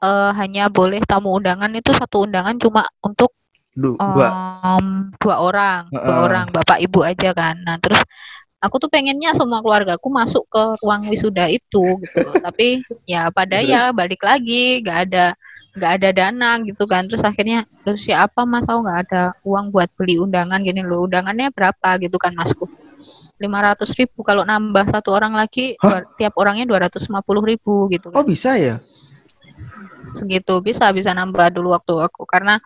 eh, 0.03 0.31
hanya 0.39 0.63
boleh 0.71 0.99
tamu 1.05 1.29
undangan 1.37 1.71
itu 1.77 1.91
satu 1.93 2.25
undangan 2.27 2.55
cuma 2.61 2.85
untuk 3.03 3.31
Du- 3.71 3.95
dua. 3.95 4.27
em, 4.67 4.87
dua 5.15 5.35
orang 5.39 5.81
dua 5.91 6.03
Heeh. 6.03 6.23
orang 6.27 6.45
bapak 6.51 6.77
ibu 6.83 6.99
aja 7.07 7.31
kan 7.31 7.55
nah 7.63 7.79
terus 7.79 8.01
aku 8.61 8.75
tuh 8.83 8.89
pengennya 8.91 9.31
semua 9.33 9.59
keluargaku 9.63 10.07
masuk 10.11 10.43
ke 10.51 10.63
ruang 10.83 11.07
wisuda 11.07 11.47
itu 11.49 11.97
gitu 12.03 12.17
loh 12.25 12.35
tapi 12.45 12.83
ya 13.07 13.31
pada 13.31 13.57
Terus? 13.63 13.71
ya 13.71 13.81
balik 13.95 14.21
lagi 14.21 14.83
nggak 14.83 14.99
ada 15.09 15.25
nggak 15.71 15.91
ada 15.97 16.09
dana 16.11 16.49
gitu 16.67 16.83
kan 16.83 17.07
terus 17.07 17.23
akhirnya 17.23 17.63
terus 17.87 18.03
siapa 18.03 18.43
mas 18.43 18.67
aku 18.67 18.79
nggak 18.83 18.99
ada 19.07 19.23
uang 19.47 19.71
buat 19.71 19.87
beli 19.95 20.19
undangan 20.19 20.59
gini 20.67 20.83
loh 20.83 21.07
undangannya 21.07 21.47
berapa 21.55 21.89
gitu 22.03 22.19
kan 22.19 22.35
masku 22.35 22.67
lima 23.41 23.59
ratus 23.73 23.95
ribu 23.97 24.21
kalau 24.21 24.45
nambah 24.45 24.85
satu 24.91 25.09
orang 25.15 25.33
lagi 25.33 25.73
Hah? 25.81 26.03
dua- 26.03 26.07
tiap 26.19 26.33
orangnya 26.37 26.67
dua 26.69 26.85
ratus 26.85 27.07
ribu 27.09 27.89
gitu 27.89 28.11
Oh 28.13 28.21
kan 28.21 28.27
bisa 28.27 28.53
ya? 28.59 28.83
Segitu. 30.13 30.59
Bisa 30.63 30.89
bisa 30.91 31.11
nambah 31.15 31.51
dulu 31.53 31.73
waktu 31.75 31.93
aku. 31.97 32.23
Karena 32.27 32.59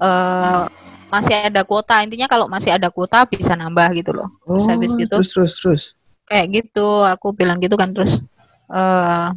eh 0.00 0.62
masih 1.08 1.34
ada 1.48 1.64
kuota. 1.64 2.04
Intinya 2.04 2.28
kalau 2.28 2.46
masih 2.52 2.74
ada 2.76 2.92
kuota 2.92 3.24
bisa 3.24 3.56
nambah 3.56 3.88
gitu 3.96 4.12
loh. 4.12 4.28
Oh, 4.44 4.60
Terus 4.60 4.66
habis 4.68 4.92
gitu 4.96 5.16
terus 5.16 5.30
terus 5.32 5.52
terus. 5.60 5.82
kayak 6.28 6.46
gitu. 6.64 7.04
Aku 7.08 7.32
bilang 7.32 7.56
gitu 7.60 7.76
kan 7.80 7.92
terus 7.96 8.20
eh 8.68 9.28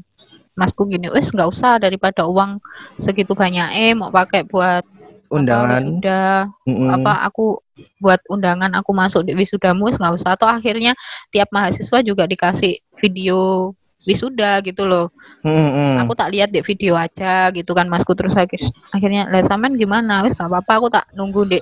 masku 0.52 0.84
gini 0.84 1.08
wes 1.08 1.32
nggak 1.32 1.48
usah 1.48 1.80
daripada 1.80 2.28
uang 2.28 2.60
segitu 3.00 3.32
banyak 3.32 3.72
eh 3.72 3.96
mau 3.96 4.12
pakai 4.12 4.44
buat 4.44 4.84
apa, 4.84 5.32
Undangan. 5.32 5.80
wisuda. 5.80 6.24
Mm-mm. 6.68 6.92
apa 6.92 7.24
aku 7.24 7.64
buat 8.04 8.20
undangan 8.28 8.68
aku 8.76 8.92
masuk 8.92 9.24
di 9.24 9.32
wisudamu 9.32 9.88
nggak 9.88 10.12
usah. 10.20 10.36
Atau 10.36 10.52
akhirnya 10.52 10.92
tiap 11.32 11.48
mahasiswa 11.56 12.04
juga 12.04 12.28
dikasih 12.28 12.84
video 13.00 13.72
wisuda 14.06 14.62
gitu 14.66 14.84
loh. 14.90 15.14
Mm-mm. 15.46 16.02
aku 16.02 16.14
tak 16.18 16.34
lihat 16.34 16.50
di 16.50 16.62
video 16.66 16.98
aja 16.98 17.50
gitu 17.54 17.74
kan 17.74 17.86
masku 17.90 18.14
terus 18.18 18.34
akhir- 18.38 18.74
akhirnya 18.94 19.30
lah 19.30 19.42
samen 19.46 19.78
gimana? 19.78 20.26
Wes 20.26 20.34
gak 20.34 20.50
apa-apa 20.50 20.74
aku 20.82 20.88
tak 20.90 21.06
nunggu 21.14 21.42
di 21.46 21.60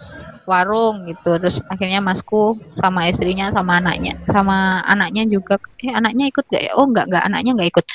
warung 0.48 1.08
gitu. 1.08 1.36
Terus 1.40 1.60
akhirnya 1.68 2.00
masku 2.00 2.60
sama 2.72 3.08
istrinya 3.12 3.52
sama 3.52 3.80
anaknya 3.84 4.16
sama 4.28 4.84
anaknya 4.88 5.28
juga 5.28 5.60
eh 5.84 5.92
anaknya 5.92 6.32
ikut 6.32 6.46
gak 6.48 6.64
ya? 6.64 6.72
Oh 6.80 6.88
enggak 6.88 7.12
enggak 7.12 7.24
anaknya 7.28 7.52
enggak 7.60 7.70
ikut. 7.76 7.86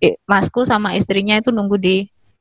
Eh, 0.00 0.14
masku 0.24 0.64
sama 0.64 0.96
istrinya 0.96 1.36
itu 1.36 1.52
nunggu 1.52 1.76
di 1.76 1.96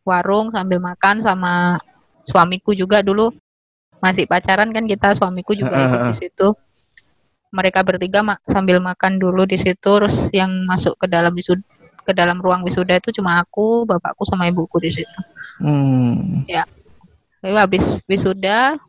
warung 0.08 0.56
sambil 0.56 0.80
makan 0.80 1.20
sama 1.20 1.76
suamiku 2.24 2.72
juga 2.72 3.04
dulu. 3.04 3.36
Masih 4.00 4.24
pacaran 4.32 4.72
kan 4.72 4.88
kita 4.88 5.12
suamiku 5.12 5.52
juga 5.52 5.76
ikut 5.76 6.00
di 6.08 6.16
situ 6.16 6.56
mereka 7.50 7.82
bertiga 7.82 8.22
ma- 8.22 8.42
sambil 8.46 8.78
makan 8.82 9.18
dulu 9.18 9.46
di 9.46 9.58
situ 9.58 9.78
terus 9.82 10.30
yang 10.34 10.50
masuk 10.70 10.96
ke 11.02 11.06
dalam 11.10 11.34
wisuda 11.34 11.62
ke 12.06 12.12
dalam 12.16 12.42
ruang 12.42 12.66
wisuda 12.66 12.98
itu 12.98 13.14
cuma 13.22 13.42
aku 13.42 13.86
bapakku 13.86 14.26
sama 14.26 14.50
ibuku 14.50 14.78
di 14.82 14.92
situ 14.94 15.20
Hmm. 15.60 16.48
Lalu 17.44 17.56
habis 17.60 18.00
wisuda 18.08 18.80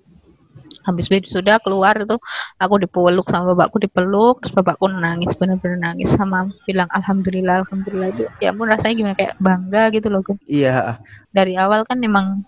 habis 0.87 1.11
wisuda 1.11 1.59
keluar 1.61 1.99
itu 1.99 2.16
aku 2.57 2.74
dipeluk 2.81 3.27
sama 3.27 3.53
bapakku 3.53 3.82
dipeluk 3.82 4.39
terus 4.41 4.55
bapakku 4.55 4.87
nangis 4.87 5.35
benar-benar 5.35 5.93
nangis 5.93 6.15
sama 6.15 6.47
bilang 6.65 6.87
alhamdulillah 6.95 7.66
alhamdulillah 7.66 8.09
itu 8.15 8.24
ya 8.39 8.55
ampun 8.55 8.70
rasanya 8.70 8.95
gimana 8.97 9.15
kayak 9.19 9.35
bangga 9.43 9.82
gitu 9.93 10.09
loh. 10.09 10.23
Iya. 10.47 11.03
dari 11.35 11.59
awal 11.59 11.82
kan 11.85 11.99
memang 11.99 12.47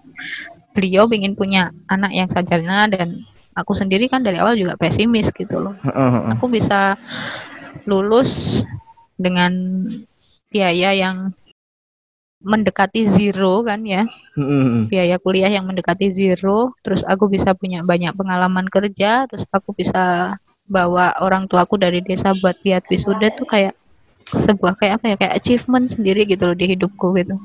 beliau 0.73 1.05
ingin 1.13 1.35
punya 1.37 1.75
anak 1.91 2.15
yang 2.15 2.31
sarjana 2.31 2.87
dan 2.89 3.27
aku 3.53 3.73
sendiri 3.77 4.09
kan 4.09 4.25
dari 4.25 4.41
awal 4.41 4.57
juga 4.57 4.77
pesimis 4.81 5.33
gitu 5.33 5.61
loh. 5.61 5.75
Aku 6.37 6.49
bisa 6.49 6.97
lulus 7.85 8.63
dengan 9.17 9.85
biaya 10.53 10.93
yang 10.93 11.33
mendekati 12.43 13.07
zero 13.07 13.63
kan 13.63 13.85
ya. 13.87 14.09
Biaya 14.89 15.17
kuliah 15.23 15.53
yang 15.53 15.69
mendekati 15.69 16.11
zero 16.11 16.75
terus 16.83 17.07
aku 17.07 17.31
bisa 17.31 17.55
punya 17.55 17.85
banyak 17.85 18.13
pengalaman 18.17 18.67
kerja 18.67 19.29
terus 19.31 19.47
aku 19.53 19.77
bisa 19.77 20.37
bawa 20.67 21.19
orang 21.21 21.47
tuaku 21.47 21.77
dari 21.77 22.01
desa 22.01 22.33
buat 22.33 22.57
lihat 22.65 22.89
wisuda 22.89 23.35
tuh 23.35 23.45
kayak 23.45 23.77
sebuah 24.33 24.81
kayak 24.81 24.95
apa 25.03 25.07
ya 25.13 25.17
kayak 25.21 25.35
achievement 25.37 25.87
sendiri 25.93 26.25
gitu 26.25 26.49
loh 26.49 26.57
di 26.57 26.73
hidupku 26.73 27.15
gitu. 27.21 27.37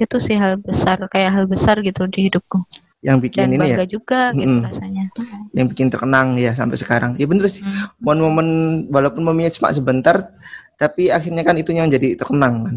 Itu 0.00 0.16
sih 0.16 0.38
hal 0.38 0.56
besar 0.56 1.02
kayak 1.12 1.30
hal 1.34 1.44
besar 1.44 1.82
gitu 1.84 2.08
di 2.08 2.30
hidupku 2.30 2.62
Yang 3.00 3.18
bikin 3.32 3.48
dan 3.48 3.56
ini 3.56 3.66
ya, 3.72 3.76
juga 3.88 4.28
gitu 4.36 4.60
rasanya 4.60 5.08
yang 5.56 5.66
bikin 5.72 5.88
terkenang 5.88 6.36
ya 6.36 6.52
sampai 6.52 6.76
sekarang. 6.76 7.16
Ya 7.16 7.24
bener 7.24 7.48
sih. 7.48 7.64
Hmm. 7.64 7.88
Momen-momen 7.96 8.48
walaupun 8.92 9.24
momennya 9.24 9.56
cuma 9.56 9.72
sebentar, 9.72 10.36
tapi 10.76 11.08
akhirnya 11.08 11.40
kan 11.40 11.56
itu 11.56 11.72
yang 11.72 11.88
jadi 11.88 12.12
terkenang 12.12 12.54
kan. 12.60 12.76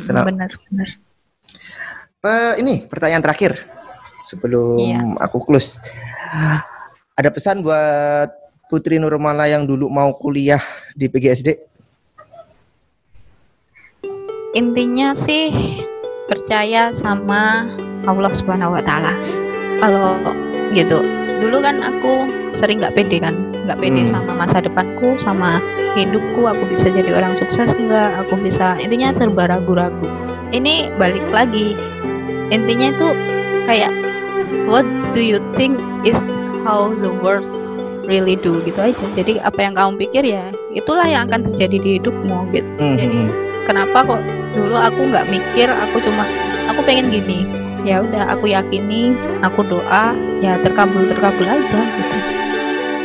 Senang. 0.00 0.24
benar 0.24 0.50
benar 0.70 0.88
Eh, 2.22 2.54
ini 2.62 2.86
pertanyaan 2.86 3.18
terakhir 3.18 3.58
sebelum 4.22 4.78
Iya. 4.78 4.98
aku 5.26 5.42
close. 5.42 5.82
Ada 7.18 7.34
pesan 7.34 7.66
buat 7.66 8.30
Putri 8.70 8.96
Nurmala 9.02 9.50
yang 9.50 9.66
dulu 9.66 9.90
mau 9.90 10.14
kuliah 10.14 10.62
di 10.94 11.10
PGSD? 11.10 11.70
intinya 14.52 15.16
sih 15.16 15.48
percaya 16.28 16.92
sama 16.92 17.72
Allah 18.06 18.32
Subhanahu 18.34 18.74
wa 18.74 18.82
taala. 18.82 19.12
Kalau 19.78 20.18
gitu. 20.72 21.02
Dulu 21.42 21.58
kan 21.58 21.82
aku 21.82 22.30
sering 22.54 22.78
nggak 22.78 22.94
pede 22.94 23.18
kan, 23.18 23.34
nggak 23.66 23.78
pede 23.82 24.06
Hmm. 24.06 24.10
sama 24.14 24.46
masa 24.46 24.62
depanku, 24.62 25.18
sama 25.18 25.58
hidupku, 25.98 26.46
aku 26.46 26.70
bisa 26.70 26.86
jadi 26.86 27.18
orang 27.18 27.34
sukses 27.42 27.74
enggak, 27.74 28.14
aku 28.22 28.38
bisa 28.38 28.78
intinya 28.78 29.10
serba 29.10 29.50
ragu-ragu. 29.50 30.06
Ini 30.54 30.94
balik 30.96 31.24
lagi. 31.34 31.74
Intinya 32.54 32.94
itu 32.94 33.08
kayak 33.66 33.90
what 34.70 34.86
do 35.16 35.20
you 35.24 35.42
think 35.58 35.74
is 36.06 36.18
how 36.62 36.94
the 37.02 37.10
world 37.10 37.42
really 38.06 38.38
do 38.38 38.62
gitu 38.62 38.78
aja. 38.78 39.02
Jadi 39.18 39.42
apa 39.42 39.58
yang 39.62 39.74
kamu 39.74 39.98
pikir 39.98 40.22
ya, 40.26 40.54
itulah 40.70 41.06
yang 41.06 41.26
akan 41.26 41.50
terjadi 41.50 41.76
di 41.82 41.90
hidupmu 41.98 42.54
gitu. 42.54 42.70
Jadi 42.78 43.18
Mhm. 43.26 43.34
kenapa 43.66 43.98
kok 44.06 44.22
dulu 44.52 44.76
aku 44.76 45.00
nggak 45.10 45.26
mikir 45.32 45.66
aku 45.66 45.96
cuma 46.04 46.28
aku 46.68 46.80
pengen 46.84 47.08
gini 47.08 47.48
ya 47.82 48.00
udah 48.00 48.30
aku 48.30 48.46
yakini 48.46 49.10
aku 49.40 49.62
doa 49.62 50.12
ya 50.38 50.54
terkabul 50.58 51.04
terkabul 51.04 51.44
aja 51.44 51.80
gitu 51.80 52.16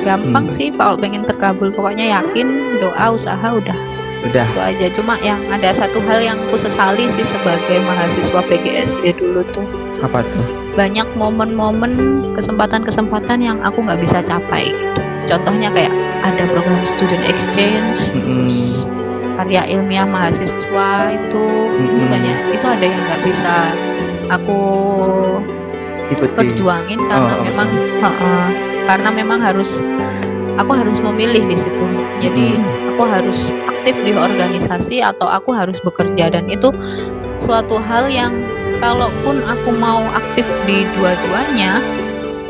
gampang 0.04 0.46
Hmm. 0.46 0.54
sih 0.54 0.70
kalau 0.72 0.96
pengen 0.96 1.24
terkabul 1.24 1.68
pokoknya 1.68 2.06
yakin 2.14 2.48
doa 2.78 3.12
usaha 3.12 3.48
udah 3.50 3.76
Udah. 4.18 4.46
itu 4.46 4.60
aja 4.60 4.86
cuma 4.94 5.14
yang 5.20 5.38
ada 5.48 5.70
satu 5.70 6.02
hal 6.04 6.18
yang 6.18 6.38
aku 6.44 6.58
sesali 6.58 7.06
sih 7.12 7.22
sebagai 7.24 7.78
mahasiswa 7.84 8.42
PGSD 8.42 9.14
dulu 9.14 9.46
tuh 9.52 9.66
Apa 10.00 10.22
tuh? 10.24 10.46
banyak 10.74 11.06
momen-momen 11.14 11.94
kesempatan-kesempatan 12.34 13.40
yang 13.40 13.58
aku 13.62 13.82
nggak 13.82 13.98
bisa 13.98 14.22
capai 14.22 14.70
gitu 14.70 15.02
contohnya 15.28 15.70
kayak 15.70 15.94
ada 16.22 16.44
program 16.48 16.82
student 16.84 17.24
exchange 17.26 18.10
Mm-mm. 18.10 18.50
terus 18.50 18.86
karya 19.38 19.62
ilmiah 19.70 20.06
mahasiswa 20.06 20.90
itu 21.12 21.46
itu 21.78 21.94
Mm-mm. 21.94 22.10
banyak 22.10 22.38
itu 22.54 22.66
ada 22.66 22.84
yang 22.84 22.98
nggak 23.00 23.22
bisa 23.22 23.56
aku 24.28 24.60
Ikuti. 26.08 26.32
perjuangin 26.36 27.00
karena 27.08 27.34
Oh, 27.36 27.44
memang 27.44 27.70
Heeh, 28.00 28.46
karena 28.88 29.10
memang 29.12 29.40
harus 29.44 29.84
aku 30.56 30.72
harus 30.72 30.98
memilih 31.04 31.44
di 31.46 31.58
situ. 31.60 31.86
Jadi 32.24 32.56
aku 32.94 33.04
harus 33.06 33.52
aktif 33.68 33.94
di 34.02 34.12
organisasi 34.16 35.04
atau 35.04 35.28
aku 35.28 35.52
harus 35.54 35.78
bekerja. 35.84 36.32
Dan 36.32 36.48
itu 36.48 36.72
suatu 37.44 37.78
hal 37.78 38.08
yang 38.10 38.32
kalaupun 38.80 39.42
aku 39.46 39.70
mau 39.76 40.02
aktif 40.16 40.46
di 40.66 40.86
dua-duanya 40.98 41.82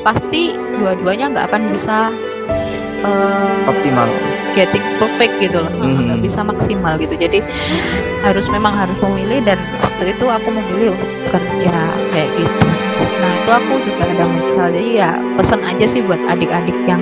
pasti 0.06 0.56
dua-duanya 0.80 1.36
nggak 1.36 1.46
akan 1.52 1.64
bisa 1.76 2.14
eh, 3.04 3.70
Optimal. 3.70 4.08
getting 4.56 4.82
perfect 4.98 5.34
gitu 5.42 5.62
loh. 5.62 5.72
Nggak 5.82 6.22
bisa 6.24 6.42
maksimal 6.42 6.96
gitu. 7.02 7.18
Jadi 7.18 7.42
harus 8.24 8.48
memang 8.50 8.72
harus 8.74 8.96
memilih 9.04 9.44
dan 9.44 9.60
waktu 9.98 10.14
itu 10.14 10.30
aku 10.30 10.54
memilih 10.54 10.94
untuk 10.94 11.10
kerja 11.34 11.74
kayak 12.14 12.30
gitu. 12.38 12.62
Nah 13.18 13.32
itu 13.34 13.50
aku 13.50 13.74
juga 13.82 14.04
ada 14.06 14.26
misal. 14.30 14.68
Jadi 14.70 14.90
ya 14.94 15.12
pesan 15.34 15.62
aja 15.66 15.86
sih 15.90 16.06
buat 16.06 16.22
adik-adik 16.30 16.78
yang 16.86 17.02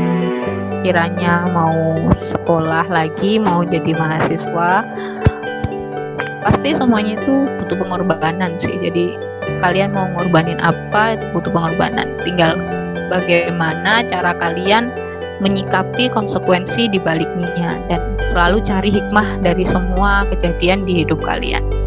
kiranya 0.79 1.43
mau 1.51 1.75
sekolah 2.15 2.87
lagi 2.87 3.35
mau 3.35 3.67
jadi 3.67 3.91
mahasiswa. 3.99 4.87
Pasti 6.39 6.71
semuanya 6.71 7.19
itu 7.19 7.35
butuh 7.59 7.75
pengorbanan 7.83 8.55
sih. 8.55 8.79
Jadi 8.79 9.11
kalian 9.59 9.91
mau 9.91 10.07
ngorbanin 10.15 10.63
apa 10.63 11.19
itu 11.19 11.25
butuh 11.35 11.51
pengorbanan. 11.51 12.15
Tinggal 12.23 12.55
bagaimana 13.11 14.07
cara 14.07 14.31
kalian 14.39 14.87
menyikapi 15.43 16.07
konsekuensi 16.15 16.87
di 16.87 17.03
baliknya 17.03 17.75
dan 17.91 18.15
selalu 18.31 18.63
cari 18.63 18.87
hikmah 18.87 19.43
dari 19.43 19.67
semua 19.67 20.23
kejadian 20.31 20.87
di 20.87 21.03
hidup 21.03 21.19
kalian. 21.19 21.84